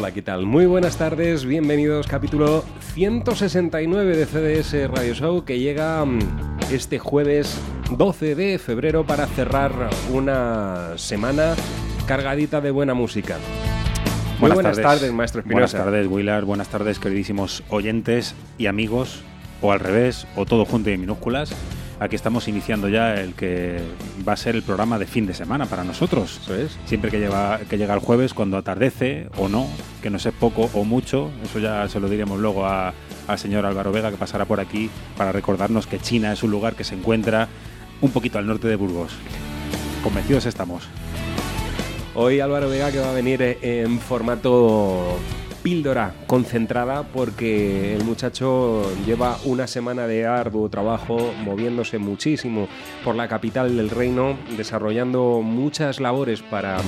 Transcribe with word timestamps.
Hola, 0.00 0.12
¿qué 0.12 0.22
tal? 0.22 0.46
Muy 0.46 0.64
buenas 0.64 0.96
tardes, 0.96 1.44
bienvenidos 1.44 2.06
capítulo 2.06 2.64
169 2.94 4.16
de 4.16 4.24
CDS 4.24 4.90
Radio 4.90 5.12
Show 5.12 5.44
que 5.44 5.58
llega 5.58 6.02
mm, 6.06 6.20
este 6.72 6.98
jueves 6.98 7.60
12 7.98 8.34
de 8.34 8.58
febrero 8.58 9.04
para 9.04 9.26
cerrar 9.26 9.90
una 10.10 10.96
semana 10.96 11.54
cargadita 12.06 12.62
de 12.62 12.70
buena 12.70 12.94
música. 12.94 13.36
Muy 14.38 14.50
buenas, 14.52 14.80
tardes. 14.80 15.12
maestro 15.12 15.42
Buenas 15.42 15.64
Espinosa. 15.66 15.84
tardes, 15.84 16.06
Willard. 16.06 16.46
Buenas 16.46 16.68
tardes, 16.68 16.98
queridísimos 16.98 17.62
oyentes 17.68 18.34
y 18.56 18.68
amigos, 18.68 19.20
o 19.60 19.70
al 19.70 19.80
revés, 19.80 20.26
o 20.34 20.46
todo 20.46 20.64
junto 20.64 20.88
y 20.88 20.94
en 20.94 21.00
minúsculas. 21.02 21.54
Aquí 22.00 22.16
estamos 22.16 22.48
iniciando 22.48 22.88
ya 22.88 23.12
el 23.14 23.34
que 23.34 23.78
va 24.26 24.32
a 24.32 24.36
ser 24.36 24.56
el 24.56 24.62
programa 24.62 24.98
de 24.98 25.04
fin 25.06 25.26
de 25.26 25.34
semana 25.34 25.66
para 25.66 25.84
nosotros. 25.84 26.40
Eso 26.42 26.54
es. 26.54 26.78
Siempre 26.86 27.10
que, 27.10 27.18
lleva, 27.18 27.60
que 27.68 27.76
llega 27.76 27.92
el 27.92 28.00
jueves, 28.00 28.32
cuando 28.32 28.56
atardece 28.56 29.28
o 29.36 29.50
no, 29.50 29.66
que 30.02 30.08
no 30.08 30.18
sé 30.18 30.32
poco 30.32 30.70
o 30.72 30.84
mucho, 30.84 31.30
eso 31.44 31.58
ya 31.58 31.86
se 31.90 32.00
lo 32.00 32.08
diremos 32.08 32.40
luego 32.40 32.64
a- 32.64 32.94
al 33.28 33.38
señor 33.38 33.66
Álvaro 33.66 33.92
Vega 33.92 34.10
que 34.10 34.16
pasará 34.16 34.46
por 34.46 34.60
aquí 34.60 34.88
para 35.18 35.30
recordarnos 35.30 35.86
que 35.86 35.98
China 36.00 36.32
es 36.32 36.42
un 36.42 36.50
lugar 36.50 36.74
que 36.74 36.84
se 36.84 36.94
encuentra 36.94 37.48
un 38.00 38.10
poquito 38.10 38.38
al 38.38 38.46
norte 38.46 38.66
de 38.66 38.76
Burgos. 38.76 39.12
Convencidos 40.02 40.46
estamos. 40.46 40.84
Hoy 42.14 42.40
Álvaro 42.40 42.70
Vega 42.70 42.90
que 42.90 42.98
va 42.98 43.10
a 43.10 43.14
venir 43.14 43.42
eh, 43.42 43.58
en 43.84 43.98
formato 44.00 45.18
píldora 45.62 46.14
concentrada 46.26 47.02
porque 47.02 47.94
el 47.94 48.04
muchacho 48.04 48.82
lleva 49.04 49.38
una 49.44 49.66
semana 49.66 50.06
de 50.06 50.26
arduo 50.26 50.68
trabajo 50.68 51.32
moviéndose 51.44 51.98
muchísimo 51.98 52.68
por 53.04 53.14
la 53.14 53.28
capital 53.28 53.76
del 53.76 53.90
reino, 53.90 54.38
desarrollando 54.56 55.40
muchas 55.42 56.00
labores 56.00 56.42
para 56.42 56.78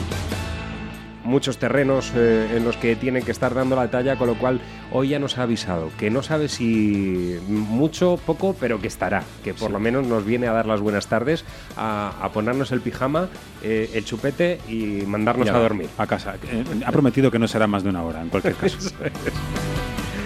muchos 1.25 1.59
terrenos 1.59 2.13
eh, 2.17 2.49
en 2.57 2.65
los 2.65 2.77
que 2.77 2.97
tiene 2.97 3.23
que 3.23 3.31
estar 3.31 3.55
dando 3.55 3.77
la 3.77 3.91
talla, 3.91 4.17
con 4.17 4.27
lo 4.27 4.35
cual 4.37 4.61
hoy 4.91 5.09
ya 5.11 5.19
nos 5.19 5.39
ha 5.39 5.43
avisado 5.45 5.91
que 5.99 6.11
no 6.11 6.23
sabe 6.23 6.49
si 6.49 7.39
mucho, 7.49 8.19
poco, 8.27 8.55
pero 8.59 8.81
que 8.81 8.89
estará, 8.89 9.23
que 9.45 9.55
por 9.55 9.71
lo 9.71 9.79
menos 9.79 10.07
nos 10.07 10.25
viene 10.25 10.49
a 10.49 10.53
dar 10.53 10.67
las 10.67 10.81
buenas 10.81 11.07
tardes, 11.07 11.45
a, 11.77 12.13
a 12.21 12.33
ponernos 12.33 12.73
el 12.73 12.81
pijama, 12.81 13.29
eh, 13.63 13.91
el 13.95 14.05
chupete 14.05 14.59
y 14.69 15.05
mandarnos 15.07 15.47
Ya, 15.47 15.57
a 15.57 15.59
dormir. 15.61 15.89
A 15.99 16.07
casa. 16.07 16.35
Eh, 16.51 16.65
Ha 16.85 16.93
prometido 16.93 17.31
que 17.31 17.39
no 17.39 17.47
será 17.49 17.67
más 17.67 17.83
de 17.83 17.91
una 17.91 18.03
hora, 18.03 18.21
en 18.23 18.29
cualquier 18.29 18.55
caso. 18.57 18.79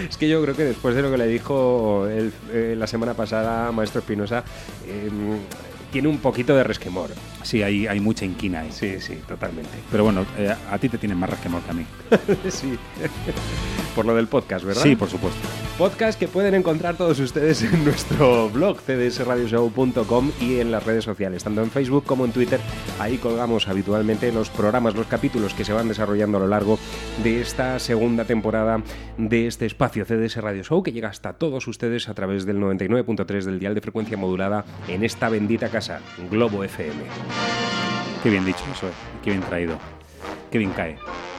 Es 0.09 0.17
que 0.17 0.29
yo 0.29 0.41
creo 0.43 0.55
que 0.55 0.65
después 0.65 0.95
de 0.95 1.03
lo 1.03 1.11
que 1.11 1.19
le 1.19 1.27
dijo 1.27 2.07
el- 2.09 2.33
eh, 2.53 2.75
la 2.79 2.87
semana 2.87 3.15
pasada 3.15 3.73
Maestro 3.73 4.01
Espinosa, 4.01 4.45
eh, 4.87 5.11
tiene 5.97 6.09
un 6.09 6.19
poquito 6.19 6.55
de 6.55 6.63
resquemor. 6.63 7.09
Sí, 7.43 7.63
hay, 7.63 7.87
hay 7.87 8.01
mucha 8.01 8.27
inquina 8.27 8.61
ahí. 8.61 8.69
Sí, 8.71 9.01
sí, 9.01 9.15
totalmente. 9.27 9.71
Pero 9.91 10.05
bueno, 10.05 10.27
eh, 10.37 10.55
a 10.71 10.77
ti 10.77 10.91
te 10.91 10.99
tienen 10.99 11.17
más 11.17 11.31
resquemor 11.31 11.63
que 11.63 11.71
a 11.71 11.73
mí. 11.73 11.87
sí. 12.51 12.77
Por 13.97 14.05
lo 14.05 14.15
del 14.15 14.27
podcast, 14.27 14.63
¿verdad? 14.63 14.83
Sí, 14.83 14.95
por 14.95 15.09
supuesto. 15.09 15.41
Podcast 15.79 16.19
que 16.19 16.29
pueden 16.29 16.55
encontrar 16.55 16.97
todos 16.97 17.19
ustedes 17.19 17.63
en 17.63 17.83
nuestro 17.83 18.51
blog 18.53 18.79
cdsradioshow.com 18.79 20.33
y 20.39 20.61
en 20.61 20.71
las 20.71 20.85
redes 20.85 21.05
sociales, 21.05 21.45
tanto 21.45 21.63
en 21.63 21.71
Facebook 21.71 22.05
como 22.05 22.27
en 22.27 22.33
Twitter. 22.33 22.61
Ahí 22.99 23.17
colgamos 23.17 23.69
habitualmente 23.69 24.31
los 24.33 24.51
programas, 24.51 24.95
los 24.95 25.07
capítulos 25.07 25.55
que 25.55 25.65
se 25.65 25.73
van 25.73 25.89
desarrollando 25.89 26.37
a 26.37 26.41
lo 26.43 26.47
largo 26.47 26.79
de 27.25 27.41
esta 27.41 27.79
segunda 27.79 28.27
temporada 28.27 28.83
de 29.17 29.47
este 29.47 29.65
espacio 29.65 30.05
CDS 30.05 30.37
Radio 30.43 30.63
Show 30.63 30.83
que 30.83 30.93
llega 30.93 31.09
hasta 31.09 31.33
todos 31.33 31.67
ustedes 31.67 32.11
a 32.11 32.15
través 32.15 32.45
del 32.45 32.59
99.3 32.59 33.45
del 33.45 33.59
dial 33.59 33.75
de 33.75 33.81
frecuencia 33.81 34.19
modulada 34.19 34.67
en 34.89 35.05
esta 35.05 35.31
bendita 35.31 35.71
casa, 35.71 35.86
Globo 36.31 36.65
FM. 36.65 36.95
Qué 38.23 38.31
bien 38.31 38.45
dicho 38.45 38.65
eso, 38.73 38.89
eh. 38.89 38.93
Qué 39.23 39.31
bien 39.31 39.43
traído. 39.43 39.79
Qué 40.51 40.59
bien 40.59 40.71
cae. 40.73 40.97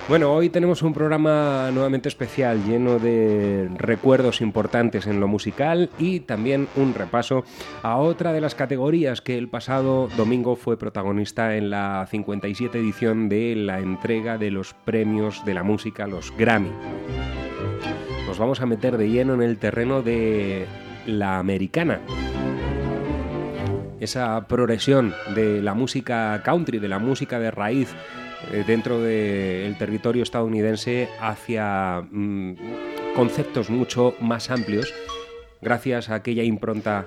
Bueno, 0.08 0.32
hoy 0.32 0.50
tenemos 0.50 0.84
un 0.84 0.94
programa 0.94 1.70
nuevamente 1.74 2.08
especial 2.08 2.64
lleno 2.64 2.98
de 2.98 3.70
recuerdos 3.76 4.40
importantes 4.40 5.06
en 5.06 5.20
lo 5.20 5.28
musical 5.28 5.90
y 6.00 6.22
también 6.22 6.70
un 6.78 6.94
repaso 6.94 7.44
a 7.84 7.98
otra 7.98 8.32
de 8.32 8.40
las 8.40 8.56
categorías 8.56 9.20
que 9.20 9.38
el 9.38 9.50
pasado 9.50 10.08
domingo 10.16 10.56
fue 10.56 10.80
protagonista 10.80 11.58
en 11.58 11.70
la 11.70 12.08
57 12.10 12.80
edición 12.80 13.28
de 13.28 13.56
la 13.58 13.80
entrega 13.80 14.38
de 14.38 14.50
los 14.50 14.74
premios 14.74 15.44
de 15.44 15.56
la 15.56 15.64
música, 15.64 16.08
los 16.08 16.34
Grammy. 16.38 16.72
Nos 18.28 18.40
vamos 18.40 18.62
a 18.62 18.66
meter 18.66 18.98
de 18.98 19.10
lleno 19.10 19.34
en 19.34 19.42
el 19.42 19.58
terreno 19.58 20.02
de 20.02 20.68
la 21.06 21.38
americana 21.38 22.00
esa 24.00 24.48
progresión 24.48 25.14
de 25.36 25.62
la 25.62 25.74
música 25.74 26.42
country, 26.44 26.80
de 26.80 26.88
la 26.88 27.00
música 27.00 27.40
de 27.40 27.52
raíz 27.52 27.94
eh, 28.52 28.64
dentro 28.68 29.00
del 29.02 29.76
territorio 29.78 30.24
estadounidense 30.24 31.10
hacia 31.20 32.04
mm, 32.12 32.54
conceptos 33.16 33.70
mucho 33.70 34.14
más 34.22 34.50
amplios, 34.52 34.94
gracias 35.62 36.10
a 36.10 36.16
aquella 36.16 36.44
impronta 36.44 37.06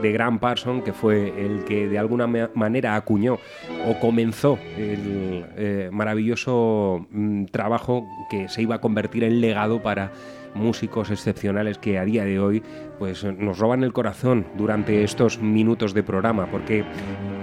de 0.00 0.12
Graham 0.12 0.38
Parson, 0.38 0.80
que 0.80 0.94
fue 0.94 1.28
el 1.44 1.64
que 1.64 1.86
de 1.86 1.98
alguna 1.98 2.26
ma- 2.26 2.48
manera 2.54 2.96
acuñó 2.96 3.38
o 3.86 4.00
comenzó 4.00 4.58
el 4.78 5.44
eh, 5.58 5.90
maravilloso 5.92 7.06
mm, 7.10 7.44
trabajo 7.46 8.06
que 8.30 8.48
se 8.48 8.62
iba 8.62 8.76
a 8.76 8.80
convertir 8.80 9.24
en 9.24 9.42
legado 9.42 9.82
para 9.82 10.10
músicos 10.54 11.10
excepcionales 11.10 11.78
que 11.78 11.98
a 11.98 12.04
día 12.04 12.24
de 12.24 12.40
hoy 12.40 12.62
pues 12.98 13.24
nos 13.24 13.58
roban 13.58 13.84
el 13.84 13.92
corazón 13.92 14.46
durante 14.56 15.04
estos 15.04 15.40
minutos 15.40 15.94
de 15.94 16.02
programa 16.02 16.46
porque 16.50 16.84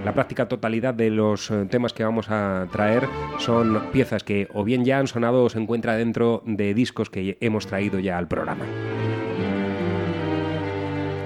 la 0.06 0.14
práctica 0.14 0.48
totalidad 0.48 0.94
de 0.94 1.10
los 1.10 1.52
eh, 1.52 1.66
temas 1.70 1.94
que 1.94 2.04
vamos 2.04 2.30
a 2.30 2.68
traer 2.72 3.08
son 3.40 3.92
piezas 3.92 4.24
que 4.24 4.48
o 4.54 4.64
bien 4.64 4.86
ya 4.86 5.00
han 5.00 5.08
sonado 5.08 5.44
o 5.44 5.50
se 5.50 5.60
encuentra 5.60 5.98
dentro 5.98 6.44
de 6.46 6.74
discos 6.74 7.10
que 7.10 7.38
hemos 7.42 7.68
traído 7.68 8.00
ya 8.00 8.18
al 8.18 8.28
programa. 8.28 8.66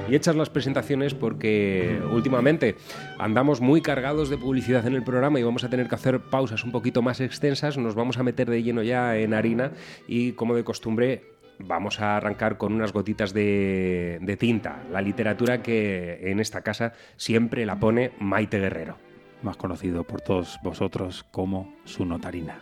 Y 0.09 0.15
hechas 0.15 0.35
las 0.35 0.49
presentaciones 0.49 1.13
porque 1.13 2.01
últimamente 2.11 2.75
andamos 3.17 3.61
muy 3.61 3.81
cargados 3.81 4.29
de 4.29 4.37
publicidad 4.37 4.85
en 4.85 4.93
el 4.93 5.03
programa 5.03 5.39
y 5.39 5.43
vamos 5.43 5.63
a 5.63 5.69
tener 5.69 5.87
que 5.87 5.95
hacer 5.95 6.19
pausas 6.19 6.65
un 6.65 6.71
poquito 6.73 7.01
más 7.01 7.21
extensas, 7.21 7.77
nos 7.77 7.95
vamos 7.95 8.17
a 8.17 8.23
meter 8.23 8.49
de 8.49 8.61
lleno 8.61 8.83
ya 8.83 9.15
en 9.15 9.33
harina 9.33 9.71
y 10.09 10.33
como 10.33 10.53
de 10.53 10.65
costumbre 10.65 11.30
vamos 11.65 11.99
a 12.01 12.17
arrancar 12.17 12.57
con 12.57 12.73
unas 12.73 12.93
gotitas 12.93 13.33
de, 13.33 14.19
de 14.21 14.37
tinta, 14.37 14.83
la 14.91 15.01
literatura 15.01 15.61
que 15.61 16.19
en 16.31 16.39
esta 16.39 16.61
casa 16.61 16.93
siempre 17.17 17.65
la 17.65 17.79
pone 17.79 18.11
Maite 18.19 18.59
Guerrero. 18.59 18.97
Más 19.43 19.57
conocido 19.57 20.03
por 20.03 20.21
todos 20.21 20.59
vosotros 20.63 21.25
como 21.31 21.73
su 21.85 22.05
notarina. 22.05 22.59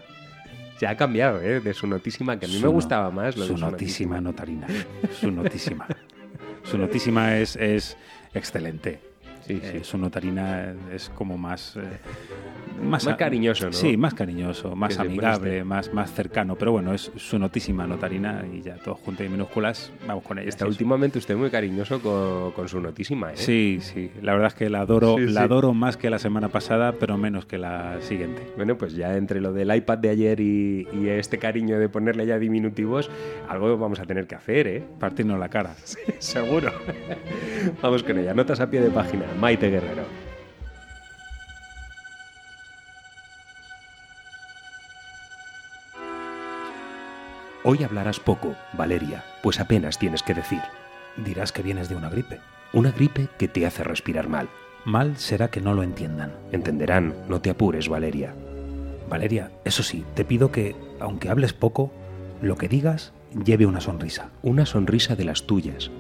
Ya 0.80 0.92
ha 0.92 0.96
cambiado, 0.98 1.42
¿eh? 1.42 1.60
De 1.60 1.74
su 1.74 1.88
notísima, 1.88 2.40
que 2.40 2.46
a 2.46 2.48
mí 2.48 2.54
Su 2.56 2.62
me 2.62 2.68
no- 2.68 2.72
gustaba 2.72 3.12
más 3.12 3.36
lo 3.36 3.46
su 3.46 3.54
de 3.54 3.60
su 3.60 3.66
notísima 3.66 4.22
notarina. 4.22 4.66
Su 5.20 5.30
notísima. 5.30 5.86
su 6.64 6.78
notísima 6.78 7.38
es, 7.38 7.58
es 7.58 7.98
excelente. 8.34 9.02
Sí, 9.50 9.60
sí. 9.64 9.78
Eh, 9.78 9.84
su 9.84 9.98
notarina 9.98 10.74
es 10.94 11.10
como 11.10 11.38
más... 11.38 11.76
eh, 11.76 11.82
más, 12.84 13.04
Más 13.06 13.16
cariñoso, 13.18 13.66
¿no? 13.66 13.74
Sí, 13.74 13.98
más 13.98 14.14
cariñoso, 14.14 14.76
más 14.76 14.94
siempre 14.94 15.14
amigable, 15.14 15.64
más, 15.66 15.92
más 15.94 16.14
cercano. 16.14 16.56
Pero 16.56 16.72
bueno, 16.72 16.94
es 16.94 17.12
su 17.18 17.38
notísima 17.40 17.86
notarina 17.88 18.46
y 18.54 18.62
ya 18.62 18.76
todo 18.76 18.96
junto 18.96 19.24
y 19.24 19.28
minúsculas, 19.30 19.92
vamos 20.08 20.24
con 20.24 20.38
ella. 20.40 20.48
Está 20.48 20.64
sí, 20.66 20.70
últimamente 20.70 21.18
usted 21.18 21.36
muy 21.36 21.50
cariñoso 21.50 22.00
con, 22.00 22.52
con 22.52 22.70
su 22.70 22.80
notísima, 22.80 23.32
¿eh? 23.34 23.38
Sí, 23.38 23.80
sí. 23.82 24.12
La 24.22 24.34
verdad 24.34 24.50
es 24.50 24.54
que 24.54 24.70
la 24.70 24.82
adoro, 24.82 25.16
Sí, 25.18 25.26
la 25.26 25.42
sí. 25.42 25.46
adoro 25.46 25.74
más 25.74 25.98
que 25.98 26.10
la 26.10 26.20
semana 26.20 26.50
pasada, 26.50 26.94
pero 26.94 27.18
menos 27.18 27.46
que 27.46 27.58
la 27.58 27.98
siguiente. 28.02 28.44
Bueno, 28.56 28.78
pues 28.78 28.94
ya 28.94 29.18
entre 29.18 29.42
lo 29.42 29.52
del 29.52 29.76
iPad 29.76 29.98
de 29.98 30.10
ayer 30.10 30.40
y, 30.40 30.88
y 30.94 31.08
este 31.10 31.38
cariño 31.40 31.80
de 31.80 31.90
ponerle 31.90 32.26
ya 32.28 32.38
diminutivos, 32.40 33.10
algo 33.50 33.78
vamos 33.78 34.00
a 34.00 34.06
tener 34.06 34.26
que 34.28 34.36
hacer, 34.36 34.68
¿eh? 34.68 34.84
Partirnos 35.00 35.38
la 35.40 35.50
cara. 35.50 35.74
Seguro. 36.20 36.72
vamos 37.82 38.04
con 38.04 38.18
ella. 38.20 38.34
Notas 38.34 38.60
a 38.62 38.70
pie 38.70 38.80
de 38.82 38.90
página. 38.90 39.26
Maite 39.40 39.70
Guerrero. 39.70 40.04
Hoy 47.64 47.84
hablarás 47.84 48.20
poco, 48.20 48.56
Valeria, 48.74 49.24
pues 49.42 49.62
apenas 49.62 49.98
tienes 49.98 50.24
que 50.24 50.34
decir. 50.34 50.60
Dirás 51.16 51.54
que 51.54 51.62
vienes 51.62 51.88
de 51.88 51.96
una 51.96 52.10
gripe. 52.10 52.42
Una 52.74 52.92
gripe 52.92 53.30
que 53.38 53.48
te 53.48 53.66
hace 53.66 53.86
respirar 53.86 54.28
mal. 54.28 54.50
Mal 54.84 55.16
será 55.16 55.50
que 55.50 55.62
no 55.62 55.74
lo 55.74 55.84
entiendan. 55.84 56.34
Entenderán, 56.52 57.16
no 57.30 57.40
te 57.40 57.50
apures, 57.50 57.88
Valeria. 57.88 58.36
Valeria, 59.10 59.52
eso 59.64 59.84
sí, 59.84 60.04
te 60.16 60.26
pido 60.26 60.52
que, 60.52 60.76
aunque 61.00 61.30
hables 61.30 61.54
poco, 61.54 61.94
lo 62.42 62.58
que 62.58 62.68
digas 62.68 63.14
lleve 63.46 63.66
una 63.66 63.80
sonrisa. 63.80 64.32
Una 64.42 64.66
sonrisa 64.66 65.16
de 65.16 65.24
las 65.24 65.48
tuyas, 65.48 65.92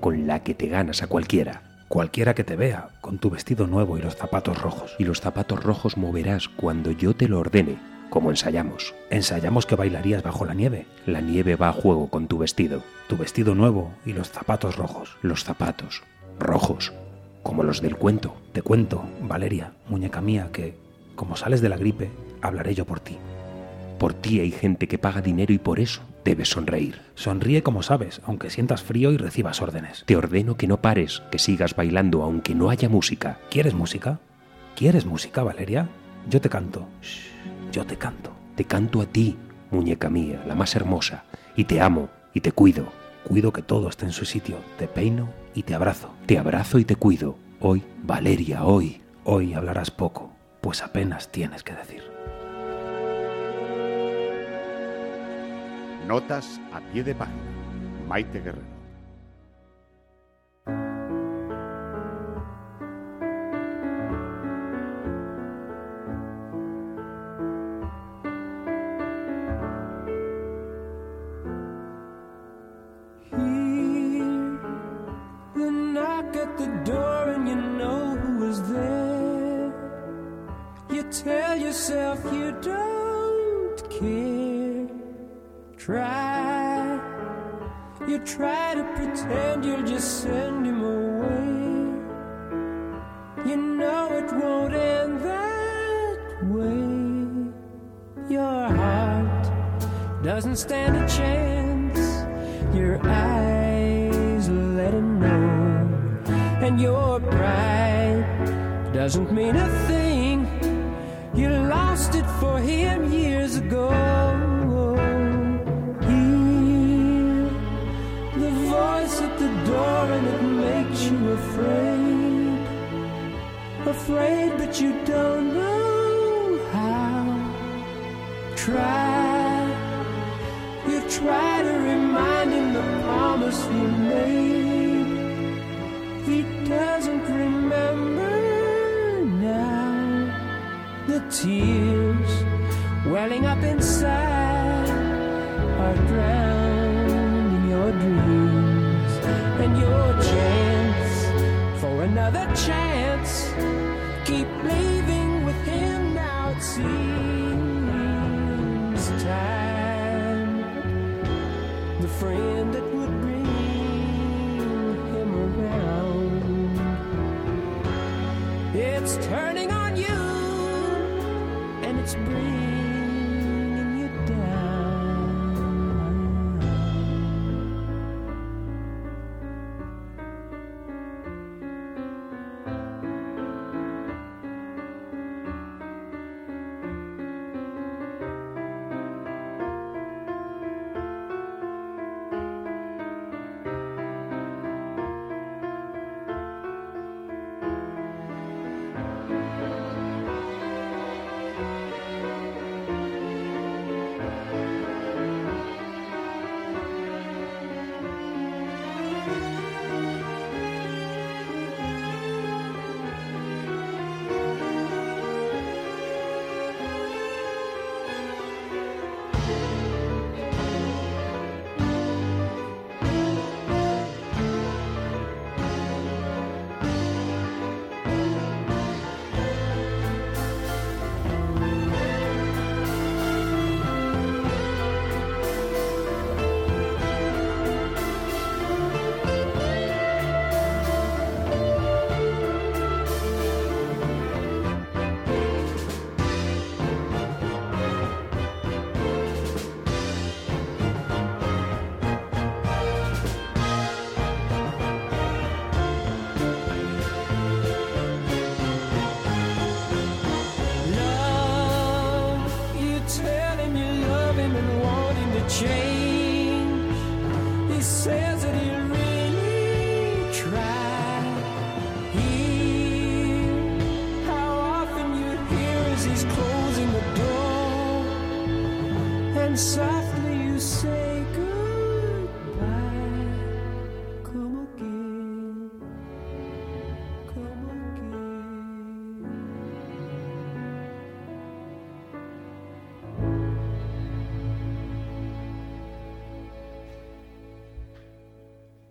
con 0.00 0.26
la 0.26 0.42
que 0.42 0.54
te 0.54 0.68
ganas 0.68 1.02
a 1.02 1.06
cualquiera. 1.06 1.65
Cualquiera 1.88 2.34
que 2.34 2.42
te 2.42 2.56
vea, 2.56 2.88
con 3.00 3.18
tu 3.18 3.30
vestido 3.30 3.68
nuevo 3.68 3.96
y 3.96 4.02
los 4.02 4.16
zapatos 4.16 4.60
rojos. 4.60 4.96
Y 4.98 5.04
los 5.04 5.20
zapatos 5.20 5.62
rojos 5.62 5.96
moverás 5.96 6.48
cuando 6.48 6.90
yo 6.90 7.14
te 7.14 7.28
lo 7.28 7.38
ordene, 7.38 7.78
como 8.10 8.30
ensayamos. 8.30 8.92
Ensayamos 9.08 9.66
que 9.66 9.76
bailarías 9.76 10.24
bajo 10.24 10.44
la 10.44 10.54
nieve. 10.54 10.86
La 11.06 11.20
nieve 11.20 11.54
va 11.54 11.68
a 11.68 11.72
juego 11.72 12.08
con 12.08 12.26
tu 12.26 12.38
vestido. 12.38 12.82
Tu 13.08 13.16
vestido 13.16 13.54
nuevo 13.54 13.92
y 14.04 14.14
los 14.14 14.30
zapatos 14.30 14.76
rojos. 14.76 15.16
Los 15.22 15.44
zapatos, 15.44 16.02
rojos, 16.40 16.92
como 17.44 17.62
los 17.62 17.80
del 17.80 17.96
cuento. 17.96 18.34
Te 18.52 18.62
cuento, 18.62 19.04
Valeria, 19.22 19.72
muñeca 19.88 20.20
mía, 20.20 20.50
que, 20.52 20.76
como 21.14 21.36
sales 21.36 21.60
de 21.60 21.68
la 21.68 21.76
gripe, 21.76 22.10
hablaré 22.42 22.74
yo 22.74 22.84
por 22.84 22.98
ti. 22.98 23.16
Por 24.00 24.12
ti 24.12 24.40
hay 24.40 24.50
gente 24.50 24.88
que 24.88 24.98
paga 24.98 25.20
dinero 25.20 25.52
y 25.52 25.58
por 25.58 25.78
eso 25.78 26.02
debes 26.26 26.50
sonreír. 26.50 27.00
Sonríe 27.14 27.62
como 27.62 27.84
sabes, 27.84 28.20
aunque 28.24 28.50
sientas 28.50 28.82
frío 28.82 29.12
y 29.12 29.16
recibas 29.16 29.62
órdenes. 29.62 30.02
Te 30.06 30.16
ordeno 30.16 30.56
que 30.56 30.66
no 30.66 30.82
pares, 30.82 31.22
que 31.30 31.38
sigas 31.38 31.76
bailando 31.76 32.24
aunque 32.24 32.54
no 32.54 32.68
haya 32.68 32.88
música. 32.88 33.38
¿Quieres 33.48 33.74
música? 33.74 34.18
¿Quieres 34.74 35.06
música, 35.06 35.44
Valeria? 35.44 35.88
Yo 36.28 36.40
te 36.40 36.50
canto. 36.50 36.88
Shh, 37.00 37.30
yo 37.70 37.86
te 37.86 37.96
canto. 37.96 38.32
Te 38.56 38.64
canto 38.64 39.00
a 39.00 39.06
ti, 39.06 39.36
muñeca 39.70 40.10
mía, 40.10 40.42
la 40.48 40.56
más 40.56 40.74
hermosa, 40.74 41.24
y 41.54 41.64
te 41.64 41.80
amo 41.80 42.10
y 42.34 42.40
te 42.40 42.50
cuido. 42.50 42.88
Cuido 43.22 43.52
que 43.52 43.62
todo 43.62 43.88
esté 43.88 44.06
en 44.06 44.12
su 44.12 44.24
sitio. 44.24 44.56
Te 44.78 44.88
peino 44.88 45.28
y 45.54 45.62
te 45.62 45.74
abrazo. 45.74 46.10
Te 46.26 46.38
abrazo 46.38 46.80
y 46.80 46.84
te 46.84 46.96
cuido. 46.96 47.38
Hoy, 47.60 47.84
Valeria, 48.02 48.64
hoy. 48.64 49.00
Hoy 49.22 49.54
hablarás 49.54 49.92
poco, 49.92 50.32
pues 50.60 50.82
apenas 50.82 51.30
tienes 51.30 51.62
que 51.62 51.74
decir. 51.74 52.15
Notas 56.06 56.60
a 56.72 56.80
pie 56.80 57.02
de 57.02 57.14
página. 57.14 57.42
Maite 58.06 58.40
Guerrero. 58.40 58.75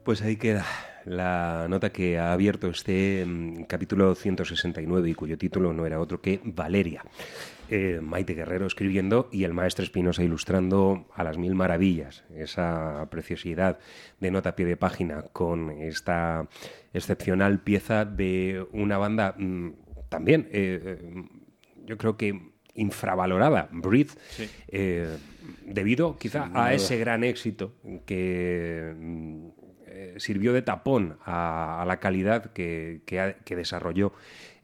Pues 0.06 0.22
ahí 0.22 0.36
queda 0.36 0.64
la 1.04 1.66
nota 1.68 1.92
que 1.92 2.20
ha 2.20 2.32
abierto 2.32 2.68
este 2.68 3.26
mm, 3.26 3.64
capítulo 3.64 4.14
169 4.14 5.10
y 5.10 5.16
cuyo 5.16 5.36
título 5.36 5.74
no 5.74 5.84
era 5.88 6.00
otro 6.00 6.22
que 6.22 6.40
Valeria. 6.44 7.04
Eh, 7.72 8.00
Maite 8.04 8.36
Guerrero 8.36 8.68
escribiendo 8.68 9.30
y 9.32 9.46
el 9.46 9.54
maestro 9.56 9.84
Espinosa 9.84 10.22
ilustrando 10.22 11.08
a 11.16 11.24
las 11.24 11.40
mil 11.40 11.56
maravillas 11.56 12.24
esa 12.36 13.08
preciosidad 13.10 13.80
de 14.20 14.30
nota 14.30 14.50
a 14.50 14.56
pie 14.56 14.68
de 14.68 14.78
página 14.78 15.24
con 15.34 15.72
esta 15.72 16.48
excepcional 16.94 17.62
pieza 17.62 18.06
de 18.06 18.64
una 18.74 19.00
banda 19.00 19.34
mm, 19.36 19.72
también, 20.10 20.48
eh, 20.52 21.00
eh, 21.02 21.24
yo 21.88 21.98
creo 21.98 22.16
que 22.16 22.54
infravalorada, 22.76 23.70
Breathe, 23.72 24.12
eh, 24.68 25.18
debido 25.66 26.16
quizá 26.18 26.44
Sin 26.44 26.56
a 26.56 26.60
duda. 26.60 26.74
ese 26.74 26.98
gran 26.98 27.24
éxito 27.24 27.74
que 28.06 28.94
mm, 28.96 29.65
eh, 29.96 30.14
sirvió 30.18 30.54
de 30.54 30.62
tapón 30.62 31.18
a, 31.26 31.84
la 31.88 31.98
calidad 32.00 32.52
que, 32.52 33.02
que 33.06 33.56
desarrolló 33.56 34.14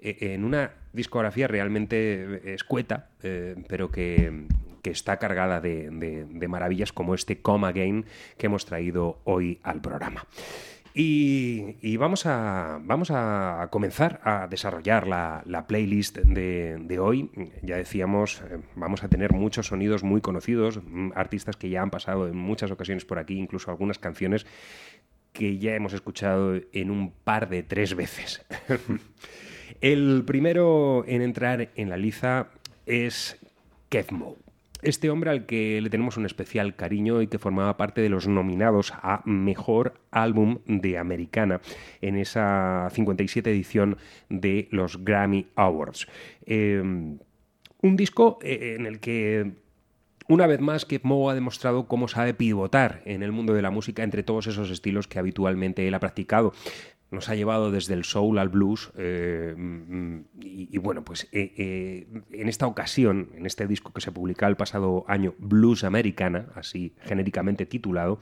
eh, 0.01 0.33
en 0.33 0.43
una 0.43 0.71
discografía 0.93 1.47
realmente 1.47 2.53
escueta, 2.53 3.09
eh, 3.23 3.55
pero 3.67 3.91
que, 3.91 4.45
que 4.81 4.89
está 4.91 5.17
cargada 5.17 5.61
de, 5.61 5.89
de- 5.89 6.47
maravillas 6.47 6.91
como 6.91 7.15
este 7.15 7.41
Come 7.41 7.67
Again 7.67 8.05
que 8.37 8.47
hemos 8.47 8.65
traído 8.65 9.19
hoy 9.23 9.59
al 9.63 9.79
programa. 9.81 10.25
Y, 10.93 11.77
y 11.81 11.95
vamos, 11.95 12.25
a, 12.25 12.79
vamos 12.83 13.11
a 13.11 13.69
comenzar 13.71 14.19
a 14.25 14.47
desarrollar 14.47 15.07
la, 15.07 15.41
la 15.45 15.65
playlist 15.65 16.17
de, 16.17 16.77
de 16.81 16.99
hoy. 16.99 17.29
Ya 17.61 17.77
decíamos, 17.77 18.41
eh, 18.41 18.59
vamos 18.75 19.01
a 19.01 19.07
tener 19.07 19.31
muchos 19.31 19.67
sonidos 19.67 20.03
muy 20.03 20.19
conocidos, 20.19 20.81
mm, 20.83 21.11
artistas 21.15 21.55
que 21.55 21.69
ya 21.69 21.81
han 21.81 21.91
pasado 21.91 22.27
en 22.27 22.35
muchas 22.35 22.71
ocasiones 22.71 23.05
por 23.05 23.19
aquí, 23.19 23.39
incluso 23.39 23.71
algunas 23.71 23.99
canciones 23.99 24.45
que 25.33 25.57
ya 25.57 25.75
hemos 25.75 25.93
escuchado 25.93 26.59
en 26.71 26.91
un 26.91 27.11
par 27.11 27.49
de 27.49 27.63
tres 27.63 27.95
veces. 27.95 28.45
El 29.81 30.23
primero 30.25 31.03
en 31.07 31.21
entrar 31.21 31.69
en 31.75 31.89
la 31.89 31.97
liza 31.97 32.49
es 32.85 33.39
Kev 33.89 34.11
Moe. 34.11 34.35
Este 34.81 35.11
hombre 35.11 35.29
al 35.29 35.45
que 35.45 35.79
le 35.79 35.91
tenemos 35.91 36.17
un 36.17 36.25
especial 36.25 36.75
cariño 36.75 37.21
y 37.21 37.27
que 37.27 37.37
formaba 37.37 37.77
parte 37.77 38.01
de 38.01 38.09
los 38.09 38.27
nominados 38.27 38.93
a 38.95 39.21
Mejor 39.25 39.93
Álbum 40.09 40.59
de 40.65 40.97
Americana 40.97 41.61
en 42.01 42.17
esa 42.17 42.89
57 42.91 43.51
edición 43.51 43.97
de 44.29 44.67
los 44.71 45.03
Grammy 45.03 45.47
Awards. 45.55 46.07
Eh, 46.45 46.81
un 46.81 47.95
disco 47.95 48.39
eh, 48.41 48.75
en 48.79 48.87
el 48.87 48.99
que 48.99 49.51
una 50.27 50.47
vez 50.47 50.59
más, 50.59 50.85
Kev 50.85 51.01
Moe 51.03 51.31
ha 51.31 51.35
demostrado 51.35 51.87
cómo 51.87 52.07
sabe 52.07 52.33
pivotar 52.33 53.01
en 53.05 53.23
el 53.23 53.31
mundo 53.31 53.53
de 53.53 53.61
la 53.61 53.71
música 53.71 54.03
entre 54.03 54.23
todos 54.23 54.47
esos 54.47 54.69
estilos 54.69 55.07
que 55.07 55.19
habitualmente 55.19 55.87
él 55.87 55.93
ha 55.93 55.99
practicado. 55.99 56.53
Nos 57.09 57.27
ha 57.27 57.35
llevado 57.35 57.71
desde 57.71 57.93
el 57.93 58.05
soul 58.05 58.39
al 58.39 58.47
blues 58.47 58.91
eh, 58.97 59.53
mm, 59.57 60.19
y, 60.39 60.77
bueno, 60.77 61.03
pues 61.03 61.27
eh, 61.33 61.53
eh, 61.57 62.07
en 62.31 62.47
esta 62.47 62.67
ocasión, 62.67 63.31
en 63.35 63.45
este 63.45 63.67
disco 63.67 63.91
que 63.91 63.99
se 63.99 64.13
publicaba 64.13 64.49
el 64.49 64.55
pasado 64.55 65.03
año, 65.07 65.33
Blues 65.37 65.83
Americana, 65.83 66.47
así 66.55 66.93
genéricamente 67.01 67.65
titulado, 67.65 68.19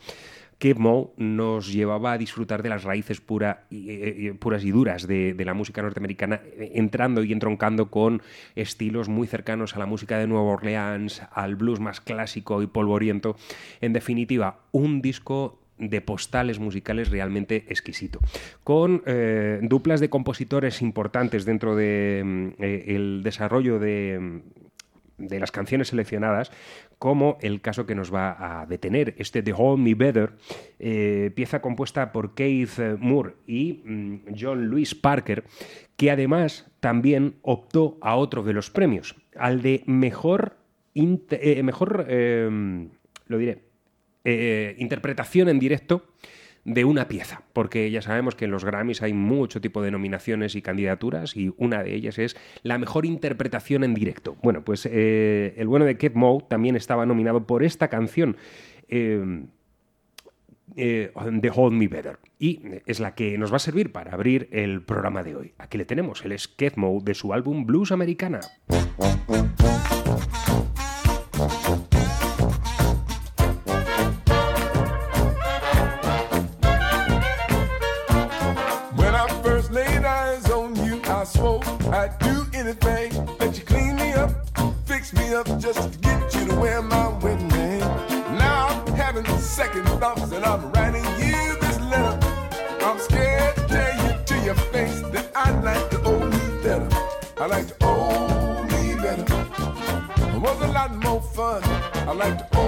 Kev 0.60 0.78
Moe 0.78 1.12
nos 1.16 1.72
llevaba 1.72 2.12
a 2.12 2.18
disfrutar 2.18 2.62
de 2.62 2.70
las 2.70 2.84
raíces 2.84 3.22
y, 3.70 3.90
eh, 3.90 4.28
eh, 4.28 4.34
puras 4.38 4.64
y 4.66 4.72
duras 4.72 5.08
de, 5.08 5.34
la 5.46 5.54
música 5.54 5.82
norteamericana, 5.82 6.42
eh, 6.44 6.74
entrando 6.76 7.24
y 7.24 7.32
entroncando 7.32 7.90
con 7.90 8.22
estilos 8.56 9.08
muy 9.08 9.26
cercanos 9.26 9.76
a 9.76 9.80
la 9.80 9.86
música 9.86 10.18
de 10.18 10.28
Nueva 10.28 10.52
Orleans, 10.52 11.24
al 11.32 11.56
blues 11.56 11.80
más 11.80 12.02
clásico 12.02 12.62
y 12.62 12.68
polvoriento. 12.68 13.38
En 13.80 13.94
definitiva, 13.94 14.60
un 14.72 15.02
disco 15.02 15.60
de 15.78 16.02
postales 16.02 16.60
musicales 16.60 17.10
realmente 17.10 17.64
exquisito, 17.70 18.20
con 18.66 19.02
eh, 19.06 19.60
duplas 19.62 20.02
de 20.02 20.10
compositores 20.10 20.82
importantes 20.82 21.46
dentro 21.46 21.78
del 21.78 23.22
desarrollo 23.24 23.80
de, 23.80 24.42
de 25.20 25.40
las 25.40 25.52
canciones 25.52 25.90
seleccionadas, 25.90 26.52
como 27.00 27.38
el 27.42 27.62
caso 27.62 27.86
que 27.86 27.96
nos 27.96 28.14
va 28.14 28.62
a 28.62 28.66
detener, 28.66 29.16
este 29.18 29.42
The 29.42 29.54
Hold 29.56 29.80
Me 29.80 29.96
Better, 29.96 30.34
eh, 30.80 31.32
pieza 31.34 31.62
compuesta 31.62 32.12
por 32.12 32.36
Keith 32.36 32.78
eh, 32.78 32.98
Moore 33.00 33.36
y 33.48 33.82
mm, 33.86 34.16
John 34.38 34.68
Louis 34.68 34.94
Parker, 34.94 35.46
que 35.96 36.12
además 36.12 36.70
también 36.82 37.36
optó 37.42 37.98
a 38.02 38.18
otro 38.18 38.44
de 38.44 38.52
los 38.52 38.70
premios, 38.70 39.16
al 39.38 39.62
de 39.62 39.82
mejor, 39.88 40.58
eh, 40.94 41.64
mejor 41.64 42.06
lo 43.28 43.38
diré, 43.38 43.64
interpretación 44.78 45.48
en 45.48 45.60
directo 45.60 46.04
de 46.70 46.86
una 46.86 47.08
pieza, 47.08 47.42
porque 47.54 47.90
ya 47.90 48.02
sabemos 48.02 48.36
que 48.36 48.46
en 48.46 48.52
los 48.52 48.64
Grammys 48.64 49.02
hay 49.02 49.14
mucho 49.14 49.60
tipo 49.60 49.82
de 49.82 49.90
nominaciones 49.92 50.56
y 50.56 50.62
candidaturas 50.62 51.36
y 51.36 51.52
una 51.58 51.84
de 51.84 51.96
ellas 51.96 52.20
es 52.20 52.38
la 52.62 52.78
mejor 52.78 53.06
interpretación 53.06 53.84
en 53.84 53.96
directo. 53.96 54.38
Bueno, 54.44 54.64
pues 54.64 54.86
eh, 54.86 55.56
el 55.58 55.68
bueno 55.68 55.86
de 55.86 55.98
Kev 55.98 56.16
Moe 56.16 56.44
también 56.48 56.76
estaba 56.76 57.06
nominado 57.06 57.48
por 57.48 57.64
esta 57.64 57.88
canción. 57.88 58.38
eh, 58.88 59.44
eh, 60.76 61.12
The 61.42 61.52
Hold 61.54 61.74
Me 61.74 61.88
Better. 61.88 62.20
Y 62.38 62.62
es 62.86 63.00
la 63.00 63.16
que 63.16 63.38
nos 63.38 63.52
va 63.52 63.58
a 63.58 63.60
servir 63.60 63.92
para 63.92 64.14
abrir 64.14 64.48
el 64.52 64.82
programa 64.82 65.24
de 65.24 65.36
hoy. 65.36 65.54
Aquí 65.58 65.78
le 65.78 65.86
tenemos, 65.86 66.24
el 66.24 66.38
Moe 66.76 67.02
de 67.04 67.16
su 67.16 67.34
álbum 67.34 67.66
Blues 67.66 67.92
Americana. 67.92 68.40
I 102.22 102.59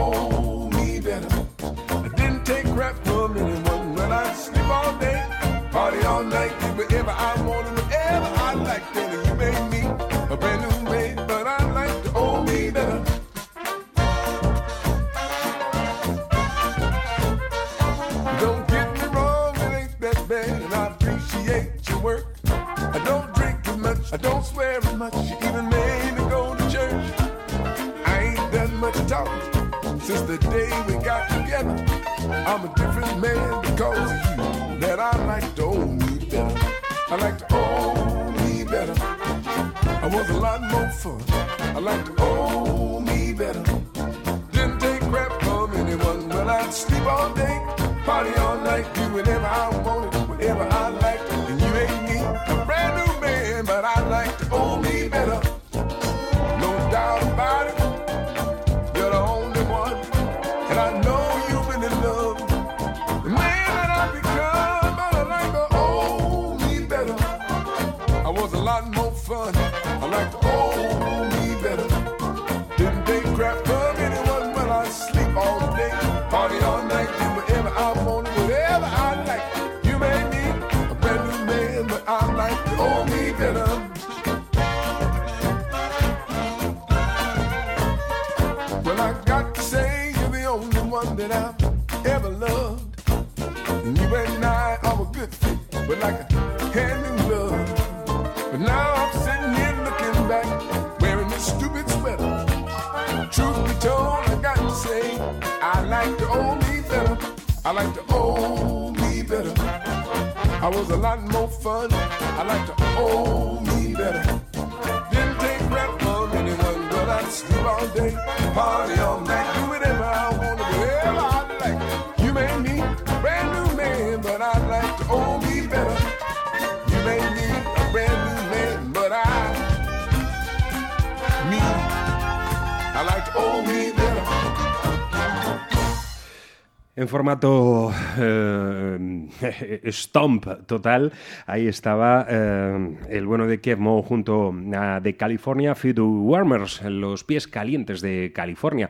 formato 137.31 137.93
eh, 138.17 139.81
stomp 139.91 140.45
total, 140.65 141.13
ahí 141.45 141.67
estaba 141.67 142.25
eh, 142.29 142.97
el 143.09 143.25
bueno 143.25 143.47
de 143.47 143.61
Kev 143.61 143.79
Mo 143.79 144.01
junto 144.01 144.53
a 144.75 144.99
The 145.01 145.15
California 145.15 145.75
Feed 145.75 145.99
Warmers, 145.99 146.81
los 146.83 147.23
pies 147.23 147.47
calientes 147.47 148.01
de 148.01 148.33
California. 148.35 148.89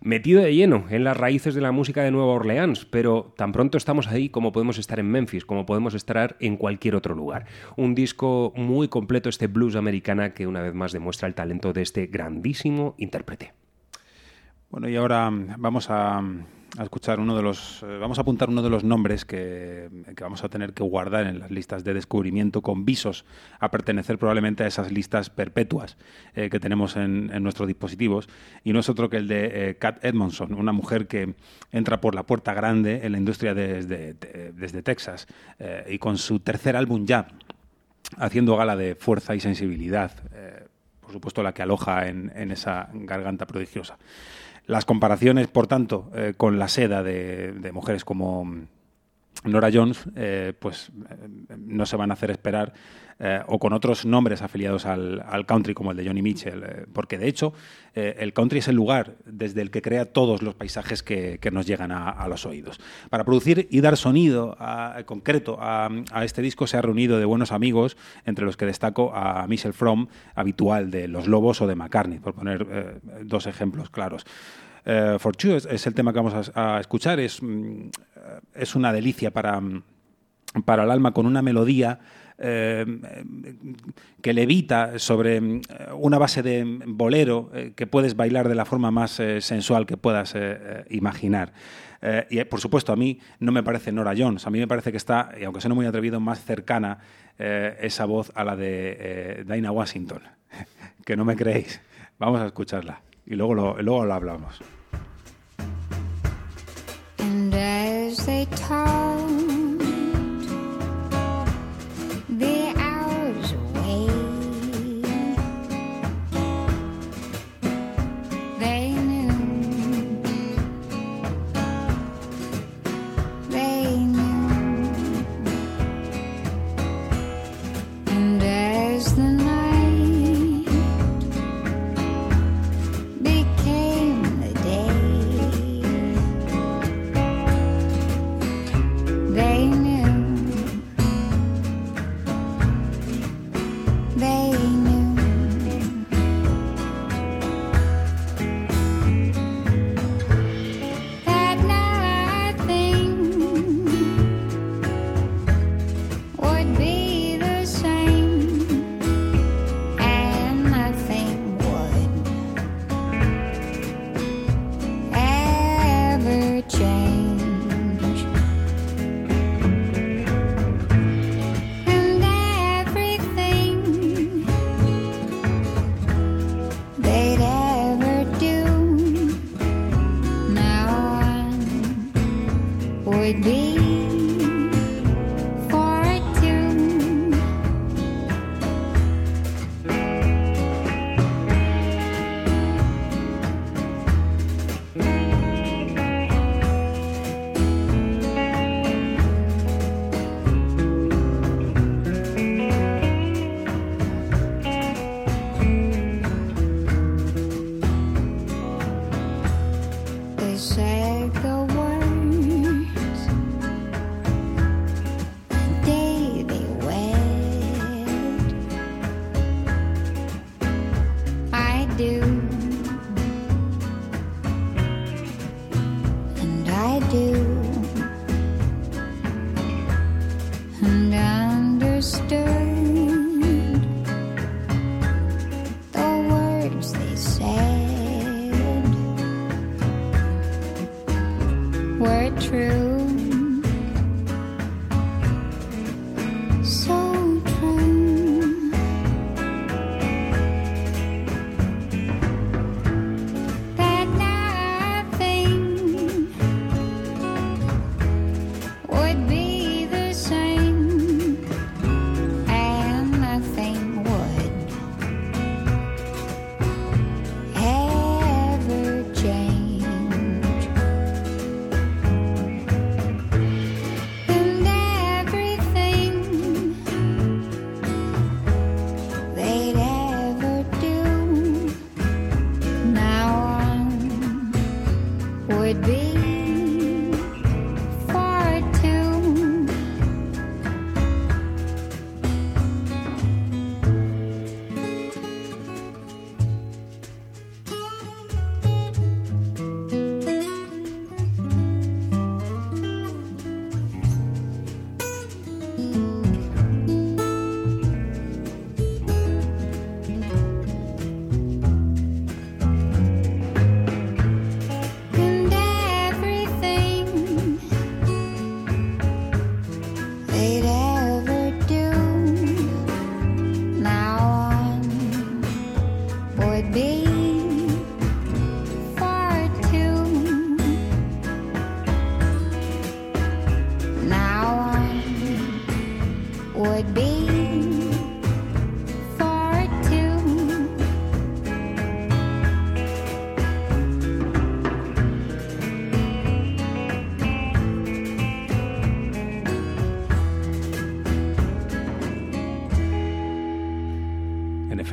Metido 0.00 0.42
de 0.42 0.54
lleno 0.54 0.84
en 0.88 1.04
las 1.04 1.16
raíces 1.16 1.54
de 1.54 1.60
la 1.60 1.72
música 1.72 2.02
de 2.02 2.10
Nueva 2.10 2.32
Orleans, 2.32 2.86
pero 2.86 3.34
tan 3.36 3.52
pronto 3.52 3.76
estamos 3.76 4.08
ahí 4.08 4.28
como 4.28 4.52
podemos 4.52 4.78
estar 4.78 4.98
en 4.98 5.10
Memphis, 5.10 5.44
como 5.44 5.66
podemos 5.66 5.94
estar 5.94 6.36
en 6.40 6.56
cualquier 6.56 6.94
otro 6.94 7.14
lugar. 7.14 7.46
Un 7.76 7.94
disco 7.94 8.52
muy 8.56 8.88
completo, 8.88 9.28
este 9.28 9.48
blues 9.48 9.76
americana, 9.76 10.32
que 10.32 10.46
una 10.46 10.62
vez 10.62 10.74
más 10.74 10.92
demuestra 10.92 11.28
el 11.28 11.34
talento 11.34 11.72
de 11.72 11.82
este 11.82 12.06
grandísimo 12.06 12.94
intérprete. 12.98 13.52
Bueno, 14.70 14.88
y 14.88 14.96
ahora 14.96 15.30
vamos 15.30 15.88
a, 15.88 16.22
a 16.78 16.82
escuchar 16.82 17.20
uno 17.20 17.36
de 17.36 17.42
los. 17.42 17.82
eh, 17.82 17.98
vamos 17.98 18.18
a 18.18 18.20
apuntar 18.22 18.48
uno 18.48 18.62
de 18.62 18.68
los 18.70 18.84
nombres 18.84 19.24
que, 19.24 19.88
que 20.14 20.22
vamos 20.22 20.44
a 20.44 20.48
tener 20.48 20.72
que 20.74 20.82
guardar 20.82 21.26
en 21.26 21.38
las 21.38 21.50
listas 21.50 21.84
de 21.84 21.94
descubrimiento 21.94 22.60
con 22.62 22.84
visos 22.84 23.24
a 23.60 23.70
pertenecer 23.70 24.18
probablemente 24.18 24.64
a 24.64 24.66
esas 24.66 24.92
listas 24.92 25.30
perpetuas 25.30 25.96
eh, 26.34 26.50
que 26.50 26.60
tenemos 26.60 26.96
en, 26.96 27.30
en 27.32 27.42
nuestros 27.42 27.66
dispositivos. 27.68 28.28
Y 28.64 28.72
no 28.72 28.80
es 28.80 28.88
otro 28.88 29.08
que 29.08 29.16
el 29.16 29.28
de 29.28 29.70
eh, 29.70 29.76
Kat 29.76 30.04
Edmondson, 30.04 30.52
una 30.54 30.72
mujer 30.72 31.06
que 31.06 31.34
entra 31.72 32.00
por 32.00 32.14
la 32.14 32.24
puerta 32.24 32.52
grande 32.54 33.00
en 33.04 33.12
la 33.12 33.18
industria 33.18 33.54
desde, 33.54 34.14
de- 34.14 34.52
desde 34.52 34.82
Texas 34.82 35.26
eh, 35.58 35.84
y 35.90 35.98
con 35.98 36.18
su 36.18 36.40
tercer 36.40 36.76
álbum 36.76 37.06
ya 37.06 37.28
haciendo 38.18 38.56
gala 38.56 38.76
de 38.76 38.94
fuerza 38.94 39.34
y 39.34 39.40
sensibilidad. 39.40 40.12
por 41.00 41.12
supuesto, 41.12 41.42
la 41.42 41.54
que 41.54 41.62
aloja 41.62 42.08
en, 42.08 42.32
en 42.34 42.50
esa 42.50 42.88
garganta 42.92 43.46
prodigiosa. 43.46 43.96
Las 44.66 44.84
comparaciones, 44.84 45.46
por 45.46 45.66
tanto, 45.66 46.10
eh, 46.14 46.34
con 46.36 46.58
la 46.58 46.68
seda 46.68 47.02
de, 47.02 47.52
de 47.52 47.72
mujeres 47.72 48.04
como 48.04 48.66
Nora 49.46 49.70
Jones, 49.72 50.04
eh, 50.16 50.52
pues 50.58 50.90
eh, 51.10 51.56
no 51.58 51.86
se 51.86 51.96
van 51.96 52.10
a 52.10 52.14
hacer 52.14 52.30
esperar, 52.30 52.72
eh, 53.18 53.40
o 53.46 53.58
con 53.58 53.72
otros 53.72 54.04
nombres 54.04 54.42
afiliados 54.42 54.84
al, 54.84 55.24
country 55.46 55.72
como 55.72 55.90
el 55.90 55.96
de 55.96 56.06
Johnny 56.06 56.20
Mitchell, 56.20 56.86
porque 56.92 57.16
de 57.16 57.28
hecho 57.28 57.54
el 57.94 58.34
country 58.34 58.58
es 58.58 58.68
el 58.68 58.76
lugar 58.76 59.16
desde 59.24 59.62
el 59.62 59.70
que 59.70 59.80
crea 59.80 60.04
todos 60.04 60.42
los 60.42 60.54
paisajes 60.54 61.02
que, 61.02 61.40
nos 61.50 61.66
llegan 61.66 61.92
a, 61.92 62.28
los 62.28 62.44
oídos. 62.44 62.78
Para 63.08 63.24
producir 63.24 63.68
y 63.70 63.80
dar 63.80 63.96
sonido 63.96 64.54
concreto 65.06 65.56
a, 65.58 65.88
este 66.22 66.42
disco 66.42 66.66
se 66.66 66.76
ha 66.76 66.82
reunido 66.82 67.18
de 67.18 67.24
buenos 67.24 67.52
amigos, 67.52 67.96
entre 68.26 68.44
los 68.44 68.58
que 68.58 68.66
destaco 68.66 69.14
a 69.14 69.46
Michel 69.46 69.72
Fromm, 69.72 70.08
habitual 70.34 70.90
de 70.90 71.08
Los 71.08 71.26
Lobos 71.26 71.62
o 71.62 71.66
de 71.66 71.74
McCartney, 71.74 72.18
por 72.18 72.34
poner 72.34 73.00
dos 73.22 73.46
ejemplos 73.46 73.88
claros. 73.88 74.26
For 75.18 75.34
es, 75.42 75.86
el 75.86 75.94
tema 75.94 76.12
que 76.12 76.20
vamos 76.20 76.50
a, 76.54 76.76
a 76.76 76.80
escuchar, 76.80 77.18
es, 77.18 77.42
mm, 77.42 77.88
es 78.54 78.74
una 78.74 78.92
delicia 78.92 79.30
para, 79.32 79.60
mm, 79.60 79.82
para 80.64 80.84
el 80.84 80.90
alma 80.90 81.12
con 81.12 81.26
una 81.26 81.42
melodía 81.42 81.98
eh, 82.38 82.84
que 84.20 84.34
levita 84.34 84.98
sobre 84.98 85.40
mm, 85.40 85.62
una 85.98 86.18
base 86.18 86.42
de 86.42 86.64
bolero 86.86 87.50
eh, 87.54 87.72
que 87.74 87.86
puedes 87.86 88.16
bailar 88.16 88.48
de 88.48 88.54
la 88.54 88.64
forma 88.64 88.90
más 88.90 89.18
eh, 89.20 89.40
sensual 89.40 89.86
que 89.86 89.96
puedas 89.96 90.34
eh, 90.34 90.38
eh, 90.42 90.84
imaginar. 90.90 91.52
Eh, 92.02 92.26
y 92.30 92.38
eh, 92.38 92.44
por 92.44 92.60
supuesto, 92.60 92.92
a 92.92 92.96
mí 92.96 93.18
no 93.40 93.52
me 93.52 93.62
parece 93.62 93.92
Nora 93.92 94.14
Jones, 94.16 94.46
a 94.46 94.50
mí 94.50 94.58
me 94.58 94.68
parece 94.68 94.90
que 94.90 94.96
está, 94.96 95.30
y 95.40 95.44
aunque 95.44 95.60
sea 95.60 95.72
muy 95.72 95.86
atrevido, 95.86 96.20
más 96.20 96.44
cercana 96.44 96.98
eh, 97.38 97.76
esa 97.80 98.04
voz 98.04 98.32
a 98.34 98.44
la 98.44 98.56
de 98.56 98.96
eh, 98.98 99.44
Dinah 99.46 99.72
Washington. 99.72 100.22
que 101.04 101.16
no 101.16 101.24
me 101.24 101.36
creéis. 101.36 101.80
Vamos 102.18 102.40
a 102.40 102.46
escucharla 102.46 103.02
y 103.26 103.34
luego 103.34 103.54
lo, 103.54 103.82
luego 103.82 104.04
lo 104.04 104.14
hablamos. 104.14 104.60
And 107.18 107.95
Say, 108.16 108.46
talk. 108.56 109.25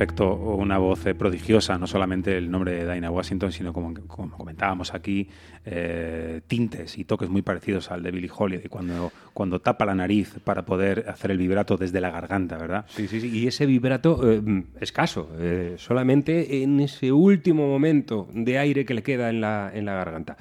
En 0.04 0.08
efecto, 0.10 0.34
una 0.34 0.76
voz 0.76 1.06
eh, 1.06 1.14
prodigiosa, 1.14 1.78
no 1.78 1.86
solamente 1.86 2.36
el 2.36 2.50
nombre 2.50 2.72
de 2.72 2.92
Dinah 2.92 3.10
Washington, 3.10 3.50
sino 3.52 3.72
como, 3.72 3.94
comentábamos 4.04 4.92
aquí, 4.92 5.30
eh, 5.64 6.42
tintes 6.46 6.98
y 6.98 7.04
toques 7.04 7.30
muy 7.30 7.40
parecidos 7.40 7.90
al 7.90 8.02
de 8.02 8.10
Billie 8.10 8.30
Holiday, 8.30 8.68
cuando, 8.68 9.10
cuando 9.32 9.62
tapa 9.62 9.86
la 9.86 9.94
nariz 9.94 10.34
para 10.44 10.66
poder 10.66 11.06
hacer 11.08 11.30
el 11.30 11.38
vibrato 11.38 11.78
desde 11.78 12.02
la 12.02 12.10
garganta, 12.10 12.58
¿verdad? 12.58 12.84
Sí, 12.88 13.08
sí, 13.08 13.18
sí. 13.18 13.30
Y 13.30 13.46
ese 13.46 13.64
vibrato 13.64 14.30
eh, 14.30 14.42
escaso, 14.78 15.30
solamente 15.78 16.62
en 16.62 16.80
ese 16.80 17.10
último 17.10 17.66
momento 17.66 18.28
de 18.34 18.58
aire 18.58 18.84
que 18.84 18.92
le 18.92 19.02
queda 19.02 19.30
en 19.30 19.40
la, 19.40 19.70
en 19.72 19.86
la 19.86 19.94
garganta. 19.94 20.36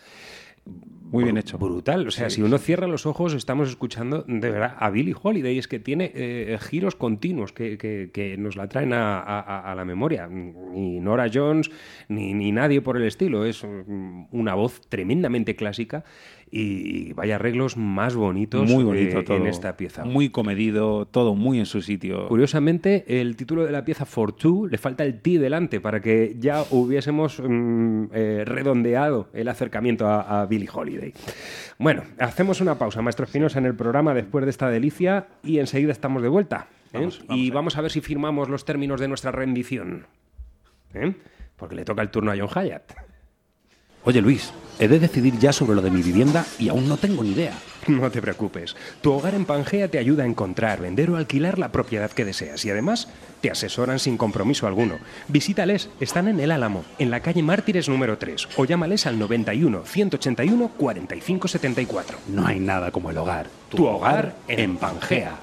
Muy 1.14 1.24
bien 1.24 1.38
hecho. 1.38 1.58
Brutal. 1.58 2.08
O 2.08 2.12
sea, 2.12 2.30
Sí. 2.30 2.38
si 2.38 2.42
uno 2.42 2.58
cierra 2.58 2.88
los 2.88 3.06
ojos, 3.06 3.34
estamos 3.34 3.70
escuchando 3.70 4.26
de 4.28 4.50
verdad 4.50 4.76
a 4.80 4.90
Billie 4.90 5.16
Holiday. 5.22 5.58
Es 5.58 5.68
que 5.68 5.80
tiene 5.80 6.12
eh, 6.14 6.58
giros 6.60 6.96
continuos 6.96 7.54
que, 7.54 7.78
que- 7.78 8.10
que 8.12 8.36
nos 8.38 8.56
la 8.56 8.68
traen 8.68 8.94
a, 8.94 9.20
a- 9.20 9.72
a 9.72 9.76
la 9.76 9.86
memoria. 9.86 10.28
Ni 10.28 11.00
Nora 11.00 11.30
Jones, 11.34 11.70
ni, 12.10 12.34
ni 12.34 12.52
nadie 12.52 12.82
por 12.82 12.98
el 12.98 13.04
estilo. 13.04 13.46
Es 13.46 13.64
mm, 13.64 14.26
una 14.32 14.56
voz 14.56 14.82
tremendamente 14.90 15.56
clásica 15.56 16.04
y 16.56 17.14
vaya 17.14 17.36
arreglos 17.36 17.78
más 17.78 18.16
bonitos 18.16 18.70
Muy 18.70 18.84
bonito 18.84 19.20
eh, 19.20 19.24
todo. 19.24 19.38
en 19.38 19.48
esta 19.48 19.76
pieza. 19.76 20.06
Muy 20.06 20.30
comedido, 20.30 21.08
todo 21.08 21.34
muy 21.34 21.58
en 21.58 21.66
su 21.66 21.82
sitio. 21.82 22.28
Curiosamente, 22.28 23.06
el 23.08 23.36
título 23.36 23.66
de 23.66 23.72
la 23.72 23.84
pieza 23.84 24.06
For 24.06 24.34
Two 24.34 24.68
le 24.68 24.78
falta 24.78 25.04
el 25.04 25.20
T 25.20 25.40
delante 25.40 25.82
para 25.82 26.00
que 26.00 26.36
ya 26.38 26.64
hubiésemos 26.70 27.42
mm, 27.44 28.06
eh, 28.14 28.44
redondeado 28.46 29.30
el 29.34 29.48
acercamiento 29.48 30.06
a, 30.06 30.42
a 30.42 30.46
Billie 30.46 30.70
Holiday. 30.72 31.12
Bueno, 31.80 32.04
hacemos 32.20 32.62
una 32.62 32.78
pausa, 32.78 33.02
maestro 33.02 33.26
Espinosa, 33.26 33.58
en 33.58 33.66
el 33.66 33.76
programa 33.76 34.14
después 34.14 34.46
de 34.46 34.52
esta 34.52 34.70
delicia 34.70 35.26
y 35.44 35.58
enseguida 35.58 35.92
estamos 35.92 36.22
de 36.22 36.30
vuelta. 36.30 36.68
¿eh? 36.94 37.10
y 37.30 37.50
vamos 37.50 37.78
a 37.78 37.82
ver 37.82 37.90
si 37.90 38.02
firmamos 38.02 38.48
los 38.48 38.64
términos 38.64 39.00
de 39.02 39.08
nuestra 39.08 39.32
rendición. 39.32 40.06
Porque 41.58 41.74
le 41.74 41.84
toca 41.84 42.04
el 42.04 42.10
turno 42.10 42.32
a 42.32 42.36
John 42.38 42.50
Hyatt. 42.50 42.94
Oye 44.04 44.22
Luis, 44.22 44.54
he 44.80 44.88
de 44.88 45.00
decidir 45.00 45.38
ya 45.40 45.54
sobre 45.54 45.76
lo 45.76 45.82
de 45.82 45.92
mi 45.92 46.02
vivienda 46.02 46.46
y 46.60 46.70
aún 46.70 46.88
no 46.88 46.98
tengo 46.98 47.24
ni 47.24 47.32
idea. 47.32 47.54
No 47.88 48.10
te 48.10 48.22
preocupes. 48.22 48.76
Tu 49.02 49.12
hogar 49.12 49.36
en 49.36 49.46
Pangea 49.46 49.90
te 49.90 49.98
ayuda 49.98 50.24
a 50.24 50.28
encontrar, 50.28 50.82
vender 50.82 51.10
o 51.10 51.18
alquilar 51.18 51.60
la 51.60 51.72
propiedad 51.72 52.12
que 52.12 52.24
deseas 52.24 52.64
y 52.64 52.70
además 52.70 53.10
te 53.42 53.52
asesoran 53.52 54.00
sin 54.00 54.18
compromiso 54.18 54.68
alguno. 54.68 55.00
Visítales, 55.28 55.90
están 56.00 56.30
en 56.30 56.40
El 56.40 56.52
Álamo, 56.52 56.86
en 56.98 57.12
la 57.12 57.20
calle 57.20 57.44
Mártires 57.44 57.90
número 57.90 58.18
3 58.18 58.48
o 58.56 58.66
llámales 58.66 59.06
al 59.06 59.20
91 59.20 59.84
181 59.86 60.72
45 60.78 61.48
74. 61.48 62.18
No 62.30 62.48
hay 62.48 62.60
nada 62.60 62.92
como 62.92 63.10
el 63.10 63.18
hogar. 63.18 63.48
Tu 63.70 63.86
hogar 63.86 64.36
en 64.48 64.78
Pangea. 64.78 65.38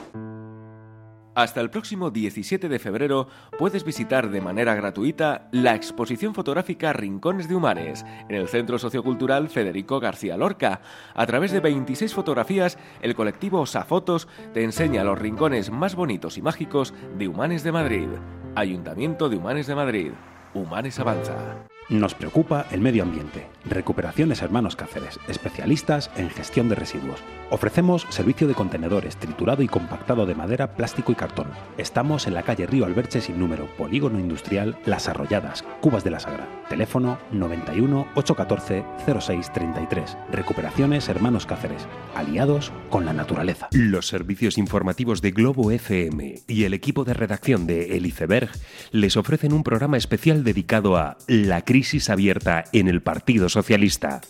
Hasta 1.40 1.62
el 1.62 1.70
próximo 1.70 2.10
17 2.10 2.68
de 2.68 2.78
febrero 2.78 3.26
puedes 3.58 3.82
visitar 3.82 4.28
de 4.28 4.42
manera 4.42 4.74
gratuita 4.74 5.48
la 5.52 5.74
exposición 5.74 6.34
fotográfica 6.34 6.92
Rincones 6.92 7.48
de 7.48 7.54
Humanes 7.54 8.04
en 8.28 8.34
el 8.34 8.46
Centro 8.46 8.78
Sociocultural 8.78 9.48
Federico 9.48 10.00
García 10.00 10.36
Lorca. 10.36 10.82
A 11.14 11.24
través 11.24 11.50
de 11.50 11.60
26 11.60 12.12
fotografías, 12.12 12.76
el 13.00 13.14
colectivo 13.14 13.64
Safotos 13.64 14.28
te 14.52 14.64
enseña 14.64 15.02
los 15.02 15.18
rincones 15.18 15.70
más 15.70 15.94
bonitos 15.94 16.36
y 16.36 16.42
mágicos 16.42 16.92
de 17.16 17.28
Humanes 17.28 17.64
de 17.64 17.72
Madrid. 17.72 18.08
Ayuntamiento 18.54 19.30
de 19.30 19.36
Humanes 19.36 19.66
de 19.66 19.74
Madrid. 19.74 20.10
Humanes 20.52 21.00
Avanza. 21.00 21.69
Nos 21.90 22.14
preocupa 22.14 22.66
el 22.70 22.80
medio 22.80 23.02
ambiente. 23.02 23.48
Recuperaciones 23.64 24.42
Hermanos 24.42 24.76
Cáceres, 24.76 25.18
especialistas 25.26 26.08
en 26.16 26.30
gestión 26.30 26.68
de 26.68 26.76
residuos. 26.76 27.18
Ofrecemos 27.50 28.06
servicio 28.10 28.46
de 28.46 28.54
contenedores, 28.54 29.16
triturado 29.16 29.64
y 29.64 29.66
compactado 29.66 30.24
de 30.24 30.36
madera, 30.36 30.76
plástico 30.76 31.10
y 31.10 31.16
cartón. 31.16 31.48
Estamos 31.78 32.28
en 32.28 32.34
la 32.34 32.44
calle 32.44 32.68
Río 32.68 32.84
Alberche 32.84 33.20
sin 33.20 33.40
número, 33.40 33.66
Polígono 33.76 34.20
Industrial 34.20 34.78
Las 34.86 35.08
Arrolladas, 35.08 35.64
Cubas 35.80 36.04
de 36.04 36.12
la 36.12 36.20
Sagra. 36.20 36.46
Teléfono 36.68 37.18
91 37.32 38.06
814 38.14 38.84
0633. 39.04 40.16
Recuperaciones 40.30 41.08
Hermanos 41.08 41.44
Cáceres, 41.44 41.88
aliados 42.14 42.72
con 42.88 43.04
la 43.04 43.12
naturaleza. 43.12 43.68
Los 43.72 44.06
servicios 44.06 44.58
informativos 44.58 45.22
de 45.22 45.32
Globo 45.32 45.72
FM 45.72 46.36
y 46.46 46.62
el 46.62 46.72
equipo 46.72 47.02
de 47.02 47.14
redacción 47.14 47.66
de 47.66 47.96
El 47.96 48.06
Iceberg 48.06 48.50
les 48.92 49.16
ofrecen 49.16 49.52
un 49.52 49.64
programa 49.64 49.96
especial 49.96 50.44
dedicado 50.44 50.96
a 50.96 51.18
la 51.26 51.64
crisis 51.64 51.79
abierta 52.08 52.64
en 52.72 52.88
el 52.88 53.02
Partido 53.02 53.48
Socialista. 53.48 54.20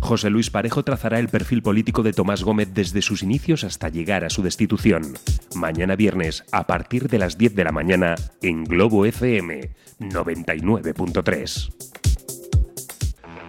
José 0.00 0.30
Luis 0.30 0.50
Parejo 0.50 0.82
trazará 0.82 1.18
el 1.18 1.28
perfil 1.28 1.62
político 1.62 2.02
de 2.02 2.12
Tomás 2.12 2.42
Gómez 2.42 2.70
desde 2.74 3.02
sus 3.02 3.22
inicios 3.22 3.64
hasta 3.64 3.88
llegar 3.88 4.24
a 4.24 4.30
su 4.30 4.42
destitución. 4.42 5.14
Mañana 5.54 5.96
viernes, 5.96 6.44
a 6.52 6.66
partir 6.66 7.08
de 7.08 7.18
las 7.18 7.38
10 7.38 7.54
de 7.54 7.64
la 7.64 7.72
mañana, 7.72 8.16
en 8.42 8.64
Globo 8.64 9.06
FM 9.06 9.70
99.3. 10.00 12.11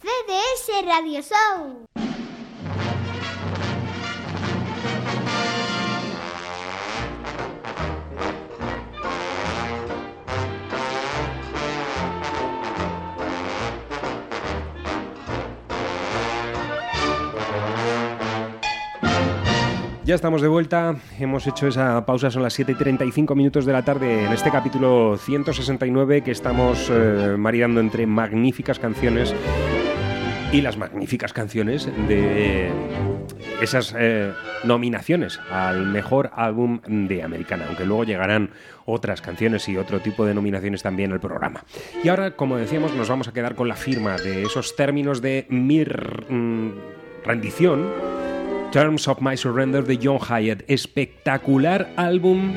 CDS 0.00 0.84
Radio 0.84 1.22
Show. 1.22 1.84
Ya 20.08 20.14
estamos 20.14 20.40
de 20.40 20.48
vuelta, 20.48 20.96
hemos 21.20 21.46
hecho 21.46 21.66
esa 21.66 22.06
pausa, 22.06 22.30
son 22.30 22.42
las 22.42 22.54
7 22.54 22.72
y 22.72 22.74
35 22.76 23.34
minutos 23.34 23.66
de 23.66 23.74
la 23.74 23.84
tarde 23.84 24.24
en 24.24 24.32
este 24.32 24.50
capítulo 24.50 25.18
169 25.18 26.22
que 26.22 26.30
estamos 26.30 26.88
eh, 26.90 27.34
maridando 27.36 27.78
entre 27.80 28.06
magníficas 28.06 28.78
canciones 28.78 29.34
y 30.50 30.62
las 30.62 30.78
magníficas 30.78 31.34
canciones 31.34 31.90
de 32.08 32.70
esas 33.60 33.94
eh, 33.98 34.32
nominaciones 34.64 35.40
al 35.50 35.84
mejor 35.84 36.30
álbum 36.34 36.80
de 36.86 37.22
Americana, 37.22 37.66
aunque 37.68 37.84
luego 37.84 38.04
llegarán 38.04 38.52
otras 38.86 39.20
canciones 39.20 39.68
y 39.68 39.76
otro 39.76 40.00
tipo 40.00 40.24
de 40.24 40.32
nominaciones 40.32 40.82
también 40.82 41.12
al 41.12 41.20
programa. 41.20 41.64
Y 42.02 42.08
ahora, 42.08 42.30
como 42.30 42.56
decíamos, 42.56 42.94
nos 42.94 43.10
vamos 43.10 43.28
a 43.28 43.34
quedar 43.34 43.54
con 43.54 43.68
la 43.68 43.76
firma 43.76 44.16
de 44.16 44.44
esos 44.44 44.74
términos 44.74 45.20
de 45.20 45.44
mi 45.50 45.80
r- 45.80 46.24
mm, 46.30 46.70
rendición. 47.26 47.84
Terms 48.78 49.08
of 49.08 49.18
My 49.20 49.36
Surrender 49.36 49.82
de 49.82 49.98
John 50.00 50.20
Hyatt, 50.20 50.62
espectacular 50.68 51.92
álbum 51.96 52.52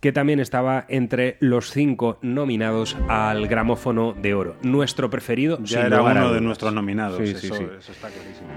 que 0.00 0.12
también 0.12 0.40
estaba 0.40 0.84
entre 0.88 1.36
los 1.40 1.70
cinco 1.70 2.18
nominados 2.22 2.96
al 3.08 3.48
gramófono 3.48 4.14
de 4.14 4.34
oro. 4.34 4.56
Nuestro 4.62 5.10
preferido, 5.10 5.58
Ya 5.62 5.86
era 5.86 6.02
uno 6.02 6.32
de 6.32 6.40
nuestros 6.40 6.72
nominados. 6.72 7.18
Sí, 7.18 7.34
sí, 7.34 7.46
eso, 7.46 7.56
sí. 7.56 7.64
eso 7.78 7.92
está 7.92 8.08
clarísimo. 8.08 8.48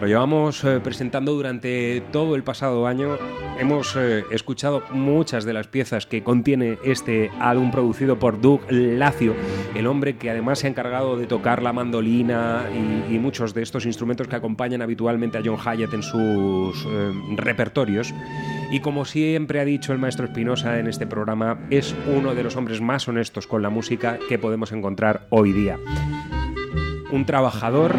Lo 0.00 0.06
llevamos 0.06 0.62
eh, 0.64 0.80
presentando 0.82 1.32
durante 1.32 2.02
todo 2.12 2.36
el 2.36 2.42
pasado 2.42 2.86
año. 2.86 3.16
Hemos 3.58 3.96
eh, 3.96 4.24
escuchado 4.30 4.82
muchas 4.90 5.46
de 5.46 5.54
las 5.54 5.68
piezas 5.68 6.04
que 6.04 6.22
contiene 6.22 6.78
este 6.84 7.30
álbum 7.40 7.70
producido 7.70 8.18
por 8.18 8.38
Doug 8.40 8.60
Lacio, 8.68 9.34
el 9.74 9.86
hombre 9.86 10.16
que 10.16 10.30
además 10.30 10.58
se 10.58 10.66
ha 10.66 10.70
encargado 10.70 11.16
de 11.16 11.26
tocar 11.26 11.62
la 11.62 11.72
mandolina 11.72 12.64
y, 13.08 13.14
y 13.14 13.18
muchos 13.18 13.54
de 13.54 13.62
estos 13.62 13.86
instrumentos 13.86 14.28
que 14.28 14.36
acompañan 14.36 14.82
habitualmente 14.82 15.38
a 15.38 15.42
John 15.42 15.56
Hyatt 15.56 15.94
en 15.94 16.02
sus 16.02 16.84
eh, 16.86 17.12
repertorios. 17.36 18.12
Y 18.70 18.80
como 18.80 19.04
siempre 19.04 19.60
ha 19.60 19.64
dicho 19.64 19.92
el 19.92 19.98
maestro 19.98 20.26
Espinosa 20.26 20.78
en 20.78 20.88
este 20.88 21.06
programa, 21.06 21.58
es 21.70 21.94
uno 22.06 22.34
de 22.34 22.42
los 22.42 22.56
hombres 22.56 22.80
más 22.80 23.06
honestos 23.06 23.46
con 23.46 23.62
la 23.62 23.70
música 23.70 24.18
que 24.28 24.38
podemos 24.38 24.72
encontrar 24.72 25.26
hoy 25.30 25.52
día 25.52 25.78
un 27.10 27.24
trabajador, 27.24 27.94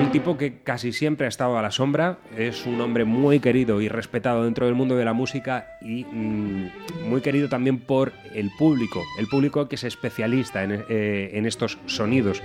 un 0.00 0.10
tipo 0.12 0.36
que 0.36 0.60
casi 0.62 0.92
siempre 0.92 1.26
ha 1.26 1.28
estado 1.28 1.58
a 1.58 1.62
la 1.62 1.70
sombra, 1.70 2.18
es 2.36 2.64
un 2.66 2.80
hombre 2.80 3.04
muy 3.04 3.40
querido 3.40 3.80
y 3.80 3.88
respetado 3.88 4.44
dentro 4.44 4.66
del 4.66 4.74
mundo 4.74 4.96
de 4.96 5.04
la 5.04 5.12
música 5.12 5.78
y 5.82 6.04
mm, 6.04 7.08
muy 7.08 7.20
querido 7.20 7.48
también 7.48 7.78
por 7.78 8.12
el 8.34 8.50
público, 8.56 9.02
el 9.18 9.26
público 9.26 9.68
que 9.68 9.74
es 9.74 9.84
especialista 9.84 10.62
en, 10.62 10.84
eh, 10.88 11.42
estos 11.46 11.78
sonidos, 11.86 12.42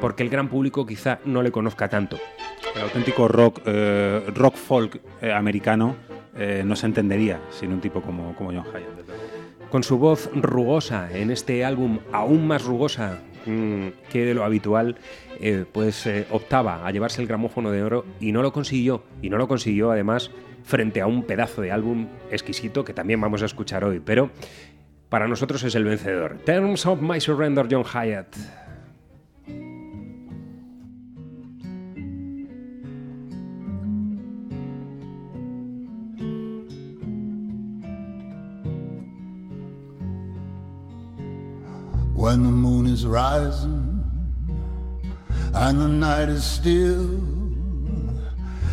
porque 0.00 0.22
el 0.22 0.28
gran 0.28 0.48
público 0.48 0.86
quizá 0.86 1.20
no 1.24 1.42
le 1.42 1.52
conozca 1.52 1.88
tanto. 1.88 2.18
El 2.74 2.82
auténtico 2.82 3.28
rock, 3.28 3.60
eh, 3.66 4.22
rock 4.34 4.56
folk 4.56 5.00
eh, 5.22 5.32
americano 5.32 5.96
eh, 6.36 6.62
no 6.64 6.76
se 6.76 6.86
entendería 6.86 7.40
sin 7.50 7.72
un 7.72 7.80
tipo 7.80 8.02
como, 8.02 8.34
como 8.34 8.50
John 8.50 8.64
luego. 8.72 8.86
Con 9.70 9.82
su 9.82 9.98
voz 9.98 10.30
rugosa 10.34 11.08
en 11.12 11.30
este 11.30 11.64
álbum, 11.64 11.98
aún 12.12 12.46
más 12.46 12.64
rugosa 12.64 13.20
mm, 13.46 13.88
que 14.10 14.24
de 14.24 14.34
lo 14.34 14.44
habitual, 14.44 14.96
eh, 15.40 15.64
pues 15.70 16.06
eh, 16.06 16.26
optaba 16.30 16.86
a 16.86 16.90
llevarse 16.90 17.20
el 17.20 17.28
gramófono 17.28 17.70
de 17.70 17.82
oro 17.82 18.04
y 18.20 18.32
no 18.32 18.42
lo 18.42 18.52
consiguió. 18.52 19.04
Y 19.22 19.30
no 19.30 19.36
lo 19.36 19.48
consiguió 19.48 19.90
además 19.90 20.30
frente 20.64 21.00
a 21.00 21.06
un 21.06 21.24
pedazo 21.24 21.62
de 21.62 21.72
álbum 21.72 22.08
exquisito 22.30 22.84
que 22.84 22.94
también 22.94 23.20
vamos 23.20 23.42
a 23.42 23.46
escuchar 23.46 23.84
hoy. 23.84 24.00
Pero 24.00 24.30
para 25.08 25.28
nosotros 25.28 25.62
es 25.64 25.74
el 25.74 25.84
vencedor. 25.84 26.38
Terms 26.44 26.86
of 26.86 27.00
My 27.00 27.20
Surrender, 27.20 27.66
John 27.70 27.84
Hyatt. 27.84 28.63
When 42.24 42.42
the 42.42 42.48
moon 42.48 42.86
is 42.86 43.04
rising 43.04 44.02
and 45.52 45.78
the 45.78 45.88
night 45.88 46.30
is 46.30 46.42
still. 46.42 47.20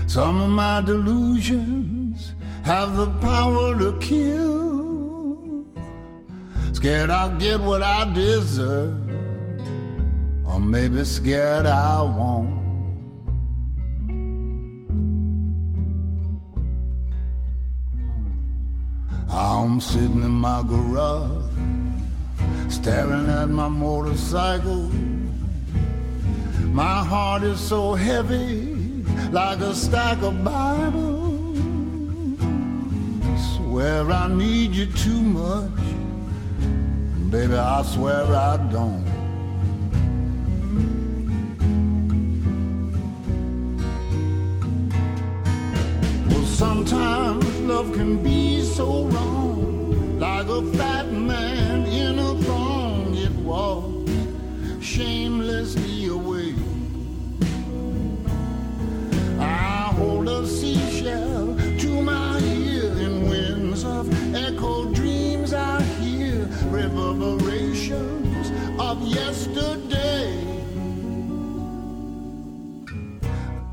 Some 0.08 0.40
of 0.40 0.50
my 0.50 0.80
delusions 0.80 2.34
have 2.64 2.96
the 2.96 3.10
power 3.20 3.78
to 3.78 3.92
kill. 4.00 5.66
Scared 6.72 7.10
I'll 7.10 7.38
get 7.38 7.60
what 7.60 7.82
I 7.84 8.00
deserve, 8.14 8.96
or 10.46 10.62
maybe 10.62 11.04
scared 11.04 11.66
I 11.66 12.04
won't. 12.04 12.58
I'm 19.30 19.82
sitting 19.82 20.24
in 20.24 20.38
my 20.48 20.64
garage 20.64 21.52
staring 22.72 23.28
at 23.30 23.50
my 23.50 23.68
motorcycle. 23.68 24.90
My 26.72 27.04
heart 27.04 27.44
is 27.44 27.60
so 27.60 27.94
heavy, 27.96 28.76
like 29.32 29.60
a 29.60 29.76
stack 29.76 30.22
of 30.22 30.42
Bibles. 30.44 31.60
Swear 33.56 34.10
I 34.10 34.28
need 34.30 34.72
you 34.72 34.86
too 34.86 35.22
much, 35.22 35.84
baby. 37.30 37.56
I 37.56 37.84
swear 37.84 38.24
I 38.26 38.58
don't. 38.72 39.06
Well, 46.30 46.46
sometimes 46.46 47.60
love 47.62 47.92
can 47.94 48.24
be 48.24 48.62
so 48.64 49.06
wrong, 49.06 50.20
like 50.20 50.48
a 50.48 50.62
fat 50.78 51.12
man 51.12 51.86
in 51.86 52.20
a 52.20 52.51
Shamelessly 54.82 56.08
away. 56.08 56.54
I 59.40 59.94
hold 59.98 60.28
a 60.28 60.46
seashell 60.46 61.56
to 61.80 62.02
my 62.02 62.40
ear 62.40 62.92
in 63.06 63.30
winds 63.30 63.84
of 63.86 64.06
echo 64.36 64.92
dreams. 64.94 65.54
I 65.54 65.82
hear 66.02 66.48
reverberations 66.66 68.52
of 68.80 69.02
yesterday. 69.04 70.34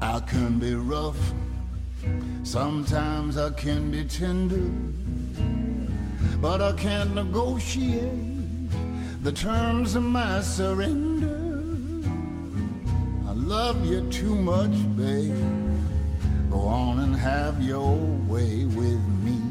I 0.01 0.21
can 0.21 0.59
be 0.59 0.75
rough. 0.75 1.33
Sometimes 2.45 3.37
I 3.37 3.51
can 3.51 3.91
be 3.91 4.05
tender, 4.05 4.71
but 6.41 6.63
I 6.63 6.73
can't 6.73 7.15
negotiate 7.15 8.38
the 9.23 9.33
terms 9.33 9.97
of 9.97 10.03
my 10.03 10.41
surrender. 10.41 11.37
I 13.27 13.33
love 13.33 13.85
you 13.85 14.09
too 14.11 14.35
much, 14.35 14.71
babe. 14.97 15.35
Go 16.51 16.61
on 16.61 17.01
and 17.01 17.17
have 17.17 17.61
your 17.63 17.97
way 18.29 18.65
with 18.65 19.03
me. 19.25 19.48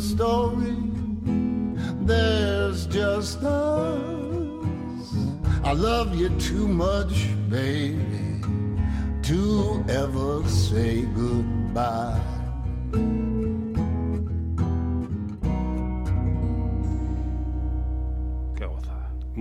Story, 0.00 0.76
there's 2.02 2.86
just 2.86 3.42
us. 3.42 5.14
I 5.64 5.72
love 5.72 6.14
you 6.14 6.28
too 6.38 6.68
much, 6.68 7.28
baby, 7.48 8.42
to 9.22 9.84
ever 9.88 10.46
say 10.48 11.02
goodbye. 11.02 12.25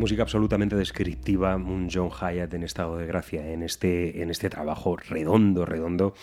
Música 0.05 0.21
absolutamente 0.21 0.75
descriptiva, 0.75 1.55
un 1.55 1.89
John 1.91 2.11
Hyatt 2.11 2.53
en 2.53 2.61
estado 2.61 2.97
de 2.97 3.07
gracia 3.07 3.51
en 3.51 3.63
este, 3.63 4.21
en 4.21 4.29
este 4.29 4.51
trabajo 4.51 4.97
redondo, 4.97 5.65
redondo, 5.65 6.13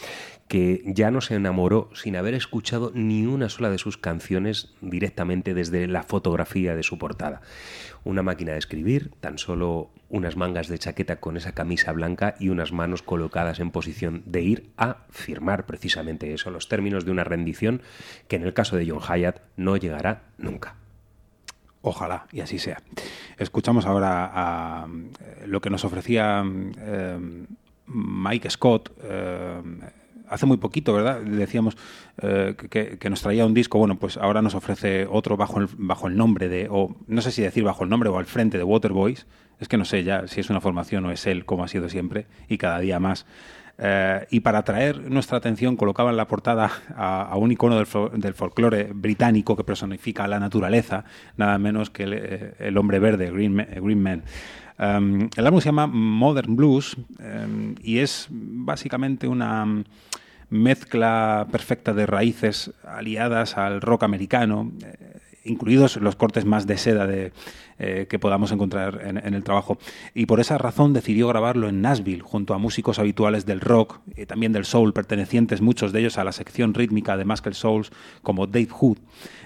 que 0.47 0.85
ya 0.87 1.11
no 1.11 1.21
se 1.21 1.35
enamoró 1.35 1.91
sin 1.93 2.15
haber 2.15 2.35
escuchado 2.35 2.93
ni 2.95 3.27
una 3.27 3.49
sola 3.49 3.71
de 3.71 3.79
sus 3.79 3.99
canciones 3.99 4.73
directamente 4.83 5.53
desde 5.53 5.89
la 5.89 6.05
fotografía 6.05 6.77
de 6.77 6.85
su 6.85 6.97
portada. 6.97 7.41
Una 8.05 8.23
máquina 8.23 8.53
de 8.53 8.59
escribir, 8.59 9.11
tan 9.19 9.37
solo 9.37 9.91
unas 10.09 10.37
mangas 10.37 10.69
de 10.69 10.79
chaqueta 10.79 11.19
con 11.19 11.37
esa 11.37 11.51
camisa 11.51 11.91
blanca 11.91 12.37
y 12.39 12.51
unas 12.51 12.71
manos 12.71 13.03
colocadas 13.03 13.59
en 13.59 13.73
posición 13.73 14.23
de 14.27 14.43
ir 14.43 14.71
a 14.77 14.99
firmar 15.11 15.67
precisamente 15.67 16.33
eso, 16.33 16.53
los 16.53 16.69
términos 16.69 17.05
de 17.05 17.11
una 17.11 17.25
rendición 17.25 17.83
que 18.29 18.37
en 18.37 18.45
el 18.45 18.55
caso 18.55 18.77
de 18.77 18.89
John 18.89 19.01
Hyatt 19.01 19.41
no 19.57 19.77
llegará 19.77 20.23
nunca. 20.39 20.77
Ojalá, 21.83 22.27
y 22.33 22.41
así 22.41 22.59
sea. 22.59 22.81
Escuchamos 23.39 23.87
ahora 23.87 24.31
a, 24.33 24.87
eh, 24.87 25.47
lo 25.47 25.61
que 25.61 25.69
nos 25.69 25.85
ofrecía 25.85 26.45
eh, 26.79 27.19
Mike 27.87 28.49
Scott 28.51 28.93
eh, 29.03 29.61
hace 30.29 30.47
muy 30.47 30.59
poquito, 30.59 30.95
¿verdad? 30.95 31.21
Decíamos 31.21 31.77
que, 32.17 32.99
que 32.99 33.11
nos 33.11 33.21
traía 33.21 33.45
un 33.45 33.53
disco, 33.53 33.79
bueno, 33.79 33.99
pues 33.99 34.17
ahora 34.17 34.43
nos 34.43 34.55
ofrece 34.55 35.07
otro 35.11 35.37
bajo 35.37 35.61
el, 35.61 35.69
bajo 35.77 36.07
el 36.07 36.17
nombre 36.17 36.49
de, 36.49 36.69
o 36.71 36.95
no 37.07 37.21
sé 37.21 37.33
si 37.33 37.43
decir 37.43 37.65
bajo 37.65 37.85
el 37.85 37.91
nombre 37.91 38.09
o 38.09 38.19
al 38.19 38.27
frente 38.27 38.57
de 38.57 38.65
Waterboys, 38.65 39.27
es 39.61 39.69
que 39.69 39.77
no 39.77 39.85
sé 39.85 40.05
ya 40.05 40.27
si 40.29 40.41
es 40.41 40.51
una 40.51 40.61
formación 40.61 41.05
o 41.07 41.11
es 41.11 41.27
él, 41.27 41.45
como 41.45 41.65
ha 41.65 41.69
sido 41.69 41.89
siempre, 41.89 42.27
y 42.49 42.59
cada 42.59 42.79
día 42.79 42.99
más. 42.99 43.27
Eh, 43.79 44.27
y 44.31 44.41
para 44.41 44.59
atraer 44.59 45.11
nuestra 45.11 45.39
atención 45.39 45.77
colocaban 45.77 46.13
en 46.13 46.19
la 46.19 46.29
portada 46.29 46.71
a, 46.95 47.35
un 47.37 47.51
icono 47.53 47.77
del, 47.77 47.87
del 48.21 48.35
folclore 48.35 48.91
británico 48.95 49.57
que 49.57 49.65
personifica 49.65 50.29
la 50.29 50.39
naturaleza, 50.39 51.05
nada 51.37 51.59
menos 51.59 51.91
que 51.91 52.03
el, 52.05 52.13
eh, 52.15 52.75
hombre 52.77 52.99
verde, 52.99 53.31
Green, 53.31 53.55
Ma- 53.55 53.65
Green 53.65 54.03
Man. 54.03 54.23
Um, 54.79 55.29
el 55.37 55.47
álbum 55.47 55.61
se 55.61 55.67
llama 55.67 55.87
Modern 55.87 56.57
Blues 56.57 56.97
um, 56.97 57.75
y 57.83 57.99
es 57.99 58.27
básicamente 58.31 59.29
una 59.29 59.85
mezcla 60.51 61.47
perfecta 61.51 61.93
de 61.93 62.07
raíces 62.07 62.73
aliadas 62.85 63.57
al 63.57 63.81
rock 63.81 64.03
americano, 64.03 64.73
eh, 64.85 65.21
incluidos 65.45 65.97
los 65.97 66.17
cortes 66.17 66.45
más 66.45 66.67
de 66.67 66.77
seda 66.79 67.07
de, 67.07 67.33
eh, 67.79 68.07
que 68.09 68.19
podamos 68.19 68.53
encontrar 68.53 69.01
en, 69.05 69.35
el 69.35 69.45
trabajo. 69.45 69.79
Y 70.15 70.27
por 70.27 70.41
esa 70.41 70.59
razón 70.59 70.93
decidió 70.93 71.29
grabarlo 71.29 71.69
en 71.69 71.83
Nashville, 71.83 72.23
junto 72.23 72.55
a 72.55 72.59
músicos 72.59 72.99
habituales 72.99 73.47
del 73.47 73.61
rock 73.61 74.01
y 74.17 74.27
también 74.27 74.53
del 74.53 74.65
soul, 74.65 74.93
pertenecientes 74.93 75.61
muchos 75.61 75.93
de 75.93 76.01
ellos 76.01 76.19
a 76.19 76.25
la 76.25 76.33
sección 76.33 76.75
rítmica 76.75 77.17
de 77.17 77.25
Muscle 77.25 77.55
Souls, 77.55 77.91
como 78.23 78.47
Dave 78.47 78.69
Hood, 78.69 78.99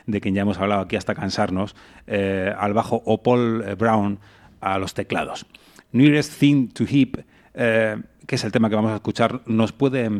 de 0.06 0.20
quien 0.20 0.34
ya 0.34 0.42
hemos 0.42 0.58
hablado 0.58 0.82
aquí 0.82 0.96
hasta 0.96 1.14
cansarnos, 1.14 1.74
eh, 2.06 2.52
al 2.58 2.72
bajo 2.72 3.02
o 3.04 3.22
Paul 3.22 3.64
eh, 3.66 3.74
Brown 3.74 4.18
a 4.60 4.78
los 4.78 4.94
teclados. 4.94 5.46
Nearest 5.92 6.38
Thing 6.38 6.68
to 6.68 6.84
Hip, 6.88 7.18
eh, 7.54 7.96
que 8.26 8.34
es 8.34 8.44
el 8.44 8.52
tema 8.52 8.68
que 8.68 8.76
vamos 8.76 8.92
a 8.92 8.96
escuchar, 8.96 9.42
nos 9.46 9.72
puede 9.72 10.10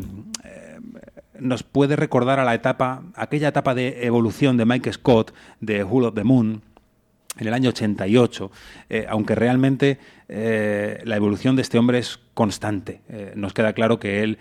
nos 1.38 1.62
puede 1.62 1.97
recordar 1.97 2.40
a 2.40 2.45
la 2.45 2.55
etapa, 2.55 3.03
aquella 3.14 3.49
etapa 3.49 3.75
de 3.75 4.07
evolución 4.07 4.57
de 4.57 4.64
Mike 4.64 4.92
Scott 4.92 5.35
de 5.61 5.85
Whole 5.85 6.07
of 6.07 6.14
the 6.14 6.25
Moon 6.25 6.62
en 7.38 7.46
el 7.46 7.55
año 7.55 7.70
88, 7.70 8.51
eh, 8.88 9.07
aunque 9.09 9.35
realmente 9.35 9.99
eh, 10.29 11.01
la 11.05 11.16
evolución 11.16 11.57
de 11.57 11.62
este 11.62 11.79
hombre 11.79 11.99
es 11.99 12.18
constante. 12.35 13.01
Eh, 13.09 13.33
nos 13.37 13.53
queda 13.53 13.72
claro 13.72 13.99
que 13.99 14.22
él, 14.22 14.38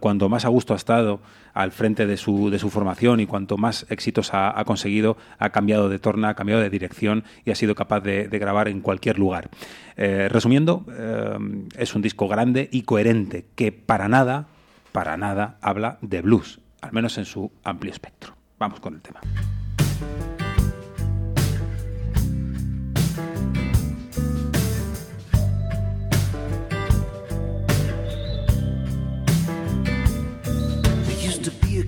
cuando 0.00 0.28
más 0.28 0.44
a 0.44 0.48
gusto 0.48 0.72
ha 0.72 0.76
estado 0.76 1.20
al 1.52 1.72
frente 1.72 2.06
de 2.06 2.16
su, 2.16 2.50
de 2.50 2.58
su 2.58 2.70
formación 2.70 3.20
y 3.20 3.26
cuanto 3.26 3.56
más 3.56 3.86
éxitos 3.88 4.30
ha, 4.32 4.62
conseguido, 4.64 5.16
ha 5.38 5.50
cambiado 5.50 5.88
de 5.88 5.98
torna, 5.98 6.30
ha 6.30 6.34
cambiado 6.34 6.62
de 6.62 6.70
dirección 6.70 7.24
y 7.44 7.50
ha 7.50 7.54
sido 7.54 7.74
capaz 7.74 8.00
de, 8.00 8.28
grabar 8.28 8.68
en 8.68 8.80
cualquier 8.80 9.18
lugar. 9.18 9.50
Resumiendo, 9.96 10.84
es 11.76 11.94
un 11.94 12.02
disco 12.02 12.26
grande 12.26 12.68
y 12.72 12.82
coherente 12.82 13.46
que 13.54 13.70
para 13.70 14.08
nada 14.08 14.48
para 14.94 15.16
nada 15.16 15.58
habla 15.60 15.98
de 16.02 16.22
blues, 16.22 16.60
al 16.80 16.92
menos 16.92 17.18
en 17.18 17.24
su 17.24 17.50
amplio 17.64 17.92
espectro. 17.92 18.36
Vamos 18.60 18.78
con 18.78 18.94
el 18.94 19.00
tema. 19.02 19.20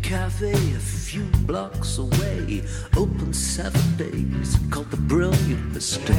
Cafe 0.07 0.53
a 0.53 0.79
few 0.79 1.25
blocks 1.49 1.99
away, 1.99 2.63
open 2.97 3.33
seven 3.35 3.83
days, 3.97 4.57
called 4.71 4.89
the 4.93 4.97
Brilliant 4.97 5.75
Mistake. 5.75 6.15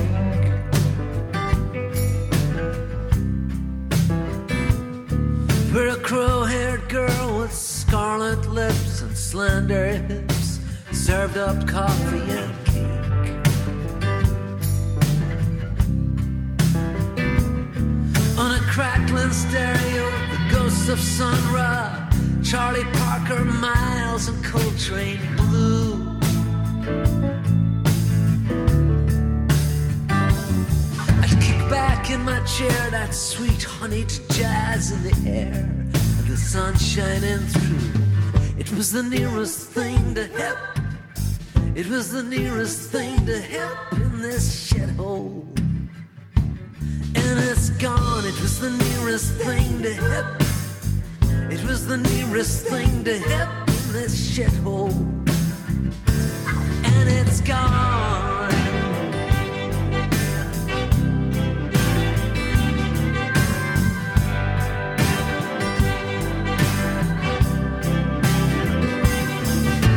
Where 5.71 5.87
a 5.87 5.95
crow-haired 6.01 6.89
girl 6.89 7.39
with 7.39 7.53
scarlet 7.53 8.45
lips 8.49 9.03
and 9.03 9.17
slender 9.17 9.93
hips 9.93 10.59
served 10.91 11.37
up 11.37 11.65
coffee 11.65 12.29
and 12.29 12.65
cake. 12.65 12.83
On 18.37 18.51
a 18.51 18.59
crackling 18.69 19.31
stereo, 19.31 20.11
the 20.33 20.39
ghosts 20.51 20.89
of 20.89 20.99
Sun 20.99 21.53
Ra, 21.53 22.06
Charlie 22.49 22.85
Parker, 22.93 23.43
Miles, 23.43 24.29
and 24.29 24.41
Coltrane 24.41 25.19
Blue. 25.35 26.17
I'd 30.09 31.41
kick 31.41 31.69
back 31.69 32.09
in 32.09 32.21
my 32.21 32.39
chair, 32.45 32.89
that 32.91 33.13
sweet 33.13 33.61
honeyed 33.61 34.13
jazz 34.29 34.93
in 34.93 35.03
the 35.03 35.29
air, 35.29 35.69
the 36.25 36.37
sun 36.37 36.77
shining 36.77 37.39
through. 37.39 38.01
It 38.57 38.71
was 38.71 38.93
the 38.93 39.03
nearest 39.03 39.67
thing 39.71 40.15
to 40.15 40.23
hip. 40.23 40.57
It 41.75 41.87
was 41.89 42.11
the 42.13 42.23
nearest 42.23 42.91
thing 42.91 43.25
to 43.25 43.37
hip 43.37 43.77
in 43.91 44.21
this 44.21 44.71
shithole. 44.71 45.45
And 46.37 47.39
it's 47.51 47.71
gone. 47.71 48.23
It 48.23 48.39
was 48.39 48.61
the 48.61 48.71
nearest 48.71 49.33
thing 49.33 49.81
to 49.81 49.91
hip. 49.91 50.46
It 51.49 51.63
was 51.63 51.87
the 51.87 51.95
nearest 51.95 52.65
thing 52.67 53.05
to 53.05 53.15
in 53.15 53.93
this 53.93 54.13
shithole. 54.37 54.91
And 56.83 57.09
it's 57.09 57.39
gone. 57.39 58.49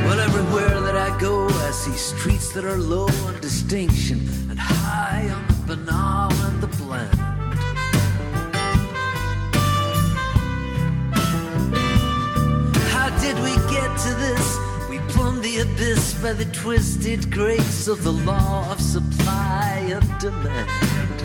Well, 0.05 0.20
everywhere 0.20 0.80
that 0.80 0.96
I 0.96 1.18
go, 1.18 1.48
I 1.48 1.70
see 1.72 1.92
streets 1.92 2.53
that 2.53 2.64
are 2.64 2.78
low 2.78 3.09
on 3.26 3.40
distinction 3.40 4.18
and 4.48 4.59
high 4.59 5.28
on 5.30 5.46
the 5.48 5.76
banal 5.76 6.32
and 6.32 6.62
the 6.62 6.68
bland. 6.68 7.30
Did 13.21 13.37
we 13.41 13.55
get 13.71 13.91
to 13.99 14.14
this? 14.14 14.59
We 14.89 14.99
plumbed 15.12 15.43
the 15.43 15.59
abyss 15.61 16.14
by 16.23 16.33
the 16.33 16.47
twisted 16.47 17.31
grace 17.31 17.87
of 17.87 18.03
the 18.03 18.12
law 18.12 18.71
of 18.73 18.81
supply 18.81 19.87
and 19.89 20.18
demand. 20.18 21.18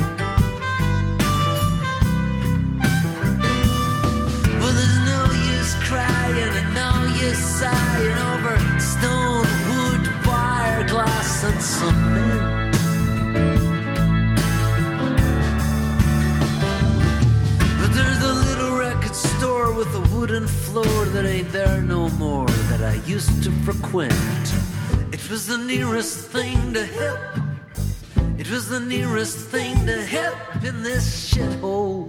Well, 4.60 4.74
there's 4.74 5.00
no 5.14 5.24
use 5.56 5.74
crying 5.88 6.54
and 6.60 6.74
no 6.74 6.92
use 7.28 7.44
sighing 7.60 8.18
over 8.32 8.56
stone, 8.80 9.48
wood, 9.70 10.26
wire, 10.26 10.88
glass, 10.88 11.44
and 11.44 11.62
cement. 11.62 12.55
With 19.76 19.94
a 19.96 20.16
wooden 20.16 20.48
floor 20.48 21.06
that 21.06 21.26
ain't 21.26 21.52
there 21.52 21.82
no 21.82 22.08
more 22.12 22.48
that 22.70 22.82
I 22.82 22.94
used 23.06 23.44
to 23.44 23.52
frequent. 23.66 24.14
It 25.12 25.30
was 25.30 25.48
the 25.48 25.58
nearest 25.58 26.30
thing 26.30 26.74
to 26.74 26.86
hip. 26.86 27.20
It 28.38 28.50
was 28.50 28.70
the 28.70 28.80
nearest 28.80 29.38
thing 29.38 29.86
to 29.86 29.98
hip 29.98 30.36
in 30.64 30.82
this 30.82 31.34
shithole. 31.34 32.06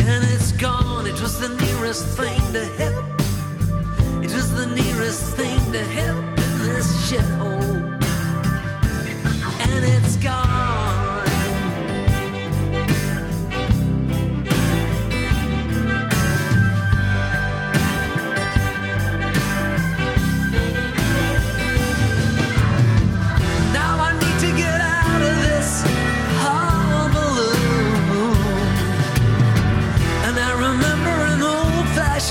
And 0.00 0.24
it's 0.34 0.50
gone. 0.52 1.06
It 1.06 1.20
was 1.20 1.38
the 1.38 1.50
nearest 1.64 2.06
thing 2.18 2.40
to 2.52 2.64
hip. 2.80 3.04
It 4.24 4.32
was 4.34 4.52
the 4.54 4.66
nearest 4.66 5.36
thing 5.36 5.60
to 5.72 5.84
hip 5.96 6.16
in 6.16 6.58
this 6.68 6.88
shithole. 7.08 8.02
And 9.70 9.84
it's 9.84 10.16
gone. 10.16 10.51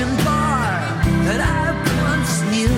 Fashioned 0.02 0.26
bar 0.26 0.82
that 1.26 1.42
I 1.42 1.72
once 2.02 2.42
knew. 2.52 2.74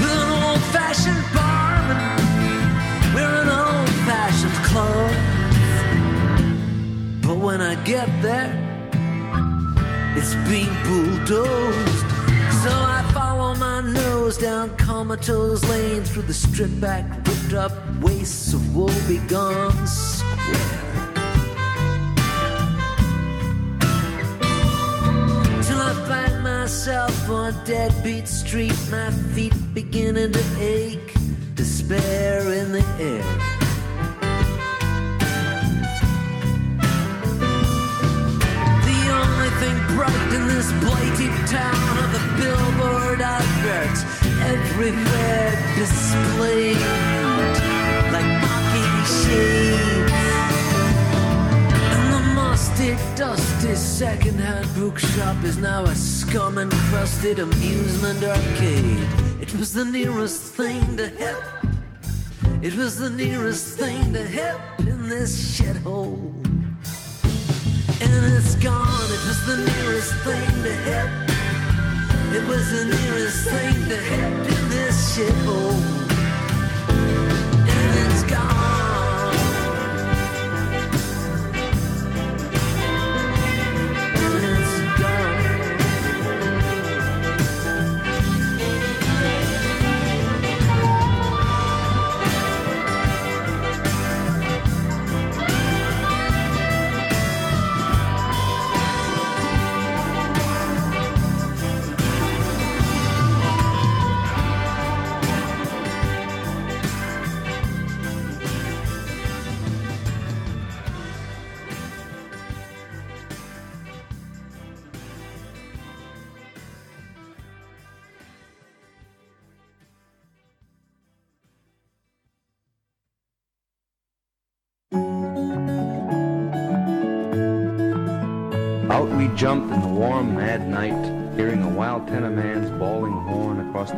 With 0.00 0.12
an 0.12 0.30
old 0.44 0.62
fashioned 0.74 1.24
barman, 1.34 3.14
wearing 3.14 3.48
old 3.48 3.88
fashioned 4.06 4.58
clothes. 4.68 5.16
But 7.26 7.36
when 7.38 7.60
I 7.60 7.74
get 7.84 8.08
there, 8.22 8.52
it's 10.16 10.34
being 10.48 10.74
bulldozed. 10.84 12.06
So 12.62 12.70
I 12.70 13.02
follow 13.14 13.54
my 13.54 13.80
nose 13.80 14.36
down 14.36 14.76
comatose 14.76 15.64
lane 15.70 16.04
through 16.04 16.22
the 16.24 16.34
stripped 16.34 16.80
back, 16.80 17.04
ripped 17.26 17.54
up 17.54 17.72
wastes 18.02 18.52
of 18.52 18.60
woebegone 18.74 19.86
square. 19.88 20.79
For 27.26 27.52
Deadbeat 27.66 28.26
Street, 28.26 28.72
my 28.90 29.10
feet 29.34 29.52
beginning 29.74 30.32
to 30.32 30.44
ache, 30.58 31.12
despair 31.54 32.40
in 32.54 32.72
the 32.72 32.82
air. 32.98 33.22
The 38.88 39.00
only 39.12 39.50
thing 39.60 39.76
bright 39.94 40.32
in 40.32 40.48
this 40.48 40.72
blighty 40.80 41.28
town 41.52 41.98
are 41.98 42.12
the 42.16 42.24
billboard 42.40 43.20
adverts 43.20 44.02
everywhere 44.40 45.50
displayed 45.76 46.80
like 48.10 48.30
mocking 48.40 49.04
shades. 49.20 50.49
The 52.80 52.96
dusty 53.14 53.74
second-hand 53.74 54.66
bookshop 54.74 55.44
is 55.44 55.58
now 55.58 55.84
a 55.84 55.94
scum-encrusted 55.94 57.38
amusement 57.38 58.24
arcade. 58.24 59.06
It 59.38 59.54
was 59.56 59.74
the 59.74 59.84
nearest 59.84 60.54
thing 60.54 60.96
to 60.96 61.06
hip. 61.08 61.42
It 62.62 62.74
was 62.76 62.96
the 62.96 63.10
nearest 63.10 63.76
thing 63.76 64.14
to 64.14 64.22
hip 64.22 64.58
in 64.78 65.10
this 65.10 65.60
shithole. 65.60 66.32
And 68.00 68.34
it's 68.34 68.54
gone. 68.54 69.08
It 69.16 69.24
was 69.28 69.44
the 69.44 69.58
nearest 69.58 70.14
thing 70.24 70.48
to 70.64 70.72
hip. 70.88 71.10
It 72.32 72.48
was 72.48 72.64
the 72.72 72.86
nearest 72.96 73.44
thing 73.46 73.74
to 73.90 73.96
hip 74.10 74.32
in 74.56 74.68
this 74.70 75.18
shithole. 75.18 75.76
And 76.88 78.10
it's 78.10 78.22
gone. 78.22 78.59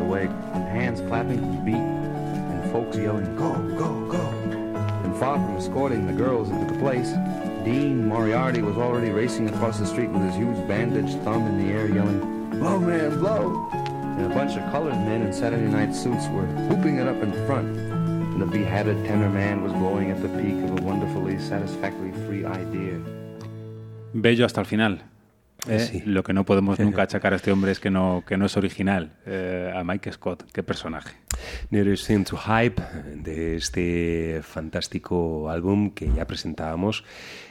The 0.03 0.09
way, 0.09 0.24
and 0.24 0.64
hands 0.64 1.00
clapping 1.03 1.40
the 1.40 1.62
beat, 1.62 1.74
and 1.74 2.72
folks 2.72 2.96
yelling, 2.96 3.36
Go, 3.36 3.53
go, 3.78 4.11
go. 4.11 4.20
And 5.05 5.16
far 5.16 5.36
from 5.36 5.57
escorting 5.57 6.07
the 6.07 6.12
girls 6.12 6.50
into 6.50 6.72
the 6.72 6.78
place, 6.80 7.12
Dean 7.64 8.09
Moriarty 8.09 8.62
was 8.62 8.76
already 8.76 9.11
racing 9.11 9.48
across 9.48 9.78
the 9.78 9.86
street 9.86 10.11
with 10.11 10.22
his 10.22 10.34
huge 10.34 10.57
bandaged 10.66 11.20
thumb 11.22 11.46
in 11.46 11.59
the 11.59 11.72
air, 11.72 11.86
yelling, 11.88 12.20
Blow, 12.50 12.78
man, 12.78 13.18
blow. 13.18 13.68
And 13.72 14.30
a 14.30 14.34
bunch 14.34 14.57
of 14.57 14.70
colored 14.70 14.98
men 15.09 15.22
in 15.22 15.32
Saturday 15.32 15.68
night 15.68 15.94
suits 15.94 16.26
were 16.28 16.46
whooping 16.68 16.98
it 16.98 17.09
up 17.09 17.22
in 17.22 17.32
front. 17.46 17.76
And 17.76 18.40
the 18.40 18.46
behatted 18.46 19.05
tenor 19.07 19.30
man 19.30 19.62
was 19.62 19.72
blowing 19.72 20.11
at 20.11 20.20
the 20.22 20.28
peak 20.28 20.62
of 20.64 20.78
a 20.78 20.82
wonderfully 20.82 21.38
satisfactory 21.38 22.12
free 22.26 22.44
idea. 22.44 23.00
Bello 24.14 24.44
hasta 24.44 24.61
el 24.61 24.66
final. 24.66 25.11
¿Eh? 25.68 25.80
Sí. 25.80 26.02
Lo 26.04 26.22
que 26.22 26.32
no 26.32 26.44
podemos 26.44 26.78
nunca 26.78 27.02
achacar 27.02 27.32
a 27.32 27.36
este 27.36 27.52
hombre 27.52 27.72
es 27.72 27.80
que 27.80 27.90
no, 27.90 28.24
que 28.26 28.36
no 28.36 28.46
es 28.46 28.56
original. 28.56 29.12
Eh, 29.26 29.72
a 29.74 29.84
Mike 29.84 30.12
Scott, 30.12 30.44
qué 30.52 30.62
personaje. 30.62 31.16
Nearest 31.70 32.06
Thing 32.06 32.24
to 32.24 32.36
Hype, 32.36 32.82
de 33.16 33.56
este 33.56 34.40
fantástico 34.42 35.50
álbum 35.50 35.90
que 35.90 36.10
ya 36.12 36.26
presentábamos, 36.26 37.04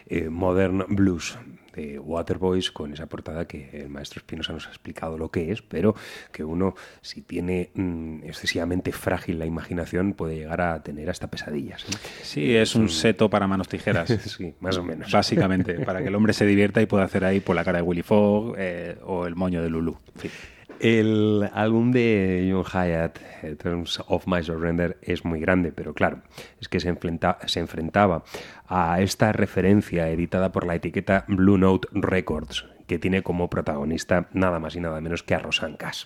eh, 0.07 0.29
Modern 0.29 0.85
Blues, 0.89 1.37
de 1.75 1.99
Waterboys, 1.99 2.71
con 2.71 2.93
esa 2.93 3.05
portada 3.07 3.45
que 3.47 3.69
el 3.73 3.89
maestro 3.89 4.19
Espinosa 4.19 4.53
nos 4.53 4.67
ha 4.67 4.69
explicado 4.69 5.17
lo 5.17 5.29
que 5.29 5.51
es, 5.51 5.61
pero 5.61 5.95
que 6.31 6.43
uno, 6.43 6.75
si 7.01 7.21
tiene 7.21 7.69
mm, 7.73 8.23
excesivamente 8.23 8.91
frágil 8.91 9.39
la 9.39 9.45
imaginación, 9.45 10.13
puede 10.13 10.35
llegar 10.37 10.61
a 10.61 10.83
tener 10.83 11.09
hasta 11.09 11.29
pesadillas. 11.29 11.83
¿eh? 11.85 11.97
Sí, 12.23 12.55
es 12.55 12.75
un 12.75 12.89
seto 12.89 13.29
para 13.29 13.47
manos 13.47 13.67
tijeras. 13.67 14.09
sí, 14.37 14.53
más 14.59 14.77
o 14.77 14.83
menos. 14.83 15.11
Básicamente, 15.11 15.75
para 15.85 16.01
que 16.01 16.07
el 16.07 16.15
hombre 16.15 16.33
se 16.33 16.45
divierta 16.45 16.81
y 16.81 16.85
pueda 16.85 17.03
hacer 17.05 17.25
ahí 17.25 17.39
por 17.39 17.55
la 17.55 17.63
cara 17.63 17.77
de 17.79 17.83
Willy 17.83 18.03
Fogg 18.03 18.55
eh, 18.57 18.97
o 19.03 19.25
el 19.25 19.35
moño 19.35 19.61
de 19.63 19.69
Lulu. 19.69 19.97
El 20.79 21.47
álbum 21.53 21.91
de 21.91 22.49
John 22.51 22.63
Hyatt, 22.63 23.19
eh, 23.43 23.55
Terms 23.55 24.01
of 24.07 24.25
My 24.25 24.41
Surrender, 24.41 24.97
es 25.03 25.23
muy 25.23 25.39
grande, 25.39 25.71
pero 25.71 25.93
claro, 25.93 26.23
es 26.59 26.67
que 26.67 26.79
se, 26.79 26.89
enfrenta- 26.89 27.37
se 27.45 27.59
enfrentaba 27.59 28.23
a 28.71 29.01
esta 29.01 29.33
referencia 29.33 30.07
editada 30.09 30.53
por 30.53 30.65
la 30.65 30.75
etiqueta 30.75 31.25
Blue 31.27 31.57
Note 31.57 31.89
Records, 31.91 32.65
que 32.87 32.99
tiene 32.99 33.21
como 33.21 33.49
protagonista 33.49 34.29
nada 34.31 34.59
más 34.59 34.77
y 34.77 34.79
nada 34.79 35.01
menos 35.01 35.23
que 35.23 35.35
a 35.35 35.39
Rosanne 35.39 35.75
Cash. 35.75 36.05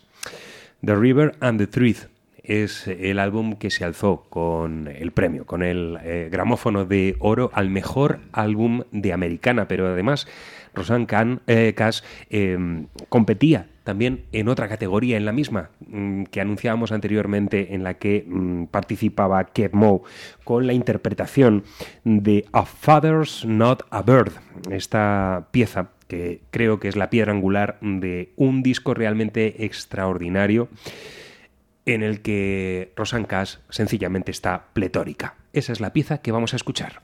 The 0.84 0.96
River 0.96 1.36
and 1.42 1.60
the 1.60 1.68
Truth 1.68 2.08
es 2.44 2.88
el 2.88 3.20
álbum 3.20 3.56
que 3.56 3.70
se 3.70 3.86
alzó 3.86 4.26
con 4.30 4.88
el 4.88 5.12
premio, 5.12 5.46
con 5.46 5.62
el 5.62 6.00
eh, 6.04 6.30
gramófono 6.32 6.86
de 6.86 7.16
oro 7.20 7.52
al 7.54 7.70
mejor 7.70 8.20
álbum 8.32 8.82
de 8.92 9.14
americana, 9.14 9.68
pero 9.68 9.88
además 9.88 10.28
Rosanne 10.76 11.08
Can- 11.08 11.42
eh, 11.48 11.74
Cash 11.76 12.02
eh, 12.30 12.86
competía 13.10 13.68
también 13.84 14.26
en 14.32 14.50
otra 14.50 14.68
categoría, 14.68 15.16
en 15.16 15.26
la 15.26 15.32
misma 15.32 15.70
mm, 15.88 16.24
que 16.24 16.42
anunciábamos 16.42 16.92
anteriormente, 16.92 17.76
en 17.76 17.84
la 17.84 17.96
que 17.96 18.26
mm, 18.28 18.66
participaba 18.66 19.44
Kev 19.46 19.74
Moe, 19.76 20.02
con 20.44 20.66
la 20.68 20.74
interpretación 20.74 21.64
de 22.04 22.46
A 22.52 22.66
Father's 22.66 23.46
Not 23.46 23.84
a 23.92 24.02
Bird, 24.02 24.32
esta 24.72 25.48
pieza 25.52 25.90
que 26.08 26.42
creo 26.52 26.80
que 26.80 26.88
es 26.88 26.96
la 26.96 27.10
piedra 27.10 27.32
angular 27.32 27.78
de 27.82 28.32
un 28.36 28.62
disco 28.64 28.94
realmente 28.94 29.66
extraordinario 29.66 30.68
en 31.86 32.02
el 32.02 32.22
que 32.22 32.92
Rosanne 32.96 33.28
Cash 33.28 33.58
sencillamente 33.70 34.32
está 34.32 34.66
pletórica. 34.74 35.36
Esa 35.54 35.72
es 35.72 35.80
la 35.80 35.94
pieza 35.94 36.20
que 36.20 36.32
vamos 36.32 36.54
a 36.54 36.56
escuchar. 36.56 37.02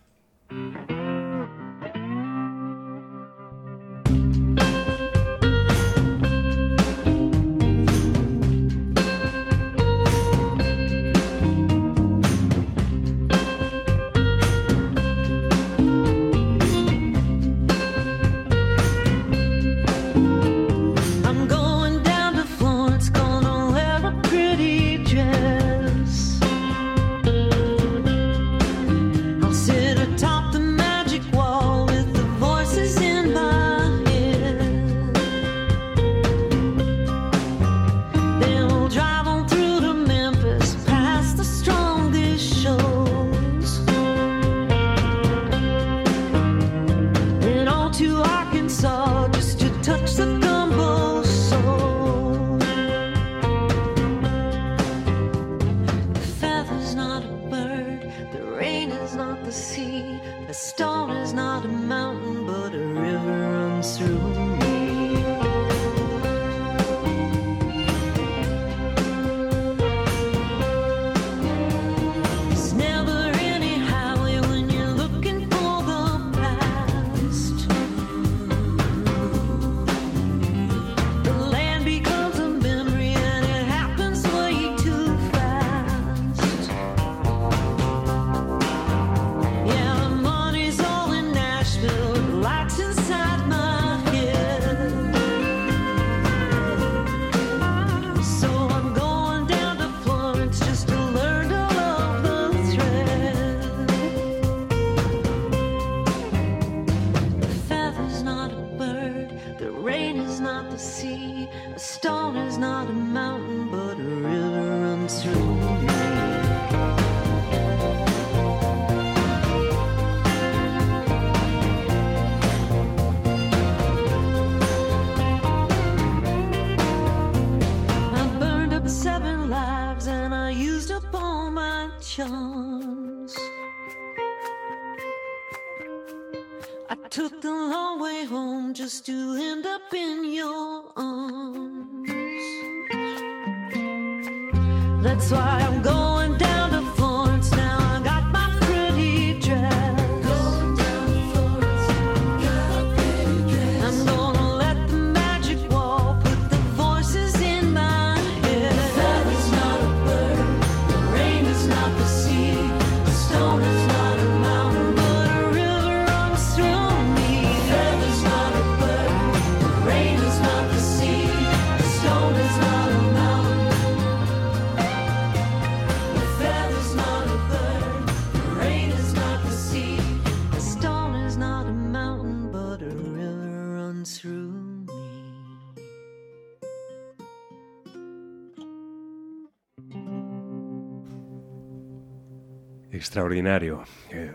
Extraordinario. 193.11 193.83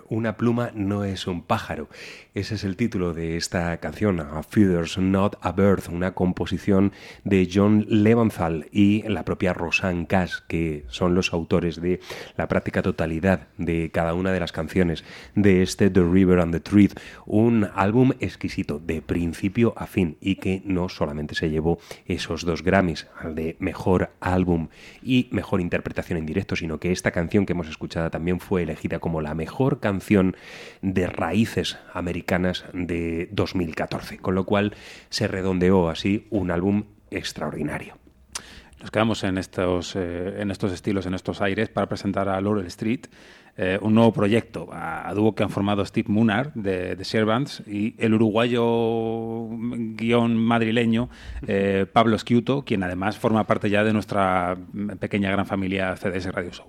Una 0.08 0.36
pluma 0.36 0.70
no 0.74 1.02
es 1.02 1.26
un 1.26 1.42
pájaro. 1.42 1.88
Ese 2.32 2.54
es 2.54 2.62
el 2.62 2.76
título 2.76 3.12
de 3.12 3.36
esta 3.36 3.76
canción, 3.78 4.20
A 4.20 4.44
Feathers 4.44 4.98
Not 4.98 5.36
a 5.40 5.50
Bird, 5.50 5.88
una 5.90 6.14
composición 6.14 6.92
de 7.24 7.48
John 7.52 7.84
Leventhal 7.88 8.68
y 8.70 9.02
la 9.08 9.24
propia 9.24 9.52
Rosanne 9.52 10.06
Cash, 10.06 10.36
que 10.46 10.84
son 10.88 11.16
los 11.16 11.32
autores 11.32 11.80
de 11.80 11.98
la 12.36 12.46
práctica 12.46 12.82
totalidad 12.82 13.48
de 13.58 13.90
cada 13.92 14.14
una 14.14 14.30
de 14.30 14.38
las 14.38 14.52
canciones 14.52 15.02
de 15.34 15.62
este 15.62 15.90
The 15.90 16.02
River 16.02 16.38
and 16.38 16.52
the 16.52 16.60
Truth, 16.60 17.00
un 17.24 17.68
álbum 17.74 18.12
exquisito 18.20 18.78
de 18.78 19.02
principio 19.02 19.74
a 19.76 19.86
fin 19.88 20.18
y 20.20 20.36
que 20.36 20.62
no 20.64 20.88
solamente 20.88 21.34
se 21.34 21.50
llevó 21.50 21.78
esos 22.06 22.44
dos 22.44 22.62
Grammys, 22.62 23.08
al 23.18 23.34
de 23.34 23.56
mejor 23.58 24.10
álbum 24.20 24.68
y 25.02 25.28
mejor 25.32 25.60
interpretación 25.60 26.16
en 26.16 26.26
directo, 26.26 26.54
sino 26.54 26.78
que 26.78 26.92
esta 26.92 27.10
canción 27.10 27.44
que 27.44 27.54
hemos 27.54 27.68
escuchado 27.68 28.08
también 28.10 28.38
fue 28.38 28.62
elegida 28.62 29.00
como 29.00 29.20
la 29.20 29.34
mejor 29.34 29.80
canción 29.80 29.95
de 30.82 31.06
raíces 31.06 31.78
americanas 31.92 32.64
de 32.72 33.28
2014, 33.32 34.18
con 34.18 34.34
lo 34.34 34.44
cual 34.44 34.74
se 35.10 35.28
redondeó 35.28 35.88
así 35.88 36.26
un 36.30 36.50
álbum 36.50 36.84
extraordinario. 37.10 37.98
Nos 38.80 38.90
quedamos 38.90 39.24
en 39.24 39.38
estos, 39.38 39.96
eh, 39.96 40.36
en 40.38 40.50
estos 40.50 40.72
estilos, 40.72 41.06
en 41.06 41.14
estos 41.14 41.40
aires, 41.40 41.68
para 41.68 41.88
presentar 41.88 42.28
a 42.28 42.40
Laurel 42.40 42.66
Street, 42.66 43.06
eh, 43.58 43.78
un 43.80 43.94
nuevo 43.94 44.12
proyecto 44.12 44.68
a, 44.70 45.08
a 45.08 45.14
dúo 45.14 45.34
que 45.34 45.42
han 45.42 45.48
formado 45.48 45.82
Steve 45.86 46.08
Munar 46.08 46.52
de, 46.52 46.94
de 46.94 47.04
Servants 47.06 47.62
y 47.66 47.94
el 47.96 48.12
uruguayo 48.12 49.48
guion 49.48 50.36
madrileño 50.36 51.08
eh, 51.46 51.86
Pablo 51.90 52.16
Esquiuto, 52.16 52.66
quien 52.66 52.82
además 52.82 53.16
forma 53.16 53.44
parte 53.44 53.70
ya 53.70 53.82
de 53.82 53.94
nuestra 53.94 54.58
pequeña 55.00 55.30
gran 55.30 55.46
familia 55.46 55.96
CDS 55.96 56.26
Radio 56.32 56.52
Show. 56.52 56.66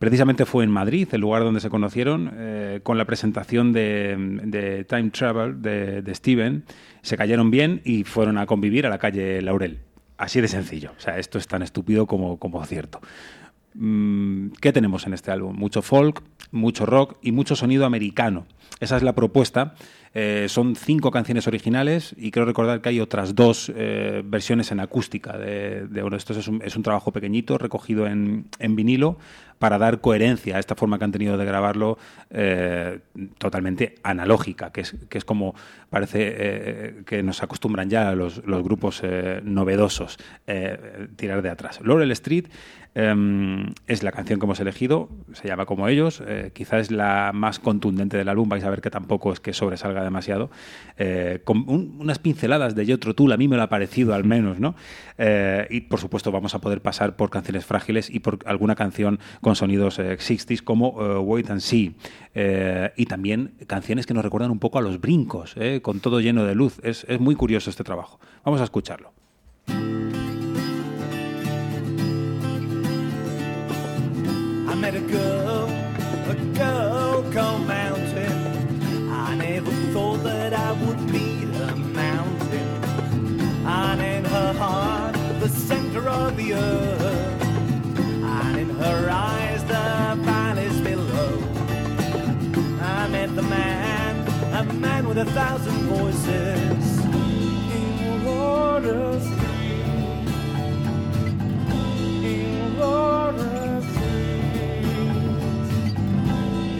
Precisamente 0.00 0.46
fue 0.46 0.64
en 0.64 0.70
Madrid, 0.70 1.06
el 1.12 1.20
lugar 1.20 1.44
donde 1.44 1.60
se 1.60 1.68
conocieron, 1.68 2.32
eh, 2.34 2.80
con 2.82 2.96
la 2.96 3.04
presentación 3.04 3.74
de, 3.74 4.86
Time 4.88 5.10
Travel 5.10 5.60
de, 5.60 6.00
de 6.00 6.14
Steven. 6.14 6.64
Se 7.02 7.18
cayeron 7.18 7.50
bien 7.50 7.82
y 7.84 8.04
fueron 8.04 8.38
a 8.38 8.46
convivir 8.46 8.86
a 8.86 8.88
la 8.88 8.96
calle 8.96 9.42
Laurel. 9.42 9.80
Así 10.16 10.40
de 10.40 10.48
sencillo. 10.48 10.92
O 10.96 11.00
sea, 11.00 11.18
esto 11.18 11.36
es 11.36 11.46
tan 11.46 11.60
estúpido 11.60 12.06
como, 12.06 12.38
como 12.38 12.64
cierto. 12.64 13.02
Mm, 13.74 14.52
¿Qué 14.60 14.72
tenemos 14.72 15.06
en 15.06 15.12
este 15.12 15.32
álbum? 15.32 15.54
Mucho 15.54 15.82
folk, 15.82 16.22
mucho 16.50 16.86
rock 16.86 17.18
y 17.20 17.32
mucho 17.32 17.54
sonido 17.54 17.84
americano. 17.84 18.46
Esa 18.80 18.96
es 18.96 19.02
la 19.02 19.14
propuesta. 19.14 19.74
Eh, 20.12 20.46
son 20.48 20.74
cinco 20.74 21.10
canciones 21.10 21.46
originales 21.46 22.14
y 22.18 22.32
creo 22.32 22.44
recordar 22.44 22.80
que 22.80 22.88
hay 22.88 23.00
otras 23.00 23.34
dos 23.34 23.70
eh, 23.76 24.22
versiones 24.24 24.72
en 24.72 24.80
acústica. 24.80 25.38
De, 25.38 25.86
de, 25.86 26.02
bueno, 26.02 26.16
esto 26.16 26.32
es 26.32 26.48
un, 26.48 26.62
es 26.64 26.74
un, 26.74 26.82
trabajo 26.82 27.12
pequeñito 27.12 27.58
recogido 27.58 28.06
en, 28.06 28.46
en, 28.58 28.74
vinilo 28.74 29.18
para 29.60 29.76
dar 29.76 30.00
coherencia 30.00 30.56
a 30.56 30.58
esta 30.58 30.74
forma 30.74 30.98
que 30.98 31.04
han 31.04 31.12
tenido 31.12 31.36
de 31.36 31.44
grabarlo 31.44 31.98
eh, 32.30 33.00
totalmente 33.36 33.96
analógica, 34.02 34.72
que 34.72 34.80
es, 34.80 34.96
que 35.10 35.18
es 35.18 35.24
como 35.26 35.54
parece 35.90 36.18
eh, 36.22 37.02
que 37.04 37.22
nos 37.22 37.42
acostumbran 37.42 37.90
ya 37.90 38.10
los, 38.14 38.42
los 38.46 38.62
grupos 38.64 39.02
eh, 39.04 39.42
novedosos 39.44 40.16
tirar 41.16 41.42
de 41.42 41.50
atrás. 41.50 41.78
Laurel 41.84 42.10
Street 42.12 42.46
es 42.92 44.02
la 44.02 44.10
canción 44.10 44.40
que 44.40 44.46
hemos 44.46 44.58
elegido, 44.58 45.08
se 45.32 45.46
llama 45.46 45.64
como 45.64 45.86
ellos, 45.86 46.24
quizás 46.52 46.80
es 46.80 46.90
la 46.90 47.30
más 47.32 47.60
contundente 47.60 48.16
del 48.16 48.28
álbum, 48.28 48.48
vais 48.48 48.64
a 48.64 48.70
ver 48.70 48.80
que 48.80 48.90
tampoco 48.90 49.32
es 49.32 49.38
que 49.38 49.52
sobresalga 49.52 50.02
demasiado, 50.02 50.50
eh, 50.98 51.40
con 51.44 51.68
un, 51.68 51.96
unas 52.00 52.18
pinceladas 52.18 52.74
de 52.74 52.84
Jethro 52.86 53.14
Tull, 53.14 53.30
a 53.30 53.36
mí 53.36 53.46
me 53.46 53.56
lo 53.56 53.62
ha 53.62 53.68
parecido 53.68 54.12
al 54.12 54.24
menos, 54.24 54.58
¿no? 54.58 54.74
Eh, 55.18 55.66
y 55.70 55.82
por 55.82 56.00
supuesto 56.00 56.32
vamos 56.32 56.54
a 56.54 56.60
poder 56.60 56.80
pasar 56.80 57.14
por 57.14 57.30
canciones 57.30 57.64
frágiles 57.64 58.10
y 58.10 58.20
por 58.20 58.38
alguna 58.44 58.74
canción 58.74 59.20
con 59.40 59.49
sonidos 59.58 59.98
eh, 59.98 60.16
60s 60.16 60.62
como 60.62 60.90
Wait 61.20 61.50
and 61.50 61.60
See, 61.60 61.94
eh, 62.34 62.92
y 62.96 63.06
también 63.06 63.54
canciones 63.66 64.06
que 64.06 64.14
nos 64.14 64.24
recuerdan 64.24 64.50
un 64.50 64.58
poco 64.58 64.78
a 64.78 64.82
los 64.82 65.00
brincos, 65.00 65.54
con 65.82 66.00
todo 66.00 66.20
lleno 66.20 66.44
de 66.44 66.54
luz. 66.54 66.78
Es, 66.82 67.04
es 67.08 67.20
muy 67.20 67.34
curioso 67.34 67.70
este 67.70 67.84
trabajo. 67.84 68.20
Vamos 68.44 68.60
a 68.60 68.64
escucharlo. 68.64 69.12
I 74.70 74.74
met 74.76 74.94
a 74.94 75.00
girl, 75.00 75.68
a 76.28 76.34
girl 76.54 77.24
called 77.32 77.66
Mountain. 77.66 79.10
I 79.10 79.34
never 79.36 79.72
thought 79.92 80.22
that 80.22 80.54
I 80.54 80.72
would 80.72 81.00
meet 81.10 81.48
a 81.56 81.74
mountain. 81.74 83.40
And 83.66 84.00
in 84.00 84.24
her 84.24 84.52
heart, 84.52 85.16
the 85.40 85.48
center 85.48 86.08
of 86.08 86.36
the 86.36 86.54
earth. 86.54 86.99
Man 94.80 95.06
with 95.06 95.18
a 95.18 95.24
thousand 95.26 95.78
voices. 95.88 96.98
In 97.04 98.24
water 98.24 99.20
street, 99.20 100.26
in 102.24 102.78
water 102.78 103.82
street, 103.82 104.84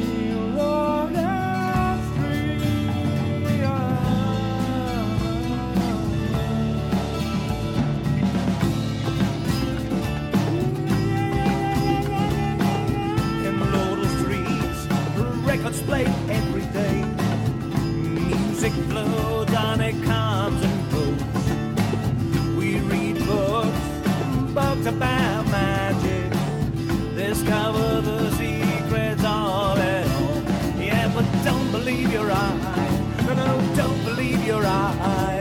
in 0.01 0.55
water 0.57 1.99
street. 2.09 2.63
In 13.47 13.57
Laurel 13.73 14.09
streets, 14.21 14.81
records 15.45 15.83
played 15.83 16.09
every 16.31 16.60
music 18.61 18.85
flows 18.91 19.47
down 19.47 19.81
it 19.81 19.95
comes 20.03 20.63
and 20.63 20.91
goes. 20.93 22.57
We 22.59 22.79
read 22.81 23.17
books, 23.27 23.81
books 24.53 24.87
about 24.87 25.47
magic, 25.47 26.31
discover 27.17 28.03
the 28.03 28.31
secrets 28.33 29.25
all 29.25 29.79
at 29.79 30.07
all. 30.15 30.43
Yeah, 30.79 31.11
but 31.15 31.25
don't 31.43 31.73
believe 31.73 32.13
your 32.13 32.31
eyes. 32.31 33.27
No, 33.27 33.33
no, 33.33 33.77
don't 33.77 34.05
believe 34.05 34.45
your 34.45 34.67
eyes. 34.67 35.40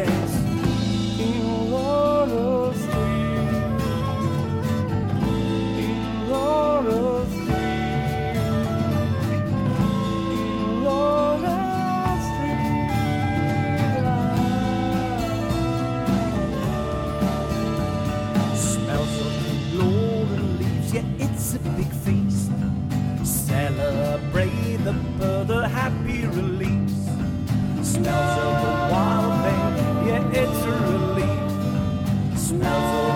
Big 21.80 21.92
feast. 22.06 22.52
Celebrate 23.24 24.78
the 24.84 24.94
birth, 25.18 25.50
a 25.50 25.68
happy 25.68 26.26
release. 26.28 27.00
Smells 27.82 28.36
of 28.48 28.56
the 28.64 28.74
wild 28.92 29.34
thing, 29.44 29.68
yeah, 30.08 30.42
it's 30.42 30.62
a 30.66 30.76
relief. 30.92 31.50
Smells 32.38 33.09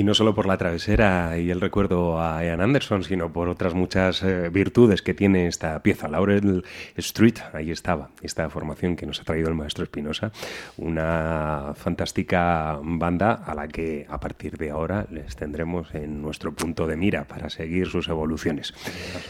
Y 0.00 0.02
no 0.02 0.14
solo 0.14 0.34
por 0.34 0.46
la 0.46 0.56
travesera 0.56 1.36
y 1.36 1.50
el 1.50 1.60
recuerdo 1.60 2.22
a 2.22 2.42
Ian 2.42 2.62
Anderson, 2.62 3.04
sino 3.04 3.34
por 3.34 3.50
otras 3.50 3.74
muchas 3.74 4.22
eh, 4.22 4.48
virtudes 4.48 5.02
que 5.02 5.12
tiene 5.12 5.46
esta 5.46 5.82
pieza. 5.82 6.08
Laurel 6.08 6.64
Street, 6.96 7.34
ahí 7.52 7.70
estaba, 7.70 8.08
esta 8.22 8.48
formación 8.48 8.96
que 8.96 9.04
nos 9.04 9.20
ha 9.20 9.24
traído 9.24 9.50
el 9.50 9.54
maestro 9.56 9.84
Espinosa. 9.84 10.32
Una 10.78 11.74
fantástica 11.76 12.80
banda 12.82 13.34
a 13.34 13.54
la 13.54 13.68
que 13.68 14.06
a 14.08 14.18
partir 14.18 14.56
de 14.56 14.70
ahora 14.70 15.06
les 15.10 15.36
tendremos 15.36 15.94
en 15.94 16.22
nuestro 16.22 16.54
punto 16.54 16.86
de 16.86 16.96
mira 16.96 17.24
para 17.24 17.50
seguir 17.50 17.86
sus 17.88 18.08
evoluciones. 18.08 18.72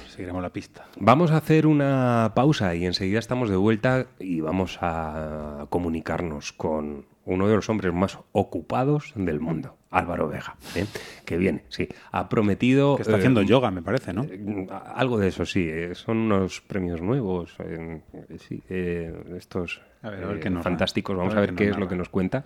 Seguiremos 0.09 0.41
la 0.41 0.51
pista. 0.51 0.87
Vamos 1.01 1.33
a 1.33 1.39
hacer 1.39 1.66
una 1.66 2.31
pausa 2.37 2.77
y 2.77 2.87
enseguida 2.87 3.18
estamos 3.18 3.51
de 3.51 3.57
vuelta 3.57 4.07
y 4.21 4.41
vamos 4.41 4.79
a 4.81 5.66
comunicarnos 5.68 6.53
con 6.53 7.09
uno 7.25 7.49
de 7.49 7.55
los 7.57 7.68
hombres 7.68 7.93
más 7.93 8.18
ocupados 8.33 9.12
del 9.14 9.41
mundo, 9.41 9.77
Álvaro 9.91 10.29
Vega, 10.29 10.57
¿eh? 10.75 10.87
que 11.25 11.37
viene, 11.37 11.64
sí, 11.68 11.89
ha 12.12 12.29
prometido... 12.29 12.97
Que 12.97 13.03
está 13.03 13.14
eh, 13.14 13.18
haciendo 13.18 13.43
yoga, 13.43 13.71
me 13.71 13.83
parece, 13.83 14.12
¿no? 14.12 14.25
eh, 14.25 14.66
Algo 14.95 15.18
de 15.18 15.29
eso, 15.29 15.45
sí, 15.45 15.68
eh, 15.68 15.95
son 15.95 16.16
unos 16.18 16.61
premios 16.61 17.01
nuevos, 17.03 17.55
eh, 17.61 18.01
sí, 18.39 18.62
eh, 18.68 19.12
estos 19.37 19.83
A 20.03 20.11
ver, 20.11 20.25
a 20.25 20.27
ver 20.29 20.37
eh, 20.39 20.41
qué 20.41 20.51
narra. 20.51 20.62
fantásticos, 20.64 21.16
vamos 21.16 21.35
A 21.35 21.39
a 21.39 21.41
ver 21.41 21.55
qué 21.55 21.68
es 21.68 21.77
lo 21.77 21.89
que 21.89 21.97
nos 21.97 22.09
cuenta. 22.09 22.45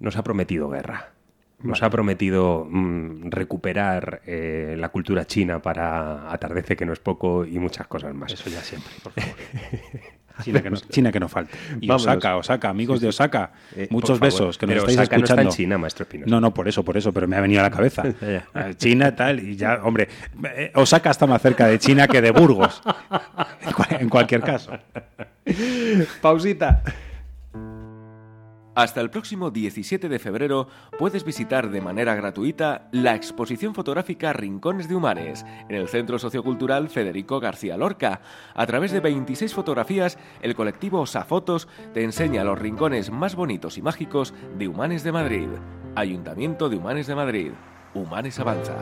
Nos 0.00 0.16
ha 0.16 0.22
prometido 0.22 0.68
guerra. 0.68 1.12
Nos 1.60 1.80
Vale. 1.80 1.86
ha 1.88 1.90
prometido 1.90 2.66
mm, 2.70 3.30
recuperar 3.30 4.22
eh, 4.26 4.76
la 4.78 4.90
cultura 4.90 5.24
china 5.26 5.60
para 5.60 6.30
Atardece, 6.32 6.76
que 6.76 6.86
no 6.86 6.92
es 6.92 7.00
poco, 7.00 7.44
y 7.44 7.58
muchas 7.58 7.88
cosas 7.88 8.14
más. 8.14 8.32
Eso 8.32 8.48
ya 8.48 8.60
siempre, 8.60 8.92
por 9.02 9.12
favor. 9.12 9.34
China 10.42 10.62
que 10.62 10.70
no, 10.70 10.76
China 10.76 11.12
que 11.12 11.20
no 11.20 11.28
falte. 11.28 11.56
Y 11.80 11.86
Vámonos. 11.86 12.06
Osaka, 12.06 12.36
Osaka, 12.36 12.68
amigos 12.68 13.00
de. 13.00 13.08
Osaka. 13.08 13.50
Eh, 13.74 13.88
muchos 13.90 14.20
besos 14.20 14.58
que 14.58 14.66
nos 14.66 14.74
Pero 14.74 14.80
estáis 14.88 14.98
Osaka 14.98 15.16
no 15.16 15.22
está 15.24 15.34
escuchando. 15.34 15.50
en 15.50 15.56
China, 15.56 15.78
maestro. 15.78 16.06
No, 16.26 16.40
no, 16.40 16.54
por 16.54 16.68
eso, 16.68 16.84
por 16.84 16.96
eso, 16.96 17.12
pero 17.12 17.26
me 17.28 17.36
ha 17.36 17.40
venido 17.40 17.60
a 17.60 17.64
la 17.64 17.70
cabeza. 17.70 18.04
China, 18.76 19.14
tal, 19.14 19.40
y 19.40 19.56
ya, 19.56 19.80
hombre, 19.82 20.08
eh, 20.56 20.72
Osaka 20.74 21.10
está 21.10 21.26
más 21.26 21.42
cerca 21.42 21.66
de 21.66 21.78
China 21.78 22.06
que 22.08 22.20
de 22.20 22.30
Burgos. 22.30 22.82
En 24.00 24.08
cualquier 24.08 24.40
caso. 24.42 24.72
Pausita. 26.20 26.82
Hasta 28.78 29.00
el 29.00 29.10
próximo 29.10 29.50
17 29.50 30.08
de 30.08 30.20
febrero 30.20 30.68
puedes 31.00 31.24
visitar 31.24 31.68
de 31.68 31.80
manera 31.80 32.14
gratuita 32.14 32.88
la 32.92 33.16
exposición 33.16 33.74
fotográfica 33.74 34.32
Rincones 34.32 34.88
de 34.88 34.94
Humanes 34.94 35.44
en 35.68 35.74
el 35.74 35.88
Centro 35.88 36.16
Sociocultural 36.20 36.88
Federico 36.88 37.40
García 37.40 37.76
Lorca. 37.76 38.20
A 38.54 38.66
través 38.68 38.92
de 38.92 39.00
26 39.00 39.52
fotografías, 39.52 40.16
el 40.42 40.54
colectivo 40.54 41.00
Osafotos 41.00 41.66
te 41.92 42.04
enseña 42.04 42.44
los 42.44 42.56
rincones 42.56 43.10
más 43.10 43.34
bonitos 43.34 43.78
y 43.78 43.82
mágicos 43.82 44.32
de 44.56 44.68
Humanes 44.68 45.02
de 45.02 45.10
Madrid. 45.10 45.48
Ayuntamiento 45.96 46.68
de 46.68 46.76
Humanes 46.76 47.08
de 47.08 47.16
Madrid. 47.16 47.50
Humanes 47.94 48.38
Avanza. 48.38 48.76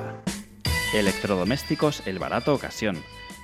Electrodomésticos 0.92 2.06
El 2.06 2.18
Barato 2.18 2.52
Ocasión. 2.52 2.98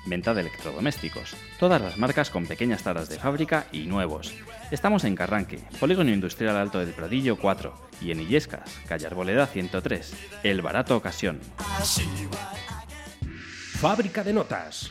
Venta 0.04 0.34
de 0.34 0.40
electrodomésticos. 0.40 1.36
Todas 1.58 1.80
las 1.80 1.96
marcas 1.96 2.30
con 2.30 2.46
pequeñas 2.46 2.82
taras 2.82 3.08
de 3.08 3.18
fábrica 3.18 3.66
y 3.72 3.86
nuevos. 3.86 4.34
Estamos 4.70 5.04
en 5.04 5.14
Carranque, 5.14 5.60
Polígono 5.78 6.10
Industrial 6.10 6.56
Alto 6.56 6.80
del 6.80 6.92
Pradillo 6.92 7.36
4 7.36 7.88
y 8.00 8.10
en 8.10 8.20
Illescas, 8.20 8.80
Calle 8.88 9.06
Arboleda 9.06 9.46
103. 9.46 10.14
El 10.42 10.62
Barato 10.62 10.96
Ocasión. 10.96 11.40
Fábrica 13.80 14.24
de 14.24 14.32
notas. 14.32 14.90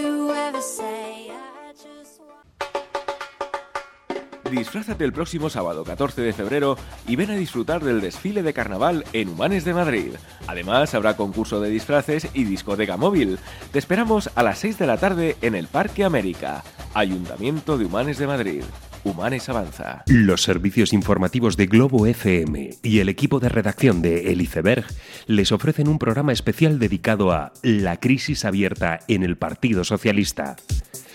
Disfrázate 4.51 5.05
el 5.05 5.13
próximo 5.13 5.49
sábado 5.49 5.85
14 5.85 6.21
de 6.21 6.33
febrero 6.33 6.77
y 7.07 7.15
ven 7.15 7.31
a 7.31 7.35
disfrutar 7.35 7.81
del 7.81 8.01
desfile 8.01 8.43
de 8.43 8.53
carnaval 8.53 9.05
en 9.13 9.29
Humanes 9.29 9.63
de 9.63 9.73
Madrid. 9.73 10.11
Además, 10.45 10.93
habrá 10.93 11.15
concurso 11.15 11.61
de 11.61 11.69
disfraces 11.69 12.27
y 12.33 12.43
discoteca 12.43 12.97
móvil. 12.97 13.39
Te 13.71 13.79
esperamos 13.79 14.29
a 14.35 14.43
las 14.43 14.59
6 14.59 14.77
de 14.77 14.87
la 14.87 14.97
tarde 14.97 15.37
en 15.41 15.55
el 15.55 15.67
Parque 15.67 16.03
América, 16.03 16.65
Ayuntamiento 16.93 17.77
de 17.77 17.85
Humanes 17.85 18.17
de 18.17 18.27
Madrid. 18.27 18.63
Humanes 19.03 19.49
Avanza. 19.49 20.03
Los 20.07 20.43
servicios 20.43 20.93
informativos 20.93 21.57
de 21.57 21.65
Globo 21.65 22.05
FM 22.05 22.69
y 22.83 22.99
el 22.99 23.09
equipo 23.09 23.39
de 23.39 23.49
redacción 23.49 24.01
de 24.01 24.31
El 24.31 24.41
Iceberg 24.41 24.85
les 25.25 25.51
ofrecen 25.51 25.87
un 25.87 25.99
programa 25.99 26.33
especial 26.33 26.79
dedicado 26.79 27.31
a 27.31 27.53
la 27.63 27.99
crisis 27.99 28.45
abierta 28.45 28.99
en 29.07 29.23
el 29.23 29.37
Partido 29.37 29.83
Socialista. 29.83 30.55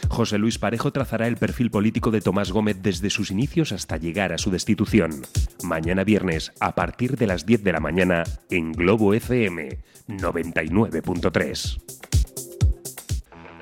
José 0.09 0.39
Luis 0.39 0.59
Parejo 0.59 0.93
trazará 0.93 1.27
el 1.27 1.37
perfil 1.37 1.71
político 1.71 2.11
de 2.11 2.21
Tomás 2.21 2.53
Gómez 2.53 2.77
desde 2.81 3.11
sus 3.11 3.31
inicios 3.31 3.73
hasta 3.73 3.97
llegar 3.97 4.33
a 4.33 4.39
su 4.39 4.51
destitución. 4.51 5.23
Mañana 5.63 6.05
viernes, 6.05 6.53
a 6.61 6.75
partir 6.75 7.17
de 7.17 7.27
las 7.27 7.47
10 7.47 7.65
de 7.65 7.73
la 7.73 7.81
mañana, 7.81 8.25
en 8.51 8.73
Globo 8.73 9.15
FM 9.15 9.79
99.3. 10.09 12.16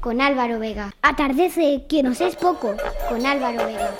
con 0.00 0.20
Álvaro 0.20 0.58
Vega. 0.58 0.94
Atardece, 1.02 1.84
que 1.88 2.02
nos 2.02 2.20
es 2.20 2.36
poco, 2.36 2.74
con 3.08 3.26
Álvaro 3.26 3.66
Vega. 3.66 3.90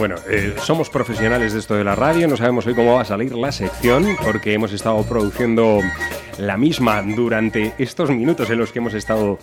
Bueno, 0.00 0.16
eh, 0.30 0.54
somos 0.62 0.88
profesionales 0.88 1.52
de 1.52 1.58
esto 1.58 1.74
de 1.74 1.84
la 1.84 1.94
radio, 1.94 2.26
no 2.26 2.34
sabemos 2.34 2.66
hoy 2.66 2.74
cómo 2.74 2.94
va 2.94 3.02
a 3.02 3.04
salir 3.04 3.34
la 3.34 3.52
sección 3.52 4.16
porque 4.24 4.54
hemos 4.54 4.72
estado 4.72 5.06
produciendo 5.06 5.80
la 6.38 6.56
misma 6.56 7.02
durante 7.02 7.74
estos 7.76 8.08
minutos 8.08 8.48
en 8.48 8.60
los 8.60 8.72
que 8.72 8.78
hemos 8.78 8.94
estado 8.94 9.38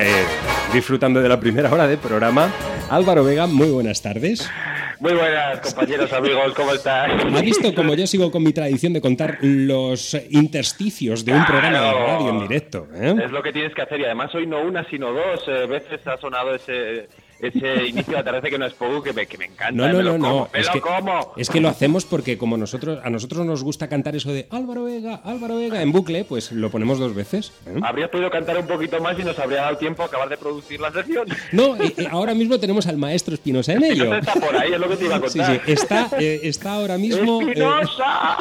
eh, 0.00 0.24
disfrutando 0.72 1.22
de 1.22 1.28
la 1.28 1.38
primera 1.38 1.72
hora 1.72 1.86
del 1.86 1.98
programa. 1.98 2.50
Álvaro 2.90 3.22
Vega, 3.22 3.46
muy 3.46 3.70
buenas 3.70 4.02
tardes. 4.02 4.50
Muy 4.98 5.12
buenas, 5.12 5.60
compañeros, 5.60 6.12
amigos, 6.12 6.54
¿cómo 6.54 6.72
estás? 6.72 7.08
¿Ha 7.36 7.40
visto 7.40 7.72
como 7.72 7.94
yo 7.94 8.04
sigo 8.08 8.32
con 8.32 8.42
mi 8.42 8.52
tradición 8.52 8.92
de 8.92 9.00
contar 9.00 9.38
los 9.42 10.16
intersticios 10.30 11.24
de 11.24 11.34
un 11.34 11.46
programa 11.46 11.82
de 11.82 11.92
radio 11.92 12.30
en 12.30 12.40
directo? 12.40 12.88
eh? 12.94 13.14
Es 13.26 13.30
lo 13.30 13.44
que 13.44 13.52
tienes 13.52 13.72
que 13.76 13.82
hacer 13.82 14.00
y 14.00 14.06
además 14.06 14.34
hoy 14.34 14.48
no 14.48 14.60
una 14.60 14.82
sino 14.90 15.12
dos 15.12 15.46
eh, 15.46 15.66
veces 15.68 16.04
ha 16.04 16.16
sonado 16.16 16.52
ese, 16.52 17.06
ese 17.42 17.86
inicio 17.86 18.14
de 18.14 18.18
atardece 18.20 18.50
que 18.50 18.58
no 18.58 18.66
es 18.66 18.74
poco 18.74 19.02
que 19.02 19.12
me, 19.12 19.26
que 19.26 19.38
me 19.38 19.46
encanta. 19.46 19.72
No, 19.72 19.88
no, 19.88 19.98
me 19.98 20.02
lo 20.04 20.18
no, 20.18 20.24
como, 20.24 20.38
no. 20.40 20.48
me 20.52 20.60
Es 20.60 20.66
lo 20.66 20.72
que, 20.72 20.80
como. 20.80 21.32
es 21.36 21.50
que 21.50 21.60
lo 21.60 21.68
hacemos 21.68 22.04
porque 22.04 22.36
como 22.38 22.56
nosotros 22.56 23.00
a 23.02 23.10
nosotros 23.10 23.44
nos 23.46 23.62
gusta 23.62 23.88
cantar 23.88 24.16
eso 24.16 24.32
de 24.32 24.46
Álvaro 24.50 24.84
Vega, 24.84 25.20
Álvaro 25.24 25.56
Vega 25.56 25.82
en 25.82 25.92
bucle, 25.92 26.24
pues 26.24 26.52
lo 26.52 26.70
ponemos 26.70 26.98
dos 26.98 27.14
veces. 27.14 27.52
¿eh? 27.66 27.78
Habrías 27.82 28.10
podido 28.10 28.30
cantar 28.30 28.58
un 28.58 28.66
poquito 28.66 29.00
más 29.00 29.18
y 29.18 29.24
nos 29.24 29.38
habría 29.38 29.62
dado 29.62 29.76
tiempo 29.78 30.02
a 30.02 30.06
acabar 30.06 30.28
de 30.28 30.36
producir 30.36 30.80
la 30.80 30.92
sección. 30.92 31.26
No, 31.52 31.76
eh, 31.76 31.94
eh, 31.96 32.06
ahora 32.10 32.34
mismo 32.34 32.58
tenemos 32.60 32.86
al 32.86 32.96
maestro 32.96 33.34
Espinosa 33.34 33.72
en 33.72 33.84
ello. 33.84 34.14
Espinosa 34.14 34.18
está 34.18 34.34
por 34.46 34.56
ahí, 34.56 34.72
es 34.72 34.78
lo 34.80 34.88
que 34.88 34.96
te 34.96 35.04
iba 35.06 35.16
a 35.16 35.28
Sí, 35.28 35.38
contar. 35.38 35.62
sí, 35.66 35.72
está, 35.72 36.10
eh, 36.18 36.40
está 36.44 36.72
ahora 36.74 36.98
mismo. 36.98 37.40
eh, 37.42 37.50
¡Espinosa! 37.50 38.38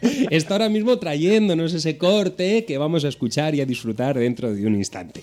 está 0.30 0.54
ahora 0.54 0.68
mismo 0.68 0.98
trayéndonos 0.98 1.72
ese 1.74 1.96
corte 1.98 2.64
que 2.64 2.78
vamos 2.78 3.04
a 3.04 3.08
escuchar 3.08 3.54
y 3.54 3.60
a 3.60 3.66
disfrutar 3.66 4.18
dentro 4.18 4.52
de 4.52 4.66
un 4.66 4.74
instante. 4.74 5.22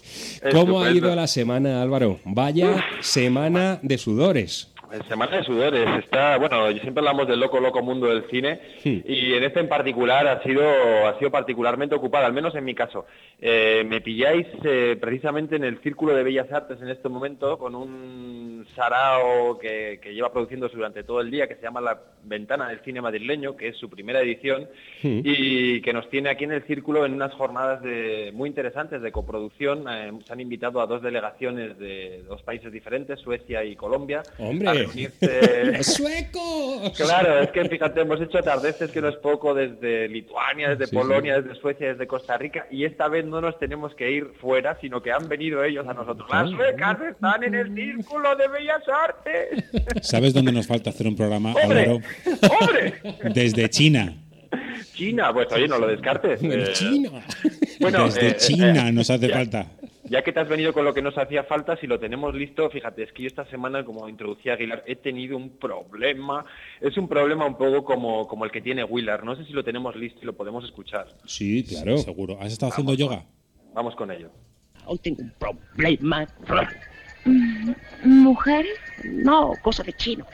¿Cómo 0.51 0.81
ha 0.81 0.91
ido 0.91 1.13
la 1.15 1.27
semana, 1.27 1.81
Álvaro? 1.81 2.19
Vaya 2.25 2.60
semana 3.01 3.79
de 3.81 3.97
sudores. 3.97 4.67
Semana 5.07 5.37
de 5.37 5.43
Sudores 5.45 5.87
está, 6.03 6.35
bueno, 6.37 6.69
siempre 6.81 6.99
hablamos 6.99 7.25
del 7.25 7.39
loco, 7.39 7.61
loco 7.61 7.81
mundo 7.81 8.07
del 8.07 8.25
cine 8.29 8.59
Sí. 8.79 9.01
y 9.07 9.33
en 9.35 9.43
este 9.45 9.61
en 9.61 9.69
particular 9.69 10.27
ha 10.27 10.43
sido, 10.43 10.61
ha 11.07 11.17
sido 11.17 11.31
particularmente 11.31 11.95
ocupado, 11.95 12.25
al 12.25 12.33
menos 12.33 12.53
en 12.55 12.65
mi 12.65 12.75
caso. 12.75 13.05
Eh, 13.39 13.85
me 13.87 14.01
pilláis 14.01 14.47
eh, 14.65 14.97
precisamente 14.99 15.55
en 15.55 15.63
el 15.63 15.79
Círculo 15.79 16.13
de 16.13 16.23
Bellas 16.23 16.51
Artes 16.51 16.81
en 16.81 16.89
este 16.89 17.07
momento 17.07 17.57
con 17.57 17.73
un 17.73 18.40
sarao 18.75 19.57
que, 19.59 19.99
que 20.01 20.13
lleva 20.13 20.31
produciéndose 20.31 20.75
durante 20.75 21.03
todo 21.03 21.21
el 21.21 21.29
día 21.31 21.47
que 21.47 21.55
se 21.55 21.61
llama 21.63 21.81
La 21.81 21.99
Ventana 22.23 22.67
del 22.69 22.79
Cine 22.81 23.01
Madrileño, 23.01 23.55
que 23.57 23.69
es 23.69 23.77
su 23.77 23.89
primera 23.89 24.21
edición 24.21 24.67
Sí. 25.01 25.21
y 25.25 25.81
que 25.81 25.91
nos 25.93 26.09
tiene 26.09 26.29
aquí 26.29 26.43
en 26.43 26.51
el 26.51 26.63
Círculo 26.63 27.05
en 27.05 27.13
unas 27.13 27.33
jornadas 27.33 27.81
de, 27.81 28.31
muy 28.33 28.47
interesantes 28.49 29.01
de 29.01 29.11
coproducción. 29.11 29.85
Eh, 29.89 30.11
se 30.25 30.33
han 30.33 30.39
invitado 30.39 30.81
a 30.81 30.85
dos 30.87 31.01
delegaciones 31.01 31.77
de 31.79 32.23
dos 32.27 32.41
países 32.43 32.71
diferentes, 32.71 33.19
Suecia 33.19 33.63
y 33.63 33.75
Colombia. 33.75 34.21
¡Hombre! 34.37 34.69
a 34.69 34.73
reunirse- 34.73 35.63
¡Los 35.77 35.85
suecos! 35.87 36.93
Claro, 36.97 37.39
es 37.39 37.49
que 37.51 37.65
fíjate, 37.65 38.01
hemos 38.01 38.21
hecho 38.21 38.37
atardeces 38.37 38.91
que 38.91 39.01
no 39.01 39.07
es 39.09 39.15
poco 39.17 39.53
desde 39.53 40.07
Lituania, 40.07 40.69
desde 40.69 40.87
Sí, 40.87 40.95
Polonia, 40.95 41.41
desde 41.41 41.59
Suecia, 41.59 41.87
desde 41.87 42.05
Costa 42.07 42.37
Rica, 42.37 42.67
y 42.69 42.85
esta 42.85 43.07
vez 43.07 43.25
no 43.25 43.41
nos 43.41 43.57
tenemos 43.57 43.95
que 43.95 44.11
ir 44.11 44.27
fuera, 44.39 44.77
sino 44.81 45.01
que 45.01 45.11
han 45.11 45.27
venido 45.27 45.63
ellos 45.63 45.87
a 45.87 45.93
nosotros. 45.93 46.29
Las 46.31 46.49
suecas 46.51 47.01
están 47.01 47.43
en 47.43 47.55
el 47.55 47.73
Círculo 47.73 48.35
de 48.35 48.47
Bellas 48.51 48.83
Artes. 48.87 49.63
¿Sabes 50.01 50.33
dónde 50.33 50.51
nos 50.51 50.67
falta 50.67 50.89
hacer 50.91 51.07
un 51.07 51.15
programa, 51.15 51.53
¡Hombre! 51.53 51.81
Álvaro? 51.81 51.99
¡Hombre! 52.59 52.93
Desde 53.33 53.69
China. 53.69 54.15
China, 54.93 55.33
pues 55.33 55.47
oye, 55.51 55.67
no 55.67 55.77
lo 55.79 55.87
descartes. 55.87 56.39
Eh, 56.43 56.69
China. 56.73 57.11
Bueno, 57.79 58.05
Desde 58.05 58.27
eh, 58.29 58.35
China 58.37 58.89
eh, 58.89 58.91
nos 58.91 59.09
hace 59.09 59.27
ya- 59.27 59.33
falta. 59.35 59.65
Ya 60.03 60.23
que 60.23 60.33
te 60.33 60.41
has 60.41 60.49
venido 60.49 60.73
con 60.73 60.83
lo 60.83 60.93
que 60.93 61.01
nos 61.01 61.17
hacía 61.17 61.43
falta, 61.45 61.77
si 61.77 61.87
lo 61.87 61.97
tenemos 61.97 62.35
listo, 62.35 62.69
fíjate, 62.69 63.03
es 63.03 63.13
que 63.13 63.21
yo 63.23 63.27
esta 63.27 63.45
semana, 63.45 63.85
como 63.85 64.09
introducía 64.09 64.53
Aguilar, 64.55 64.83
he 64.85 64.97
tenido 64.97 65.37
un 65.37 65.51
problema. 65.57 66.43
Es 66.81 66.97
un 66.97 67.07
problema 67.07 67.45
un 67.45 67.57
poco 67.57 67.85
como, 67.85 68.27
como 68.27 68.43
el 68.43 68.51
que 68.51 68.59
tiene 68.59 68.83
Willard. 68.83 69.23
No 69.23 69.37
sé 69.37 69.45
si 69.45 69.53
lo 69.53 69.63
tenemos 69.63 69.95
listo 69.95 70.19
y 70.21 70.25
lo 70.25 70.33
podemos 70.33 70.65
escuchar. 70.65 71.07
Sí, 71.25 71.63
claro. 71.63 71.97
Seguro. 71.99 72.37
¿Has 72.41 72.51
estado 72.51 72.73
haciendo 72.73 72.93
yoga? 72.93 73.23
Vamos 73.73 73.95
con 73.95 74.11
ello. 74.11 74.29
Hoy 74.85 74.97
tengo 74.99 75.21
un 75.21 75.31
problema. 75.39 76.27
¿Mujeres? 78.03 78.77
No, 79.03 79.53
cosa 79.61 79.83
de 79.83 79.93
chinos. 79.93 80.27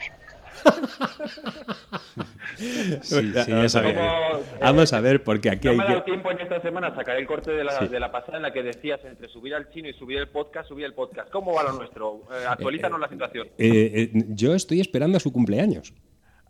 Sí, 2.56 3.02
sí, 3.02 3.32
ya 3.32 3.46
vamos, 3.54 3.76
a 3.76 3.80
ver. 3.80 3.94
Como, 3.94 4.06
eh, 4.08 4.42
Vamos 4.60 4.92
a 4.92 5.00
ver, 5.00 5.22
porque 5.22 5.50
aquí 5.50 5.66
No 5.68 5.72
hay 5.72 5.76
me 5.78 5.84
ha 5.84 5.86
dado 5.86 6.04
que. 6.04 6.10
tiempo 6.10 6.30
en 6.32 6.40
esta 6.40 6.60
semana 6.60 6.88
a 6.88 6.94
sacar 6.94 7.16
el 7.16 7.26
corte 7.26 7.52
de 7.52 7.62
la, 7.64 7.78
Sí. 7.78 7.86
de 7.88 8.00
la 8.00 8.10
pasada 8.10 8.38
en 8.38 8.42
la 8.42 8.52
que 8.52 8.62
decías 8.62 9.00
entre 9.04 9.28
subir 9.28 9.54
al 9.54 9.70
chino 9.70 9.88
y 9.88 9.92
subir 9.94 10.18
el 10.18 10.28
podcast, 10.28 10.68
subir 10.68 10.84
el 10.84 10.94
podcast. 10.94 11.30
¿Cómo 11.30 11.54
va 11.54 11.62
lo 11.62 11.72
nuestro? 11.74 12.22
Eh, 12.32 12.44
actualízanos 12.48 12.98
la 12.98 13.08
situación. 13.08 13.46
Eh, 13.58 14.10
eh, 14.14 14.24
yo 14.30 14.54
estoy 14.54 14.80
esperando 14.80 15.16
a 15.16 15.20
su 15.20 15.32
cumpleaños. 15.32 15.92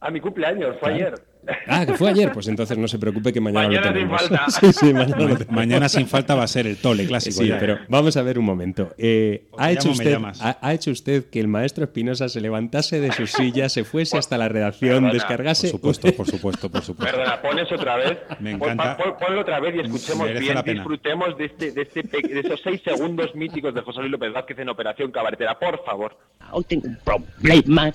A 0.01 0.11
mi 0.11 0.21
cumpleaños, 0.21 0.77
fue 0.81 0.95
Claro. 0.97 1.17
ayer. 1.17 1.23
Ah, 1.67 1.87
que 1.87 1.95
fue 1.95 2.11
ayer. 2.11 2.31
Pues 2.33 2.47
entonces 2.49 2.77
no 2.77 2.87
se 2.89 2.99
preocupe 2.99 3.33
que 3.33 3.41
mañana, 3.41 3.69
Mañana 3.69 3.87
lo 3.87 3.93
sin 3.93 3.95
tenemos. 3.95 4.21
falta. 4.23 4.45
Sí, 4.61 4.73
sí, 4.73 4.93
mañana 4.93 5.17
lo 5.17 5.35
tenemos. 5.37 5.51
Mañana 5.51 5.89
sin 5.89 6.07
falta 6.07 6.35
va 6.35 6.43
a 6.43 6.47
ser 6.47 6.67
el 6.67 6.77
tole 6.77 7.07
clásico. 7.07 7.39
Sí, 7.41 7.49
ya. 7.49 7.59
pero 7.59 7.79
vamos 7.89 8.17
a 8.19 8.23
ver 8.23 8.39
un 8.39 8.45
momento. 8.45 8.91
Eh, 8.99 9.47
¿ha, 9.57 9.71
hecho 9.73 9.89
llamo, 9.89 10.29
usted, 10.29 10.43
ha, 10.45 10.59
ha 10.61 10.75
hecho 10.75 10.91
usted 10.91 11.25
que 11.31 11.41
el 11.41 11.49
maestro 11.49 11.85
Espinosa 11.85 12.29
se 12.29 12.41
levantase 12.43 13.01
de 13.01 13.13
su 13.13 13.27
silla, 13.27 13.69
se 13.71 13.85
fuese 13.85 14.19
hasta 14.19 14.37
la 14.37 14.49
redacción, 14.49 14.91
Perdona. 15.05 15.13
descargase. 15.15 15.69
Por 15.71 15.79
supuesto, 15.81 16.13
por 16.13 16.27
supuesto, 16.27 16.71
por 16.71 16.83
supuesto. 16.83 17.17
Perdona, 17.17 17.41
pones 17.41 17.73
otra 17.73 17.97
vez. 17.97 18.19
Me 18.41 18.51
encanta. 18.53 18.97
pon- 18.99 19.15
ponlo 19.19 19.41
otra 19.41 19.59
vez 19.61 19.75
y 19.77 19.81
escuchemos 19.81 20.29
bien, 20.39 20.59
disfrutemos 20.65 21.37
de, 21.39 21.47
este, 21.47 21.73
de, 21.73 21.83
este 21.83 22.03
de 22.03 22.41
esos 22.41 22.61
seis 22.63 22.83
segundos 22.85 23.35
míticos 23.35 23.73
de 23.75 23.81
José 23.81 24.01
Luis 24.01 24.13
López 24.13 24.33
Vázquez 24.35 24.59
en 24.59 24.69
Operación 24.69 25.11
Cabaretera, 25.13 25.59
por 25.59 25.83
favor. 25.85 26.15
Hoy 26.53 26.65
tengo 26.65 26.89
un 26.89 26.99
problema. 27.05 27.91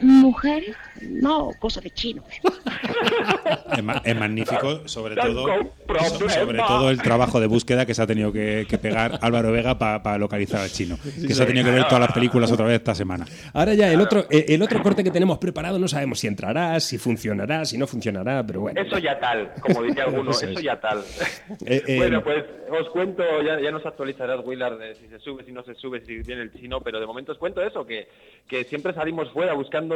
¿Mujeres? 0.00 0.76
No, 1.02 1.50
cosa 1.58 1.80
de 1.80 1.90
chinos. 1.90 2.24
Es, 3.76 3.82
ma- 3.84 4.02
es 4.04 4.16
magnífico, 4.16 4.86
sobre 4.88 5.14
todo, 5.14 5.46
sobre 6.28 6.58
todo 6.58 6.90
el 6.90 7.00
trabajo 7.00 7.40
de 7.40 7.46
búsqueda 7.46 7.86
que 7.86 7.94
se 7.94 8.02
ha 8.02 8.06
tenido 8.06 8.32
que, 8.32 8.66
que 8.68 8.78
pegar 8.78 9.18
Álvaro 9.22 9.52
Vega 9.52 9.78
para 9.78 10.18
localizar 10.18 10.60
al 10.60 10.70
chino. 10.70 10.98
Que 11.02 11.32
se 11.34 11.42
ha 11.42 11.46
tenido 11.46 11.64
que 11.66 11.70
ver 11.72 11.84
todas 11.84 12.00
las 12.00 12.12
películas 12.12 12.50
otra 12.52 12.66
vez 12.66 12.76
esta 12.76 12.94
semana. 12.94 13.26
Ahora 13.52 13.74
ya 13.74 13.90
el 13.92 14.00
otro, 14.00 14.26
eh, 14.30 14.46
el 14.48 14.62
otro 14.62 14.82
corte 14.82 15.04
que 15.04 15.10
tenemos 15.10 15.38
preparado 15.38 15.78
no 15.78 15.88
sabemos 15.88 16.18
si 16.18 16.26
entrará, 16.26 16.78
si 16.80 16.98
funcionará, 16.98 17.64
si 17.64 17.78
no 17.78 17.86
funcionará, 17.86 18.44
pero 18.46 18.60
bueno. 18.60 18.80
Eso 18.80 18.98
ya 18.98 19.18
tal, 19.18 19.52
como 19.60 19.82
diría 19.82 20.04
alguno, 20.06 20.30
Eso 20.32 20.46
eso, 20.46 20.58
es. 20.58 20.64
ya 20.64 20.80
tal. 20.80 20.98
Eh, 21.64 21.82
eh, 21.86 21.96
bueno, 21.96 22.22
pues 22.22 22.44
os 22.70 22.88
cuento, 22.90 23.22
ya, 23.44 23.60
ya 23.60 23.70
nos 23.70 23.84
actualizarás, 23.86 24.40
Willard, 24.44 24.78
de 24.78 24.94
si 24.96 25.06
se 25.08 25.18
sube, 25.20 25.44
si 25.44 25.52
no 25.52 25.62
se 25.62 25.74
sube, 25.74 26.04
si 26.04 26.18
viene 26.22 26.42
el 26.42 26.52
chino, 26.52 26.80
pero 26.80 26.98
de 27.00 27.06
momento 27.06 27.32
os 27.32 27.38
cuento 27.38 27.62
eso, 27.62 27.86
que, 27.86 28.08
que 28.48 28.64
siempre 28.64 28.92
salimos 28.94 29.30
fuera 29.32 29.54
buscando 29.54 29.94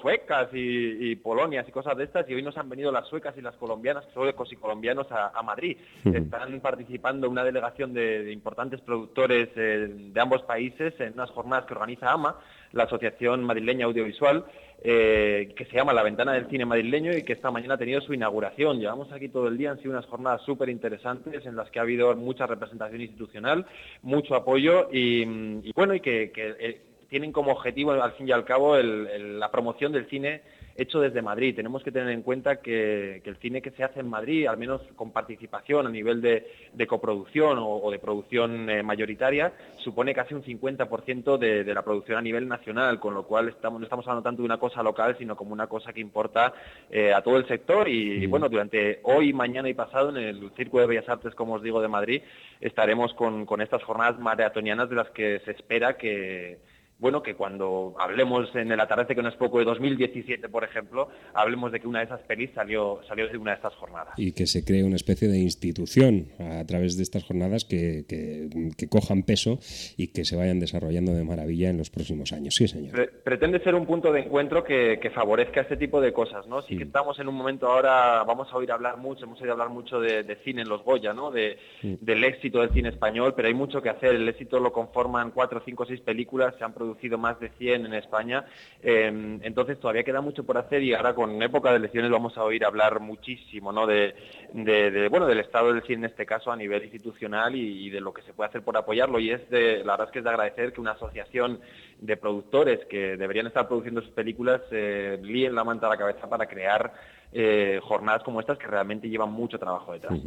suecas 0.00 0.43
y, 0.52 1.10
y 1.10 1.16
polonias 1.16 1.66
y 1.68 1.72
cosas 1.72 1.96
de 1.96 2.04
estas, 2.04 2.28
y 2.28 2.34
hoy 2.34 2.42
nos 2.42 2.56
han 2.56 2.68
venido 2.68 2.90
las 2.92 3.06
suecas 3.08 3.34
y 3.36 3.40
las 3.40 3.56
colombianas, 3.56 4.04
suecos 4.12 4.52
y 4.52 4.56
colombianos, 4.56 5.10
a, 5.10 5.28
a 5.28 5.42
Madrid. 5.42 5.76
Están 6.04 6.60
participando 6.60 7.30
una 7.30 7.44
delegación 7.44 7.94
de, 7.94 8.24
de 8.24 8.32
importantes 8.32 8.80
productores 8.80 9.48
eh, 9.56 9.88
de 9.90 10.20
ambos 10.20 10.42
países 10.42 10.94
en 11.00 11.14
unas 11.14 11.30
jornadas 11.30 11.66
que 11.66 11.74
organiza 11.74 12.12
AMA, 12.12 12.36
la 12.72 12.84
Asociación 12.84 13.44
Madrileña 13.44 13.86
Audiovisual, 13.86 14.44
eh, 14.82 15.54
que 15.56 15.64
se 15.64 15.76
llama 15.76 15.92
La 15.92 16.02
Ventana 16.02 16.32
del 16.32 16.48
Cine 16.48 16.66
Madrileño 16.66 17.16
y 17.16 17.22
que 17.22 17.32
esta 17.32 17.50
mañana 17.50 17.74
ha 17.74 17.78
tenido 17.78 18.00
su 18.00 18.12
inauguración. 18.12 18.80
Llevamos 18.80 19.10
aquí 19.12 19.28
todo 19.28 19.48
el 19.48 19.56
día, 19.56 19.70
han 19.70 19.78
sido 19.78 19.92
unas 19.92 20.06
jornadas 20.06 20.42
súper 20.42 20.68
interesantes 20.68 21.46
en 21.46 21.56
las 21.56 21.70
que 21.70 21.78
ha 21.78 21.82
habido 21.82 22.14
mucha 22.16 22.46
representación 22.46 23.00
institucional, 23.00 23.64
mucho 24.02 24.34
apoyo 24.34 24.88
y, 24.92 25.22
y 25.22 25.72
bueno, 25.74 25.94
y 25.94 26.00
que, 26.00 26.30
que, 26.32 26.54
eh, 26.58 26.80
tienen 27.08 27.32
como 27.32 27.52
objetivo, 27.52 27.92
al 27.92 28.12
fin 28.12 28.28
y 28.28 28.32
al 28.32 28.44
cabo, 28.44 28.76
el- 28.76 29.06
el- 29.08 29.40
la 29.40 29.50
promoción 29.50 29.92
del 29.92 30.06
cine 30.06 30.42
hecho 30.76 31.00
desde 31.00 31.22
Madrid. 31.22 31.54
Tenemos 31.54 31.84
que 31.84 31.92
tener 31.92 32.08
en 32.10 32.22
cuenta 32.22 32.56
que, 32.60 33.20
que 33.22 33.30
el 33.30 33.36
cine 33.36 33.62
que 33.62 33.70
se 33.70 33.84
hace 33.84 34.00
en 34.00 34.08
Madrid, 34.08 34.46
al 34.48 34.56
menos 34.56 34.80
con 34.96 35.12
participación 35.12 35.86
a 35.86 35.90
nivel 35.90 36.20
de, 36.20 36.48
de 36.72 36.86
coproducción 36.88 37.58
o, 37.58 37.76
o 37.76 37.90
de 37.92 38.00
producción 38.00 38.68
eh, 38.68 38.82
mayoritaria, 38.82 39.52
supone 39.78 40.12
casi 40.14 40.34
un 40.34 40.42
50% 40.42 41.38
de, 41.38 41.62
de 41.62 41.74
la 41.74 41.82
producción 41.82 42.18
a 42.18 42.22
nivel 42.22 42.48
nacional, 42.48 42.98
con 42.98 43.14
lo 43.14 43.22
cual 43.24 43.48
estamos, 43.50 43.78
no 43.78 43.84
estamos 43.84 44.04
hablando 44.06 44.24
tanto 44.28 44.42
de 44.42 44.46
una 44.46 44.58
cosa 44.58 44.82
local, 44.82 45.14
sino 45.16 45.36
como 45.36 45.52
una 45.52 45.68
cosa 45.68 45.92
que 45.92 46.00
importa 46.00 46.52
eh, 46.90 47.12
a 47.14 47.22
todo 47.22 47.36
el 47.36 47.46
sector. 47.46 47.88
Y, 47.88 48.24
y, 48.24 48.26
bueno, 48.26 48.48
durante 48.48 48.98
hoy, 49.04 49.32
mañana 49.32 49.68
y 49.68 49.74
pasado, 49.74 50.08
en 50.10 50.16
el 50.16 50.50
Círculo 50.56 50.80
de 50.82 50.88
Bellas 50.88 51.08
Artes, 51.08 51.36
como 51.36 51.54
os 51.54 51.62
digo, 51.62 51.80
de 51.80 51.88
Madrid, 51.88 52.22
estaremos 52.60 53.14
con, 53.14 53.46
con 53.46 53.60
estas 53.60 53.82
jornadas 53.84 54.18
maratonianas 54.18 54.88
de 54.90 54.96
las 54.96 55.10
que 55.10 55.38
se 55.44 55.52
espera 55.52 55.96
que 55.96 56.58
bueno, 56.98 57.22
que 57.22 57.34
cuando 57.34 57.94
hablemos 57.98 58.54
en 58.54 58.70
el 58.72 58.80
atardecer, 58.80 59.16
que 59.16 59.22
no 59.22 59.28
es 59.28 59.34
poco, 59.36 59.58
de 59.58 59.64
2017, 59.64 60.48
por 60.48 60.64
ejemplo, 60.64 61.08
hablemos 61.34 61.72
de 61.72 61.80
que 61.80 61.86
una 61.88 61.98
de 61.98 62.06
esas 62.06 62.20
pelis 62.22 62.50
salió, 62.54 63.00
salió 63.08 63.28
de 63.28 63.36
una 63.36 63.50
de 63.50 63.56
estas 63.56 63.74
jornadas. 63.74 64.14
y 64.16 64.32
que 64.32 64.46
se 64.46 64.64
cree 64.64 64.84
una 64.84 64.96
especie 64.96 65.28
de 65.28 65.38
institución 65.38 66.28
a 66.38 66.64
través 66.66 66.96
de 66.96 67.02
estas 67.02 67.24
jornadas 67.24 67.64
que, 67.64 68.04
que- 68.08 68.48
que 68.76 68.88
cojan 68.88 69.22
peso 69.22 69.58
y 69.96 70.08
que 70.08 70.24
se 70.24 70.36
vayan 70.36 70.60
desarrollando 70.60 71.12
de 71.12 71.24
maravilla 71.24 71.70
en 71.70 71.78
los 71.78 71.90
próximos 71.90 72.32
años. 72.32 72.54
Sí, 72.54 72.68
señor. 72.68 72.92
Pre- 72.92 73.08
pretende 73.08 73.58
ser 73.62 73.74
un 73.74 73.86
punto 73.86 74.12
de 74.12 74.20
encuentro 74.20 74.62
que, 74.64 74.98
que 75.00 75.10
favorezca 75.10 75.62
este 75.62 75.76
tipo 75.76 76.00
de 76.00 76.12
cosas, 76.12 76.46
¿no? 76.46 76.62
Sí 76.62 76.76
que 76.76 76.84
estamos 76.84 77.18
en 77.18 77.28
un 77.28 77.34
momento 77.34 77.66
ahora, 77.66 78.22
vamos 78.24 78.48
a 78.52 78.56
oír 78.56 78.70
hablar 78.72 78.96
mucho, 78.98 79.24
hemos 79.24 79.40
oído 79.40 79.52
hablar 79.52 79.68
mucho 79.70 80.00
de, 80.00 80.22
de 80.22 80.36
cine 80.44 80.62
en 80.62 80.68
los 80.68 80.82
Goya, 80.84 81.12
¿no? 81.12 81.30
De, 81.30 81.56
Mm. 81.82 81.94
del 82.00 82.24
éxito 82.24 82.60
del 82.60 82.70
cine 82.70 82.88
español, 82.90 83.34
pero 83.36 83.48
hay 83.48 83.54
mucho 83.54 83.82
que 83.82 83.88
hacer. 83.90 84.14
El 84.14 84.28
éxito 84.28 84.58
lo 84.60 84.72
conforman 84.72 85.32
cuatro, 85.32 85.60
cinco, 85.64 85.84
seis 85.84 86.00
películas, 86.00 86.54
se 86.56 86.64
han 86.64 86.72
producido 86.72 86.83
más 87.18 87.38
de 87.40 87.50
100 87.50 87.86
en 87.86 87.94
España, 87.94 88.44
eh, 88.82 89.38
entonces 89.42 89.78
todavía 89.80 90.02
queda 90.04 90.20
mucho 90.20 90.44
por 90.44 90.58
hacer 90.58 90.82
y 90.82 90.94
ahora 90.94 91.14
con 91.14 91.42
época 91.42 91.70
de 91.70 91.76
elecciones 91.76 92.10
vamos 92.10 92.36
a 92.36 92.44
oír 92.44 92.64
hablar 92.64 93.00
muchísimo, 93.00 93.72
¿no? 93.72 93.86
De, 93.86 94.14
de- 94.52 94.90
de, 94.90 95.08
bueno, 95.08 95.26
del 95.26 95.40
estado 95.40 95.72
del 95.72 95.82
cine 95.82 95.94
en 95.98 96.04
este 96.06 96.26
caso 96.26 96.50
a 96.52 96.56
nivel 96.56 96.82
institucional 96.84 97.54
y, 97.54 97.86
y 97.86 97.90
de 97.90 98.00
lo 98.00 98.12
que 98.12 98.22
se 98.22 98.32
puede 98.32 98.48
hacer 98.48 98.62
por 98.62 98.76
apoyarlo 98.76 99.18
y 99.18 99.30
es 99.30 99.48
de, 99.50 99.78
la 99.84 99.92
verdad 99.92 100.06
es 100.08 100.12
que 100.12 100.18
es 100.18 100.24
de 100.24 100.30
agradecer 100.30 100.72
que 100.72 100.80
una 100.80 100.92
asociación 100.92 101.60
de 102.00 102.16
productores 102.16 102.80
que 102.86 103.16
deberían 103.16 103.46
estar 103.46 103.66
produciendo 103.68 104.00
sus 104.02 104.10
películas 104.10 104.60
eh, 104.70 105.18
líen 105.22 105.54
la 105.54 105.64
manta 105.64 105.86
a 105.86 105.90
la 105.90 105.96
cabeza 105.96 106.28
para 106.28 106.46
crear 106.46 106.92
eh, 107.32 107.80
jornadas 107.82 108.22
como 108.22 108.40
estas 108.40 108.58
que 108.58 108.66
realmente 108.66 109.08
llevan 109.08 109.32
mucho 109.32 109.58
trabajo 109.58 109.92
detrás. 109.92 110.18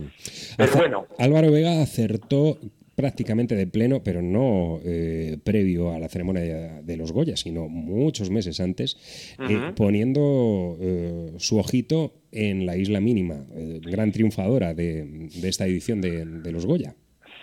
Pero 0.57 0.71
Acer- 0.71 0.77
bueno, 0.77 1.05
Álvaro 1.19 1.51
Vega 1.51 1.81
acertó 1.81 2.57
prácticamente 2.97 3.55
de 3.55 3.67
pleno, 3.67 4.01
pero 4.01 4.23
no 4.23 4.79
eh, 4.83 5.37
previo 5.43 5.91
a 5.91 5.99
la 5.99 6.09
ceremonia 6.09 6.81
de, 6.81 6.97
los 6.97 7.11
Goya, 7.11 7.37
sino 7.37 7.69
muchos 7.69 8.31
meses 8.31 8.59
antes, 8.59 8.97
eh, 9.47 9.71
poniendo 9.75 10.75
eh, 10.81 11.33
su 11.37 11.59
ojito 11.59 12.15
en 12.31 12.65
la 12.65 12.75
isla 12.75 12.99
mínima, 12.99 13.45
eh, 13.53 13.81
gran 13.83 14.11
triunfadora 14.11 14.73
de, 14.73 15.29
de 15.31 15.47
esta 15.47 15.67
edición 15.67 16.01
de, 16.01 16.25
de 16.25 16.51
los 16.51 16.65
Goya. 16.65 16.95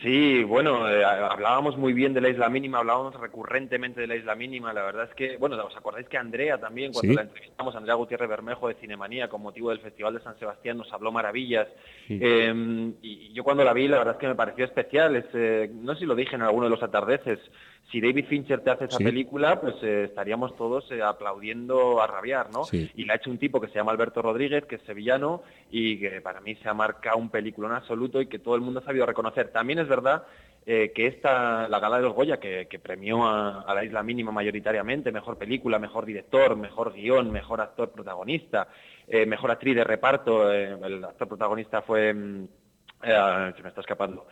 Sí, 0.05 0.45
bueno, 0.45 0.87
eh, 0.87 1.03
hablábamos 1.03 1.79
muy 1.79 1.95
bien 1.95 2.13
de 2.13 2.21
la 2.21 2.29
isla 2.29 2.51
mínima, 2.51 2.77
hablábamos 2.81 3.19
recurrentemente 3.19 4.03
de 4.03 4.07
la 4.07 4.17
isla 4.17 4.35
mínima. 4.35 4.71
La 4.75 4.83
verdad 4.83 5.09
es 5.09 5.15
que, 5.15 5.39
bueno, 5.39 5.57
¿os 5.65 5.75
acordáis 5.75 6.07
que 6.11 6.19
Andrea 6.19 6.59
también, 6.59 6.93
cuando 6.93 7.11
Sí. 7.13 7.17
la 7.17 7.23
entrevistamos, 7.23 7.75
Andrea 7.75 7.95
Gutiérrez 7.95 8.29
Bermejo 8.29 8.69
de 8.69 8.75
Cinemanía, 8.75 9.29
con 9.29 9.41
motivo 9.41 9.71
del 9.71 9.81
Festival 9.81 10.13
de 10.13 10.21
San 10.21 10.39
Sebastián, 10.39 10.77
nos 10.77 10.93
habló 10.93 11.11
maravillas? 11.11 11.69
Sí. 12.07 12.19
Eh, 12.21 12.93
y 13.01 13.33
yo 13.33 13.43
cuando 13.45 13.65
la 13.65 13.73
vi, 13.73 13.89
la 13.89 13.97
verdad 13.97 14.15
es 14.17 14.21
que 14.21 14.29
me 14.29 14.35
pareció 14.35 14.67
especial. 14.67 15.17
Es, 15.17 15.25
eh, 15.33 15.71
no 15.73 15.95
sé 15.95 16.01
si 16.01 16.07
lo 16.07 16.15
dije 16.15 16.37
en 16.37 16.43
alguno 16.43 16.65
de 16.67 16.71
los 16.71 16.83
atardeces. 16.83 17.39
Si 17.93 18.01
David 18.01 18.25
Fincher 18.27 18.61
te 18.61 18.71
hace 18.71 18.87
esa 18.87 18.97
Sí. 18.97 19.05
película, 19.05 19.61
pues 19.61 19.75
eh, 19.83 20.05
estaríamos 20.05 20.57
todos 20.57 20.91
aplaudiendo 21.03 22.01
a 22.03 22.07
rabiar, 22.07 22.51
¿no? 22.51 22.63
Y 22.73 23.05
la 23.05 23.13
ha 23.13 23.17
hecho 23.17 23.31
un 23.31 23.37
tipo 23.39 23.61
que 23.61 23.69
se 23.69 23.75
llama 23.75 23.93
Alberto 23.93 24.23
Rodríguez, 24.23 24.65
que 24.65 24.77
es 24.77 24.83
sevillano 24.83 25.43
y 25.71 25.99
que 26.01 26.21
para 26.23 26.41
mí 26.41 26.55
se 26.57 26.69
ha 26.69 26.75
marcado 26.75 27.19
un 27.19 27.29
película 27.29 27.69
en 27.69 27.75
absoluto 27.75 28.21
y 28.23 28.27
que 28.27 28.39
todo 28.39 28.55
el 28.55 28.63
mundo 28.63 28.81
ha 28.81 28.85
sabido 28.85 29.05
reconocer. 29.07 29.49
También 29.53 29.79
es 29.81 29.89
verdad 29.97 30.23
eh, 30.67 30.93
que 30.95 31.07
esta, 31.07 31.69
la 31.69 31.79
gala 31.79 31.97
de 31.99 32.03
los 32.05 32.15
Goya, 32.15 32.39
que, 32.39 32.67
que 32.69 32.79
premió 32.79 33.25
a, 33.27 33.63
a 33.63 33.75
la 33.75 33.85
Isla 33.85 34.03
Mínima 34.03 34.33
mayoritariamente, 34.33 35.13
mejor 35.13 35.37
película, 35.37 35.79
mejor 35.79 36.07
director, 36.07 36.57
mejor 36.57 36.93
guion, 36.95 37.31
mejor 37.31 37.61
actor 37.61 37.91
protagonista, 37.91 38.69
eh, 39.07 39.27
mejor 39.27 39.51
actriz 39.51 39.77
de 39.77 39.85
reparto, 39.85 40.51
eh, 40.53 40.77
el 40.83 41.05
actor 41.05 41.29
protagonista 41.29 41.83
fue... 41.83 42.15
mm, 42.15 42.49
se 43.57 43.63
me 43.63 43.69
está 43.69 43.81
escapando. 43.83 44.27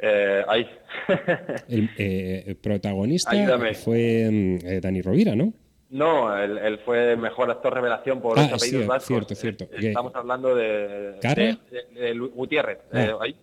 Eh, 0.00 0.42
ahí. 0.48 0.66
El 1.68 1.90
eh, 1.98 2.56
protagonista 2.62 3.30
Ayúdame. 3.32 3.74
fue 3.74 4.28
mm, 4.30 4.80
Dani 4.80 5.02
Rovira, 5.02 5.36
¿no? 5.36 5.52
No, 5.90 6.36
él, 6.36 6.58
él 6.58 6.78
fue 6.78 7.14
mejor 7.16 7.50
actor 7.50 7.72
revelación 7.74 8.20
por 8.20 8.38
Ah, 8.38 8.48
los 8.50 8.52
apellidos 8.62 8.86
vascos. 8.86 9.06
cierto, 9.06 9.34
cierto. 9.34 9.64
Estamos 9.76 10.12
hablando 10.16 10.54
de, 10.56 11.18
¿Carra? 11.20 11.42
de, 11.44 11.58
de- 11.70 12.00
de 12.00 12.14
Lu- 12.14 12.30
Gutiérrez. 12.30 12.78
Ah. 12.92 13.18
Ahí. 13.20 13.36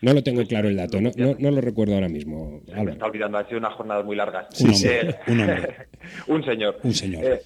No 0.00 0.12
lo 0.12 0.22
tengo 0.22 0.44
claro 0.46 0.68
el 0.68 0.76
dato, 0.76 1.00
no, 1.00 1.10
no, 1.16 1.34
no 1.38 1.50
lo 1.50 1.60
recuerdo 1.60 1.94
ahora 1.94 2.08
mismo, 2.08 2.60
Me 2.66 2.72
Álvaro. 2.72 2.90
está 2.92 3.06
olvidando, 3.06 3.38
han 3.38 3.46
sido 3.48 3.58
unas 3.58 3.74
jornadas 3.74 4.04
muy 4.04 4.14
largas. 4.16 4.46
Un 4.60 4.70
hombre, 4.74 5.00
Eh, 5.00 5.14
un 5.26 5.40
hombre. 5.40 5.76
un 6.28 6.44
señor. 6.44 6.78
Un 6.82 6.92
señor. 6.94 7.24
Eh, 7.24 7.40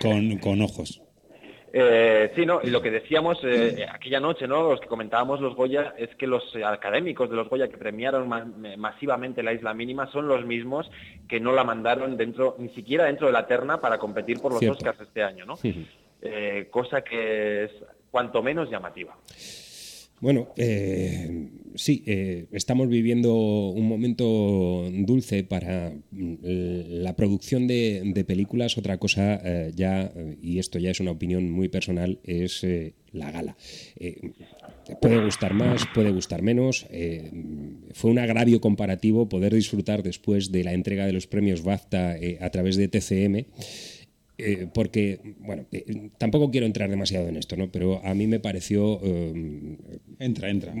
Con, 0.00 0.38
con 0.38 0.62
ojos. 0.62 1.02
eh, 1.74 2.32
sí, 2.36 2.44
no, 2.46 2.60
y 2.62 2.68
lo 2.70 2.80
que 2.82 2.90
decíamos 2.90 3.38
eh, 3.44 3.86
aquella 3.90 4.20
noche, 4.20 4.46
¿no? 4.46 4.70
Los 4.70 4.80
que 4.80 4.86
comentábamos 4.88 5.40
los 5.40 5.54
Goya, 5.54 5.94
es 5.98 6.08
que 6.16 6.26
los 6.26 6.42
académicos 6.64 7.28
de 7.30 7.36
los 7.36 7.48
Goya 7.48 7.68
que 7.68 7.76
premiaron 7.78 8.28
ma- 8.28 8.44
masivamente 8.76 9.42
la 9.42 9.52
isla 9.52 9.72
mínima 9.74 10.06
son 10.12 10.28
los 10.28 10.44
mismos 10.46 10.90
que 11.28 11.40
no 11.40 11.52
la 11.52 11.64
mandaron 11.64 12.16
dentro, 12.16 12.56
ni 12.58 12.68
siquiera 12.70 13.04
dentro 13.04 13.26
de 13.26 13.32
la 13.34 13.46
terna 13.46 13.80
para 13.80 13.98
competir 13.98 14.38
por 14.40 14.52
los 14.52 14.60
Cierto. 14.60 14.78
Oscars 14.78 15.00
este 15.00 15.22
año, 15.22 15.44
¿no? 15.46 15.54
Ujú. 15.54 15.80
Eh, 16.22 16.68
cosa 16.70 17.02
que 17.02 17.64
es 17.64 17.70
cuanto 18.10 18.42
menos 18.42 18.70
llamativa. 18.70 19.16
Bueno, 20.22 20.50
eh, 20.56 21.48
sí, 21.74 22.04
eh, 22.06 22.46
estamos 22.52 22.88
viviendo 22.88 23.34
un 23.34 23.88
momento 23.88 24.88
dulce 24.92 25.42
para 25.42 25.92
mm, 26.12 26.34
la 26.42 27.16
producción 27.16 27.66
de, 27.66 28.24
películas. 28.24 28.78
Otra 28.78 28.98
cosa 28.98 29.40
eh, 29.42 29.72
ya, 29.74 30.12
y 30.40 30.60
esto 30.60 30.78
ya 30.78 30.92
es 30.92 31.00
una 31.00 31.10
opinión 31.10 31.50
muy 31.50 31.68
personal, 31.68 32.20
es 32.22 32.62
eh, 32.62 32.94
la 33.10 33.32
gala. 33.32 33.56
Eh, 33.96 34.30
puede 35.00 35.24
gustar 35.24 35.54
más, 35.54 35.86
puede 35.92 36.12
gustar 36.12 36.40
menos. 36.40 36.86
fue 37.92 38.12
un 38.12 38.20
agravio 38.20 38.60
comparativo 38.60 39.28
poder 39.28 39.52
disfrutar 39.52 40.04
después 40.04 40.52
de 40.52 40.62
la 40.62 40.72
entrega 40.72 41.04
de 41.04 41.14
los 41.14 41.26
premios 41.26 41.64
BAFTA 41.64 42.16
a 42.40 42.50
través 42.50 42.76
de 42.76 42.86
TCM. 42.86 43.46
Eh, 44.44 44.66
porque, 44.72 45.20
bueno, 45.40 45.66
eh, 45.72 46.10
tampoco 46.18 46.50
quiero 46.50 46.66
entrar 46.66 46.90
demasiado 46.90 47.28
en 47.28 47.36
esto, 47.36 47.56
¿no? 47.56 47.70
Pero 47.70 48.04
a 48.04 48.14
mí 48.14 48.26
me 48.26 48.40
pareció 48.40 49.00
eh, 49.02 49.76
Entra, 50.18 50.50
entra. 50.50 50.72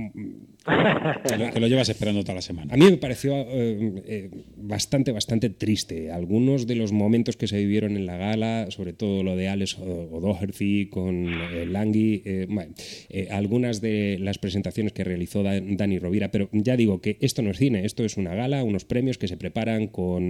Que 1.24 1.36
lo, 1.36 1.50
que 1.54 1.60
lo 1.60 1.66
llevas 1.66 1.88
esperando 1.88 2.22
toda 2.22 2.36
la 2.36 2.42
semana. 2.42 2.74
A 2.74 2.76
mí 2.76 2.84
me 2.84 2.96
pareció 2.96 3.34
eh, 3.36 4.02
eh, 4.06 4.30
bastante, 4.56 5.10
bastante 5.12 5.50
triste. 5.50 6.12
Algunos 6.12 6.66
de 6.66 6.76
los 6.76 6.92
momentos 6.92 7.36
que 7.36 7.48
se 7.48 7.58
vivieron 7.58 7.96
en 7.96 8.06
la 8.06 8.16
gala, 8.16 8.66
sobre 8.70 8.92
todo 8.92 9.22
lo 9.24 9.34
de 9.36 9.48
Alex 9.48 9.78
O'Doherty 9.78 10.86
con 10.86 11.26
eh, 11.28 11.66
Langui, 11.66 12.22
eh, 12.24 12.46
bueno, 12.48 12.72
eh, 13.08 13.28
algunas 13.30 13.80
de 13.80 14.18
las 14.20 14.38
presentaciones 14.38 14.92
que 14.92 15.02
realizó 15.04 15.42
Dan- 15.42 15.76
Dani 15.76 15.98
Rovira, 15.98 16.30
pero 16.30 16.48
ya 16.52 16.76
digo 16.76 17.00
que 17.00 17.16
esto 17.20 17.42
no 17.42 17.50
es 17.50 17.58
cine, 17.58 17.84
esto 17.84 18.04
es 18.04 18.16
una 18.16 18.34
gala, 18.34 18.62
unos 18.62 18.84
premios 18.84 19.18
que 19.18 19.28
se 19.28 19.36
preparan 19.36 19.88
con 19.88 20.22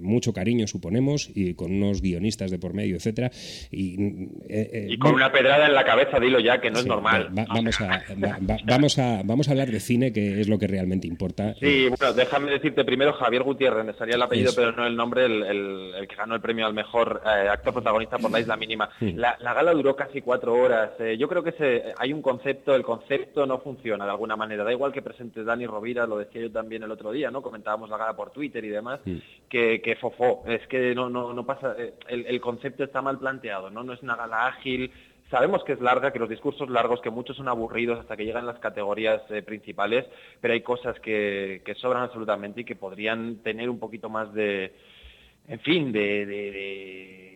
mm, 0.00 0.02
mucho 0.02 0.32
cariño, 0.32 0.66
suponemos, 0.66 1.30
y 1.34 1.54
con 1.54 1.72
unos 1.72 2.00
guionistas 2.00 2.33
de 2.38 2.58
por 2.58 2.74
medio, 2.74 2.96
etcétera. 2.96 3.30
Y, 3.70 3.94
eh, 4.48 4.70
eh, 4.72 4.86
Y 4.90 4.98
con 4.98 5.14
una 5.14 5.30
pedrada 5.32 5.66
en 5.66 5.74
la 5.74 5.84
cabeza, 5.84 6.18
dilo 6.20 6.40
ya, 6.40 6.60
que 6.60 6.70
no 6.70 6.78
es 6.80 6.86
normal. 6.86 7.28
va- 7.36 7.46
vamos, 7.48 7.80
a, 7.80 7.86
va- 8.22 8.38
va- 8.48 8.58
vamos, 8.66 8.98
a, 8.98 9.22
vamos 9.24 9.48
a 9.48 9.50
hablar 9.52 9.68
de 9.70 9.80
cine, 9.80 10.12
que 10.12 10.40
es 10.40 10.48
lo 10.48 10.58
que 10.58 10.66
realmente 10.66 11.06
importa. 11.06 11.54
Sí, 11.60 11.88
bueno, 11.88 12.12
déjame 12.14 12.50
decirte 12.50 12.84
primero 12.84 13.12
Javier 13.14 13.42
Gutiérrez, 13.42 13.84
me 13.84 13.94
salía 13.94 14.16
el 14.16 14.22
apellido, 14.22 14.50
Eso. 14.50 14.60
pero 14.60 14.72
no 14.72 14.86
el 14.86 14.96
nombre, 14.96 15.24
el, 15.26 15.42
el- 15.42 15.92
el 15.98 16.08
que 16.08 16.16
ganó 16.16 16.34
el 16.34 16.40
premio 16.40 16.66
al 16.66 16.74
mejor 16.74 17.22
eh, 17.24 17.48
actor 17.48 17.72
protagonista 17.72 18.18
por 18.18 18.30
la 18.30 18.40
isla 18.40 18.56
mínima. 18.56 18.88
Sí. 18.98 19.12
La, 19.12 19.36
la 19.40 19.54
gala 19.54 19.72
duró 19.72 19.94
casi 19.96 20.20
cuatro 20.20 20.54
horas. 20.54 20.90
Yo 21.18 21.28
creo 21.28 21.42
que 21.42 21.52
se- 21.52 21.82
hay 21.98 22.12
un 22.12 22.22
concepto, 22.22 22.74
el 22.74 22.82
concepto 22.82 23.46
no 23.46 23.58
funciona 23.60 24.04
de 24.04 24.10
alguna 24.10 24.36
manera. 24.36 24.64
Da 24.64 24.72
igual 24.72 24.92
que 24.92 25.02
presente 25.02 25.44
Dani 25.44 25.66
Rovira, 25.66 26.06
lo 26.06 26.18
decía 26.18 26.42
yo 26.42 26.50
también 26.50 26.82
el 26.82 26.90
otro 26.90 27.12
día, 27.12 27.30
¿no? 27.30 27.42
Comentábamos 27.42 27.88
la 27.90 27.96
gala 27.98 28.14
por 28.16 28.30
Twitter 28.30 28.64
y 28.64 28.68
demás, 28.68 29.00
que, 29.48 29.80
que 29.82 29.96
fofó. 29.96 30.42
Es 30.46 30.66
que 30.68 30.94
no, 30.94 31.08
no, 31.10 31.32
no 31.32 31.44
pasa, 31.44 31.74
eh, 31.78 31.94
el, 32.26 32.40
concepto 32.40 32.84
está 32.84 33.02
mal 33.02 33.18
planteado, 33.18 33.70
¿no? 33.70 33.82
No 33.82 33.92
es 33.92 34.02
una 34.02 34.16
gala 34.16 34.46
ágil. 34.46 34.90
Sabemos 35.30 35.64
que 35.64 35.72
es 35.72 35.80
larga, 35.80 36.12
que 36.12 36.18
los 36.18 36.28
discursos 36.28 36.68
largos, 36.68 37.00
que 37.00 37.10
muchos 37.10 37.36
son 37.36 37.48
aburridos 37.48 37.98
hasta 37.98 38.16
que 38.16 38.24
llegan 38.24 38.46
las 38.46 38.58
categorías 38.58 39.22
eh, 39.30 39.42
principales, 39.42 40.04
pero 40.40 40.54
hay 40.54 40.60
cosas 40.60 40.98
que, 41.00 41.62
sobran 41.76 42.02
absolutamente 42.02 42.60
y 42.60 42.64
que 42.64 42.76
podrían 42.76 43.36
tener 43.42 43.70
un 43.70 43.78
poquito 43.78 44.08
más 44.08 44.32
de, 44.34 44.72
en 45.48 45.60
fin, 45.60 45.92
de, 45.92 46.26
de- 46.26 47.33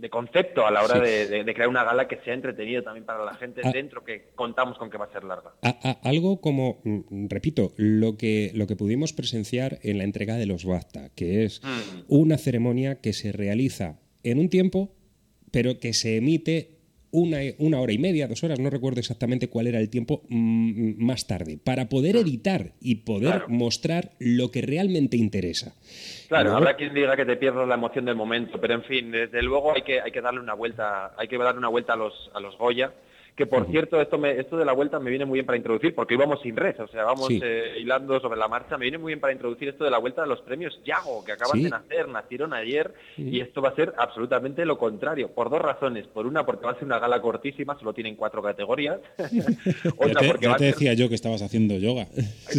de 0.00 0.10
concepto 0.10 0.66
a 0.66 0.70
la 0.70 0.82
hora 0.82 0.94
Sí. 0.96 1.00
de, 1.10 1.26
de- 1.28 1.44
de 1.44 1.54
crear 1.54 1.68
una 1.68 1.84
gala 1.84 2.06
que 2.08 2.18
sea 2.24 2.34
entretenida 2.34 2.82
también 2.82 3.04
para 3.04 3.24
la 3.24 3.34
gente 3.34 3.60
Ah. 3.64 3.70
dentro, 3.72 4.04
que 4.04 4.30
contamos 4.34 4.78
con 4.78 4.90
que 4.90 4.98
va 4.98 5.06
a 5.06 5.12
ser 5.12 5.24
larga. 5.24 5.52
A- 5.62 5.78
a- 5.82 6.08
algo 6.08 6.40
como, 6.40 6.80
mm, 6.84 7.26
repito, 7.28 7.72
lo 7.76 8.16
que, 8.16 8.52
lo 8.54 8.66
que 8.66 8.76
pudimos 8.76 9.12
presenciar 9.12 9.78
en 9.82 9.98
la 9.98 10.04
entrega 10.04 10.36
de 10.36 10.46
los 10.46 10.64
BAFTA, 10.64 11.10
que 11.14 11.44
es 11.44 11.60
Mm. 11.64 12.02
una 12.08 12.38
ceremonia 12.38 13.00
que 13.00 13.12
se 13.12 13.32
realiza 13.32 13.98
en 14.22 14.38
un 14.38 14.48
tiempo, 14.48 14.94
pero 15.50 15.78
que 15.78 15.92
se 15.94 16.16
emite 16.16 16.77
una, 17.10 17.38
una 17.58 17.80
hora 17.80 17.92
y 17.92 17.98
media, 17.98 18.28
dos 18.28 18.42
horas, 18.44 18.58
no 18.58 18.70
recuerdo 18.70 19.00
exactamente 19.00 19.48
cuál 19.48 19.66
era 19.66 19.78
el 19.80 19.88
tiempo 19.90 20.22
mm, 20.28 21.02
más 21.04 21.26
tarde, 21.26 21.58
para 21.62 21.88
poder 21.88 22.16
editar 22.16 22.72
y 22.80 22.96
poder 22.96 23.28
Claro. 23.30 23.46
mostrar 23.48 24.10
lo 24.18 24.50
que 24.50 24.62
realmente 24.62 25.16
interesa. 25.16 25.74
Claro, 26.28 26.54
habrá 26.56 26.76
quien 26.76 26.92
diga 26.94 27.16
que 27.16 27.24
te 27.24 27.36
pierdas 27.36 27.66
la 27.66 27.74
emoción 27.74 28.04
del 28.04 28.16
momento, 28.16 28.60
pero 28.60 28.74
en 28.74 28.82
fin, 28.84 29.10
desde 29.10 29.42
luego 29.42 29.74
hay 29.74 29.82
que, 29.82 30.00
hay 30.00 30.10
que 30.12 30.20
darle 30.20 30.40
una 30.40 30.54
vuelta, 30.54 31.14
hay 31.16 31.28
que 31.28 31.38
darle 31.38 31.58
una 31.58 31.68
vuelta 31.68 31.94
a 31.94 31.96
los, 31.96 32.12
a 32.34 32.40
los 32.40 32.56
Goya, 32.58 32.92
que 33.38 33.46
por 33.46 33.68
cierto, 33.70 34.00
esto, 34.00 34.18
me, 34.18 34.32
esto 34.32 34.56
de 34.56 34.64
la 34.64 34.72
vuelta 34.72 34.98
me 34.98 35.10
viene 35.10 35.24
muy 35.24 35.36
bien 35.36 35.46
para 35.46 35.56
introducir, 35.56 35.94
porque 35.94 36.14
íbamos 36.14 36.42
sin 36.42 36.56
red, 36.56 36.74
o 36.80 36.88
sea, 36.88 37.04
vamos 37.04 37.28
Sí. 37.28 37.38
eh, 37.40 37.74
hilando 37.78 38.18
sobre 38.18 38.36
la 38.36 38.48
marcha, 38.48 38.76
me 38.76 38.82
viene 38.86 38.98
muy 38.98 39.10
bien 39.10 39.20
para 39.20 39.32
introducir 39.32 39.68
esto 39.68 39.84
de 39.84 39.90
la 39.92 39.98
vuelta 39.98 40.22
de 40.22 40.26
los 40.28 40.40
premios 40.40 40.76
Yago, 40.84 41.24
que 41.24 41.30
acaban 41.32 41.56
Sí. 41.56 41.62
de 41.62 41.70
nacer, 41.70 42.08
nacieron 42.08 42.52
ayer, 42.52 42.92
Sí. 43.14 43.28
y 43.30 43.40
esto 43.40 43.62
va 43.62 43.68
a 43.68 43.76
ser 43.76 43.94
absolutamente 43.96 44.66
lo 44.66 44.76
contrario, 44.76 45.28
por 45.28 45.50
dos 45.50 45.60
razones. 45.62 46.06
Por 46.08 46.26
una, 46.26 46.44
porque 46.44 46.66
va 46.66 46.72
a 46.72 46.74
ser 46.74 46.84
una 46.84 46.98
gala 46.98 47.20
cortísima, 47.20 47.78
solo 47.78 47.92
tienen 47.94 48.16
cuatro 48.16 48.42
categorías. 48.42 48.98
Ya 49.78 49.90
Otra, 49.96 50.20
te, 50.20 50.26
ya 50.40 50.52
te 50.56 50.58
ser 50.64 50.74
decía 50.74 50.94
yo 50.94 51.08
que 51.08 51.14
estabas 51.14 51.40
haciendo 51.42 51.74
yoga. 51.78 52.06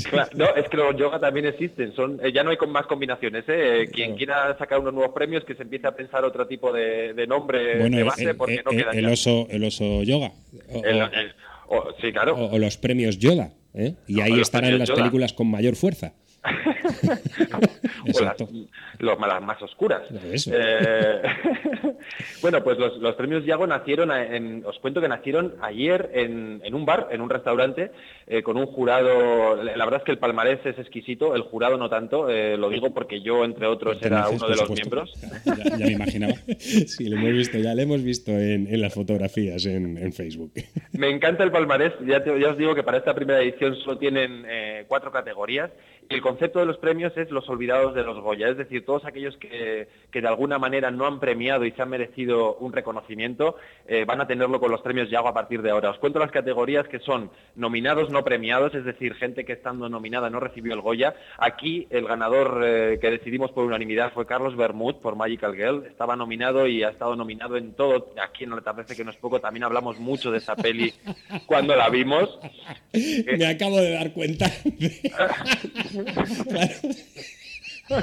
Claro, 0.10 0.30
no, 0.36 0.46
es 0.56 0.70
que 0.70 0.78
los 0.78 0.96
yoga 0.96 1.20
también 1.20 1.46
existen, 1.48 1.94
son 1.94 2.20
eh, 2.24 2.32
ya 2.32 2.42
no 2.44 2.52
hay 2.52 2.58
con 2.58 2.72
más 2.72 2.86
combinaciones. 2.88 3.44
¿eh? 3.50 3.82
Eh, 3.84 3.88
Quien 3.92 4.16
quiera 4.16 4.58
sacar 4.58 4.80
unos 4.80 4.94
nuevos 4.94 5.14
premios, 5.14 5.44
que 5.44 5.56
se 5.56 5.64
empiece 5.64 5.88
a 5.88 5.92
pensar 5.92 6.24
otro 6.24 6.48
tipo 6.48 6.72
de, 6.72 7.14
de 7.14 7.28
nombre 7.28 7.80
Bueno, 7.80 7.98
de 7.98 8.04
el, 8.04 8.08
base, 8.08 8.34
porque 8.36 8.56
el- 8.56 8.64
no 8.64 8.72
el- 8.72 8.78
queda 8.78 8.92
el 8.92 9.06
ya. 9.08 9.12
oso, 9.12 9.48
el 9.50 9.64
oso 9.66 10.04
yoga. 10.04 10.32
O- 10.74 10.84
El- 10.84 11.02
o- 11.02 11.12
el- 11.12 11.34
o- 11.68 11.94
sí, 12.02 12.12
claro. 12.12 12.36
O, 12.36 12.56
o 12.56 12.58
los 12.60 12.78
premios 12.78 13.18
Yoda, 13.18 13.52
¿eh? 13.74 13.96
y 14.08 14.16
No, 14.16 14.24
ahí 14.24 14.40
estarán 14.40 14.78
las 14.80 14.90
Yoda. 14.90 14.98
películas 15.04 15.34
con 15.34 15.48
mayor 15.48 15.76
fuerza. 15.76 16.14
O 16.44 18.22
las, 18.24 18.40
los- 19.00 19.20
las 19.20 19.42
más 19.44 19.62
oscuras. 19.62 20.02
Eh, 20.12 21.22
bueno, 22.42 22.64
pues 22.64 22.78
los, 22.78 22.98
los 22.98 23.16
premios 23.16 23.46
Yago 23.46 23.68
nacieron, 23.68 24.12
en- 24.12 24.64
os 24.66 24.78
cuento 24.80 25.02
que 25.02 25.08
nacieron 25.08 25.56
ayer 25.62 26.10
en, 26.14 26.62
en 26.64 26.74
un 26.74 26.86
bar, 26.86 27.08
en 27.12 27.22
un 27.22 27.30
restaurante, 27.30 27.92
eh, 28.28 28.42
con 28.44 28.58
un 28.58 28.66
jurado. 28.68 29.56
La 29.64 29.86
verdad 29.86 30.00
es 30.00 30.04
que 30.06 30.12
el 30.12 30.18
palmarés 30.18 30.66
es 30.66 30.78
exquisito, 30.80 31.36
el 31.36 31.42
jurado 31.42 31.78
no 31.78 31.90
tanto, 31.90 32.30
eh, 32.30 32.58
lo 32.58 32.70
digo 32.70 32.94
porque 32.94 33.22
yo, 33.22 33.44
entre 33.46 33.68
otros, 33.68 33.98
era 34.02 34.30
uno 34.30 34.48
de 34.48 34.56
los 34.56 34.60
supuesto. 34.60 34.74
miembros. 34.74 35.14
ya, 35.46 35.78
ya 35.78 35.86
me 35.86 35.92
imaginaba. 35.94 36.34
Sí, 36.60 37.08
lo 37.10 37.18
hemos 37.18 37.32
visto, 37.34 37.58
ya 37.58 37.74
lo 37.76 37.82
hemos 37.82 38.04
visto 38.04 38.32
en, 38.32 38.68
en 38.68 38.82
las 38.82 38.94
fotografías 38.94 39.66
en, 39.66 39.98
en 39.98 40.14
Facebook. 40.14 40.52
Me 40.94 41.10
encanta 41.10 41.44
el 41.44 41.52
palmarés, 41.52 41.94
ya, 42.06 42.24
te- 42.24 42.38
ya 42.40 42.50
os 42.50 42.58
digo 42.58 42.76
que 42.76 42.84
para 42.84 42.98
esta 42.98 43.14
primera 43.14 43.42
edición 43.42 43.76
solo 43.78 43.98
tienen 43.98 44.46
cuatro 44.88 45.12
categorías 45.12 45.72
el 46.10 46.22
concepto 46.22 46.60
de 46.60 46.66
los 46.66 46.78
premios 46.78 47.16
es 47.18 47.30
los 47.30 47.48
olvidados 47.50 47.94
de 47.94 48.04
los 48.04 48.20
Goya, 48.20 48.50
es 48.50 48.58
decir, 48.58 48.84
todos 48.84 49.06
aquellos 49.06 49.38
que, 49.38 49.88
que 50.12 50.22
de 50.22 50.28
alguna 50.28 50.58
manera 50.58 50.90
no 50.90 51.06
han 51.06 51.20
premiado 51.20 51.66
y 51.66 51.72
se 51.72 51.82
han 51.82 51.90
merecido 51.90 52.56
un 52.56 52.74
reconocimiento 52.74 53.56
eh, 53.88 54.06
van 54.06 54.20
a 54.22 54.28
tenerlo 54.28 54.60
con 54.60 54.72
los 54.72 54.82
premios 54.82 55.10
Yago 55.10 55.28
a 55.28 55.34
partir 55.34 55.62
de 55.62 55.72
ahora. 55.72 55.92
Os 55.92 56.00
cuento 56.00 56.20
las 56.20 56.32
categorías 56.32 56.88
que 56.88 57.00
son 57.00 57.30
nominados 57.56 58.10
no 58.10 58.24
premiados, 58.24 58.74
es 58.74 58.86
decir, 58.86 59.14
gente 59.16 59.46
que 59.46 59.54
estando 59.54 59.88
nominada 59.88 60.30
no 60.30 60.40
recibió 60.40 60.74
el 60.74 60.82
Goya. 60.82 61.16
Aquí 61.38 61.88
el 61.90 62.06
ganador 62.06 62.62
eh, 62.64 62.98
que 63.00 63.12
decidimos 63.12 63.52
por 63.52 63.66
unanimidad 63.66 64.12
fue 64.14 64.26
Carlos 64.26 64.56
Bermud 64.56 64.96
por 64.96 65.16
Magical 65.16 65.56
Girl, 65.56 65.86
estaba 65.86 66.16
nominado 66.16 66.68
y 66.68 66.84
ha 66.84 66.90
estado 66.90 67.16
nominado 67.16 67.58
en 67.58 67.74
todo, 67.74 68.14
aquí 68.22 68.46
en 68.46 68.54
el 68.54 68.64
parece 68.64 68.96
que 68.96 69.04
no 69.04 69.12
es 69.12 69.18
poco, 69.18 69.40
también 69.40 69.64
hablamos 69.64 70.00
mucho 70.00 70.32
de 70.32 70.38
esa 70.38 70.56
peli 70.56 70.94
cuando 71.46 71.76
la 71.76 71.90
vimos. 71.90 72.40
Me 73.38 73.48
acabo 73.48 73.78
de 73.78 73.92
dar 73.92 74.14
cuenta. 74.14 74.46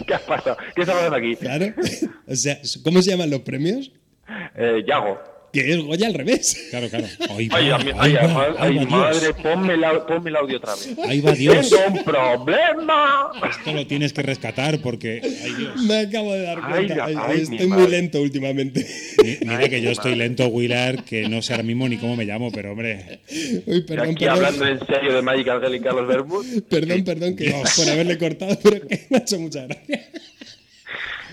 ¿Qué 0.07 0.15
ha 0.15 0.19
pasado? 0.19 0.57
¿Qué 0.75 0.83
está 0.83 0.95
pasando 0.95 1.17
aquí? 1.17 1.37
Claro. 1.37 1.67
O 2.29 2.35
sea, 2.35 2.59
¿cómo 2.83 3.01
se 3.03 3.11
llaman 3.13 3.31
los 3.31 3.41
premios? 3.43 3.93
Eh, 4.57 4.83
Yago. 4.85 5.36
Que 5.57 5.73
es 5.73 5.79
Goya 5.79 6.07
al 6.09 6.15
revés. 6.15 6.67
Claro, 6.71 6.89
claro. 6.91 7.07
Ay, 7.31 7.49
ay, 7.51 7.71
ay, 7.71 7.93
ay, 7.99 8.17
ay, 8.59 8.87
madre, 8.87 9.33
ponme, 9.43 9.73
el, 9.75 9.81
ponme 10.07 10.29
el 10.31 10.37
audio 10.37 10.59
otra 10.59 10.75
vez. 10.75 10.95
Ahí 11.09 11.21
va 11.23 11.33
Dios. 11.33 11.71
Tengo 11.71 11.99
un 11.99 12.05
problema. 12.05 13.31
Esto 13.51 13.73
lo 13.73 13.87
tienes 13.87 14.13
que 14.13 14.23
rescatar 14.23 14.81
porque. 14.81 15.21
Ay, 15.23 15.53
Dios. 15.59 15.83
Me 15.85 16.01
acabo 16.01 16.35
de 16.35 16.43
dar 16.43 16.61
cuenta. 16.61 17.05
ay, 17.07 17.15
Ay, 17.17 17.23
ay, 17.37 17.41
estoy 17.43 17.59
muy 17.59 17.69
madre. 17.69 17.89
lento 17.89 18.21
últimamente. 18.21 18.87
Mi- 19.23 19.39
Mire 19.49 19.71
que 19.71 19.81
yo 19.81 19.91
estoy 19.91 20.15
lento, 20.15 20.47
Willard, 20.49 21.05
que 21.05 21.29
no 21.29 21.41
sé 21.41 21.55
ahora 21.55 21.63
mismo 21.63 21.89
ni 21.89 21.97
cómo 21.97 22.17
me 22.17 22.25
llamo, 22.27 22.53
pero 22.53 22.73
hombre. 22.73 23.21
Uy, 23.67 23.81
perdón, 23.83 24.11
Aquí 24.11 24.25
perdón. 24.25 24.37
hablando 24.45 24.67
en 24.67 24.87
serio 24.87 25.15
de 25.15 25.23
Magical 25.23 25.61
Girl 25.61 25.75
y 25.75 25.81
Carlos 25.81 26.07
Bermud. 26.07 26.45
Perdón, 26.69 27.05
perdón, 27.05 27.35
que 27.37 27.51
por 27.77 27.89
haberle 27.89 28.19
cortado, 28.19 28.59
pero 28.63 28.87
que 28.87 29.07
me 29.09 29.17
ha 29.17 29.21
hecho 29.21 29.39
mucha 29.39 29.65
gracia. 29.67 30.07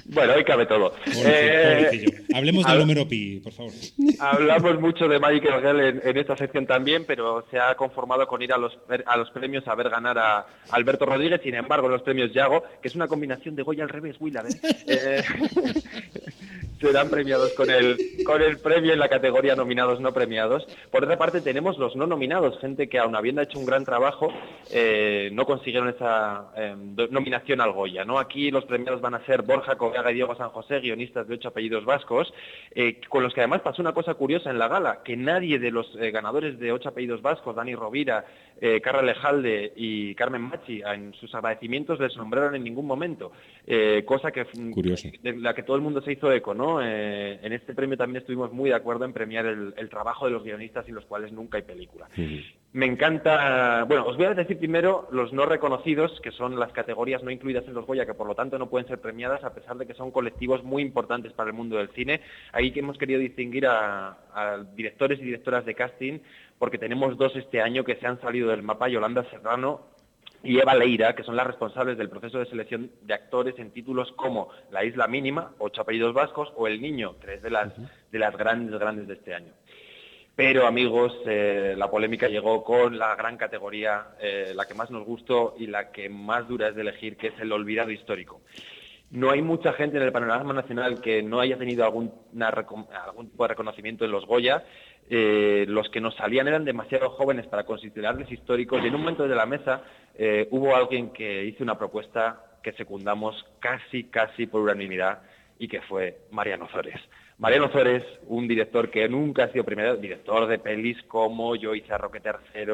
Bueno, 0.06 0.34
hoy 0.34 0.44
cabe 0.44 0.66
todo. 0.66 0.92
Pobrecillo, 0.92 1.24
Eh, 1.26 1.76
pobrecillo. 1.90 2.23
Hablemos 2.34 2.66
del 2.66 2.80
número 2.80 3.08
pi, 3.08 3.40
por 3.40 3.54
favor. 3.54 3.72
Hablamos 4.20 4.80
mucho 4.80 5.08
de 5.08 5.20
Girl 5.20 5.80
en, 5.80 6.02
en 6.04 6.18
esta 6.18 6.36
sección 6.36 6.66
también, 6.66 7.06
pero 7.06 7.46
se 7.50 7.60
ha 7.60 7.76
conformado 7.76 8.28
con 8.28 8.42
ir 8.42 8.54
a 8.54 8.58
los, 8.58 8.78
a 9.06 9.18
los 9.18 9.30
premios 9.32 9.68
a 9.68 9.76
ver 9.76 9.90
ganar 9.90 10.18
a 10.18 10.46
Alberto 10.72 11.06
Rodríguez. 11.06 11.42
Sin 11.44 11.56
embargo, 11.56 11.88
en 11.88 11.94
los 11.94 12.02
premios 12.02 12.34
Yago, 12.34 12.64
que 12.82 12.88
es 12.88 12.96
una 12.96 13.08
combinación 13.08 13.56
de 13.56 13.64
Goya 13.64 13.84
al 13.84 13.90
revés, 13.90 14.16
Willard, 14.20 14.48
¿eh? 14.52 14.58
Eh, 14.88 15.24
serán 16.84 17.10
premiados 17.10 17.54
con 17.54 17.70
el, 17.70 17.98
con 18.26 18.42
el 18.42 18.58
premio 18.60 18.94
en 18.94 19.00
la 19.00 19.08
categoría 19.10 19.56
nominados 19.56 20.00
no 20.02 20.14
premiados. 20.14 20.66
Por 20.92 21.04
otra 21.04 21.18
parte, 21.18 21.42
tenemos 21.42 21.78
los 21.78 21.96
no 21.96 22.06
nominados, 22.08 22.60
gente 22.60 22.88
que 22.90 23.00
aun 23.00 23.16
habiendo 23.16 23.42
hecho 23.42 23.58
un 23.60 23.66
gran 23.66 23.86
trabajo, 23.86 24.32
eh, 24.72 25.30
no 25.34 25.46
consiguieron 25.46 25.90
esa 25.90 26.52
eh, 26.58 26.76
do- 26.78 27.08
nominación 27.08 27.62
al 27.62 27.72
Goya. 27.72 28.04
¿no? 28.06 28.20
Aquí 28.20 28.52
los 28.52 28.66
premiados 28.66 29.02
van 29.02 29.16
a 29.16 29.26
ser 29.26 29.42
Borja 29.44 29.76
Coveaga 29.78 30.12
y 30.12 30.16
Diego 30.16 30.36
San 30.36 30.50
José, 30.50 30.80
guionistas 30.80 31.28
de 31.28 31.36
ocho 31.36 31.48
apellidos 31.50 31.86
vascos, 31.86 32.34
eh, 32.76 33.00
con 33.10 33.24
los 33.24 33.34
que 33.34 33.42
además 33.42 33.62
pasó 33.62 33.82
una 33.82 33.94
cosa 33.94 34.14
curiosa 34.16 34.50
en 34.50 34.60
la 34.60 34.68
gala, 34.68 35.02
que 35.04 35.16
nadie 35.16 35.60
de 35.60 35.72
los 35.72 35.88
eh, 36.00 36.12
ganadores 36.12 36.60
de 36.60 36.72
ocho 36.72 36.90
apellidos 36.90 37.22
vascos, 37.22 37.56
Dani 37.56 37.76
Rovira, 37.76 38.26
Carla 38.82 39.02
Lejalde 39.02 39.74
y 39.76 40.16
Carmen 40.16 40.44
Machi, 40.44 40.82
en 40.86 41.14
sus 41.16 41.34
agradecimientos 41.36 42.00
les 42.00 42.16
nombraron 42.16 42.56
en 42.56 42.64
ningún 42.64 42.86
momento, 42.86 43.34
cosa 44.06 44.32
que 44.32 44.46
Curioso. 44.72 45.10
de 45.22 45.36
la 45.38 45.54
que 45.54 45.64
todo 45.64 45.76
el 45.76 45.82
mundo 45.82 46.02
se 46.02 46.14
hizo 46.14 46.32
eco, 46.32 46.54
¿no? 46.54 46.73
Eh, 46.82 47.40
en 47.42 47.54
este 47.54 47.74
premio 47.74 47.98
también 47.98 48.22
estuvimos 48.22 48.52
muy 48.52 48.70
de 48.70 48.76
acuerdo 48.76 49.06
en 49.06 49.14
premiar 49.14 49.46
el, 49.46 49.74
el 49.78 49.90
trabajo 49.90 50.26
de 50.26 50.32
los 50.32 50.44
guionistas 50.44 50.86
sin 50.86 50.96
los 50.96 51.06
cuales 51.06 51.32
nunca 51.32 51.58
hay 51.58 51.64
película. 51.64 52.08
Me 52.72 52.86
encanta, 52.88 53.84
bueno, 53.84 54.06
os 54.06 54.18
voy 54.18 54.26
a 54.26 54.34
decir 54.34 54.58
primero 54.58 55.08
los 55.12 55.32
no 55.32 55.46
reconocidos, 55.46 56.20
que 56.22 56.32
son 56.32 56.60
las 56.60 56.72
categorías 56.72 57.22
no 57.22 57.30
incluidas 57.30 57.68
en 57.68 57.76
los 57.76 57.86
Goya, 57.86 58.06
que 58.06 58.16
por 58.16 58.26
lo 58.26 58.34
tanto 58.34 58.58
no 58.58 58.70
pueden 58.70 58.88
ser 58.88 59.00
premiadas, 59.00 59.44
a 59.44 59.54
pesar 59.54 59.78
de 59.78 59.86
que 59.86 59.94
son 59.94 60.10
colectivos 60.10 60.64
muy 60.64 60.82
importantes 60.82 61.34
para 61.34 61.50
el 61.52 61.56
mundo 61.56 61.78
del 61.78 61.90
cine. 61.90 62.22
Ahí 62.52 62.72
que 62.72 62.80
hemos 62.80 62.98
querido 62.98 63.20
distinguir 63.20 63.68
a, 63.68 64.18
a 64.34 64.58
directores 64.76 65.20
y 65.20 65.24
directoras 65.24 65.66
de 65.66 65.76
casting, 65.76 66.20
porque 66.58 66.80
tenemos 66.80 67.18
dos 67.18 67.36
este 67.36 67.62
año 67.62 67.84
que 67.84 67.98
se 67.98 68.08
han 68.08 68.20
salido 68.22 68.50
del 68.50 68.64
mapa, 68.64 68.88
Yolanda 68.88 69.24
Serrano 69.30 69.94
y 70.44 70.60
Eva 70.60 70.76
Leira, 70.76 71.16
que 71.16 71.24
son 71.24 71.38
las 71.38 71.48
responsables 71.48 71.98
del 71.98 72.10
proceso 72.10 72.38
de 72.38 72.46
selección 72.46 72.92
de 73.02 73.14
actores 73.14 73.58
en 73.60 73.72
títulos 73.72 74.12
como 74.12 74.50
La 74.72 74.84
Isla 74.84 75.08
Mínima, 75.08 75.54
ocho 75.58 75.82
apellidos 75.82 76.14
vascos, 76.14 76.52
o 76.56 76.68
El 76.68 76.82
Niño, 76.82 77.16
tres 77.22 77.42
de 77.42 77.50
las, 77.50 77.72
de 78.12 78.20
las 78.20 78.36
grandes, 78.36 78.78
grandes 78.78 79.08
de 79.08 79.14
este 79.14 79.34
año. 79.34 79.54
Pero 80.36 80.68
amigos, 80.68 81.14
eh, 81.28 81.76
la 81.78 81.90
polémica 81.90 82.28
llegó 82.28 82.64
con 82.64 82.98
la 82.98 83.16
gran 83.16 83.38
categoría, 83.38 84.16
eh, 84.20 84.52
la 84.54 84.66
que 84.66 84.74
más 84.74 84.92
nos 84.92 85.06
gustó 85.06 85.56
y 85.58 85.68
la 85.68 85.92
que 85.92 86.10
más 86.10 86.48
dura 86.48 86.70
es 86.70 86.76
de 86.76 86.82
elegir, 86.82 87.16
que 87.16 87.28
es 87.28 87.40
el 87.40 87.52
olvidado 87.52 87.92
histórico. 87.92 88.42
No 89.14 89.30
hay 89.30 89.44
mucha 89.44 89.74
gente 89.74 89.98
en 89.98 90.04
el 90.04 90.12
panorama 90.12 90.54
nacional 90.54 91.00
que 91.00 91.22
no 91.22 91.40
haya 91.40 91.56
tenido 91.56 91.86
algún, 91.86 92.10
tipo 93.30 93.44
de 93.44 93.48
reconocimiento 93.48 94.06
en 94.06 94.12
los 94.12 94.26
Goya. 94.26 94.64
Eh, 95.08 95.66
los 95.68 95.88
que 95.90 96.02
nos 96.02 96.16
salían 96.16 96.48
eran 96.48 96.66
demasiado 96.66 97.12
jóvenes 97.12 97.46
para 97.46 97.64
considerarles 97.64 98.32
históricos 98.32 98.82
y 98.84 98.88
en 98.88 98.96
un 98.96 99.02
momento 99.02 99.28
de 99.28 99.36
la 99.36 99.46
mesa 99.46 99.84
eh, 100.16 100.48
hubo 100.50 100.76
alguien 100.76 101.12
que 101.12 101.46
hizo 101.46 101.64
una 101.64 101.78
propuesta 101.78 102.58
que 102.64 102.72
secundamos 102.72 103.46
casi, 103.60 104.06
casi 104.06 104.48
por 104.48 104.62
unanimidad 104.62 105.22
y 105.60 105.68
que 105.68 105.82
fue 105.82 106.22
Mariano 106.32 106.68
Zores. 106.70 107.00
Mariano 107.40 107.68
Zores, 107.70 108.04
un 108.28 108.48
director 108.48 108.90
que 108.90 109.10
nunca 109.10 109.46
ha 109.46 109.52
sido 109.52 109.64
premiado, 109.64 109.98
director 109.98 110.48
de 110.48 110.60
pelis 110.60 111.02
como 111.08 111.56
Yo 111.56 111.74
hice 111.76 111.92
a 111.92 111.98
Roque 111.98 112.22
III, 112.24 112.66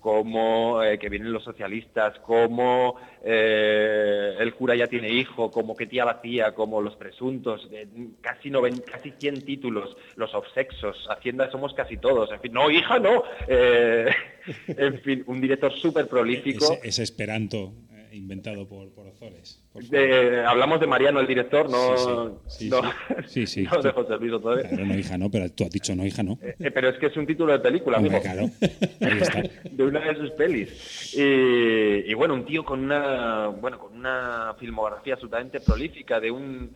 como 0.00 0.82
eh, 0.82 0.98
Que 0.98 1.08
vienen 1.08 1.32
los 1.32 1.42
socialistas, 1.42 2.18
como 2.20 2.96
eh, 3.24 4.36
El 4.38 4.54
cura 4.54 4.76
ya 4.76 4.86
tiene 4.86 5.08
hijo, 5.10 5.50
como 5.50 5.74
Que 5.74 5.86
tía 5.86 6.04
vacía, 6.04 6.54
como 6.54 6.80
Los 6.82 6.96
presuntos, 6.96 7.66
eh, 7.72 7.86
casi, 8.20 8.50
noven- 8.50 8.82
casi 8.84 9.10
100 9.18 9.44
títulos, 9.44 9.96
Los 10.16 10.34
obsexos, 10.34 11.06
Hacienda 11.10 11.50
somos 11.50 11.72
casi 11.74 11.96
todos, 11.96 12.30
en 12.30 12.40
fin, 12.40 12.52
no, 12.52 12.70
hija, 12.70 12.98
no. 12.98 13.22
Eh, 13.48 14.10
en 14.68 15.00
fin, 15.00 15.24
un 15.26 15.40
director 15.40 15.72
súper 15.72 16.06
prolífico. 16.06 16.64
Ese, 16.74 16.88
ese 16.88 17.02
esperanto 17.02 17.72
inventado 18.16 18.66
por, 18.68 18.90
por 18.90 19.06
Ozores. 19.08 19.60
De- 19.90 20.44
hablamos 20.46 20.80
de 20.80 20.86
Mariano, 20.86 21.20
el 21.20 21.26
director, 21.26 21.68
no, 21.68 22.40
Sí, 22.46 22.64
sí, 22.64 22.70
no, 22.70 22.82
Sí, 23.26 23.46
sí. 23.46 23.62
no 23.72 23.82
de 23.82 23.90
José 23.90 24.16
Luis. 24.18 24.32
Claro, 24.40 24.84
no, 24.86 24.98
hija, 24.98 25.18
no, 25.18 25.30
pero 25.30 25.50
tú 25.50 25.64
has 25.64 25.70
dicho 25.70 25.94
no, 25.96 26.04
hija, 26.06 26.22
no. 26.22 26.38
Eh, 26.42 26.70
pero 26.70 26.88
es 26.90 26.98
que 26.98 27.06
es 27.06 27.16
un 27.16 27.26
título 27.26 27.52
de 27.52 27.58
película, 27.60 27.98
amigo. 27.98 28.20
claro. 28.20 28.50
De 29.70 29.82
una 29.84 30.00
de 30.00 30.16
sus 30.16 30.30
pelis. 30.32 31.14
Y, 31.16 32.10
y 32.10 32.14
bueno, 32.14 32.34
un 32.34 32.44
tío 32.44 32.64
con 32.64 32.80
una, 32.80 33.48
bueno, 33.48 33.78
con 33.78 33.92
una 33.96 34.54
filmografía 34.58 35.14
absolutamente 35.14 35.60
prolífica, 35.60 36.20
de 36.20 36.30
un, 36.30 36.70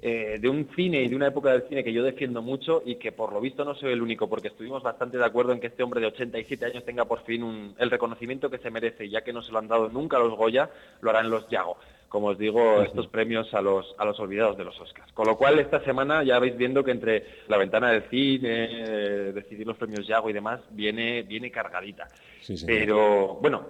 eh, 0.00 0.38
de 0.40 0.48
un 0.48 0.68
cine 0.76 1.02
y 1.02 1.08
de 1.08 1.16
una 1.16 1.26
época 1.28 1.52
del 1.52 1.62
cine 1.68 1.82
que 1.82 1.92
yo 1.92 2.02
defiendo 2.02 2.40
mucho 2.42 2.82
y 2.84 2.96
que 2.96 3.12
por 3.12 3.32
lo 3.32 3.40
visto 3.40 3.64
no 3.64 3.74
soy 3.74 3.92
el 3.92 4.02
único, 4.02 4.28
porque 4.28 4.48
estuvimos 4.48 4.82
bastante 4.82 5.18
de 5.18 5.24
acuerdo 5.24 5.52
en 5.52 5.60
que 5.60 5.66
este 5.68 5.82
hombre 5.82 6.00
de 6.00 6.06
87 6.06 6.64
años 6.66 6.84
tenga 6.84 7.04
por 7.04 7.24
fin 7.24 7.42
un- 7.42 7.74
el 7.78 7.90
reconocimiento 7.90 8.48
que 8.50 8.58
se 8.58 8.70
merece, 8.70 9.06
y 9.06 9.10
ya 9.10 9.22
que 9.22 9.32
no 9.32 9.42
se 9.42 9.50
lo 9.52 9.58
han 9.58 9.68
dado 9.68 9.88
nunca 9.88 10.16
a 10.16 10.20
los 10.20 10.36
Goya, 10.36 10.70
lo 11.00 11.10
harán 11.10 11.30
los 11.30 11.48
Yago. 11.48 11.76
Como 12.08 12.28
os 12.28 12.38
digo, 12.38 12.80
estos 12.82 13.06
premios 13.08 13.52
a 13.52 13.60
los, 13.60 13.94
a 13.98 14.04
los 14.06 14.18
olvidados 14.18 14.56
de 14.56 14.64
los 14.64 14.80
Oscars. 14.80 15.12
Con 15.12 15.26
lo 15.26 15.36
cual, 15.36 15.58
esta 15.58 15.84
semana 15.84 16.22
ya 16.24 16.38
vais 16.38 16.56
viendo 16.56 16.82
que 16.82 16.92
entre 16.92 17.22
la 17.48 17.58
ventana 17.58 17.90
del 17.92 18.04
cine, 18.08 18.68
eh, 18.70 19.32
decidir 19.34 19.66
los 19.66 19.76
premios 19.76 20.06
Yago 20.06 20.30
y 20.30 20.32
demás, 20.32 20.60
viene, 20.70 21.22
viene 21.24 21.50
cargadita. 21.50 22.08
Sí. 22.40 22.54
Pero, 22.66 23.34
bueno, 23.42 23.66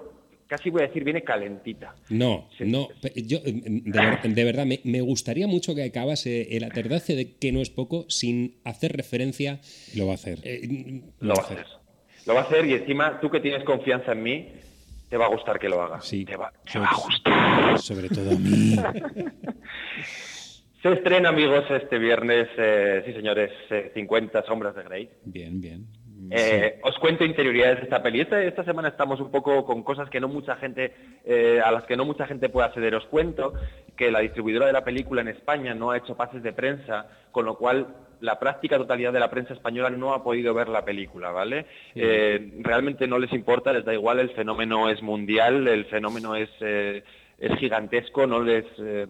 casi 0.48 0.70
voy 0.70 0.82
a 0.82 0.86
decir, 0.88 1.04
viene 1.04 1.22
calentita. 1.22 1.94
No, 2.08 2.48
no. 2.60 2.88
Yo, 3.14 3.38
eh, 3.44 3.52
de, 3.54 4.00
ver- 4.00 4.34
de 4.34 4.44
verdad, 4.44 4.66
me, 4.66 4.80
me 4.84 5.00
gustaría 5.00 5.46
mucho 5.46 5.74
que 5.76 5.84
acabase 5.84 6.56
el 6.56 6.64
aterdace 6.64 7.14
de 7.14 7.36
que 7.36 7.52
no 7.52 7.60
es 7.60 7.70
poco 7.70 8.06
sin 8.08 8.56
hacer 8.64 8.96
referencia. 8.96 9.60
Lo 9.94 10.06
va 10.06 10.12
a 10.12 10.16
hacer. 10.16 10.38
Lo 11.20 11.34
va 11.34 11.42
a 11.42 11.44
hacer. 11.44 11.66
Lo 12.26 12.34
va 12.34 12.40
a 12.40 12.44
hacer 12.44 12.66
y 12.66 12.74
encima, 12.74 13.20
tú 13.20 13.30
que 13.30 13.40
tienes 13.40 13.62
confianza 13.64 14.12
en 14.12 14.22
mí, 14.22 14.48
te 15.08 15.16
va 15.16 15.26
a 15.26 15.28
gustar 15.28 15.58
que 15.58 15.68
lo 15.68 15.80
haga. 15.80 16.00
Sí. 16.00 16.24
Te 16.24 16.36
va, 16.36 16.52
te 16.64 16.72
Sobre, 16.72 16.84
va 16.84 16.90
a 16.90 16.96
gustar. 16.96 17.78
sobre 17.78 18.08
todo 18.08 18.30
a 18.32 18.38
mí. 18.38 18.76
Se 20.82 20.92
estrena, 20.92 21.30
amigos, 21.30 21.64
este 21.70 21.98
viernes, 21.98 22.46
eh, 22.56 23.02
sí 23.04 23.12
señores, 23.12 23.50
eh, 23.70 23.90
50 23.94 24.44
sombras 24.46 24.76
de 24.76 24.84
Grey. 24.84 25.10
Bien, 25.24 25.60
bien. 25.60 25.86
Eh, 26.30 26.80
Os 26.82 26.98
cuento 26.98 27.24
interioridades 27.24 27.78
de 27.78 27.84
esta 27.84 28.02
peli. 28.02 28.20
Esta, 28.20 28.42
esta 28.42 28.64
semana 28.64 28.88
estamos 28.88 29.20
un 29.20 29.30
poco 29.30 29.64
con 29.64 29.82
cosas 29.82 30.10
que 30.10 30.20
no 30.20 30.28
mucha 30.28 30.56
gente, 30.56 30.92
eh, 31.24 31.60
a 31.64 31.70
las 31.70 31.84
que 31.84 31.96
no 31.96 32.04
mucha 32.04 32.26
gente 32.26 32.48
puede 32.48 32.66
acceder. 32.66 32.94
Os 32.94 33.06
cuento 33.06 33.52
que 33.96 34.10
la 34.10 34.20
distribuidora 34.20 34.66
de 34.66 34.72
la 34.72 34.84
película 34.84 35.20
en 35.20 35.28
España 35.28 35.74
no 35.74 35.90
ha 35.90 35.98
hecho 35.98 36.16
pases 36.16 36.42
de 36.42 36.52
prensa, 36.52 37.06
con 37.30 37.44
lo 37.44 37.56
cual 37.56 37.86
la 38.20 38.38
práctica 38.38 38.78
totalidad 38.78 39.12
de 39.12 39.20
la 39.20 39.30
prensa 39.30 39.54
española 39.54 39.90
no 39.90 40.12
ha 40.12 40.24
podido 40.24 40.52
ver 40.52 40.68
la 40.68 40.84
película, 40.84 41.30
¿vale? 41.30 41.66
Eh, 41.94 42.52
realmente 42.60 43.06
no 43.06 43.18
les 43.18 43.32
importa, 43.32 43.72
les 43.72 43.84
da 43.84 43.94
igual, 43.94 44.18
el 44.18 44.30
fenómeno 44.30 44.88
es 44.88 45.00
mundial, 45.02 45.68
el 45.68 45.84
fenómeno 45.86 46.34
es, 46.34 46.50
es 46.60 47.58
gigantesco, 47.58 48.26
no 48.26 48.42
les, 48.42 48.64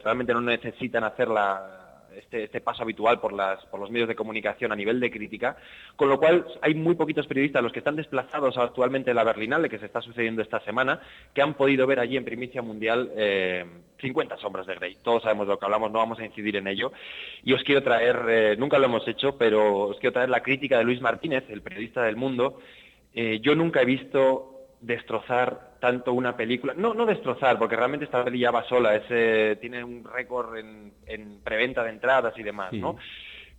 realmente 0.04 0.34
no 0.34 0.42
necesitan 0.42 1.04
hacer 1.04 1.28
la, 1.28 1.87
este, 2.18 2.44
este 2.44 2.60
paso 2.60 2.82
habitual 2.82 3.20
por, 3.20 3.32
las, 3.32 3.64
por 3.66 3.80
los 3.80 3.90
medios 3.90 4.08
de 4.08 4.14
comunicación 4.14 4.72
a 4.72 4.76
nivel 4.76 5.00
de 5.00 5.10
crítica, 5.10 5.56
con 5.96 6.08
lo 6.08 6.18
cual 6.18 6.46
hay 6.60 6.74
muy 6.74 6.94
poquitos 6.94 7.26
periodistas, 7.26 7.62
los 7.62 7.72
que 7.72 7.78
están 7.78 7.96
desplazados 7.96 8.58
actualmente 8.58 9.10
en 9.10 9.16
la 9.16 9.24
Berlinale, 9.24 9.68
que 9.68 9.78
se 9.78 9.86
está 9.86 10.00
sucediendo 10.00 10.42
esta 10.42 10.60
semana, 10.60 11.00
que 11.34 11.42
han 11.42 11.54
podido 11.54 11.86
ver 11.86 12.00
allí 12.00 12.16
en 12.16 12.24
primicia 12.24 12.62
mundial 12.62 13.10
eh, 13.16 13.64
50 14.00 14.36
sombras 14.38 14.66
de 14.66 14.74
Grey. 14.74 14.96
Todos 15.02 15.22
sabemos 15.22 15.46
de 15.46 15.52
lo 15.54 15.58
que 15.58 15.64
hablamos, 15.64 15.90
no 15.90 15.98
vamos 15.98 16.18
a 16.18 16.24
incidir 16.24 16.56
en 16.56 16.68
ello. 16.68 16.92
Y 17.44 17.52
os 17.52 17.62
quiero 17.62 17.82
traer, 17.82 18.16
eh, 18.28 18.56
nunca 18.58 18.78
lo 18.78 18.86
hemos 18.86 19.06
hecho, 19.06 19.36
pero 19.36 19.88
os 19.88 19.98
quiero 19.98 20.12
traer 20.12 20.28
la 20.28 20.42
crítica 20.42 20.78
de 20.78 20.84
Luis 20.84 21.00
Martínez, 21.00 21.44
el 21.48 21.62
periodista 21.62 22.02
del 22.02 22.16
mundo. 22.16 22.60
Eh, 23.14 23.40
yo 23.40 23.54
nunca 23.54 23.82
he 23.82 23.84
visto 23.84 24.57
destrozar 24.80 25.76
tanto 25.80 26.12
una 26.12 26.36
película, 26.36 26.74
no, 26.76 26.94
no 26.94 27.06
destrozar, 27.06 27.58
porque 27.58 27.76
realmente 27.76 28.04
esta 28.04 28.24
peli 28.24 28.40
ya 28.40 28.50
va 28.50 28.64
sola, 28.64 28.94
es, 28.96 29.04
eh, 29.10 29.56
tiene 29.60 29.82
un 29.82 30.04
récord 30.04 30.56
en, 30.56 30.92
en 31.06 31.40
preventa 31.40 31.82
de 31.82 31.90
entradas 31.90 32.34
y 32.36 32.42
demás, 32.42 32.72
¿no? 32.72 32.96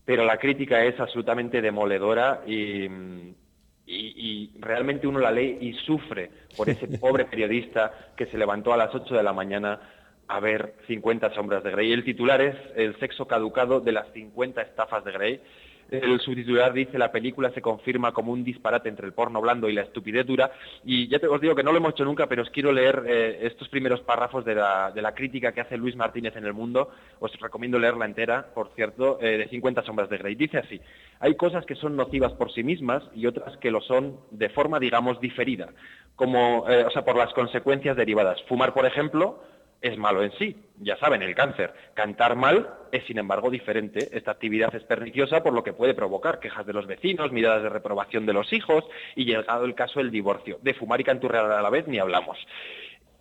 Pero 0.05 0.25
la 0.25 0.37
crítica 0.37 0.83
es 0.83 0.99
absolutamente 0.99 1.61
demoledora 1.61 2.41
y, 2.47 2.85
y, 2.85 3.43
y 3.85 4.51
realmente 4.59 5.07
uno 5.07 5.19
la 5.19 5.31
lee 5.31 5.57
y 5.61 5.73
sufre 5.73 6.31
por 6.57 6.69
ese 6.69 6.87
pobre 6.99 7.25
periodista 7.25 8.11
que 8.15 8.25
se 8.25 8.37
levantó 8.37 8.73
a 8.73 8.77
las 8.77 8.93
8 8.93 9.15
de 9.15 9.23
la 9.23 9.33
mañana 9.33 9.79
a 10.29 10.39
ver 10.39 10.75
50 10.87 11.33
sombras 11.33 11.63
de 11.63 11.71
Grey. 11.71 11.91
El 11.91 12.03
titular 12.03 12.39
es 12.39 12.55
El 12.75 12.97
sexo 12.99 13.27
caducado 13.27 13.81
de 13.81 13.91
las 13.91 14.11
50 14.13 14.61
estafas 14.61 15.03
de 15.03 15.11
Grey. 15.11 15.41
El 15.89 16.19
subtitular 16.19 16.71
dice 16.71 16.97
la 16.97 17.11
película 17.11 17.49
se 17.51 17.61
confirma 17.61 18.11
como 18.11 18.31
un 18.31 18.43
disparate 18.43 18.89
entre 18.89 19.07
el 19.07 19.13
porno 19.13 19.41
blando 19.41 19.67
y 19.69 19.73
la 19.73 19.81
estupidez 19.81 20.25
dura. 20.25 20.51
Y 20.83 21.07
ya 21.07 21.19
te 21.19 21.27
os 21.27 21.41
digo 21.41 21.55
que 21.55 21.63
no 21.63 21.71
lo 21.71 21.77
hemos 21.77 21.91
hecho 21.91 22.05
nunca, 22.05 22.27
pero 22.27 22.43
os 22.43 22.49
quiero 22.51 22.71
leer 22.71 23.03
eh, 23.07 23.39
estos 23.43 23.69
primeros 23.69 24.01
párrafos 24.01 24.45
de 24.45 24.55
la, 24.55 25.13
crítica 25.15 25.51
que 25.51 25.61
hace 25.61 25.77
Luis 25.77 25.95
Martínez 25.95 26.35
en 26.35 26.45
El 26.45 26.53
Mundo. 26.53 26.89
Os 27.19 27.31
recomiendo 27.39 27.79
leerla 27.79 28.05
entera, 28.05 28.45
por 28.53 28.69
cierto, 28.75 29.19
eh, 29.21 29.37
de 29.37 29.47
50 29.49 29.83
sombras 29.83 30.09
de 30.09 30.17
Grey. 30.17 30.35
Dice 30.35 30.59
así, 30.59 30.79
hay 31.19 31.35
cosas 31.35 31.65
que 31.65 31.75
son 31.75 31.95
nocivas 31.95 32.33
por 32.33 32.51
sí 32.53 32.63
mismas 32.63 33.03
y 33.15 33.25
otras 33.25 33.57
que 33.57 33.71
lo 33.71 33.81
son 33.81 34.17
de 34.31 34.49
forma, 34.49 34.79
digamos, 34.79 35.19
diferida, 35.19 35.69
como, 36.15 36.69
eh, 36.69 36.85
o 36.85 36.91
sea, 36.91 37.03
por 37.03 37.17
las 37.17 37.33
consecuencias 37.33 37.97
derivadas. 37.97 38.41
Fumar, 38.47 38.73
por 38.73 38.85
ejemplo, 38.85 39.41
es 39.81 39.97
malo 39.97 40.23
en 40.23 40.31
sí, 40.33 40.55
ya 40.79 40.97
saben, 40.97 41.21
el 41.21 41.35
cáncer. 41.35 41.73
Cantar 41.93 42.35
mal 42.35 42.69
es, 42.91 43.03
sin 43.05 43.17
embargo, 43.17 43.49
diferente. 43.49 44.09
Esta 44.11 44.31
actividad 44.31 44.73
es 44.75 44.83
perniciosa 44.83 45.41
por 45.41 45.53
lo 45.53 45.63
que 45.63 45.73
puede 45.73 45.93
provocar 45.93 46.39
quejas 46.39 46.65
de 46.65 46.73
los 46.73 46.85
vecinos, 46.85 47.31
miradas 47.31 47.63
de 47.63 47.69
reprobación 47.69 48.25
de 48.25 48.33
los 48.33 48.51
hijos 48.51 48.83
y, 49.15 49.25
llegado 49.25 49.65
el 49.65 49.75
caso, 49.75 49.99
el 49.99 50.11
divorcio. 50.11 50.59
De 50.61 50.73
fumar 50.73 50.99
y 50.99 51.05
canturrear 51.05 51.51
a 51.51 51.61
la 51.61 51.69
vez 51.69 51.87
ni 51.87 51.99
hablamos. 51.99 52.37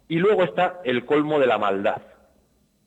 Y 0.08 0.16
luego 0.16 0.42
está 0.42 0.80
el 0.84 1.04
colmo 1.04 1.38
de 1.38 1.46
la 1.46 1.58
maldad. 1.58 2.02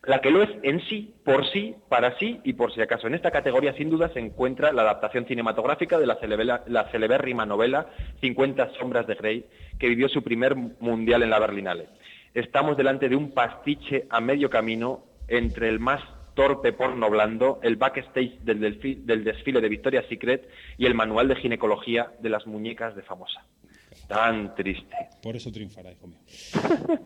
La 0.03 0.19
que 0.19 0.31
lo 0.31 0.41
es 0.41 0.49
en 0.64 0.81
sí, 0.88 1.14
por 1.23 1.45
sí, 1.52 1.76
para 1.88 2.18
sí 2.18 2.41
y 2.43 2.53
por 2.53 2.73
si 2.73 2.81
acaso. 2.81 3.06
En 3.06 3.14
esta 3.14 3.30
categoría, 3.30 3.73
sin 3.73 3.91
duda, 3.91 4.10
se 4.10 4.19
encuentra 4.19 4.73
la 4.73 4.81
adaptación 4.81 5.26
cinematográfica 5.26 5.99
de 5.99 6.07
la, 6.07 6.18
la 6.65 6.89
celebérrima 6.89 7.45
novela 7.45 7.85
50 8.19 8.73
sombras 8.80 9.06
de 9.06 9.14
Grey, 9.14 9.45
que 9.80 9.89
vivió 9.89 10.10
su 10.10 10.23
primer 10.23 10.56
mundial 10.56 11.22
en 11.22 11.30
la 11.30 11.38
Berlinale. 11.38 11.89
Estamos 12.34 12.78
delante 12.78 13.10
de 13.10 13.16
un 13.16 13.32
pastiche 13.32 14.08
a 14.10 14.22
medio 14.22 14.49
camino 14.49 15.03
entre 15.28 15.70
el 15.70 15.80
más 15.80 16.02
torpe 16.34 16.72
porno 16.72 17.10
blando, 17.10 17.60
el 17.62 17.76
backstage 17.76 18.40
del, 18.41 18.60
desfile 18.60 19.62
de 19.62 19.70
Victoria's 19.70 20.06
Secret 20.08 20.48
y 20.78 20.86
el 20.86 20.95
manual 20.95 21.28
de 21.28 21.36
ginecología 21.36 22.12
de 22.20 22.30
las 22.30 22.48
muñecas 22.48 22.95
de 22.95 23.02
famosa. 23.02 23.45
Tan 24.08 24.56
triste. 24.56 24.95
Por 25.22 25.36
eso 25.36 25.52
triunfará, 25.52 25.91
hijo 25.91 26.08
mío. 26.08 26.20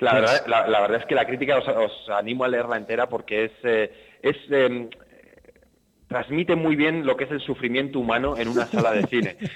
La 0.00 0.14
verdad, 0.14 0.46
la, 0.46 0.66
la 0.66 0.80
verdad 0.80 1.00
es 1.00 1.06
que 1.06 1.14
la 1.14 1.26
crítica 1.26 1.58
os, 1.58 1.68
os 1.68 2.08
animo 2.08 2.44
a 2.44 2.48
leerla 2.48 2.76
entera 2.76 3.06
porque 3.06 3.44
es, 3.44 3.52
eh, 3.64 3.92
es 4.22 4.36
eh, 4.50 4.88
transmite 6.14 6.54
muy 6.54 6.76
bien 6.76 7.04
lo 7.04 7.16
que 7.16 7.24
es 7.24 7.30
el 7.32 7.40
sufrimiento 7.40 7.98
humano 7.98 8.36
en 8.38 8.46
una 8.46 8.66
sala 8.66 8.92
de 8.92 9.02
cine. 9.08 9.36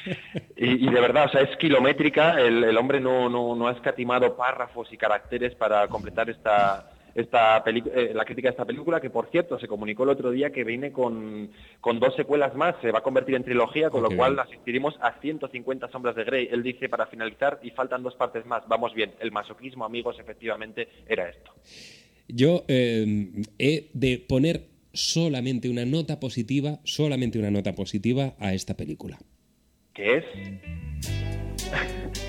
Y, 0.61 0.89
y 0.89 0.91
de 0.91 1.01
verdad, 1.01 1.27
o 1.27 1.29
sea, 1.29 1.43
es 1.43 1.57
kilométrica, 1.57 2.41
el, 2.41 2.65
el 2.65 2.77
hombre 2.77 2.99
no, 2.99 3.29
no, 3.29 3.55
no 3.55 3.69
ha 3.69 3.73
escatimado 3.73 4.37
párrafos 4.37 4.93
y 4.93 4.97
caracteres 4.97 5.55
para 5.55 5.87
completar 5.87 6.29
esta, 6.29 6.91
esta 7.15 7.63
eh, 7.65 8.11
la 8.13 8.25
crítica 8.25 8.49
de 8.49 8.51
esta 8.51 8.65
película, 8.65 9.01
que 9.01 9.09
por 9.09 9.31
cierto 9.31 9.57
se 9.61 9.69
comunicó 9.69 10.03
el 10.03 10.09
otro 10.09 10.33
día 10.33 10.51
que 10.51 10.65
viene 10.65 10.91
con, 10.91 11.53
con 11.81 12.01
dos 12.01 12.17
secuelas 12.17 12.57
más, 12.57 12.75
se 12.83 12.91
va 12.91 12.99
a 12.99 13.03
convertir 13.03 13.37
en 13.37 13.45
trilogía, 13.45 13.89
con 13.89 14.05
Ah, 14.05 14.09
lo 14.11 14.17
cual 14.17 14.37
asistiremos 14.41 14.97
a 15.01 15.21
150 15.21 15.89
sombras 15.93 16.17
de 16.17 16.25
Grey. 16.25 16.49
Él 16.51 16.65
dice 16.65 16.89
para 16.89 17.07
finalizar 17.07 17.61
y 17.63 17.71
faltan 17.71 18.03
dos 18.03 18.17
partes 18.17 18.45
más. 18.47 18.67
Vamos 18.67 18.95
bien, 18.95 19.13
el 19.21 19.31
masoquismo, 19.31 19.85
amigos, 19.85 20.19
efectivamente 20.19 20.89
era 21.07 21.29
esto. 21.29 21.53
Yo 22.27 22.65
eh, 22.67 23.45
he 23.61 23.91
de 23.95 24.25
poner 24.29 24.68
solamente 24.99 25.69
una 25.69 25.85
nota 25.85 26.21
positiva, 26.21 26.81
solamente 26.85 27.39
una 27.39 27.51
nota 27.51 27.75
positiva 27.75 28.35
a 28.39 28.55
esta 28.55 28.77
película. 28.77 29.19
¿Qué 29.95 30.19
es? 30.19 30.25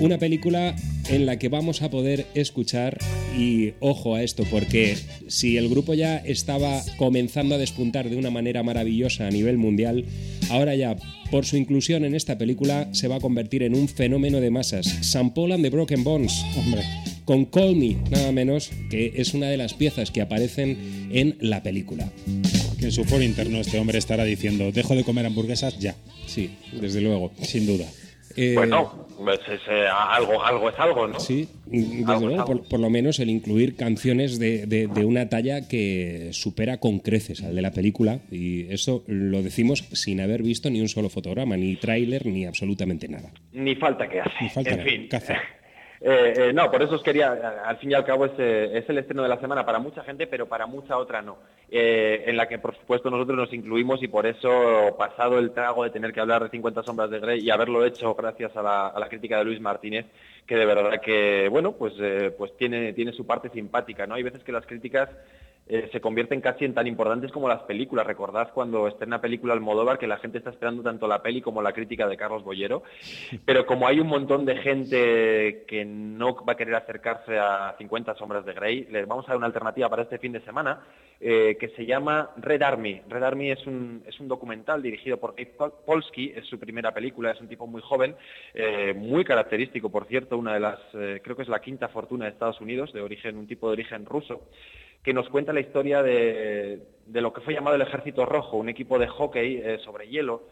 Una 0.00 0.18
película 0.18 0.76
en 1.10 1.26
la 1.26 1.40
que 1.40 1.48
vamos 1.48 1.82
a 1.82 1.90
poder 1.90 2.26
escuchar, 2.34 2.98
y 3.36 3.72
ojo 3.80 4.14
a 4.14 4.22
esto, 4.22 4.44
porque 4.48 4.96
si 5.26 5.56
el 5.56 5.68
grupo 5.68 5.94
ya 5.94 6.18
estaba 6.18 6.80
comenzando 6.98 7.56
a 7.56 7.58
despuntar 7.58 8.08
de 8.08 8.16
una 8.16 8.30
manera 8.30 8.62
maravillosa 8.62 9.26
a 9.26 9.30
nivel 9.30 9.58
mundial, 9.58 10.04
ahora 10.50 10.76
ya, 10.76 10.94
por 11.32 11.46
su 11.46 11.56
inclusión 11.56 12.04
en 12.04 12.14
esta 12.14 12.38
película, 12.38 12.94
se 12.94 13.08
va 13.08 13.16
a 13.16 13.20
convertir 13.20 13.64
en 13.64 13.74
un 13.74 13.88
fenómeno 13.88 14.40
de 14.40 14.50
masas. 14.50 14.86
San 14.86 15.34
Paul 15.34 15.50
and 15.50 15.64
the 15.64 15.70
Broken 15.70 16.04
Bones, 16.04 16.44
hombre, 16.56 16.82
con 17.28 17.44
Call 17.44 17.76
Me, 17.76 17.94
nada 18.10 18.32
menos, 18.32 18.70
que 18.88 19.12
es 19.16 19.34
una 19.34 19.50
de 19.50 19.58
las 19.58 19.74
piezas 19.74 20.10
que 20.10 20.22
aparecen 20.22 21.10
en 21.12 21.36
la 21.40 21.62
película. 21.62 22.10
Que 22.78 22.86
en 22.86 22.90
su 22.92 23.04
foro 23.04 23.22
interno 23.22 23.58
este 23.58 23.78
hombre 23.78 23.98
estará 23.98 24.24
diciendo, 24.24 24.72
dejo 24.72 24.94
de 24.94 25.04
comer 25.04 25.26
hamburguesas 25.26 25.78
ya. 25.78 25.94
Sí, 26.24 26.56
desde 26.80 27.02
luego. 27.02 27.30
Sin 27.42 27.66
duda. 27.66 27.84
Eh, 28.34 28.54
Bueno, 28.54 29.06
pues 29.22 29.40
es, 29.46 29.60
eh, 29.68 29.84
algo, 29.90 30.42
algo 30.42 30.70
es 30.70 30.78
algo, 30.78 31.06
¿no? 31.06 31.20
Sí, 31.20 31.46
desde 31.66 32.10
Algo 32.10 32.28
luego, 32.28 32.44
por, 32.46 32.66
por 32.66 32.80
lo 32.80 32.88
menos 32.88 33.18
el 33.18 33.28
incluir 33.28 33.76
canciones 33.76 34.38
de, 34.38 34.64
de- 34.64 34.86
de 34.86 35.04
una 35.04 35.28
talla 35.28 35.68
que 35.68 36.28
supera 36.32 36.78
con 36.80 37.00
creces 37.00 37.42
al 37.42 37.54
de 37.54 37.60
la 37.60 37.72
película, 37.72 38.20
y 38.30 38.72
eso 38.72 39.04
lo 39.06 39.42
decimos 39.42 39.84
sin 39.92 40.22
haber 40.22 40.42
visto 40.42 40.70
ni 40.70 40.80
un 40.80 40.88
solo 40.88 41.10
fotograma, 41.10 41.58
ni 41.58 41.76
tráiler, 41.76 42.24
ni 42.24 42.46
absolutamente 42.46 43.06
nada. 43.06 43.32
Ni 43.52 43.74
falta 43.74 44.08
que 44.08 44.20
hace. 44.20 44.30
Ni 44.40 44.48
falta 44.48 44.70
en 44.70 44.76
nada, 44.78 44.88
fin. 44.90 45.08
¿qué 45.10 45.16
hace? 45.16 45.34
Eh, 46.00 46.32
eh, 46.36 46.52
no, 46.52 46.70
por 46.70 46.82
eso 46.82 46.94
os 46.94 47.02
quería, 47.02 47.32
al 47.64 47.76
fin 47.78 47.90
y 47.90 47.94
al 47.94 48.04
cabo 48.04 48.26
es, 48.26 48.32
eh, 48.38 48.78
es 48.78 48.88
el 48.88 48.98
estreno 48.98 49.22
de 49.22 49.28
la 49.28 49.40
semana 49.40 49.66
para 49.66 49.78
mucha 49.78 50.04
gente, 50.04 50.26
pero 50.26 50.46
para 50.46 50.66
mucha 50.66 50.96
otra 50.96 51.22
no. 51.22 51.38
Eh, 51.70 52.24
en 52.26 52.36
la 52.36 52.46
que 52.48 52.58
por 52.58 52.74
supuesto 52.76 53.10
nosotros 53.10 53.36
nos 53.36 53.52
incluimos 53.52 54.02
y 54.02 54.08
por 54.08 54.26
eso 54.26 54.96
pasado 54.96 55.38
el 55.38 55.50
trago 55.50 55.84
de 55.84 55.90
tener 55.90 56.12
que 56.12 56.20
hablar 56.20 56.44
de 56.44 56.50
50 56.50 56.82
sombras 56.82 57.10
de 57.10 57.20
Grey 57.20 57.40
y 57.40 57.50
haberlo 57.50 57.84
hecho 57.84 58.14
gracias 58.14 58.56
a 58.56 58.94
la 58.98 59.08
crítica 59.08 59.38
de 59.38 59.44
Luis 59.44 59.60
Martínez, 59.60 60.06
que 60.48 60.56
de 60.56 60.66
verdad 60.66 61.00
que, 61.00 61.46
bueno, 61.50 61.72
pues, 61.72 61.92
eh, 62.00 62.34
pues 62.36 62.56
tiene, 62.56 62.92
tiene 62.94 63.12
su 63.12 63.24
parte 63.26 63.50
simpática, 63.50 64.06
¿no? 64.06 64.14
Hay 64.14 64.22
veces 64.24 64.42
que 64.42 64.50
las 64.50 64.66
críticas 64.66 65.10
eh, 65.70 65.90
se 65.92 66.00
convierten 66.00 66.40
casi 66.40 66.64
en 66.64 66.72
tan 66.72 66.86
importantes 66.86 67.30
como 67.30 67.46
las 67.50 67.60
películas. 67.64 68.06
Recordad 68.06 68.50
cuando 68.54 68.88
estrena 68.88 69.20
película 69.20 69.52
Almodóvar 69.52 69.98
que 69.98 70.06
la 70.06 70.16
gente 70.16 70.38
está 70.38 70.48
esperando 70.48 70.82
tanto 70.82 71.06
la 71.06 71.20
peli 71.20 71.42
como 71.42 71.60
la 71.60 71.74
crítica 71.74 72.08
de 72.08 72.16
Carlos 72.16 72.42
Bollero. 72.42 72.82
Pero 73.44 73.66
como 73.66 73.86
hay 73.86 74.00
un 74.00 74.06
montón 74.06 74.46
de 74.46 74.56
gente 74.56 75.64
que 75.68 75.84
no 75.84 76.34
va 76.46 76.54
a 76.54 76.56
querer 76.56 76.74
acercarse 76.74 77.38
a 77.38 77.74
50 77.76 78.14
sombras 78.14 78.46
de 78.46 78.54
Grey, 78.54 78.86
les 78.90 79.06
vamos 79.06 79.26
a 79.26 79.32
dar 79.32 79.36
una 79.36 79.46
alternativa 79.46 79.90
para 79.90 80.04
este 80.04 80.18
fin 80.18 80.32
de 80.32 80.40
semana 80.40 80.80
eh, 81.20 81.56
que 81.60 81.68
se 81.70 81.84
llama 81.84 82.30
Red 82.38 82.62
Army. 82.62 83.02
Red 83.08 83.22
Army 83.24 83.50
es 83.50 83.66
un, 83.66 84.02
es 84.06 84.18
un 84.20 84.28
documental 84.28 84.80
dirigido 84.80 85.18
por 85.18 85.32
Dave 85.34 85.52
Pol- 85.58 85.72
Polsky, 85.84 86.32
es 86.34 86.46
su 86.46 86.58
primera 86.58 86.94
película, 86.94 87.32
es 87.32 87.40
un 87.42 87.48
tipo 87.48 87.66
muy 87.66 87.82
joven, 87.82 88.14
eh, 88.54 88.94
muy 88.96 89.22
característico, 89.24 89.90
por 89.90 90.06
cierto, 90.06 90.37
una 90.38 90.54
de 90.54 90.60
las, 90.60 90.78
eh, 90.94 91.20
creo 91.22 91.36
que 91.36 91.42
es 91.42 91.48
la 91.48 91.60
quinta 91.60 91.88
fortuna 91.88 92.24
de 92.24 92.32
Estados 92.32 92.60
Unidos, 92.60 92.92
de 92.92 93.00
origen, 93.00 93.36
un 93.36 93.46
tipo 93.46 93.66
de 93.68 93.74
origen 93.74 94.06
ruso 94.06 94.48
que 95.02 95.14
nos 95.14 95.28
cuenta 95.28 95.52
la 95.52 95.60
historia 95.60 96.02
de, 96.02 96.82
de 97.06 97.20
lo 97.20 97.32
que 97.32 97.40
fue 97.40 97.54
llamado 97.54 97.76
el 97.76 97.82
Ejército 97.82 98.26
Rojo, 98.26 98.56
un 98.56 98.68
equipo 98.68 98.98
de 98.98 99.06
hockey 99.06 99.56
eh, 99.56 99.78
sobre 99.84 100.08
hielo 100.08 100.42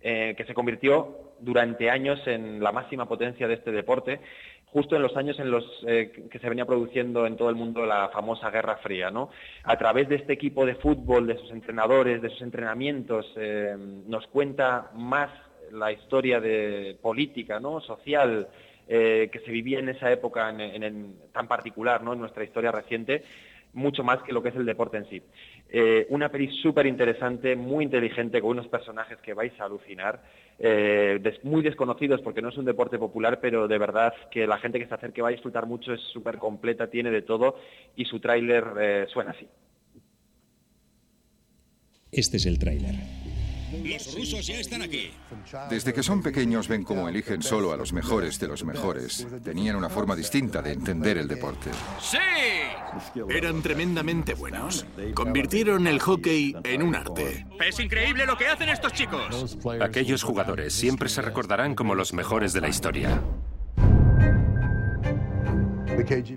eh, 0.00 0.34
que 0.36 0.44
se 0.44 0.54
convirtió 0.54 1.34
durante 1.40 1.90
años 1.90 2.20
en 2.26 2.62
la 2.62 2.70
máxima 2.70 3.06
potencia 3.06 3.48
de 3.48 3.54
este 3.54 3.72
deporte, 3.72 4.20
justo 4.66 4.94
en 4.94 5.02
los 5.02 5.16
años 5.16 5.38
en 5.40 5.50
los 5.50 5.64
que 5.84 6.38
se 6.38 6.48
venía 6.48 6.66
produciendo 6.66 7.26
en 7.26 7.36
todo 7.36 7.48
el 7.48 7.56
mundo 7.56 7.86
la 7.86 8.08
famosa 8.10 8.50
Guerra 8.50 8.76
Fría. 8.76 9.10
¿no? 9.10 9.30
A 9.64 9.76
través 9.76 10.08
de 10.08 10.16
este 10.16 10.34
equipo 10.34 10.66
de 10.66 10.74
fútbol, 10.76 11.26
de 11.26 11.38
sus 11.38 11.50
entrenadores, 11.50 12.20
de 12.20 12.28
sus 12.28 12.42
entrenamientos, 12.42 13.26
nos 14.06 14.26
cuenta 14.26 14.90
más 14.94 15.30
la 15.72 15.92
historia 15.92 16.40
de 16.40 16.96
política, 17.00 17.60
¿no? 17.60 17.80
social, 17.80 18.48
eh, 18.88 19.28
que 19.30 19.40
se 19.40 19.50
vivía 19.50 19.78
en 19.78 19.90
esa 19.90 20.10
época 20.10 20.48
en, 20.48 21.16
tan 21.32 21.46
particular, 21.46 22.02
¿no? 22.02 22.14
en 22.14 22.20
nuestra 22.20 22.42
historia 22.42 22.72
reciente, 22.72 23.22
mucho 23.74 24.02
más 24.02 24.22
que 24.22 24.32
lo 24.32 24.42
que 24.42 24.48
es 24.48 24.56
el 24.56 24.64
deporte 24.64 24.96
en 24.96 25.08
sí. 25.10 25.22
Eh, 25.68 26.06
una 26.08 26.30
peli 26.30 26.48
súper 26.62 26.86
interesante, 26.86 27.54
muy 27.54 27.84
inteligente, 27.84 28.40
con 28.40 28.52
unos 28.52 28.68
personajes 28.68 29.18
que 29.18 29.34
vais 29.34 29.52
a 29.60 29.64
alucinar, 29.64 30.22
eh, 30.58 31.20
muy 31.42 31.62
desconocidos 31.62 32.22
porque 32.22 32.40
no 32.40 32.48
es 32.48 32.56
un 32.56 32.64
deporte 32.64 32.98
popular, 32.98 33.40
pero 33.40 33.68
de 33.68 33.76
verdad 33.76 34.14
que 34.30 34.46
la 34.46 34.56
gente 34.58 34.78
que 34.78 34.86
se 34.86 34.94
acerque 34.94 35.20
va 35.20 35.28
a 35.28 35.32
disfrutar 35.32 35.66
mucho, 35.66 35.92
es 35.92 36.00
súper 36.12 36.38
completa, 36.38 36.88
tiene 36.88 37.10
de 37.10 37.22
todo 37.22 37.56
y 37.94 38.06
su 38.06 38.20
tráiler 38.20 39.06
suena 39.12 39.32
así. 39.32 39.46
Este 42.10 42.38
es 42.38 42.46
el 42.46 42.58
tráiler. 42.58 42.94
Los 43.72 44.14
rusos 44.14 44.46
ya 44.46 44.58
están 44.58 44.82
aquí. 44.82 45.10
Desde 45.70 45.92
que 45.92 46.02
son 46.02 46.22
pequeños 46.22 46.68
ven 46.68 46.84
cómo 46.84 47.08
eligen 47.08 47.42
solo 47.42 47.72
a 47.72 47.76
los 47.76 47.92
mejores 47.92 48.38
de 48.38 48.48
los 48.48 48.64
mejores. 48.64 49.26
Tenían 49.42 49.76
una 49.76 49.88
forma 49.88 50.16
distinta 50.16 50.62
de 50.62 50.72
entender 50.72 51.18
el 51.18 51.28
deporte. 51.28 51.70
¡Sí! 52.00 52.18
Eran 53.28 53.62
tremendamente 53.62 54.34
buenos. 54.34 54.86
Convirtieron 55.14 55.86
el 55.86 55.98
hockey 56.00 56.54
en 56.64 56.82
un 56.82 56.94
arte. 56.94 57.46
Es 57.66 57.78
increíble 57.80 58.26
lo 58.26 58.36
que 58.36 58.46
hacen 58.48 58.68
estos 58.68 58.92
chicos. 58.92 59.58
Aquellos 59.80 60.22
jugadores 60.22 60.72
siempre 60.72 61.08
se 61.08 61.22
recordarán 61.22 61.74
como 61.74 61.94
los 61.94 62.12
mejores 62.12 62.52
de 62.52 62.60
la 62.60 62.68
historia. 62.68 63.22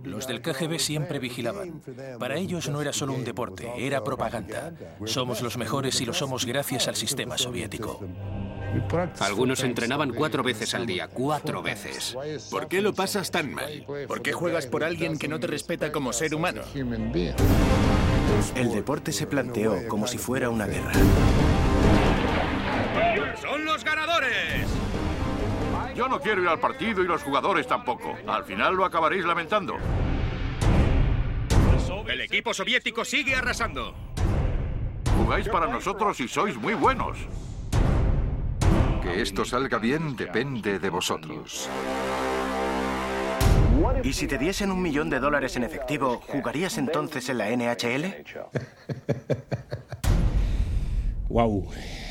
Los 0.03 0.27
del 0.27 0.41
KGB 0.41 0.79
siempre 0.79 1.19
vigilaban. 1.19 1.81
Para 2.19 2.35
ellos 2.35 2.69
no 2.69 2.81
era 2.81 2.93
solo 2.93 3.13
un 3.13 3.23
deporte, 3.23 3.69
era 3.77 4.03
propaganda. 4.03 4.73
Somos 5.05 5.41
los 5.41 5.57
mejores 5.57 5.99
y 6.01 6.05
lo 6.05 6.13
somos 6.13 6.45
gracias 6.45 6.87
al 6.87 6.95
sistema 6.95 7.37
soviético. 7.37 7.99
Algunos 9.19 9.63
entrenaban 9.63 10.13
cuatro 10.13 10.43
veces 10.43 10.73
al 10.73 10.85
día, 10.85 11.07
cuatro 11.07 11.61
veces. 11.61 12.17
¿Por 12.49 12.67
qué 12.67 12.81
lo 12.81 12.93
pasas 12.93 13.29
tan 13.29 13.53
mal? 13.53 13.85
¿Por 14.07 14.21
qué 14.21 14.31
juegas 14.31 14.65
por 14.65 14.83
alguien 14.83 15.17
que 15.17 15.27
no 15.27 15.39
te 15.39 15.47
respeta 15.47 15.91
como 15.91 16.13
ser 16.13 16.33
humano? 16.33 16.61
El 18.55 18.71
deporte 18.71 19.11
se 19.11 19.27
planteó 19.27 19.87
como 19.87 20.07
si 20.07 20.17
fuera 20.17 20.49
una 20.49 20.65
guerra. 20.65 20.93
¡Son 23.41 23.65
los 23.65 23.83
ganadores! 23.83 24.60
Yo 25.95 26.07
no 26.07 26.19
quiero 26.19 26.41
ir 26.41 26.47
al 26.47 26.59
partido 26.59 27.03
y 27.03 27.07
los 27.07 27.23
jugadores 27.23 27.67
tampoco. 27.67 28.15
Al 28.27 28.43
final 28.43 28.75
lo 28.75 28.85
acabaréis 28.85 29.25
lamentando. 29.25 29.77
El 32.07 32.21
equipo 32.21 32.53
soviético 32.53 33.05
sigue 33.05 33.35
arrasando. 33.35 33.93
Jugáis 35.17 35.47
para 35.47 35.67
nosotros 35.67 36.19
y 36.19 36.27
sois 36.27 36.57
muy 36.57 36.73
buenos. 36.73 37.17
Que 39.01 39.21
esto 39.21 39.45
salga 39.45 39.77
bien 39.77 40.15
depende 40.15 40.79
de 40.79 40.89
vosotros. 40.89 41.69
¿Y 44.03 44.13
si 44.13 44.27
te 44.27 44.37
diesen 44.37 44.71
un 44.71 44.81
millón 44.81 45.09
de 45.09 45.19
dólares 45.19 45.55
en 45.55 45.63
efectivo, 45.63 46.21
¿jugarías 46.27 46.77
entonces 46.77 47.29
en 47.29 47.37
la 47.37 47.49
NHL? 47.49 48.25
Wow. 51.29 51.71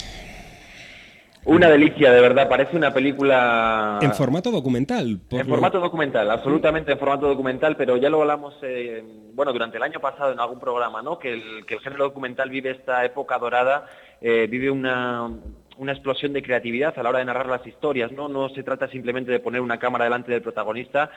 Una 1.47 1.69
delicia, 1.69 2.13
de 2.13 2.21
verdad, 2.21 2.49
parece 2.49 2.77
una 2.77 2.93
película... 2.93 3.99
En 4.03 4.13
formato 4.13 4.51
documental. 4.51 5.21
por 5.29 5.41
En 5.41 5.47
lo- 5.49 5.55
formato 5.55 5.81
documental, 5.81 6.31
absolutamente 6.31 6.93
en 6.93 6.99
formato 6.99 7.27
documental, 7.29 7.77
pero 7.77 7.97
ya 7.97 8.11
lo 8.11 8.21
hablamos, 8.21 8.55
eh, 8.63 9.03
bueno, 9.33 9.53
durante 9.53 9.79
el 9.79 9.83
año 9.83 10.01
pasado 10.01 10.33
en 10.33 10.39
algún 10.41 10.61
programa, 10.61 11.01
¿no? 11.03 11.19
Que 11.19 11.33
el, 11.33 11.65
que 11.67 11.75
el 11.75 11.81
género 11.81 12.05
documental 12.05 12.51
vive 12.51 12.73
esta 12.73 13.05
época 13.07 13.39
dorada, 13.39 13.87
eh, 14.21 14.47
vive 14.51 14.71
una, 14.71 15.31
una 15.81 15.93
explosión 15.93 16.33
de 16.33 16.43
creatividad 16.43 16.97
a 16.99 17.03
la 17.03 17.09
hora 17.09 17.19
de 17.21 17.25
narrar 17.25 17.47
las 17.47 17.67
historias, 17.67 18.13
¿no? 18.13 18.29
No 18.29 18.49
se 18.51 18.63
trata 18.63 18.87
simplemente 18.89 19.33
de 19.33 19.41
poner 19.41 19.61
una 19.63 19.79
cámara 19.79 20.05
delante 20.05 20.31
del 20.31 20.43
protagonista, 20.43 21.11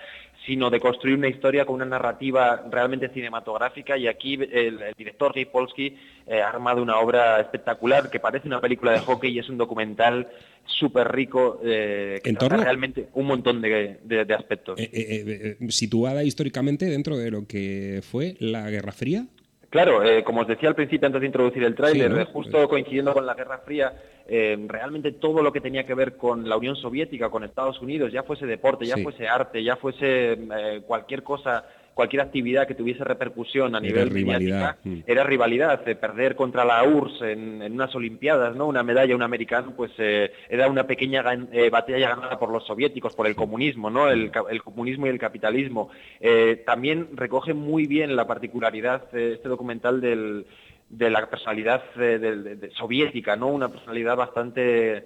sino 0.45 0.69
de 0.69 0.79
construir 0.79 1.17
una 1.17 1.27
historia 1.27 1.65
con 1.65 1.75
una 1.75 1.85
narrativa 1.85 2.63
realmente 2.71 3.09
cinematográfica 3.09 3.97
y 3.97 4.07
aquí 4.07 4.35
el, 4.35 4.81
el 4.81 4.93
director 4.97 5.33
Guy 5.33 5.45
Polsky 5.45 5.97
eh, 6.25 6.41
ha 6.41 6.49
armado 6.49 6.81
una 6.81 6.97
obra 6.99 7.39
espectacular 7.41 8.09
que 8.09 8.19
parece 8.19 8.47
una 8.47 8.61
película 8.61 8.93
de 8.93 8.99
hockey 8.99 9.31
y 9.33 9.39
es 9.39 9.49
un 9.49 9.57
documental 9.57 10.27
súper 10.65 11.11
rico 11.11 11.59
eh, 11.63 12.21
que 12.23 12.29
En 12.29 12.37
torno- 12.37 12.63
realmente 12.63 13.07
un 13.13 13.25
montón 13.27 13.61
de, 13.61 13.97
de- 14.03 14.23
de 14.25 14.33
aspectos. 14.33 14.79
Eh, 14.79 15.57
situada 15.69 16.23
históricamente 16.23 16.85
dentro 16.85 17.17
de 17.17 17.31
lo 17.31 17.45
que 17.47 18.01
fue 18.09 18.35
la 18.39 18.69
Guerra 18.69 18.93
Fría. 18.93 19.25
Claro, 19.73 20.03
eh, 20.03 20.23
como 20.23 20.41
os 20.41 20.47
decía 20.47 20.69
al 20.69 20.75
principio 20.75 21.07
antes 21.07 21.19
de 21.19 21.25
introducir 21.25 21.63
el 21.63 21.73
tráiler, 21.73 22.09
Sí, 22.11 22.13
¿no? 22.15 22.21
eh, 22.21 22.25
justo 22.31 22.69
coincidiendo 22.69 23.11
con 23.11 23.25
la 23.25 23.33
Guerra 23.33 23.57
Fría, 23.65 23.91
eh, 24.27 24.55
realmente 24.67 25.13
todo 25.13 25.41
lo 25.41 25.51
que 25.51 25.61
tenía 25.61 25.83
que 25.83 25.95
ver 25.95 26.15
con 26.15 26.47
la 26.47 26.57
Unión 26.57 26.75
Soviética, 26.75 27.31
con 27.31 27.43
Estados 27.43 27.81
Unidos, 27.81 28.11
ya 28.13 28.21
fuese 28.21 28.45
deporte, 28.45 28.85
ya 28.85 28.97
Sí. 28.97 29.01
fuese 29.03 29.27
arte, 29.27 29.63
ya 29.63 29.75
fuese 29.77 30.33
eh, 30.33 30.81
cualquier 30.85 31.23
cosa, 31.23 31.65
cualquier 31.93 32.21
actividad 32.23 32.67
que 32.67 32.75
tuviese 32.75 33.03
repercusión 33.03 33.75
a 33.75 33.77
Era 33.77 33.87
nivel 33.87 34.09
rivalidad. 34.09 34.77
mediática, 34.77 34.77
Mm. 34.83 34.99
era 35.05 35.23
rivalidad. 35.23 35.87
eh, 35.87 35.95
perder 35.95 36.35
contra 36.35 36.65
la 36.65 36.83
URSS 36.83 37.21
en, 37.31 37.61
en 37.61 37.73
unas 37.73 37.93
Olimpiadas, 37.95 38.55
¿no? 38.55 38.67
Una 38.67 38.83
medalla, 38.83 39.15
un 39.15 39.21
americano, 39.21 39.73
pues 39.75 39.91
eh, 39.97 40.31
era 40.49 40.67
una 40.67 40.85
pequeña 40.87 41.21
gan- 41.23 41.49
eh, 41.51 41.69
batalla 41.69 42.09
ganada 42.09 42.39
por 42.39 42.49
los 42.51 42.65
soviéticos, 42.65 43.15
por 43.15 43.27
el 43.27 43.35
comunismo, 43.35 43.89
¿no? 43.89 44.09
El, 44.09 44.31
ca- 44.31 44.45
el 44.49 44.63
comunismo 44.63 45.05
y 45.05 45.09
el 45.09 45.19
capitalismo. 45.19 45.89
Eh, 46.19 46.63
también 46.65 47.09
recoge 47.15 47.53
muy 47.53 47.85
bien 47.87 48.15
la 48.15 48.25
particularidad 48.27 49.03
este 49.15 49.47
documental 49.49 50.01
del, 50.01 50.45
de 50.89 51.09
la 51.09 51.27
personalidad 51.29 51.83
eh, 51.97 52.17
del- 52.19 52.43
de- 52.43 52.55
de- 52.55 52.71
soviética, 52.71 53.35
¿no? 53.35 53.47
Una 53.47 53.69
personalidad 53.69 54.15
bastante 54.17 55.05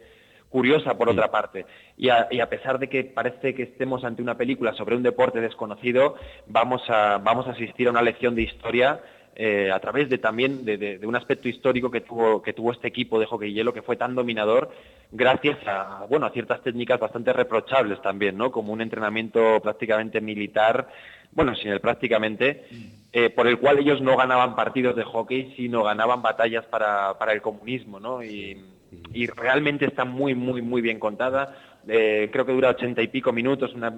curiosa 0.50 0.98
por 0.98 1.10
otra 1.10 1.30
parte. 1.30 1.66
Y 1.98 2.10
a, 2.10 2.28
y 2.32 2.40
a 2.40 2.50
pesar 2.50 2.80
de 2.80 2.88
que 2.90 3.04
parece 3.04 3.54
que 3.54 3.64
estemos 3.64 4.04
ante 4.04 4.22
una 4.22 4.36
película 4.38 4.74
sobre 4.74 4.96
un 4.96 5.04
deporte 5.04 5.42
desconocido, 5.42 6.16
vamos 6.48 6.82
a, 6.90 7.18
vamos 7.18 7.48
a 7.48 7.52
asistir 7.52 7.88
a 7.88 7.92
una 7.92 8.02
lección 8.02 8.36
de 8.36 8.44
historia 8.44 9.00
eh, 9.40 9.70
a 9.72 9.80
través 9.80 10.10
de 10.10 10.18
también 10.18 10.66
de, 10.66 10.78
de- 10.78 10.98
de 10.98 11.06
un 11.06 11.16
aspecto 11.16 11.48
histórico 11.48 11.92
que 11.92 12.02
tuvo, 12.02 12.42
que 12.42 12.54
tuvo 12.54 12.72
este 12.72 12.88
equipo 12.88 13.20
de 13.20 13.28
hockey 13.28 13.54
hielo 13.54 13.72
que 13.72 13.84
fue 13.84 13.96
tan 13.96 14.16
dominador 14.16 14.72
gracias 15.12 15.60
a, 15.68 16.06
bueno, 16.10 16.26
a 16.26 16.32
ciertas 16.32 16.62
técnicas 16.64 17.00
bastante 17.00 17.32
reprochables 17.34 18.02
también, 18.02 18.36
¿no? 18.36 18.52
Como 18.52 18.74
un 18.74 18.82
entrenamiento 18.82 19.60
prácticamente 19.62 20.22
militar, 20.22 20.88
bueno, 21.34 21.54
sin 21.56 21.70
el 21.72 21.80
prácticamente, 21.82 22.66
eh, 23.14 23.30
por 23.30 23.46
el 23.48 23.60
cual 23.60 23.78
ellos 23.78 24.02
no 24.02 24.18
ganaban 24.18 24.56
partidos 24.56 24.96
de 24.96 25.04
hockey, 25.04 25.54
sino 25.56 25.84
ganaban 25.84 26.22
batallas 26.24 26.66
para, 26.66 27.18
para 27.20 27.32
el 27.34 27.42
comunismo, 27.44 28.00
¿no? 28.00 28.24
Y, 28.24 28.58
y 29.14 29.28
realmente 29.28 29.86
está 29.86 30.06
muy, 30.06 30.36
muy, 30.36 30.62
muy 30.62 30.82
bien 30.82 31.00
contada. 31.00 31.56
Eh, 31.88 32.30
creo 32.32 32.46
que 32.46 32.52
dura 32.52 32.70
ochenta 32.70 33.02
y 33.02 33.08
pico 33.08 33.32
minutos, 33.32 33.74
una, 33.74 33.94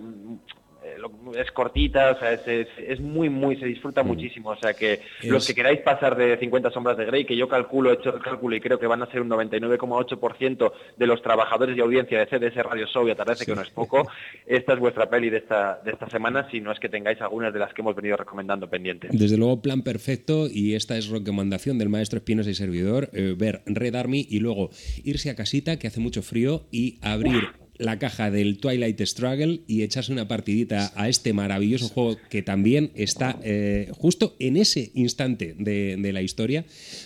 es 1.38 1.52
cortita, 1.52 2.12
o 2.12 2.20
sea, 2.20 2.34
es, 2.34 2.48
es- 2.48 2.68
es 2.88 3.00
muy, 3.00 3.30
muy, 3.30 3.56
se 3.58 3.66
disfruta 3.66 4.04
muchísimo. 4.04 4.50
O 4.50 4.58
sea, 4.58 4.74
que 4.74 5.00
los 5.24 5.46
que 5.48 5.54
queráis 5.56 5.80
pasar 5.82 6.16
de 6.16 6.38
50 6.38 6.72
sombras 6.72 6.98
de 6.98 7.06
Grey, 7.06 7.26
que 7.26 7.36
yo 7.38 7.48
calculo, 7.48 7.92
he 7.92 7.96
hecho 7.96 8.16
el 8.16 8.22
cálculo 8.22 8.56
y 8.56 8.62
creo 8.62 8.80
que 8.80 8.88
van 8.88 9.02
a 9.04 9.12
ser 9.12 9.22
un 9.22 9.30
99,8% 9.30 10.72
de 10.98 11.08
los 11.08 11.22
trabajadores 11.22 11.78
y 11.78 11.82
audiencia 11.82 12.20
de 12.20 12.26
CDS 12.28 12.56
Radio 12.64 12.86
Show, 12.88 13.08
y 13.08 13.12
atardece 13.12 13.46
que 13.46 13.56
no 13.56 13.62
es 13.62 13.70
poco, 13.70 14.08
esta 14.46 14.74
es 14.74 14.80
vuestra 14.80 15.10
peli 15.10 15.30
de 15.30 15.38
esta, 15.38 15.82
de 15.84 15.92
esta 15.92 16.10
semana, 16.10 16.50
si 16.52 16.60
no 16.62 16.72
es 16.72 16.80
que 16.80 16.90
tengáis 16.90 17.22
algunas 17.22 17.54
de 17.54 17.60
las 17.60 17.74
que 17.74 17.82
hemos 17.82 17.96
venido 17.96 18.18
recomendando 18.18 18.70
pendientes. 18.70 19.12
Desde 19.14 19.38
luego, 19.38 19.62
plan 19.62 19.82
perfecto, 19.84 20.48
y 20.52 20.76
esta 20.76 20.98
es 20.98 21.10
recomendación 21.10 21.78
del 21.78 21.90
maestro 21.90 22.18
Espinosa 22.18 22.50
y 22.50 22.56
servidor, 22.56 23.10
eh, 23.14 23.36
ver 23.38 23.62
Red 23.66 23.96
Army 23.96 24.26
y 24.30 24.40
luego 24.40 24.70
irse 25.04 25.30
a 25.30 25.36
casita, 25.36 25.78
que 25.80 25.88
hace 25.88 26.00
mucho 26.00 26.22
frío, 26.22 26.64
y 26.72 27.00
abrir 27.02 27.44
la 27.80 27.98
caja 27.98 28.30
del 28.30 28.60
Twilight 28.60 29.02
Struggle 29.02 29.62
y 29.66 29.82
echarse 29.82 30.12
una 30.12 30.28
partidita 30.28 30.92
a 30.96 31.10
este 31.10 31.34
maravilloso 31.34 31.88
juego 31.88 32.18
que 32.30 32.44
también 32.44 32.92
está 32.94 33.40
eh, 33.44 33.90
justo 33.98 34.36
en 34.38 34.58
ese 34.58 34.92
instante 34.94 35.56
de, 35.58 35.98
de 35.98 36.14
la 36.14 36.22
historia 36.22 36.66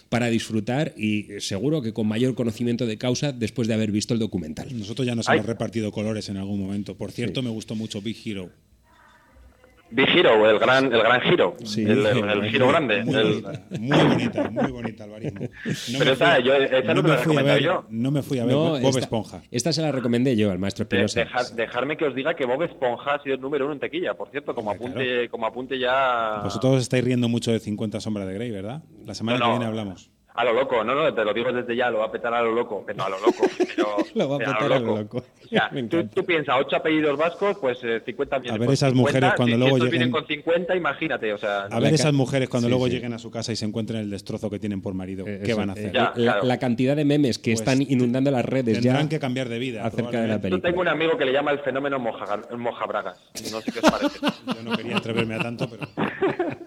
para 0.09 0.27
disfrutar 0.27 0.93
y 0.97 1.27
seguro 1.39 1.81
que 1.81 1.93
con 1.93 2.07
mayor 2.07 2.35
conocimiento 2.35 2.85
de 2.85 2.97
causa 2.97 3.31
después 3.31 3.67
de 3.67 3.75
haber 3.75 3.91
visto 3.91 4.13
el 4.13 4.19
documental. 4.19 4.67
Nosotros 4.77 5.05
ya 5.05 5.15
nos 5.15 5.29
Ay. 5.29 5.37
hemos 5.37 5.47
repartido 5.47 5.91
colores 5.91 6.27
en 6.29 6.37
algún 6.37 6.59
momento. 6.59 6.97
Por 6.97 7.11
cierto, 7.11 7.41
me 7.41 7.49
gustó 7.49 7.75
mucho 7.75 8.01
Big 8.01 8.17
Hero. 8.25 8.49
Big 9.93 10.09
Hero, 10.09 10.49
el 10.49 10.59
gran, 10.59 10.85
el 10.85 10.99
gran 10.99 11.21
giro, 11.21 11.55
Sí. 11.63 11.83
el, 11.83 12.05
el- 12.05 12.29
el 12.29 12.49
giro 12.49 12.67
grande. 12.69 13.03
Muy 13.03 13.15
el- 13.15 13.41
bonita, 13.41 13.61
muy 13.79 13.97
bonita, 14.07 14.49
muy 14.49 14.71
bonita, 14.71 15.03
Alvarismo. 15.03 15.39
No 15.93 15.99
Pero 15.99 16.15
fui- 16.15 16.43
yo- 16.43 16.53
esa 16.55 16.93
no 16.93 17.01
te 17.03 17.07
la 17.07 17.13
he 17.13 17.17
me 17.17 17.17
fui 17.17 17.17
a 17.17 17.17
recomendado 17.17 17.53
ver, 17.55 17.63
yo. 17.63 17.85
No 17.89 18.11
me 18.11 18.21
fui 18.23 18.39
a 18.39 18.45
ver 18.45 18.53
No, 18.55 18.63
Bob 18.71 18.85
esta- 18.85 18.99
Esponja. 18.99 19.41
Esta 19.51 19.71
se 19.73 19.81
la 19.81 19.91
recomendé 19.91 20.35
yo 20.35 20.51
al 20.51 20.59
maestro 20.59 20.85
De- 20.85 21.03
Espinosa. 21.03 21.19
dejar- 21.19 21.55
dejarme 21.55 21.97
que 21.97 22.05
os 22.05 22.15
diga 22.15 22.35
que 22.35 22.45
Bob 22.45 22.61
Esponja 22.63 23.15
ha 23.15 23.23
sido 23.23 23.35
el 23.35 23.41
número 23.41 23.65
uno 23.65 23.73
en 23.73 23.79
tequilla, 23.79 24.13
por 24.15 24.29
cierto, 24.31 24.53
como 24.55 24.71
apunte, 24.71 25.29
como 25.29 25.45
apunte 25.45 25.77
ya 25.79 26.41
Vosotros 26.43 26.81
estáis 26.81 27.03
riendo 27.03 27.29
mucho 27.29 27.51
de 27.51 27.59
50 27.59 27.99
sombras 27.99 28.27
de 28.27 28.33
Grey, 28.33 28.51
¿verdad? 28.51 28.83
La 29.05 29.13
semana 29.13 29.37
No, 29.37 29.45
que 29.45 29.49
no. 29.49 29.57
viene 29.57 29.65
hablamos. 29.65 30.09
A 30.35 30.43
lo 30.43 30.53
loco, 30.53 30.83
no, 30.83 30.95
no, 30.95 31.13
te 31.13 31.23
lo 31.23 31.33
digo 31.33 31.51
desde 31.51 31.75
ya, 31.75 31.89
lo 31.91 31.99
va 31.99 32.05
a 32.05 32.11
petar 32.11 32.33
a 32.33 32.41
lo 32.41 32.51
loco, 32.53 32.83
pero 32.85 32.97
no 32.97 33.03
a 33.05 33.09
lo 33.09 33.19
loco, 33.19 33.45
pero 33.57 33.97
Lo 34.15 34.29
va 34.29 34.35
a 34.35 34.39
petar 34.39 34.63
a 34.73 34.79
lo 34.79 34.95
loco. 34.97 35.17
O 35.17 35.47
sea, 35.47 35.69
tú, 35.89 36.07
tú 36.07 36.25
piensas, 36.25 36.55
ocho 36.59 36.75
apellidos 36.77 37.17
vascos, 37.17 37.57
pues 37.59 37.77
eh, 37.83 38.01
50 38.05 38.39
millones. 38.39 38.55
A 38.55 38.59
ver 38.59 38.69
esas 38.73 38.89
50, 38.91 38.95
mujeres 38.97 39.33
cuando 39.35 39.53
si 39.55 39.59
luego 39.59 39.77
estos 39.77 39.89
vienen 39.91 40.09
lleguen- 40.09 40.11
con 40.11 40.27
50, 40.27 40.75
imagínate, 40.75 41.33
o 41.33 41.37
sea... 41.37 41.61
A 41.69 41.79
ver 41.79 41.93
esas 41.93 42.13
mujeres 42.13 42.49
cuando 42.49 42.67
Sí, 42.67 42.69
luego 42.71 42.85
sí. 42.87 42.91
lleguen 42.93 43.13
a 43.13 43.19
su 43.19 43.29
casa 43.29 43.51
y 43.51 43.55
se 43.55 43.65
encuentren 43.65 43.99
el 44.01 44.09
destrozo 44.09 44.49
que 44.49 44.57
tienen 44.59 44.81
por 44.81 44.93
marido. 44.93 45.25
¿Qué 45.25 45.39
Eso, 45.43 45.57
van 45.57 45.69
a 45.69 45.73
eh, 45.73 45.91
hacer? 45.95 46.17
la, 46.19 46.41
la 46.43 46.57
cantidad 46.59 46.95
de 46.95 47.05
memes 47.05 47.37
que 47.37 47.51
Pues 47.51 47.59
están 47.61 47.81
inundando 47.81 48.31
las 48.31 48.45
redes 48.45 48.77
ya 48.77 48.81
Tendrán 48.91 49.09
que 49.09 49.19
cambiar 49.19 49.49
de 49.49 49.59
vida. 49.59 49.85
acerca 49.85 50.19
de 50.21 50.27
la 50.27 50.35
Yo 50.35 50.41
película. 50.41 50.69
tengo 50.69 50.81
un 50.81 50.87
amigo 50.87 51.17
que 51.17 51.25
le 51.25 51.33
llama 51.33 51.51
el 51.51 51.59
fenómeno 51.59 51.99
moja, 51.99 52.39
mojabragas, 52.57 53.19
no 53.51 53.61
sé 53.61 53.71
qué 53.71 53.79
os 53.83 53.91
parece. 53.91 54.19
Yo 54.47 54.63
no 54.63 54.75
quería 54.75 54.97
atreverme 54.97 55.35
a 55.35 55.39
tanto, 55.39 55.69
pero... 55.69 55.87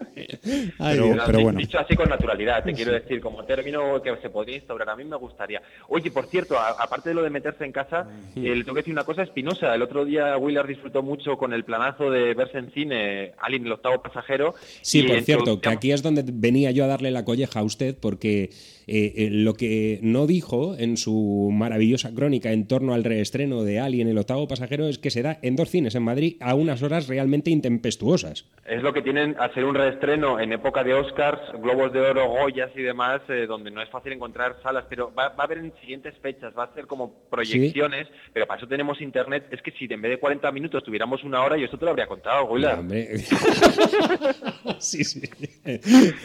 Ay, 0.79 0.99
pero, 1.25 1.41
bueno. 1.41 1.59
Dicho 1.59 1.79
así 1.79 1.95
con 1.95 2.09
naturalidad, 2.09 2.63
te 2.63 2.73
quiero 2.73 2.91
decir, 2.91 3.21
como 3.21 3.43
término 3.45 4.01
que 4.01 4.15
se 4.21 4.29
podría 4.29 4.55
instaurar, 4.57 4.89
a 4.89 4.95
mí 4.95 5.03
me 5.03 5.15
gustaría. 5.17 5.61
Oye, 5.89 6.11
por 6.11 6.27
cierto, 6.27 6.57
a- 6.57 6.69
aparte 6.79 7.09
de 7.09 7.15
lo 7.15 7.23
de 7.23 7.29
meterse 7.29 7.65
en 7.65 7.71
casa, 7.71 8.07
eh, 8.35 8.55
le 8.55 8.63
tengo 8.63 8.73
que 8.75 8.81
decir 8.81 8.93
una 8.93 9.03
cosa 9.03 9.23
espinosa. 9.23 9.73
El 9.75 9.81
otro 9.81 10.05
día 10.05 10.37
Willard 10.37 10.67
disfrutó 10.67 11.01
mucho 11.03 11.37
con 11.37 11.53
el 11.53 11.63
planazo 11.63 12.09
de 12.11 12.33
verse 12.33 12.57
en 12.57 12.71
cine 12.71 13.31
Alien, 13.39 13.65
el 13.65 13.71
octavo 13.73 14.01
pasajero. 14.01 14.53
Sí, 14.81 14.99
y 14.99 15.03
por 15.07 15.21
cierto, 15.21 15.61
que 15.61 15.69
aquí 15.69 15.91
es 15.91 16.01
donde 16.03 16.23
venía 16.25 16.71
yo 16.71 16.83
a 16.83 16.87
darle 16.87 17.11
la 17.11 17.23
colleja 17.25 17.59
a 17.59 17.63
usted, 17.63 17.95
porque 17.99 18.49
eh, 18.87 19.13
eh, 19.17 19.29
lo 19.29 19.53
que 19.53 19.99
no 20.01 20.27
dijo 20.27 20.75
en 20.77 20.95
su 20.95 21.49
maravillosa 21.51 22.13
crónica 22.15 22.53
en 22.53 22.67
torno 22.67 22.93
al 22.93 23.03
reestreno 23.03 23.63
de 23.63 23.79
Alien, 23.79 24.07
el 24.07 24.17
octavo 24.17 24.47
pasajero, 24.47 24.87
es 24.87 24.97
que 24.97 25.09
se 25.09 25.21
da 25.21 25.39
en 25.41 25.57
dos 25.57 25.69
cines 25.69 25.95
en 25.95 26.03
Madrid 26.03 26.37
a 26.39 26.55
unas 26.55 26.81
horas 26.83 27.09
realmente 27.09 27.51
intempestuosas. 27.51 28.49
Es 28.65 28.81
lo 28.81 28.93
que 28.93 29.01
tienen 29.01 29.35
al 29.39 29.53
ser 29.53 29.65
un 29.65 29.75
reestreno 29.75 30.39
en 30.39 30.53
época 30.53 30.85
de 30.85 30.93
Oscars, 30.93 31.41
Globos 31.61 31.91
de 31.91 31.99
Oro, 31.99 32.29
Goyas 32.29 32.71
y 32.75 32.81
demás, 32.81 33.21
eh, 33.27 33.45
donde 33.45 33.71
no 33.71 33.81
es 33.81 33.89
fácil 33.89 34.13
encontrar 34.13 34.55
salas, 34.63 34.85
pero 34.89 35.13
va, 35.13 35.29
va 35.29 35.43
a 35.43 35.45
haber 35.45 35.57
en 35.57 35.73
siguientes 35.81 36.15
fechas, 36.21 36.53
va 36.57 36.63
a 36.63 36.73
ser 36.73 36.87
como 36.87 37.13
proyecciones, 37.29 38.07
pero 38.31 38.47
para 38.47 38.57
eso 38.57 38.67
tenemos 38.67 39.01
internet. 39.01 39.47
Es 39.51 39.61
que 39.61 39.71
si 39.71 39.85
en 39.89 40.01
vez 40.01 40.11
de 40.11 40.19
40 40.19 40.49
minutos 40.53 40.83
tuviéramos 40.83 41.23
una 41.25 41.43
hora, 41.43 41.57
yo 41.57 41.65
esto 41.65 41.77
te 41.77 41.83
lo 41.83 41.91
habría 41.91 42.07
contado. 42.07 42.45
Hombre. 42.45 43.17
sí, 44.79 45.03
sí. 45.03 45.21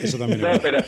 Eso 0.01 0.19
también 0.19 0.41
No, 0.41 0.49
pero 0.63 0.79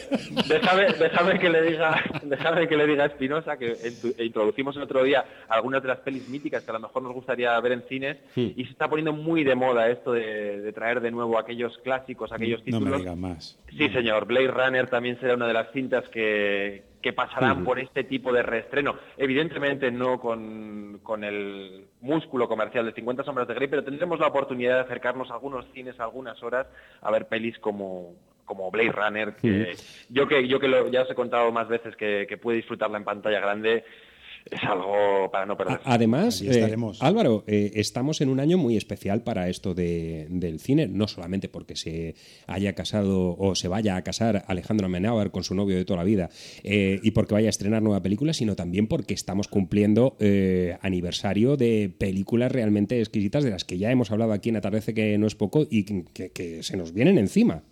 déjame, 0.46 0.86
déjame 0.98 1.38
que 1.38 1.50
le 1.50 1.63
diga, 1.64 2.02
déjame 2.22 2.68
que 2.68 2.76
le 2.76 2.86
diga 2.86 3.04
a 3.04 3.06
Espinosa 3.06 3.56
que 3.56 3.76
introducimos 4.18 4.76
el 4.76 4.82
otro 4.82 5.02
día 5.02 5.24
algunas 5.48 5.82
de 5.82 5.88
las 5.88 5.98
pelis 6.00 6.28
míticas 6.28 6.62
que 6.64 6.70
a 6.70 6.74
lo 6.74 6.80
mejor 6.80 7.02
nos 7.02 7.12
gustaría 7.12 7.58
ver 7.60 7.72
en 7.72 7.82
cines 7.88 8.16
y 8.36 8.64
se 8.64 8.70
está 8.70 8.88
poniendo 8.88 9.12
muy 9.12 9.44
de 9.44 9.54
moda 9.54 9.88
esto 9.88 10.12
de, 10.12 10.60
de 10.60 10.72
traer 10.72 11.00
de 11.00 11.10
nuevo 11.10 11.38
aquellos 11.38 11.76
clásicos, 11.78 12.32
aquellos 12.32 12.60
No 12.66 12.78
me 12.80 12.86
títulos. 12.86 13.00
digas 13.00 13.16
más. 13.16 13.58
Sí, 13.76 13.88
señor. 13.90 14.26
Blade 14.26 14.48
Runner 14.48 14.88
también 14.88 15.18
será 15.20 15.34
una 15.34 15.46
de 15.46 15.52
las 15.54 15.70
cintas 15.72 16.08
que, 16.10 16.84
que 17.02 17.12
pasarán 17.12 17.64
por 17.64 17.78
este 17.78 18.04
tipo 18.04 18.32
de 18.32 18.42
reestreno. 18.42 18.94
Evidentemente 19.16 19.90
no 19.90 20.20
con, 20.20 21.00
con 21.02 21.24
el 21.24 21.86
músculo 22.00 22.48
comercial 22.48 22.86
de 22.86 22.92
50 22.92 23.24
sombras 23.24 23.48
de 23.48 23.54
Grey, 23.54 23.68
pero 23.68 23.84
tendremos 23.84 24.18
la 24.20 24.28
oportunidad 24.28 24.74
de 24.76 24.80
acercarnos 24.82 25.30
a 25.30 25.34
algunos 25.34 25.66
cines 25.72 25.98
algunas 26.00 26.42
horas 26.42 26.66
a 27.02 27.10
ver 27.10 27.26
pelis 27.26 27.58
como 27.58 28.14
como 28.44 28.70
Blade 28.70 28.92
Runner, 28.92 29.36
que 29.36 29.74
yo 30.10 30.26
que 30.28 30.46
yo 30.48 30.60
que 30.60 30.68
lo- 30.68 30.90
ya 30.90 31.02
os 31.02 31.10
he 31.10 31.14
contado 31.14 31.50
más 31.52 31.68
veces 31.68 31.96
que, 31.96 32.26
que 32.28 32.36
pude 32.36 32.56
disfrutarla 32.56 32.98
en 32.98 33.04
pantalla 33.04 33.40
grande, 33.40 33.84
es 34.50 34.62
algo 34.64 35.30
para 35.32 35.46
no 35.46 35.56
perder. 35.56 35.80
Además, 35.84 36.42
eh, 36.42 36.50
estaremos. 36.50 37.02
Álvaro, 37.02 37.44
eh, 37.46 37.70
estamos 37.76 38.20
en 38.20 38.28
un 38.28 38.40
año 38.40 38.58
muy 38.58 38.76
especial 38.76 39.22
para 39.22 39.48
esto 39.48 39.72
de- 39.72 40.26
del 40.28 40.60
cine, 40.60 40.86
no 40.86 41.08
solamente 41.08 41.48
porque 41.48 41.76
se 41.76 42.14
haya 42.46 42.74
casado 42.74 43.34
o 43.38 43.54
se 43.54 43.68
vaya 43.68 43.96
a 43.96 44.02
casar 44.04 44.44
Alejandro 44.46 44.84
Amenábar 44.84 45.30
con 45.30 45.44
su 45.44 45.54
novio 45.54 45.76
de 45.76 45.86
toda 45.86 45.96
la 46.00 46.04
vida 46.04 46.28
eh, 46.62 47.00
y 47.02 47.12
porque 47.12 47.32
vaya 47.32 47.48
a 47.48 47.50
estrenar 47.56 47.80
nueva 47.82 48.02
película, 48.02 48.34
sino 48.34 48.54
también 48.54 48.86
porque 48.86 49.14
estamos 49.14 49.48
cumpliendo 49.48 50.14
eh, 50.20 50.76
aniversario 50.82 51.56
de 51.56 51.90
películas 51.96 52.52
realmente 52.52 52.98
exquisitas 53.00 53.44
de 53.44 53.50
las 53.50 53.64
que 53.64 53.78
ya 53.78 53.90
hemos 53.90 54.10
hablado 54.10 54.34
aquí 54.34 54.50
en 54.50 54.56
Atardece 54.56 54.92
que 54.92 55.16
no 55.16 55.26
es 55.26 55.34
poco 55.36 55.66
y 55.70 55.84
que, 56.12 56.30
que 56.32 56.62
se 56.62 56.76
nos 56.76 56.92
vienen 56.92 57.16
encima. 57.16 57.62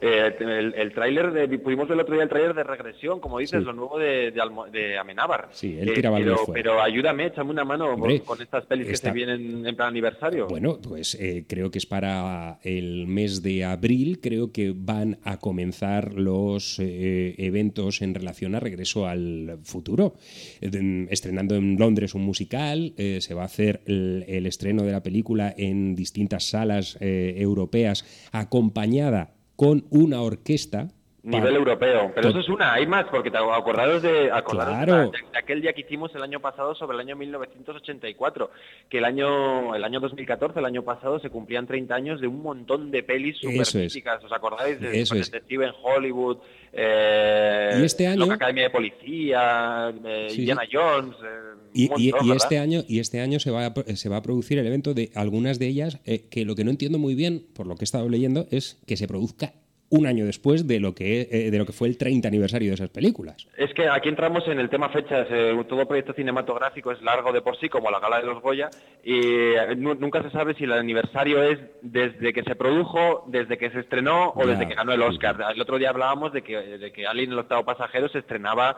Eh, 0.00 0.34
el 0.40 0.74
el 0.74 0.92
tráiler 0.92 1.48
pudimos 1.62 1.88
ver 1.88 1.94
el 1.96 2.00
otro 2.02 2.14
día 2.14 2.22
el 2.24 2.28
tráiler 2.28 2.54
de 2.54 2.64
regresión, 2.64 3.18
como 3.20 3.38
dices, 3.38 3.60
Sí. 3.60 3.64
lo 3.64 3.72
nuevo 3.72 3.98
de, 3.98 4.30
de, 4.30 4.42
de 4.72 4.98
Amenábar. 4.98 5.48
Sí, 5.52 5.76
él 5.78 5.88
Eh, 5.88 5.92
tira 5.94 6.10
balones 6.10 6.38
pero, 6.46 6.52
pero 6.52 6.82
ayúdame, 6.82 7.26
échame 7.26 7.50
una 7.50 7.64
mano 7.64 7.86
Hombre, 7.94 8.18
con, 8.18 8.36
con 8.36 8.42
estas 8.42 8.66
pelis 8.66 8.86
que 8.88 8.96
se 8.96 9.10
vienen 9.10 9.66
en 9.66 9.74
plan 9.76 9.88
aniversario. 9.88 10.46
Bueno, 10.48 10.78
pues 10.82 11.14
eh, 11.20 11.44
creo 11.48 11.70
que 11.70 11.78
es 11.78 11.86
para 11.86 12.58
el 12.62 13.06
mes 13.06 13.42
de 13.42 13.64
abril, 13.64 14.20
creo 14.20 14.52
que 14.52 14.72
van 14.76 15.18
a 15.24 15.38
comenzar 15.38 16.12
los 16.14 16.78
eh, 16.78 17.34
eventos 17.38 18.02
en 18.02 18.14
relación 18.14 18.54
a 18.54 18.60
Regreso 18.60 19.06
al 19.06 19.58
Futuro. 19.62 20.14
Eh, 20.60 21.06
Estrenando 21.10 21.54
en 21.54 21.76
Londres 21.78 22.14
un 22.14 22.22
musical, 22.22 22.92
eh, 22.98 23.20
se 23.22 23.32
va 23.34 23.42
a 23.42 23.46
hacer 23.46 23.80
el, 23.86 24.24
el 24.28 24.46
estreno 24.46 24.82
de 24.82 24.92
la 24.92 25.02
película 25.02 25.54
en 25.56 25.94
distintas 25.94 26.44
salas 26.50 26.98
eh, 27.00 27.34
europeas, 27.38 28.04
acompañada 28.32 29.32
con 29.56 29.86
una 29.90 30.20
orquesta. 30.22 30.92
Nivel 31.26 31.42
para- 31.42 31.56
europeo. 31.56 32.12
Pero 32.14 32.28
eso 32.28 32.38
es 32.40 32.48
una, 32.48 32.72
hay 32.74 32.86
más, 32.86 33.04
porque 33.10 33.30
te 33.30 33.36
acordaros 33.36 34.00
de, 34.02 34.30
acordaros 34.30 34.78
de 34.80 34.84
Claro. 34.86 34.96
la- 34.96 35.04
de, 35.10 35.32
de 35.32 35.38
aquel 35.38 35.60
día 35.60 35.72
que 35.72 35.80
hicimos 35.82 36.14
el 36.14 36.22
año 36.22 36.40
pasado 36.40 36.74
sobre 36.74 36.94
el 36.94 37.00
año 37.00 37.16
1984, 37.16 38.50
que 38.88 38.98
el 38.98 39.04
año 39.04 39.74
el 39.74 39.84
año 39.84 40.00
2014, 40.00 40.58
el 40.60 40.64
año 40.64 40.82
pasado, 40.82 41.18
se 41.18 41.28
cumplían 41.30 41.66
30 41.66 41.94
años 41.94 42.20
de 42.20 42.26
un 42.28 42.42
montón 42.42 42.90
de 42.90 43.02
pelis 43.02 43.36
super 43.38 43.60
Eso 43.62 43.78
es. 43.80 43.96
¿os 44.24 44.32
acordáis? 44.32 44.80
De 44.80 45.00
Eso 45.00 45.14
es. 45.14 45.30
Detective 45.30 45.66
en 45.66 45.72
Hollywood, 45.82 46.38
eh, 46.72 47.78
Y 47.80 47.84
este 47.84 48.06
año- 48.06 48.20
Loca 48.20 48.34
Academia 48.34 48.64
de 48.64 48.70
Policía, 48.70 49.92
eh, 50.04 50.26
Sí, 50.30 50.40
Indiana 50.40 50.62
sí. 50.70 50.76
Jones... 50.76 51.16
eh, 51.24 51.56
Y, 51.74 51.84
y- 51.84 51.88
montón, 51.88 52.00
y 52.06 52.10
¿verdad? 52.30 52.36
este 52.36 52.58
año 52.58 52.80
y 52.88 53.00
este 53.00 53.20
año 53.20 53.38
se 53.38 53.50
va 53.50 53.66
a, 53.66 53.74
se 53.96 54.08
va 54.08 54.16
a 54.16 54.22
producir 54.22 54.58
el 54.58 54.66
evento 54.66 54.94
de 54.94 55.10
algunas 55.14 55.58
de 55.58 55.66
ellas 55.66 56.00
eh, 56.06 56.26
que 56.30 56.44
lo 56.46 56.54
que 56.54 56.64
no 56.64 56.70
entiendo 56.70 56.98
muy 56.98 57.14
bien 57.14 57.44
por 57.54 57.66
lo 57.66 57.74
que 57.74 57.82
he 57.82 57.84
estado 57.84 58.08
leyendo 58.08 58.46
es 58.50 58.80
que 58.86 58.96
se 58.96 59.06
produzca 59.06 59.52
un 59.90 60.06
año 60.06 60.24
después 60.26 60.66
de 60.66 60.80
lo 60.80 60.94
que 60.94 61.28
eh, 61.30 61.50
de 61.50 61.58
lo 61.58 61.64
que 61.66 61.72
fue 61.72 61.86
el 61.88 61.96
30 61.96 62.26
aniversario 62.26 62.68
de 62.70 62.74
esas 62.74 62.88
películas. 62.90 63.46
Es 63.56 63.72
que 63.74 63.88
aquí 63.88 64.08
entramos 64.08 64.46
en 64.48 64.58
el 64.58 64.68
tema 64.68 64.88
fechas. 64.88 65.28
eh, 65.30 65.54
todo 65.68 65.86
proyecto 65.86 66.12
cinematográfico 66.12 66.90
es 66.92 67.00
largo 67.02 67.32
de 67.32 67.40
por 67.40 67.56
sí, 67.58 67.68
como 67.68 67.90
la 67.90 68.00
gala 68.00 68.18
de 68.20 68.26
los 68.26 68.42
Goya, 68.42 68.68
y 69.04 69.18
eh, 69.54 69.76
nu- 69.76 69.94
nunca 69.94 70.22
se 70.22 70.30
sabe 70.30 70.54
si 70.54 70.64
el 70.64 70.72
aniversario 70.72 71.42
es 71.42 71.58
desde 71.82 72.32
que 72.32 72.42
se 72.42 72.56
produjo, 72.56 73.24
desde 73.28 73.56
que 73.58 73.70
se 73.70 73.80
estrenó 73.80 74.32
o 74.34 74.40
Ya. 74.44 74.50
desde 74.52 74.66
que 74.66 74.74
ganó 74.74 74.92
el 74.92 75.02
Oscar. 75.02 75.36
El 75.54 75.60
otro 75.60 75.78
día 75.78 75.90
hablábamos 75.90 76.32
de 76.32 76.42
que, 76.42 76.56
de 76.78 76.92
que 76.92 77.06
Alien 77.06 77.32
el 77.32 77.38
octavo 77.38 77.64
pasajero 77.64 78.08
se 78.08 78.18
estrenaba 78.18 78.76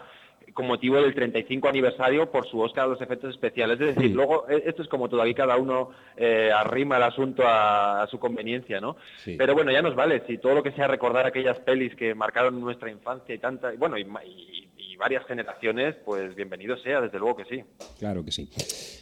con 0.55 0.67
motivo 0.67 0.97
del 0.97 1.15
35 1.15 1.69
aniversario 1.69 2.31
por 2.31 2.47
su 2.49 2.61
Oscar 2.61 2.85
a 2.85 2.89
los 2.89 3.01
efectos 3.01 3.35
especiales. 3.35 3.81
Es 3.81 3.95
decir, 3.95 4.11
luego 4.15 4.49
eh, 4.49 4.63
esto 4.67 4.83
es 4.83 4.89
como 4.89 5.09
todo, 5.09 5.23
aquí 5.23 5.35
cada 5.35 5.57
uno 5.57 5.91
eh, 6.17 6.51
arrima 6.55 6.97
el 6.97 7.03
asunto 7.05 7.43
a, 7.47 8.03
a 8.03 8.07
su 8.09 8.19
conveniencia, 8.19 8.81
¿no? 8.81 8.97
Sí. 9.25 9.37
Pero 9.39 9.55
bueno, 9.55 9.71
ya 9.73 9.83
nos 9.83 9.95
vale, 9.95 10.23
si 10.27 10.39
todo 10.39 10.55
lo 10.55 10.63
que 10.63 10.73
sea 10.73 10.87
recordar 10.89 11.27
aquellas 11.27 11.59
pelis 11.61 11.95
que 11.95 12.15
marcaron 12.15 12.61
nuestra 12.61 12.91
infancia 12.91 13.35
y 13.35 13.39
tanta, 13.39 13.73
y 13.73 13.77
bueno, 13.77 13.97
y, 13.99 14.03
y- 14.03 14.65
y 14.81 14.97
varias 14.97 15.25
generaciones, 15.27 15.95
pues 16.05 16.35
bienvenido 16.35 16.77
sea, 16.79 17.01
desde 17.01 17.19
luego 17.21 17.37
que 17.37 17.45
sí. 17.45 17.63
Claro 18.01 18.25
que 18.25 18.33
sí. 18.33 18.49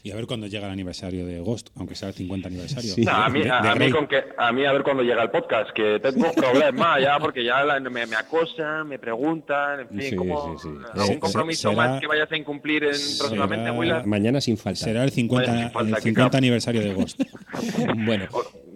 Y 0.03 0.11
a 0.11 0.17
ver 0.17 0.27
cuándo 0.27 0.47
llega 0.47 0.67
el 0.67 0.73
aniversario 0.73 1.25
de 1.25 1.41
Ghost, 1.41 1.69
aunque 1.77 1.95
sea 1.95 2.09
el 2.09 2.15
50 2.15 2.49
aniversario. 2.49 2.93
No, 2.99 3.11
a, 3.13 3.29
mí, 3.31 3.43
a- 3.49 3.59
a 3.73 3.75
mí 3.77 3.91
con 3.91 4.07
que, 4.07 4.23
a 4.37 4.53
mí 4.53 4.65
a 4.67 4.73
ver 4.73 4.83
cuando 4.83 5.03
llega 5.03 5.23
el 5.23 5.31
podcast, 5.31 5.71
que 5.71 5.99
tengo 6.01 6.33
problemas 6.35 7.01
ya, 7.01 7.19
porque 7.19 7.43
ya 7.45 7.65
la- 7.65 7.81
me, 7.81 8.05
me 8.07 8.17
acosan, 8.17 8.89
me 8.89 8.99
preguntan, 8.99 9.81
en 9.81 9.89
fin, 9.89 10.01
Sí, 10.03 10.17
como 10.17 10.59
sí, 10.59 10.69
sí. 10.69 10.69
algún 10.93 11.07
Se- 11.15 11.21
compromiso 11.37 11.71
será- 11.71 11.89
más 11.89 12.01
que 12.01 12.07
vayas 12.07 12.31
a 12.33 12.37
incumplir 12.37 12.85
en, 12.85 12.91
próximamente, 13.19 13.71
Willard. 13.71 14.07
Mañana 14.07 14.41
sin 14.41 14.57
falta. 14.59 14.81
Será 14.85 15.05
el 15.05 15.11
50, 15.11 15.51
Vaya, 15.51 15.63
sin 15.65 15.73
falta, 15.73 15.89
el 15.91 16.03
que 16.03 16.09
50 16.11 16.31
cap- 16.31 16.39
aniversario 16.39 16.81
de 16.83 16.93
Ghost. 16.95 17.21
bueno, 18.07 18.27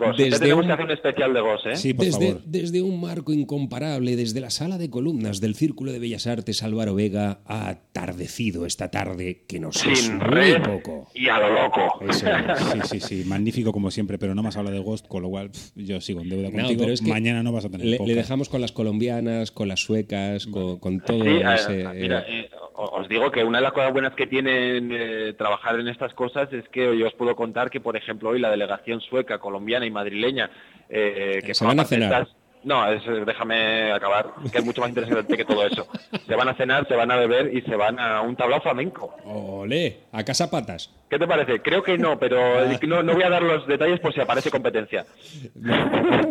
Ghost, 0.01 0.18
ya 0.18 0.24
desde 0.24 0.39
tenemos 0.40 0.62
un- 0.64 0.66
que 0.68 0.72
hacer 0.72 0.85
un 0.86 0.90
especial 0.90 1.32
de 1.35 1.40
Ghost, 1.40 1.66
¿eh? 1.66 1.77
Sí, 1.77 1.94
por 1.94 2.05
desde, 2.06 2.27
favor. 2.28 2.43
desde 2.47 2.82
un 2.82 3.01
marco 3.01 3.32
incomparable, 3.32 4.16
desde 4.16 4.40
la 4.40 4.51
sala 4.51 4.78
de 4.78 4.90
columnas 4.90 5.40
del 5.40 5.55
Círculo 5.55 5.93
de 5.93 5.98
Bellas 6.01 6.27
Artes, 6.27 6.62
Álvaro 6.64 6.94
Vega 6.94 7.40
ha 7.47 7.68
atardecido 7.68 8.66
esta 8.66 8.90
tarde 8.90 9.44
que 9.47 9.60
nos 9.60 9.85
es 9.86 10.10
muy 10.10 10.59
poco. 10.64 11.09
y 11.14 11.28
a 11.28 11.39
lo 11.39 11.52
loco. 11.62 12.01
Eso 12.09 12.27
es. 12.28 12.89
Sí, 12.89 13.01
sí, 13.01 13.01
sí, 13.22 13.24
magnífico 13.28 13.70
como 13.72 13.90
siempre, 13.90 14.18
pero 14.18 14.35
no 14.35 14.43
más 14.43 14.56
habla 14.56 14.70
de 14.70 14.78
Ghost, 14.81 15.06
con 15.06 15.22
lo 15.22 15.28
cual 15.28 15.51
yo 15.77 16.01
sigo 16.01 16.20
en 16.22 16.28
deuda 16.31 16.48
No, 16.51 16.56
contigo. 16.62 16.81
pero 16.81 16.93
es 16.93 17.01
que 17.01 17.10
Mañana 17.10 17.43
no 17.43 17.52
vas 17.52 17.64
a 17.66 17.68
tener 17.70 17.86
le, 17.86 17.98
le 18.05 18.14
dejamos 18.14 18.48
con 18.48 18.60
las 18.60 18.72
colombianas, 18.72 19.51
con 19.51 19.68
las 19.68 19.81
suecas, 19.81 20.47
con, 20.47 20.78
con 20.78 21.01
todo 21.01 21.22
Sí, 21.22 21.28
eh, 21.31 21.43
ese, 21.55 21.89
mira, 21.94 22.24
eh, 22.28 22.48
o- 22.55 22.60
os 22.74 23.09
digo 23.09 23.30
que 23.30 23.44
una 23.44 23.59
de 23.59 23.64
las 23.64 23.72
cosas 23.72 23.92
buenas 23.92 24.14
que 24.14 24.26
tienen 24.26 24.90
eh, 24.92 25.34
trabajar 25.36 25.78
en 25.80 25.88
estas 25.88 26.14
cosas 26.14 26.52
es 26.52 26.68
que 26.68 26.97
yo 26.98 27.06
os 27.06 27.14
puedo 27.14 27.34
contar 27.36 27.70
que, 27.70 27.80
por 27.80 27.97
ejemplo, 27.97 28.30
hoy 28.30 28.38
la 28.40 28.51
delegación 28.51 29.01
sueca, 29.01 29.38
colombiana 29.38 29.86
y 29.86 29.90
madrileña 29.90 30.51
eh, 30.88 31.40
que 31.44 31.55
Se 31.55 31.64
van 31.64 31.80
a 31.80 31.84
cenar. 31.84 32.22
estas- 32.22 32.36
No, 32.62 32.87
es, 32.93 33.03
déjame 33.27 33.91
acabar, 33.91 34.27
que 34.53 34.59
es 34.59 34.65
mucho 34.65 34.81
más 34.82 34.91
interesante 34.91 35.37
que 35.37 35.45
todo 35.47 35.66
eso. 35.66 35.87
Se 36.27 36.35
van 36.35 36.49
a 36.49 36.55
cenar, 36.55 36.87
se 36.87 36.95
van 36.95 37.11
a 37.11 37.16
beber 37.16 37.57
y 37.57 37.62
se 37.62 37.74
van 37.74 37.99
a 37.99 38.20
un 38.20 38.37
tablao 38.37 38.61
flamenco. 38.61 39.15
Olé, 39.24 40.01
a 40.12 40.23
casa 40.24 40.51
patas. 40.51 40.91
¿Qué 41.09 41.19
te 41.19 41.27
parece? 41.27 41.61
Creo 41.61 41.82
que 41.82 41.99
no, 41.99 42.19
pero 42.19 42.41
Ah. 42.61 42.78
no, 42.87 43.03
no 43.03 43.15
voy 43.15 43.23
a 43.24 43.31
dar 43.31 43.43
los 43.43 43.66
detalles 43.66 43.99
por 43.99 44.12
si 44.15 44.20
aparece 44.20 44.51
competencia. 44.51 45.05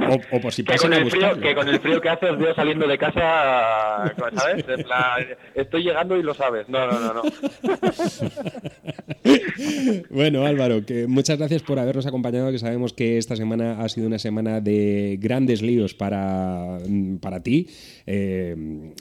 O, 0.10 0.38
o 0.38 0.40
por 0.42 0.54
si 0.54 0.64
Que 0.64 0.74
pasan 0.74 0.92
con, 0.92 1.02
el 1.02 1.12
frío, 1.12 1.40
que 1.40 1.56
con 1.56 1.68
el 1.68 1.80
frío 1.80 2.00
que 2.00 2.10
hace 2.10 2.30
os 2.30 2.38
veo 2.38 2.54
saliendo 2.56 2.88
de 2.88 2.98
casa, 2.98 4.14
¿sabes? 4.36 4.66
En 4.70 4.84
plan, 4.84 5.26
estoy 5.56 5.84
llegando 5.84 6.16
y 6.16 6.24
lo 6.24 6.34
sabes. 6.34 6.70
No, 6.70 6.86
no, 6.88 7.00
no, 7.00 7.14
no. 7.16 7.22
Bueno, 10.10 10.46
Álvaro, 10.46 10.86
que 10.86 11.08
muchas 11.08 11.38
gracias 11.38 11.62
por 11.64 11.78
habernos 11.80 12.06
acompañado, 12.06 12.52
que 12.52 12.60
sabemos 12.60 12.94
que 12.94 13.18
esta 13.18 13.36
semana 13.36 13.82
ha 13.82 13.90
sido 13.90 14.08
una 14.08 14.20
semana 14.20 14.62
de 14.62 15.18
grandes 15.20 15.62
líos 15.62 15.94
para, 15.94 16.19
para 17.22 17.42
ti, 17.44 17.68
eh, 18.06 18.56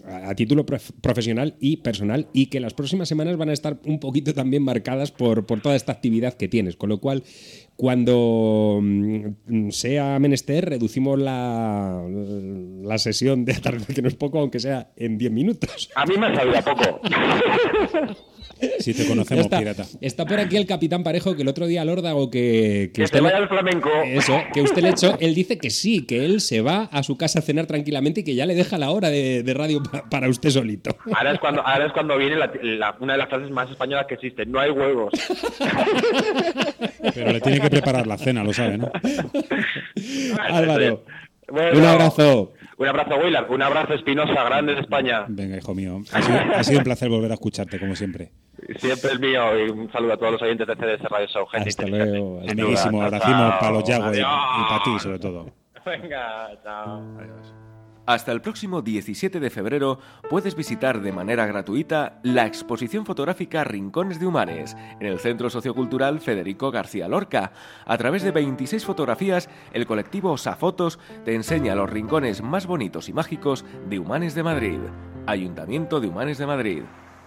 a, 0.07 0.31
a 0.31 0.35
título 0.35 0.65
prof- 0.67 0.93
profesional 1.01 1.57
y 1.61 1.79
personal, 1.79 2.29
y 2.33 2.47
que 2.47 2.61
las 2.61 2.75
próximas 2.75 3.09
semanas 3.09 3.37
van 3.37 3.51
a 3.51 3.53
estar 3.53 3.79
un 3.85 4.01
poquito 4.01 4.35
también 4.35 4.63
marcadas 4.63 5.11
por, 5.13 5.47
por 5.47 5.61
toda 5.61 5.77
esta 5.77 5.93
actividad 5.93 6.35
que 6.35 6.49
tienes, 6.49 6.77
con 6.77 6.89
lo 6.89 6.99
cual... 6.99 7.23
Cuando 7.77 8.81
mm, 8.83 9.69
sea 9.71 10.19
menester, 10.19 10.69
reducimos 10.69 11.17
la, 11.17 12.03
la 12.83 12.99
sesión 12.99 13.45
de 13.45 13.53
atardecer, 13.53 13.95
que 13.95 14.03
no 14.03 14.09
es 14.09 14.17
poco, 14.17 14.41
aunque 14.41 14.59
sea 14.59 14.91
en 14.97 15.17
10 15.17 15.31
minutos. 15.31 15.89
A 15.95 16.05
mí 16.05 16.17
me 16.19 16.27
ha 16.27 16.35
sabido 16.35 16.59
a 16.59 16.63
poco. 16.63 17.01
Si 18.81 18.95
te 18.95 19.07
conocemos, 19.07 19.45
está. 19.45 19.59
pirata. 19.59 19.85
Está 20.01 20.25
por 20.27 20.39
aquí 20.41 20.57
el 20.57 20.67
capitán 20.67 21.03
Parejo, 21.03 21.35
que 21.37 21.43
el 21.43 21.49
otro 21.49 21.67
día 21.67 21.83
al 21.83 21.89
órdago 21.89 22.31
que, 22.31 22.91
Que 22.95 23.03
usted 23.05 23.19
se 23.19 23.23
le- 23.23 23.29
vaya 23.29 23.39
al 23.43 23.49
flamenco. 23.49 23.89
Eso, 24.07 24.41
que 24.53 24.63
usted 24.63 24.83
le 24.83 24.91
echó, 24.91 25.17
él 25.21 25.35
dice 25.35 25.59
que 25.59 25.71
sí, 25.71 26.07
que 26.07 26.25
él 26.25 26.41
se 26.41 26.61
va 26.61 26.85
a 26.93 27.03
su 27.03 27.17
casa 27.17 27.39
a 27.41 27.43
cenar 27.43 27.67
tranquilamente 27.67 28.21
y 28.21 28.25
que 28.25 28.35
ya 28.35 28.47
le 28.47 28.55
deja 28.55 28.79
la 28.79 28.91
hora 28.91 29.11
de, 29.11 29.43
de 29.43 29.55
radio 29.55 29.83
pa- 29.83 30.09
para 30.09 30.29
usted 30.29 30.51
solito. 30.51 30.97
Ahora 31.13 31.33
es 31.33 31.39
cuando, 31.41 31.61
ahora 31.67 31.87
es 31.87 31.93
cuando 31.93 32.17
viene 32.19 32.37
la- 32.37 32.53
la- 32.63 32.97
una 33.01 33.13
de 33.15 33.19
las 33.19 33.29
frases 33.29 33.51
más 33.51 33.71
españolas 33.71 34.07
que 34.07 34.15
existen. 34.15 34.51
No 34.51 34.61
hay 34.61 34.71
huevos. 34.71 35.13
Pero 37.15 37.33
le 37.33 37.41
tiene 37.41 37.61
que 37.61 37.71
preparar 37.71 38.07
la 38.07 38.19
cena, 38.19 38.43
lo 38.45 38.53
sabe, 38.53 38.79
¿no? 38.79 38.91
Álvaro, 40.49 41.05
Bueno, 41.51 41.79
un 41.79 41.85
abrazo. 41.85 42.53
Un 42.79 42.87
abrazo, 42.87 43.17
Willard. 43.17 43.51
Un 43.51 43.61
abrazo, 43.61 43.95
Espinosa, 43.95 44.45
grande 44.45 44.75
de 44.75 44.81
España. 44.83 45.25
Venga, 45.29 45.57
hijo 45.57 45.75
mío. 45.75 46.01
Ha 46.13 46.23
sido, 46.23 46.39
ha 46.39 46.65
sido 46.65 46.79
un 46.79 46.85
placer 46.85 47.09
volver 47.09 47.31
a 47.33 47.35
escucharte, 47.35 47.79
como 47.79 47.97
siempre. 47.97 48.31
Siempre 48.79 49.13
el 49.13 49.21
mío. 49.21 49.67
Y 49.67 49.71
un 49.71 49.91
saludo 49.91 50.13
a 50.13 50.17
todos 50.17 50.33
los 50.33 50.43
oyentes 50.43 50.67
de 50.67 50.77
CDS 50.77 51.03
Radio 51.11 51.27
Show. 51.27 51.47
Gente 51.47 51.69
Hasta 51.69 51.87
luego. 51.87 52.41
Amiguísimo, 52.49 53.03
abracimo 53.03 53.55
para 53.61 53.71
los 53.73 53.85
Yago 53.85 54.15
y, 54.15 54.21
para 54.21 54.83
ti, 54.85 54.99
sobre 55.01 55.19
todo. 55.19 55.51
Venga, 55.85 56.51
chao. 56.63 57.03
Hasta 58.09 58.33
el 58.33 58.41
próximo 58.41 58.81
17 58.81 59.39
de 59.39 59.51
febrero 59.51 59.99
puedes 60.31 60.55
visitar 60.55 61.03
de 61.03 61.13
manera 61.13 61.45
gratuita 61.45 62.21
la 62.23 62.47
exposición 62.47 63.05
fotográfica 63.05 63.65
Rincones 63.65 64.19
de 64.19 64.25
Humanes 64.25 64.79
en 64.99 65.09
el 65.09 65.19
Centro 65.19 65.51
Sociocultural 65.51 66.19
Federico 66.21 66.71
García 66.71 67.07
Lorca. 67.07 67.53
A 67.85 67.99
través 67.99 68.23
de 68.23 68.31
26 68.31 68.83
fotografías, 68.87 69.51
el 69.75 69.85
colectivo 69.85 70.33
Osafotos 70.33 70.99
te 71.27 71.35
enseña 71.35 71.75
los 71.75 71.91
rincones 71.91 72.41
más 72.41 72.67
bonitos 72.67 73.11
y 73.11 73.13
mágicos 73.13 73.67
de 73.91 73.99
Humanes 73.99 74.35
de 74.35 74.43
Madrid. 74.43 74.79
Ayuntamiento 75.27 76.01
de 76.01 76.09
Humanes 76.09 76.39
de 76.39 76.47
Madrid. 76.47 76.83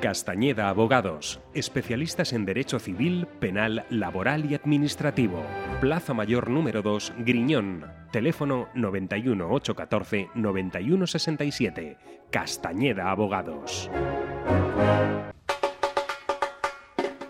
Castañeda 0.00 0.70
Abogados, 0.70 1.40
especialistas 1.52 2.32
en 2.32 2.46
Derecho 2.46 2.78
Civil, 2.78 3.26
Penal, 3.38 3.84
Laboral 3.90 4.50
y 4.50 4.54
Administrativo. 4.54 5.42
Plaza 5.82 6.14
Mayor 6.14 6.48
número 6.48 6.80
2, 6.80 7.12
Griñón. 7.18 7.84
Teléfono 8.10 8.68
91 8.74 9.46
814 9.50 10.30
9167. 10.34 11.98
Castañeda 12.30 13.10
Abogados. 13.10 13.90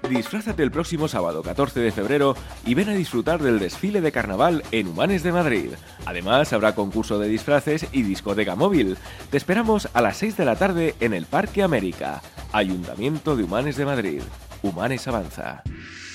Disfrázate 0.09 0.63
el 0.63 0.71
próximo 0.71 1.09
sábado 1.09 1.43
14 1.43 1.81
de 1.81 1.91
febrero 1.91 2.37
y 2.65 2.75
ven 2.75 2.89
a 2.89 2.95
disfrutar 2.95 3.41
del 3.41 3.59
desfile 3.59 4.01
de 4.01 4.13
carnaval 4.13 4.63
en 4.71 4.87
Humanes 4.89 5.25
de 5.25 5.33
Madrid. 5.33 5.71
Además, 6.07 6.53
habrá 6.53 6.77
concurso 6.77 7.19
de 7.19 7.29
disfraces 7.29 7.89
y 7.91 8.03
discoteca 8.03 8.55
móvil. 8.55 8.97
Te 9.31 9.37
esperamos 9.37 9.89
a 9.93 10.03
las 10.03 10.17
6 10.19 10.37
de 10.37 10.45
la 10.45 10.57
tarde 10.57 10.95
en 11.01 11.15
el 11.15 11.27
Parque 11.27 11.65
América. 11.65 12.23
Ayuntamiento 12.53 13.37
de 13.37 13.45
Humanes 13.45 13.77
de 13.77 13.85
Madrid. 13.85 14.23
Humanes 14.63 15.07
Avanza. 15.07 15.63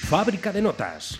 Fábrica 0.09 0.51
de 0.51 0.61
Notas. 0.61 1.19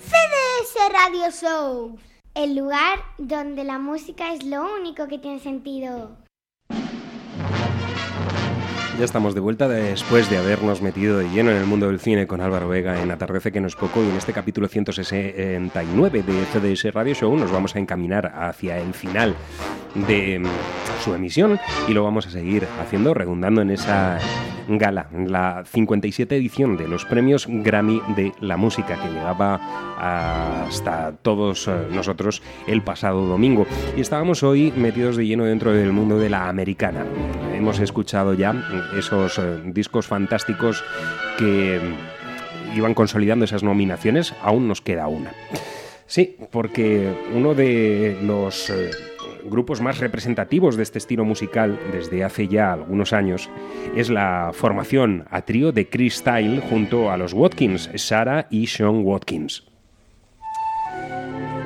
CDS 0.00 0.92
Radio 0.92 1.30
Show, 1.30 1.98
el 2.34 2.56
lugar 2.56 2.98
donde 3.18 3.64
la 3.64 3.78
música 3.78 4.32
es 4.32 4.44
lo 4.44 4.62
único 4.76 5.06
que 5.08 5.18
tiene 5.18 5.40
sentido. 5.40 6.16
Ya 9.00 9.06
estamos 9.06 9.34
de 9.34 9.40
vuelta 9.40 9.66
después 9.66 10.28
de 10.28 10.36
habernos 10.36 10.82
metido 10.82 11.16
de 11.16 11.30
lleno 11.30 11.50
en 11.50 11.56
el 11.56 11.64
mundo 11.64 11.86
del 11.86 12.00
cine 12.00 12.26
con 12.26 12.42
Álvaro 12.42 12.68
Vega 12.68 13.00
en 13.02 13.10
Atardece 13.10 13.50
que 13.50 13.58
no 13.58 13.66
es 13.66 13.74
poco 13.74 14.04
y 14.04 14.10
en 14.10 14.16
este 14.16 14.34
capítulo 14.34 14.68
169 14.68 16.22
de 16.22 16.44
CDS 16.44 16.92
Radio 16.92 17.14
Show 17.14 17.34
nos 17.34 17.50
vamos 17.50 17.74
a 17.74 17.78
encaminar 17.78 18.30
hacia 18.36 18.78
el 18.78 18.92
final 18.92 19.34
de 19.94 20.40
mm, 20.40 20.44
su 21.02 21.14
emisión 21.14 21.58
y 21.88 21.94
lo 21.94 22.04
vamos 22.04 22.26
a 22.26 22.30
seguir 22.30 22.68
haciendo 22.78 23.14
redundando 23.14 23.62
en 23.62 23.70
esa 23.70 24.18
gala, 24.68 25.08
la 25.12 25.64
57 25.64 26.36
edición 26.36 26.76
de 26.76 26.88
los 26.88 27.04
premios 27.04 27.46
Grammy 27.48 28.00
de 28.14 28.32
la 28.40 28.56
música 28.56 28.96
que 29.00 29.08
llegaba 29.08 30.66
hasta 30.66 31.12
todos 31.22 31.68
eh, 31.68 31.88
nosotros 31.90 32.42
el 32.66 32.82
pasado 32.82 33.26
domingo. 33.26 33.66
Y 33.96 34.00
estábamos 34.00 34.42
hoy 34.42 34.72
metidos 34.76 35.16
de 35.16 35.26
lleno 35.26 35.44
dentro 35.44 35.72
del 35.72 35.92
mundo 35.92 36.18
de 36.18 36.30
la 36.30 36.48
americana. 36.48 37.04
Hemos 37.54 37.80
escuchado 37.80 38.34
ya 38.34 38.54
esos 38.96 39.38
eh, 39.38 39.60
discos 39.66 40.06
fantásticos 40.06 40.84
que 41.38 41.80
iban 42.74 42.94
consolidando 42.94 43.44
esas 43.44 43.62
nominaciones, 43.62 44.34
aún 44.42 44.68
nos 44.68 44.80
queda 44.80 45.08
una. 45.08 45.32
Sí, 46.06 46.36
porque 46.50 47.12
uno 47.34 47.54
de 47.54 48.18
los 48.22 48.68
eh, 48.70 48.90
grupos 49.44 49.80
más 49.80 49.98
representativos 49.98 50.76
de 50.76 50.82
este 50.82 50.98
estilo 50.98 51.24
musical 51.24 51.78
desde 51.92 52.24
hace 52.24 52.48
ya 52.48 52.72
algunos 52.72 53.12
años 53.12 53.48
es 53.96 54.10
la 54.10 54.50
formación 54.52 55.24
a 55.30 55.42
trío 55.42 55.72
de 55.72 55.88
Chris 55.88 56.16
Style 56.16 56.60
junto 56.68 57.10
a 57.10 57.16
los 57.16 57.32
Watkins, 57.32 57.90
Sarah 57.94 58.46
y 58.50 58.66
Sean 58.66 59.04
Watkins. 59.04 59.64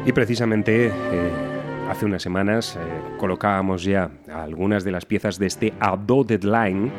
Y 0.06 0.12
precisamente 0.12 0.88
eh, 0.88 1.53
hace 1.94 2.06
unas 2.06 2.22
semanas 2.22 2.74
eh, 2.74 2.80
colocábamos 3.18 3.84
ya 3.84 4.10
algunas 4.28 4.82
de 4.82 4.90
las 4.90 5.04
piezas 5.04 5.38
de 5.38 5.46
este 5.46 5.72
Outdoor 5.78 6.26
Deadline, 6.26 6.90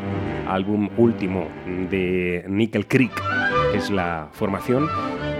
álbum 0.48 0.88
último 0.96 1.50
de 1.92 2.46
Nickel 2.48 2.88
Creek, 2.88 3.12
es 3.74 3.90
la 3.90 4.30
formación 4.32 4.88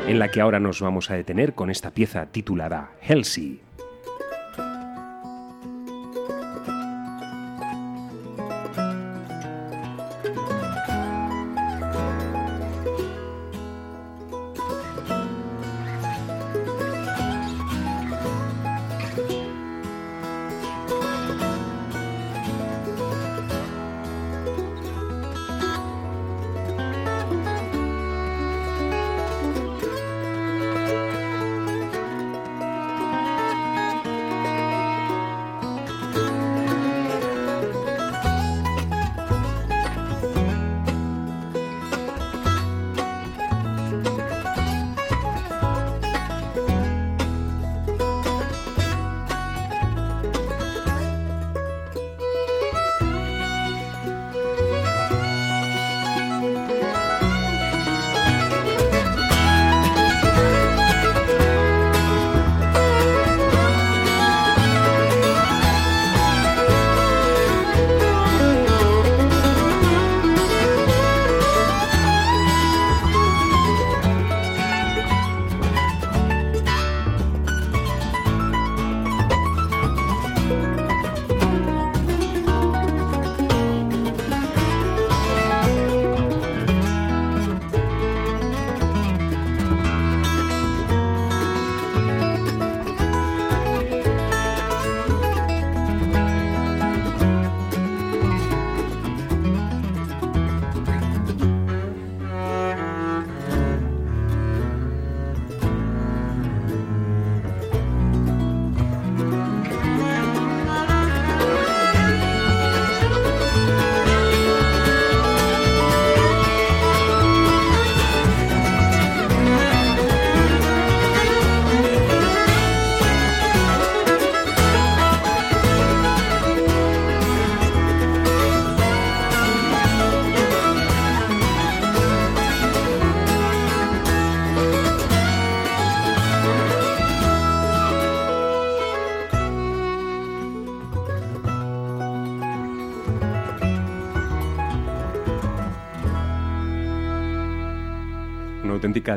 en 0.08 0.20
la 0.20 0.28
que 0.28 0.42
ahora 0.42 0.60
nos 0.60 0.82
vamos 0.82 1.10
a 1.10 1.16
detener 1.16 1.54
con 1.54 1.70
esta 1.70 1.92
pieza 1.92 2.26
titulada 2.26 2.92
Halsey. 3.08 3.62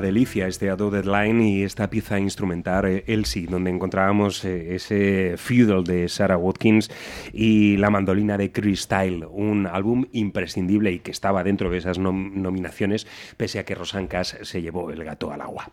Delicia 0.01 0.47
este 0.47 0.71
Ado 0.71 0.91
Deadline 0.91 1.41
y 1.43 1.63
esta 1.63 1.91
pieza 1.91 2.19
instrumental 2.19 2.85
eh, 2.87 3.05
Elsie, 3.07 3.47
donde 3.47 3.71
encontrábamos 3.71 4.45
eh, 4.45 4.75
ese 4.75 5.35
fiddle 5.37 5.83
de 5.83 6.09
Sarah 6.09 6.37
Watkins 6.37 6.91
y 7.33 7.77
la 7.77 7.91
mandolina 7.91 8.37
de 8.37 8.53
Chris 8.53 8.83
Style, 8.83 9.27
un 9.27 9.67
álbum 9.67 10.07
imprescindible 10.13 10.93
y 10.93 10.99
que 11.01 11.11
estaba 11.11 11.45
dentro 11.45 11.71
de 11.71 11.79
esas 11.79 11.99
nom- 11.99 12.33
nominaciones, 12.33 13.07
pese 13.37 13.59
a 13.59 13.65
que 13.65 13.75
Rosan 13.75 14.09
se 14.23 14.63
llevó 14.63 14.91
el 14.91 15.05
gato 15.05 15.33
al 15.33 15.41
agua. 15.41 15.71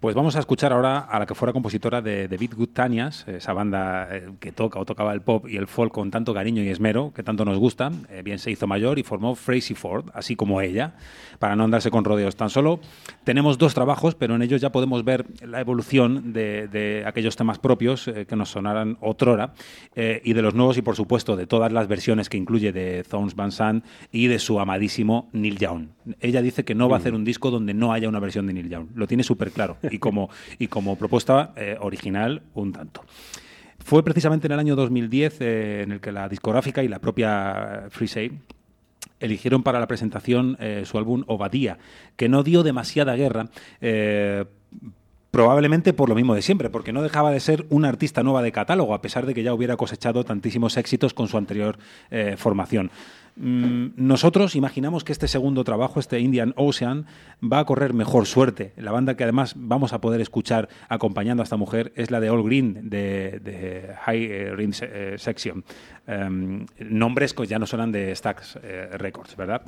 Pues 0.00 0.14
vamos 0.14 0.34
a 0.34 0.38
escuchar 0.38 0.72
ahora 0.72 1.00
a 1.00 1.18
la 1.18 1.26
que 1.26 1.34
fuera 1.34 1.52
compositora 1.52 2.00
de 2.00 2.26
Good 2.56 2.70
Tanias, 2.70 3.28
esa 3.28 3.52
banda 3.52 4.08
eh, 4.10 4.30
que 4.40 4.50
toca 4.50 4.80
o 4.80 4.86
tocaba 4.86 5.12
el 5.12 5.20
pop 5.20 5.46
y 5.46 5.58
el 5.58 5.66
folk 5.66 5.92
con 5.92 6.10
tanto 6.10 6.32
cariño 6.32 6.62
y 6.62 6.70
esmero, 6.70 7.12
que 7.14 7.22
tanto 7.22 7.44
nos 7.44 7.58
gusta. 7.58 7.92
Bien 8.24 8.38
se 8.38 8.50
hizo 8.50 8.66
mayor 8.66 8.98
y 8.98 9.02
formó 9.02 9.34
Frazee 9.34 9.76
Ford, 9.76 10.06
así 10.14 10.36
como 10.36 10.62
ella, 10.62 10.94
para 11.40 11.56
no 11.56 11.64
andarse 11.64 11.90
con 11.90 12.04
rodeos. 12.04 12.36
Tan 12.36 12.50
solo 12.50 12.80
tenemos 13.24 13.58
dos 13.58 13.74
trabajos, 13.74 14.14
pero 14.14 14.36
en 14.36 14.42
ellos 14.42 14.60
ya 14.60 14.70
podemos 14.70 15.04
ver 15.04 15.24
la 15.40 15.60
evolución 15.60 16.32
de, 16.32 17.02
aquellos 17.06 17.34
temas 17.34 17.58
propios 17.58 18.06
eh, 18.06 18.26
que 18.26 18.36
nos 18.36 18.50
sonaran 18.50 18.98
otrora 19.00 19.54
eh, 19.96 20.20
y 20.22 20.34
de 20.34 20.42
los 20.42 20.54
nuevos 20.54 20.76
y, 20.76 20.82
por 20.82 20.96
supuesto, 20.96 21.36
de 21.36 21.46
todas 21.46 21.72
las 21.72 21.88
versiones 21.88 22.28
que 22.28 22.36
incluye 22.36 22.72
de 22.72 23.02
Thorns 23.04 23.34
Van 23.34 23.52
Sant 23.52 23.84
y 24.12 24.26
de 24.26 24.38
su 24.38 24.60
amadísimo 24.60 25.30
Neil 25.32 25.56
Young. 25.58 25.88
Ella 26.20 26.42
dice 26.42 26.64
que 26.64 26.74
no 26.74 26.90
va 26.90 26.96
a 26.96 26.98
hacer 27.00 27.14
un 27.14 27.24
disco 27.24 27.50
donde 27.50 27.72
no 27.72 27.94
haya 27.94 28.08
una 28.08 28.20
versión 28.20 28.46
de 28.46 28.52
Neil 28.52 28.68
Young. 28.68 28.88
Lo 28.94 29.06
tiene 29.06 29.22
súper 29.22 29.50
claro 29.50 29.78
y 29.90 29.98
como, 29.98 30.28
y 30.58 30.66
como 30.68 30.96
propuesta 30.96 31.54
eh, 31.56 31.78
original, 31.80 32.42
un 32.52 32.72
tanto. 32.72 33.02
Fue 33.78 34.04
precisamente 34.04 34.46
en 34.46 34.52
el 34.52 34.58
año 34.58 34.76
2010 34.76 35.40
eh, 35.40 35.82
en 35.84 35.92
el 35.92 36.00
que 36.00 36.12
la 36.12 36.28
discográfica 36.28 36.82
y 36.82 36.88
la 36.88 36.98
propia 36.98 37.86
Free 37.88 38.08
Sale 38.08 38.32
eligieron 39.20 39.62
para 39.62 39.78
la 39.80 39.86
presentación 39.86 40.56
eh, 40.60 40.82
su 40.84 40.98
álbum 40.98 41.24
Obadía, 41.26 41.78
que 42.16 42.28
no 42.28 42.42
dio 42.42 42.62
demasiada 42.62 43.14
guerra. 43.16 43.48
eh, 43.80 44.44
Probablemente 45.30 45.92
por 45.92 46.08
lo 46.08 46.16
mismo 46.16 46.34
de 46.34 46.42
siempre, 46.42 46.70
porque 46.70 46.92
no 46.92 47.02
dejaba 47.02 47.30
de 47.30 47.38
ser 47.38 47.64
una 47.70 47.88
artista 47.88 48.24
nueva 48.24 48.42
de 48.42 48.50
catálogo, 48.50 48.94
a 48.94 49.00
pesar 49.00 49.26
de 49.26 49.34
que 49.34 49.44
ya 49.44 49.54
hubiera 49.54 49.76
cosechado 49.76 50.24
tantísimos 50.24 50.76
éxitos 50.76 51.14
con 51.14 51.28
su 51.28 51.38
anterior 51.38 51.78
eh, 52.10 52.34
formación. 52.36 52.90
Mm, 53.36 53.90
nosotros 53.94 54.56
imaginamos 54.56 55.04
que 55.04 55.12
este 55.12 55.28
segundo 55.28 55.62
trabajo, 55.62 56.00
este 56.00 56.18
Indian 56.18 56.52
Ocean, 56.56 57.06
va 57.40 57.60
a 57.60 57.64
correr 57.64 57.94
mejor 57.94 58.26
suerte. 58.26 58.72
La 58.76 58.90
banda 58.90 59.16
que 59.16 59.22
además 59.22 59.54
vamos 59.56 59.92
a 59.92 60.00
poder 60.00 60.20
escuchar 60.20 60.68
acompañando 60.88 61.42
a 61.42 61.44
esta 61.44 61.56
mujer 61.56 61.92
es 61.94 62.10
la 62.10 62.18
de 62.18 62.28
All 62.28 62.42
Green, 62.42 62.90
de, 62.90 63.38
de 63.38 63.94
High 64.04 64.24
eh, 64.24 64.50
Green 64.56 64.72
Se- 64.72 65.16
Em, 66.10 66.66
nombres 66.80 67.34
que 67.34 67.46
ya 67.46 67.60
no 67.60 67.66
suenan 67.66 67.92
de 67.92 68.12
Stax 68.16 68.58
eh, 68.64 68.88
Records, 68.94 69.36
¿verdad? 69.36 69.62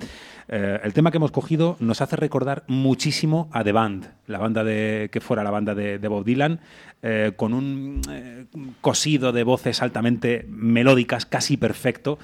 Eh, 0.48 0.81
el 0.82 0.93
tema 0.93 1.12
que 1.12 1.19
hemos 1.19 1.31
cogido 1.31 1.77
nos 1.78 2.01
hace 2.01 2.16
recordar 2.16 2.64
muchísimo 2.66 3.48
a 3.52 3.62
The 3.62 3.70
Band, 3.70 4.10
la 4.27 4.39
banda 4.39 4.64
de, 4.64 5.09
que 5.12 5.20
fuera 5.20 5.44
la 5.44 5.52
banda 5.52 5.77
de, 5.77 6.09
Bob 6.09 6.24
Dylan, 6.24 6.59
eh, 7.01 7.31
con 7.36 7.55
un 7.55 8.01
eh, 8.10 8.47
cosido 8.81 9.31
de 9.31 9.44
voces 9.44 9.82
altamente 9.82 10.44
melódicas, 10.48 11.27
casi 11.27 11.56
perfecto, 11.56 12.19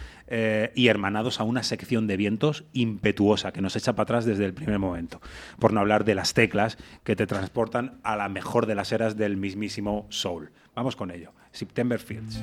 y 0.75 0.89
hermanados 0.89 1.41
a 1.41 1.45
una 1.45 1.63
sección 1.63 2.07
de 2.07 2.19
vientos 2.19 2.65
impetuosa 2.75 3.51
que 3.51 3.63
nos 3.63 3.77
echa 3.77 3.95
para 3.95 4.03
atrás 4.03 4.27
desde 4.27 4.45
el 4.45 4.53
primer 4.53 4.79
momento. 4.79 5.23
Por 5.59 5.73
no 5.73 5.81
hablar 5.81 6.05
de 6.05 6.15
las 6.15 6.35
teclas 6.35 6.77
que 7.03 7.17
te 7.17 7.27
transportan 7.27 7.99
a 8.03 8.15
la 8.15 8.29
mejor 8.29 8.67
de 8.67 8.75
las 8.75 8.93
eras 8.93 9.17
del 9.17 9.39
mismísimo 9.39 10.07
soul. 10.11 10.51
Vamos 10.75 10.97
con 10.97 11.11
ello. 11.11 11.33
September 11.51 11.99
Fields. 11.99 12.43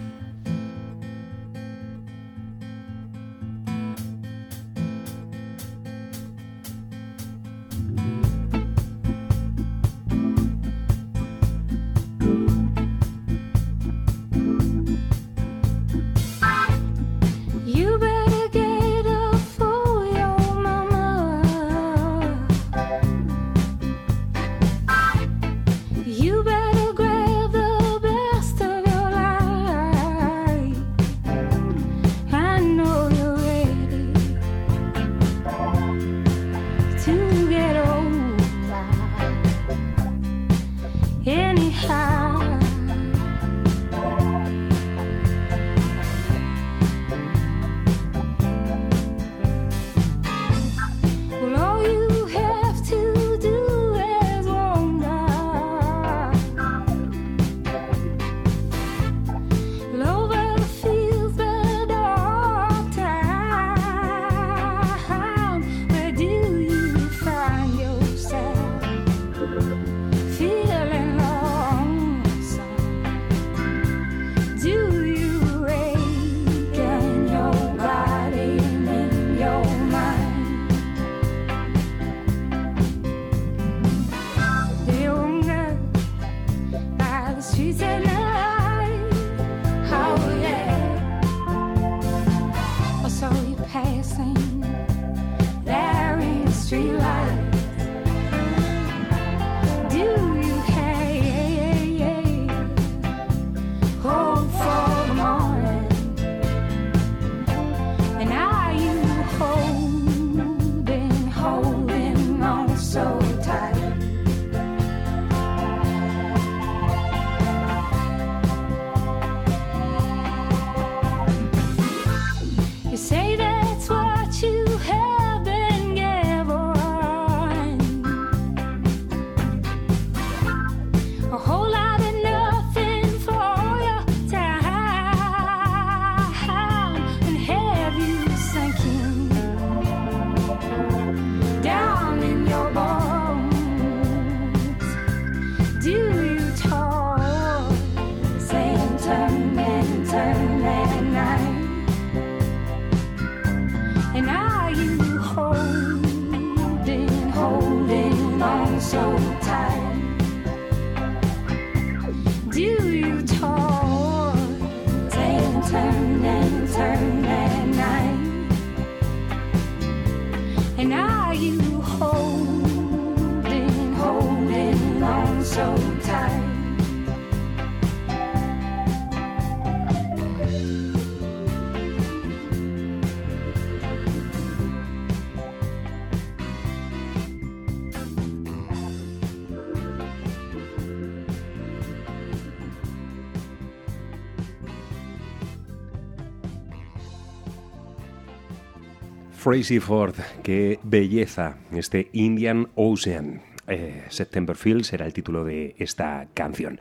Frazee 199.45 199.79
Ford, 199.79 200.15
qué 200.41 200.79
belleza, 200.81 201.57
este 201.71 202.09
Indian 202.13 202.69
Ocean. 202.73 203.43
Eh, 203.67 204.01
September 204.09 204.55
Fields 204.55 204.91
era 204.91 205.05
el 205.05 205.13
título 205.13 205.43
de 205.43 205.75
esta 205.77 206.29
canción. 206.33 206.79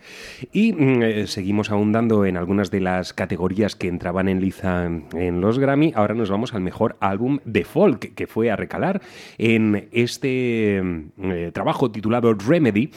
Y 0.51 0.73
mm, 0.73 1.03
eh, 1.03 1.27
seguimos 1.27 1.71
ahondando 1.71 2.25
en 2.25 2.39
algunas 2.39 2.71
de 2.71 2.81
las 2.81 3.13
categorías 3.13 3.77
que 3.77 3.89
entraban 3.89 4.31
en 4.31 4.41
liza 4.41 4.87
en 4.87 5.43
los 5.43 5.59
Grammy. 5.59 5.93
Ahora 5.95 6.15
nos 6.15 6.31
vamos 6.31 6.55
al 6.55 6.63
mejor 6.63 6.97
álbum 7.01 7.39
de 7.45 7.67
folk 7.67 8.15
que 8.15 8.27
fue 8.27 8.51
a 8.51 8.57
recalar 8.57 9.03
en 9.37 9.91
este 9.93 10.81
mm, 10.83 11.33
eh, 11.33 11.51
trabajo 11.53 11.91
titulado 11.91 12.33
Remedy. 12.33 12.91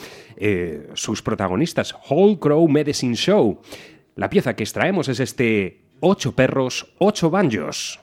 sus 0.93 1.21
protagonistas, 1.21 1.93
Whole 2.09 2.39
Crow 2.39 2.65
Medicine 2.69 3.15
Show. 3.15 3.59
La 4.15 4.29
pieza 4.29 4.55
que 4.55 4.63
extraemos 4.63 5.09
es 5.09 5.19
este 5.19 5.87
Ocho 5.99 6.33
perros, 6.33 6.93
ocho 6.99 7.31
banjos. 7.31 7.99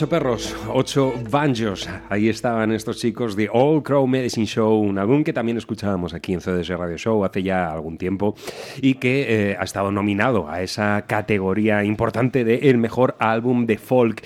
Ocho 0.00 0.08
perros, 0.08 0.56
ocho 0.72 1.12
banjos. 1.28 1.86
Ahí 2.08 2.30
estaban 2.30 2.72
estos 2.72 2.96
chicos 2.96 3.36
de 3.36 3.50
All 3.52 3.82
Crow 3.82 4.06
Medicine 4.06 4.46
Show, 4.46 4.80
un 4.80 4.96
álbum 4.96 5.22
que 5.22 5.34
también 5.34 5.58
escuchábamos 5.58 6.14
aquí 6.14 6.32
en 6.32 6.40
CDS 6.40 6.68
Radio 6.70 6.96
Show 6.96 7.22
hace 7.22 7.42
ya 7.42 7.70
algún 7.70 7.98
tiempo 7.98 8.34
y 8.80 8.94
que 8.94 9.50
eh, 9.50 9.56
ha 9.60 9.62
estado 9.62 9.92
nominado 9.92 10.48
a 10.48 10.62
esa 10.62 11.04
categoría 11.06 11.84
importante 11.84 12.44
de 12.44 12.70
el 12.70 12.78
mejor 12.78 13.14
álbum 13.18 13.66
de 13.66 13.76
folk 13.76 14.22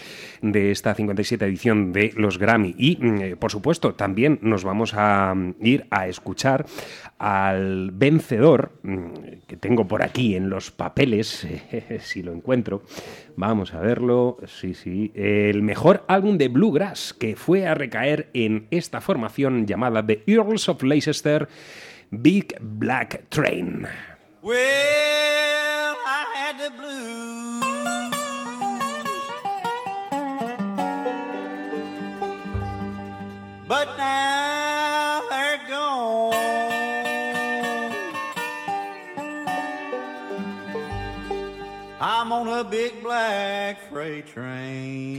de 0.52 0.70
esta 0.70 0.94
57 0.94 1.44
edición 1.44 1.92
de 1.92 2.12
los 2.16 2.38
Grammy. 2.38 2.74
Y, 2.76 2.96
mm, 2.96 3.20
eh, 3.20 3.36
por 3.36 3.50
supuesto, 3.50 3.94
también 3.94 4.38
nos 4.42 4.64
vamos 4.64 4.94
a 4.94 5.34
mm, 5.34 5.54
ir 5.60 5.86
a 5.90 6.06
escuchar 6.06 6.66
al 7.18 7.90
vencedor, 7.92 8.72
mm, 8.82 9.06
que 9.46 9.56
tengo 9.56 9.88
por 9.88 10.02
aquí 10.02 10.36
en 10.36 10.50
los 10.50 10.70
papeles, 10.70 11.46
si 12.00 12.22
lo 12.22 12.32
encuentro. 12.32 12.82
Vamos 13.36 13.72
a 13.74 13.80
verlo. 13.80 14.36
Sí, 14.46 14.74
sí. 14.74 15.12
El 15.14 15.62
mejor 15.62 16.04
álbum 16.08 16.36
de 16.36 16.48
Bluegrass 16.48 17.14
que 17.14 17.36
fue 17.36 17.66
a 17.66 17.74
recaer 17.74 18.28
en 18.34 18.66
esta 18.70 19.00
formación 19.00 19.66
llamada 19.66 20.04
The 20.06 20.22
Earls 20.26 20.68
of 20.68 20.82
Leicester, 20.82 21.48
Big 22.10 22.54
Black 22.60 23.28
Train. 23.30 23.86
Well, 24.42 24.54
I 26.06 26.26
had 26.36 26.58
the 26.58 26.70
blues. 26.70 27.63
But 33.66 33.96
now 33.96 35.22
they're 35.30 35.60
gone. 35.68 36.34
I'm 41.98 42.30
on 42.32 42.48
a 42.48 42.62
big 42.62 43.02
black 43.02 43.80
freight 43.88 44.26
train. 44.26 45.18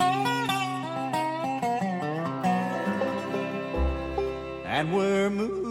And 4.66 4.94
we're 4.94 5.32
moving 5.32 5.65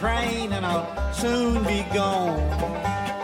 train 0.00 0.50
and 0.54 0.64
I'll 0.64 1.12
soon 1.12 1.62
be 1.64 1.84
gone. 1.92 2.38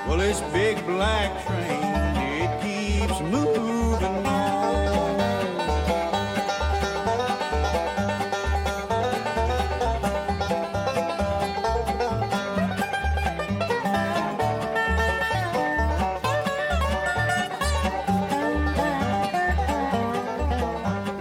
Well, 0.07 0.19
this 0.19 0.43
big 0.53 0.85
black 0.85 1.31
train, 1.47 2.17
it 2.43 2.51
keeps 2.61 3.19
moving 3.23 4.27
on. 4.27 5.17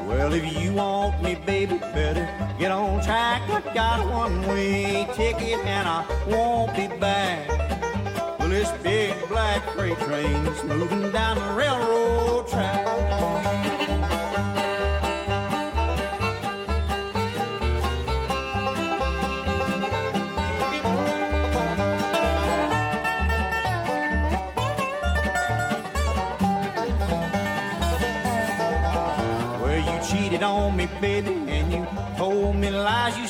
Well, 0.05 0.33
if 0.33 0.61
you 0.61 0.73
want 0.73 1.04
me, 1.25 1.35
baby, 1.45 1.77
better 1.79 2.29
get 2.59 2.71
on 2.71 3.03
track. 3.03 3.41
I 3.49 3.73
got 3.73 3.99
a 3.99 4.07
one-way 4.07 5.07
ticket 5.13 5.59
and 5.65 5.87
I 5.87 6.05
won't 6.27 6.75
be 6.75 6.87
back. 6.99 7.49
Well, 8.39 8.49
this 8.49 8.71
big 8.83 9.15
black 9.27 9.45
black 9.55 9.63
freight 9.71 9.97
trains 9.99 10.63
moving 10.63 11.11
down 11.11 11.37
the 11.37 11.53
railroad 11.53 12.47
track. 12.47 12.84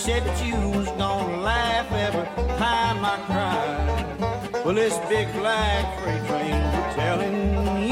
Said 0.06 0.24
that 0.24 0.46
you 0.46 0.54
was 0.78 0.88
gonna 1.02 1.42
laugh 1.42 1.92
every 1.92 2.28
time 2.60 3.04
I 3.04 3.18
cried. 3.26 4.64
Well, 4.64 4.76
this 4.76 4.96
big 5.10 5.34
black 5.34 6.00
freight 6.00 6.24
train 6.28 6.62
telling 6.94 7.85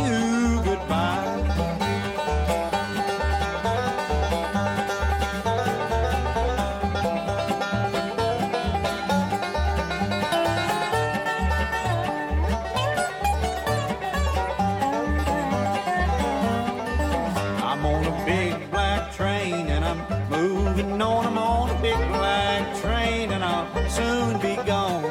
soon 23.95 24.39
be 24.39 24.55
gone. 24.65 25.03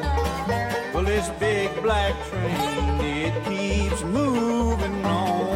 Well, 0.93 1.03
this 1.03 1.29
big 1.39 1.69
black 1.81 2.13
train, 2.29 2.99
it 3.01 3.33
keeps 3.45 4.03
moving 4.03 5.05
on. 5.05 5.52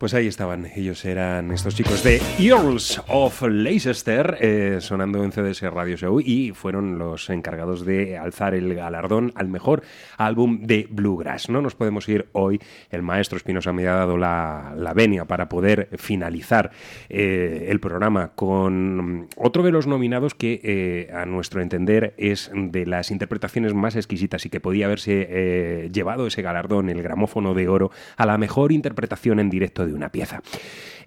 Pues 0.00 0.14
ahí 0.14 0.28
estaban, 0.28 0.64
ellos 0.76 1.04
eran 1.04 1.50
estos 1.50 1.74
chicos 1.74 2.02
de 2.02 2.22
Earls 2.38 3.02
of 3.08 3.42
Leicester, 3.42 4.38
eh, 4.40 4.78
sonando 4.80 5.22
en 5.22 5.30
CDS 5.30 5.60
Radio 5.70 5.94
Show 5.98 6.22
y 6.24 6.52
fueron 6.52 6.98
los 6.98 7.28
encargados 7.28 7.84
de 7.84 8.16
alzar 8.16 8.54
el 8.54 8.74
galardón 8.74 9.30
al 9.34 9.48
mejor 9.48 9.82
álbum 10.16 10.62
de 10.62 10.88
Bluegrass. 10.88 11.50
No 11.50 11.60
nos 11.60 11.74
podemos 11.74 12.08
ir 12.08 12.28
hoy, 12.32 12.62
el 12.90 13.02
maestro 13.02 13.36
Espinosa 13.36 13.74
me 13.74 13.86
ha 13.88 13.92
dado 13.92 14.16
la, 14.16 14.72
la 14.74 14.94
venia 14.94 15.26
para 15.26 15.50
poder 15.50 15.90
finalizar 15.98 16.70
eh, 17.10 17.66
el 17.68 17.78
programa 17.78 18.28
con 18.28 19.28
otro 19.36 19.62
de 19.62 19.70
los 19.70 19.86
nominados 19.86 20.34
que 20.34 20.62
eh, 20.64 21.12
a 21.12 21.26
nuestro 21.26 21.60
entender 21.60 22.14
es 22.16 22.50
de 22.54 22.86
las 22.86 23.10
interpretaciones 23.10 23.74
más 23.74 23.96
exquisitas 23.96 24.46
y 24.46 24.48
que 24.48 24.60
podía 24.60 24.86
haberse 24.86 25.90
llevado 25.92 26.26
ese 26.26 26.40
galardón, 26.40 26.88
el 26.88 27.02
gramófono 27.02 27.52
de 27.52 27.68
oro, 27.68 27.90
a 28.16 28.24
la 28.24 28.38
mejor 28.38 28.72
interpretación 28.72 29.40
en 29.40 29.50
directo 29.50 29.84
de 29.84 29.89
una 29.92 30.10
pieza. 30.10 30.42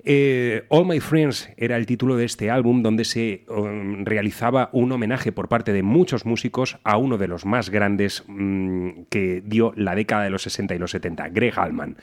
Eh, 0.05 0.65
All 0.67 0.85
My 0.85 0.99
Friends 0.99 1.49
era 1.55 1.77
el 1.77 1.85
título 1.85 2.17
de 2.17 2.25
este 2.25 2.51
álbum 2.51 2.83
donde 2.83 3.05
se 3.05 3.45
um, 3.47 4.03
realizaba 4.03 4.69
un 4.73 4.91
homenaje 4.91 5.31
por 5.31 5.47
parte 5.47 5.71
de 5.71 5.81
muchos 5.81 6.25
músicos 6.25 6.77
a 6.83 6.97
uno 6.97 7.17
de 7.17 7.27
los 7.29 7.45
más 7.45 7.69
grandes 7.69 8.23
mm, 8.27 9.03
que 9.09 9.41
dio 9.45 9.71
la 9.77 9.95
década 9.95 10.23
de 10.23 10.29
los 10.29 10.41
60 10.43 10.75
y 10.75 10.79
los 10.79 10.91
70, 10.91 11.29
Greg 11.29 11.57
Allman. 11.57 11.97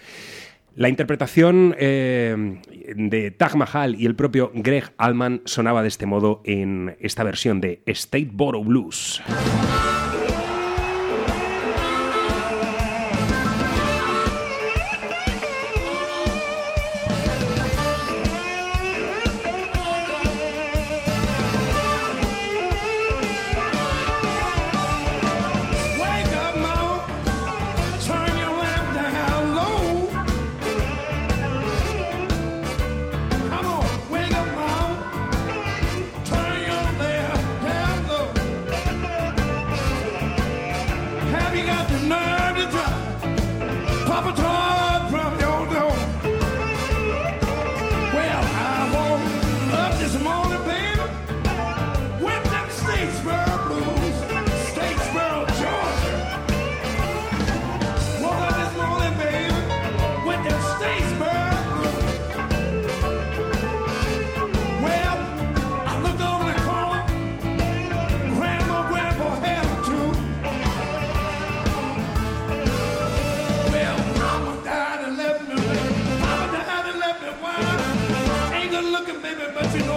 La 0.77 0.89
interpretación 0.89 1.74
eh, 1.78 2.59
de 2.97 3.31
Taj 3.32 3.57
Mahal 3.57 4.01
y 4.01 4.07
el 4.07 4.15
propio 4.15 4.51
Greg 4.55 4.93
Allman 4.97 5.43
sonaba 5.44 5.82
de 5.82 5.89
este 5.89 6.07
modo 6.07 6.40
en 6.44 6.97
esta 7.01 7.24
versión 7.24 7.61
de 7.61 7.82
State 7.86 8.31
Borough 8.32 8.65
Blues. 8.65 9.20
Looking, 79.55 79.90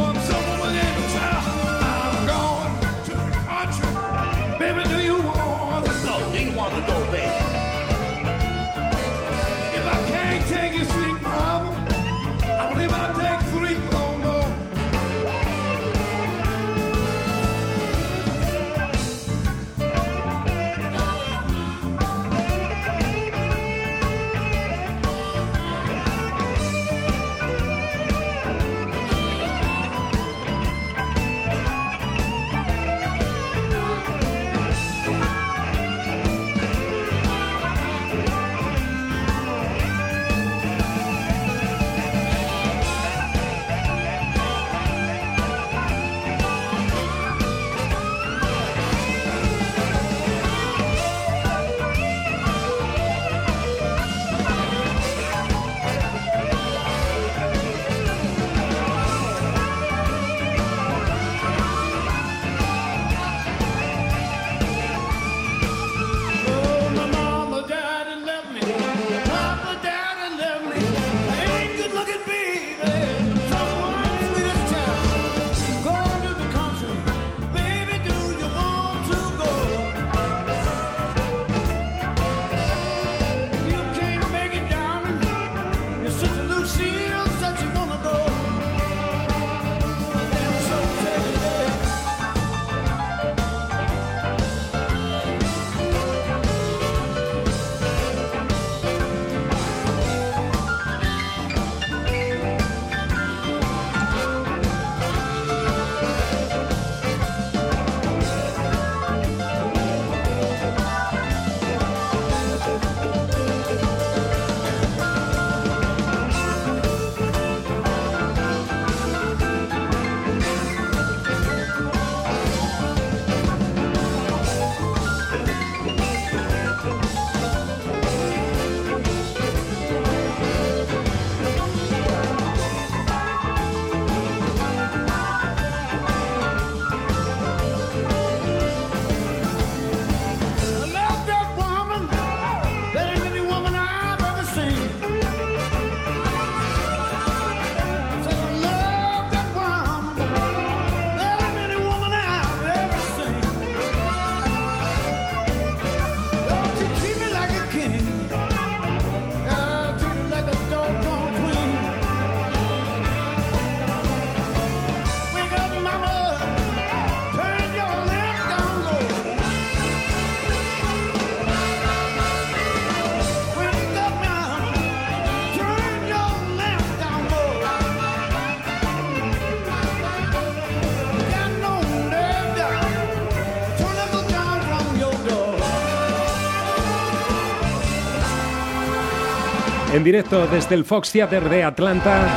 En 189.93 190.03
directo 190.03 190.47
desde 190.47 190.73
el 190.73 190.85
Fox 190.85 191.11
Theater 191.11 191.47
de 191.49 191.63
Atlanta, 191.63 192.27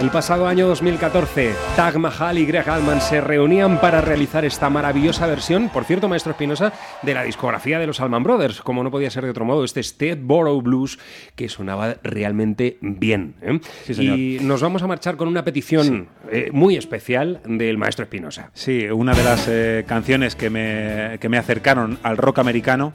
el 0.00 0.10
pasado 0.10 0.48
año 0.48 0.66
2014, 0.66 1.52
Tag 1.76 1.96
Mahal 2.00 2.38
y 2.38 2.46
Greg 2.46 2.68
Allman 2.68 3.00
se 3.00 3.20
reunían 3.20 3.80
para 3.80 4.00
realizar 4.00 4.44
esta 4.44 4.68
maravillosa 4.70 5.28
versión, 5.28 5.68
por 5.68 5.84
cierto, 5.84 6.08
maestro 6.08 6.32
Espinosa, 6.32 6.72
de 7.02 7.14
la 7.14 7.22
discografía 7.22 7.78
de 7.78 7.86
los 7.86 8.00
Allman 8.00 8.24
Brothers, 8.24 8.60
como 8.60 8.82
no 8.82 8.90
podía 8.90 9.08
ser 9.08 9.22
de 9.22 9.30
otro 9.30 9.44
modo, 9.44 9.62
este 9.62 9.78
State 9.78 10.18
Borough 10.20 10.64
Blues, 10.64 10.98
que 11.36 11.48
sonaba 11.48 11.94
realmente 12.02 12.76
bien. 12.80 13.36
¿eh? 13.40 13.60
Sí, 13.84 13.94
señor. 13.94 14.18
Y 14.18 14.38
nos 14.40 14.60
vamos 14.60 14.82
a 14.82 14.88
marchar 14.88 15.16
con 15.16 15.28
una 15.28 15.44
petición 15.44 16.08
eh, 16.32 16.50
muy 16.52 16.74
especial 16.74 17.40
del 17.44 17.78
maestro 17.78 18.02
Espinosa. 18.02 18.50
Sí, 18.52 18.86
una 18.86 19.14
de 19.14 19.22
las 19.22 19.46
eh, 19.48 19.84
canciones 19.86 20.34
que 20.34 20.50
me, 20.50 21.18
que 21.20 21.28
me 21.28 21.38
acercaron 21.38 22.00
al 22.02 22.16
rock 22.16 22.40
americano 22.40 22.94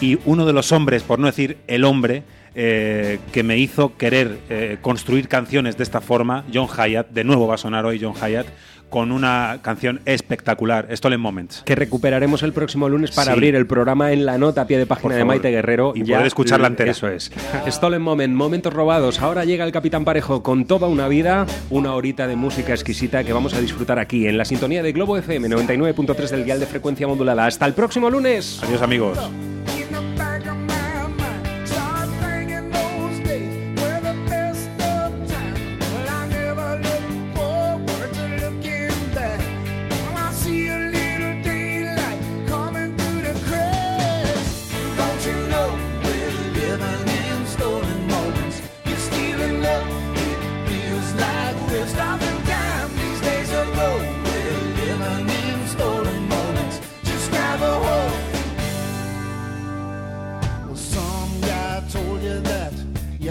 y 0.00 0.20
uno 0.26 0.46
de 0.46 0.52
los 0.52 0.70
hombres, 0.70 1.02
por 1.02 1.18
no 1.18 1.26
decir 1.26 1.58
el 1.66 1.82
hombre, 1.82 2.22
eh, 2.54 3.18
que 3.32 3.42
me 3.42 3.58
hizo 3.58 3.96
querer 3.96 4.38
eh, 4.50 4.78
construir 4.80 5.28
canciones 5.28 5.76
de 5.76 5.82
esta 5.84 6.00
forma, 6.00 6.44
John 6.52 6.68
Hyatt, 6.68 7.10
de 7.10 7.24
nuevo 7.24 7.46
va 7.46 7.54
a 7.54 7.58
sonar 7.58 7.84
hoy 7.86 7.98
John 8.02 8.14
Hyatt, 8.14 8.46
con 8.90 9.10
una 9.10 9.60
canción 9.62 10.00
espectacular, 10.04 10.86
Stolen 10.94 11.18
Moments. 11.18 11.62
Que 11.64 11.74
recuperaremos 11.74 12.42
el 12.42 12.52
próximo 12.52 12.90
lunes 12.90 13.10
para 13.12 13.24
Sí. 13.26 13.30
abrir 13.32 13.54
el 13.54 13.66
programa 13.66 14.12
en 14.12 14.26
la 14.26 14.36
nota 14.36 14.60
a 14.60 14.66
pie 14.66 14.76
de 14.76 14.84
página 14.84 15.14
de. 15.14 15.24
Maite 15.24 15.48
Guerrero. 15.50 15.94
Y 15.96 16.04
poder 16.04 16.26
escucharla 16.26 16.66
entera. 16.66 16.90
Eso 16.90 17.08
es. 17.08 17.32
Stolen 17.68 18.02
Moment, 18.02 18.34
momentos 18.34 18.70
robados. 18.70 19.22
Ahora 19.22 19.46
llega 19.46 19.64
el 19.64 19.72
Capitán 19.72 20.04
Parejo 20.04 20.42
con 20.42 20.66
toda 20.66 20.88
una 20.88 21.08
vida, 21.08 21.46
una 21.70 21.94
horita 21.94 22.26
de 22.26 22.36
música 22.36 22.74
exquisita 22.74 23.24
que 23.24 23.32
vamos 23.32 23.54
a 23.54 23.62
disfrutar 23.62 23.98
aquí 23.98 24.26
en 24.26 24.36
la 24.36 24.44
sintonía 24.44 24.82
de 24.82 24.92
Globo 24.92 25.16
FM 25.16 25.48
99.3 25.48 26.28
del 26.30 26.44
dial 26.44 26.60
de 26.60 26.66
frecuencia 26.66 27.06
modulada. 27.06 27.46
Hasta 27.46 27.64
el 27.64 27.72
próximo 27.72 28.10
lunes. 28.10 28.60
Adiós 28.62 28.82
amigos. 28.82 29.18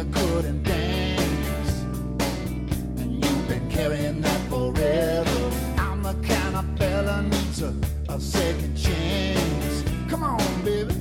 You 0.03 0.11
couldn't 0.11 0.64
dance, 0.64 1.82
and 2.98 3.23
you've 3.23 3.48
been 3.48 3.69
carrying 3.69 4.19
that 4.22 4.41
forever. 4.49 5.52
I'm 5.78 6.02
the 6.02 6.15
kind 6.28 6.56
of 6.56 6.65
fella 6.78 7.22
needs 7.22 7.61
a, 7.61 7.73
a 8.10 8.19
second 8.19 8.76
chance. 8.76 9.84
Come 10.10 10.23
on, 10.23 10.61
baby, 10.64 10.95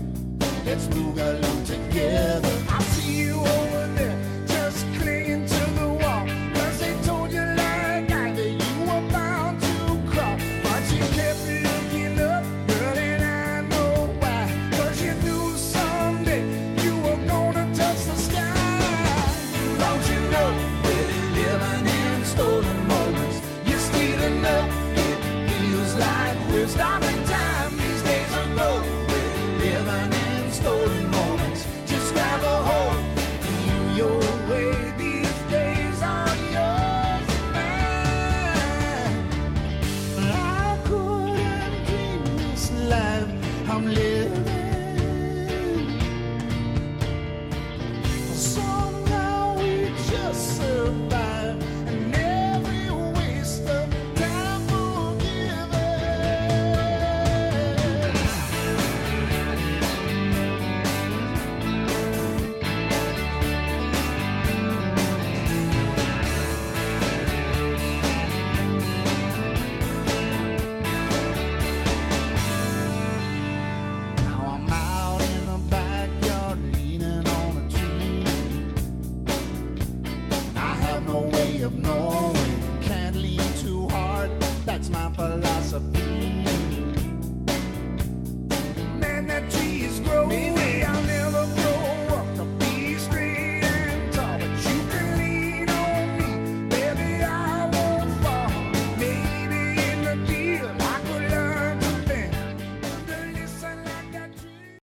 let's 0.66 0.86
move 0.94 1.16
along 1.18 1.64
together. 1.64 2.52
I 2.68 2.82
see 2.82 3.22
you 3.22 3.40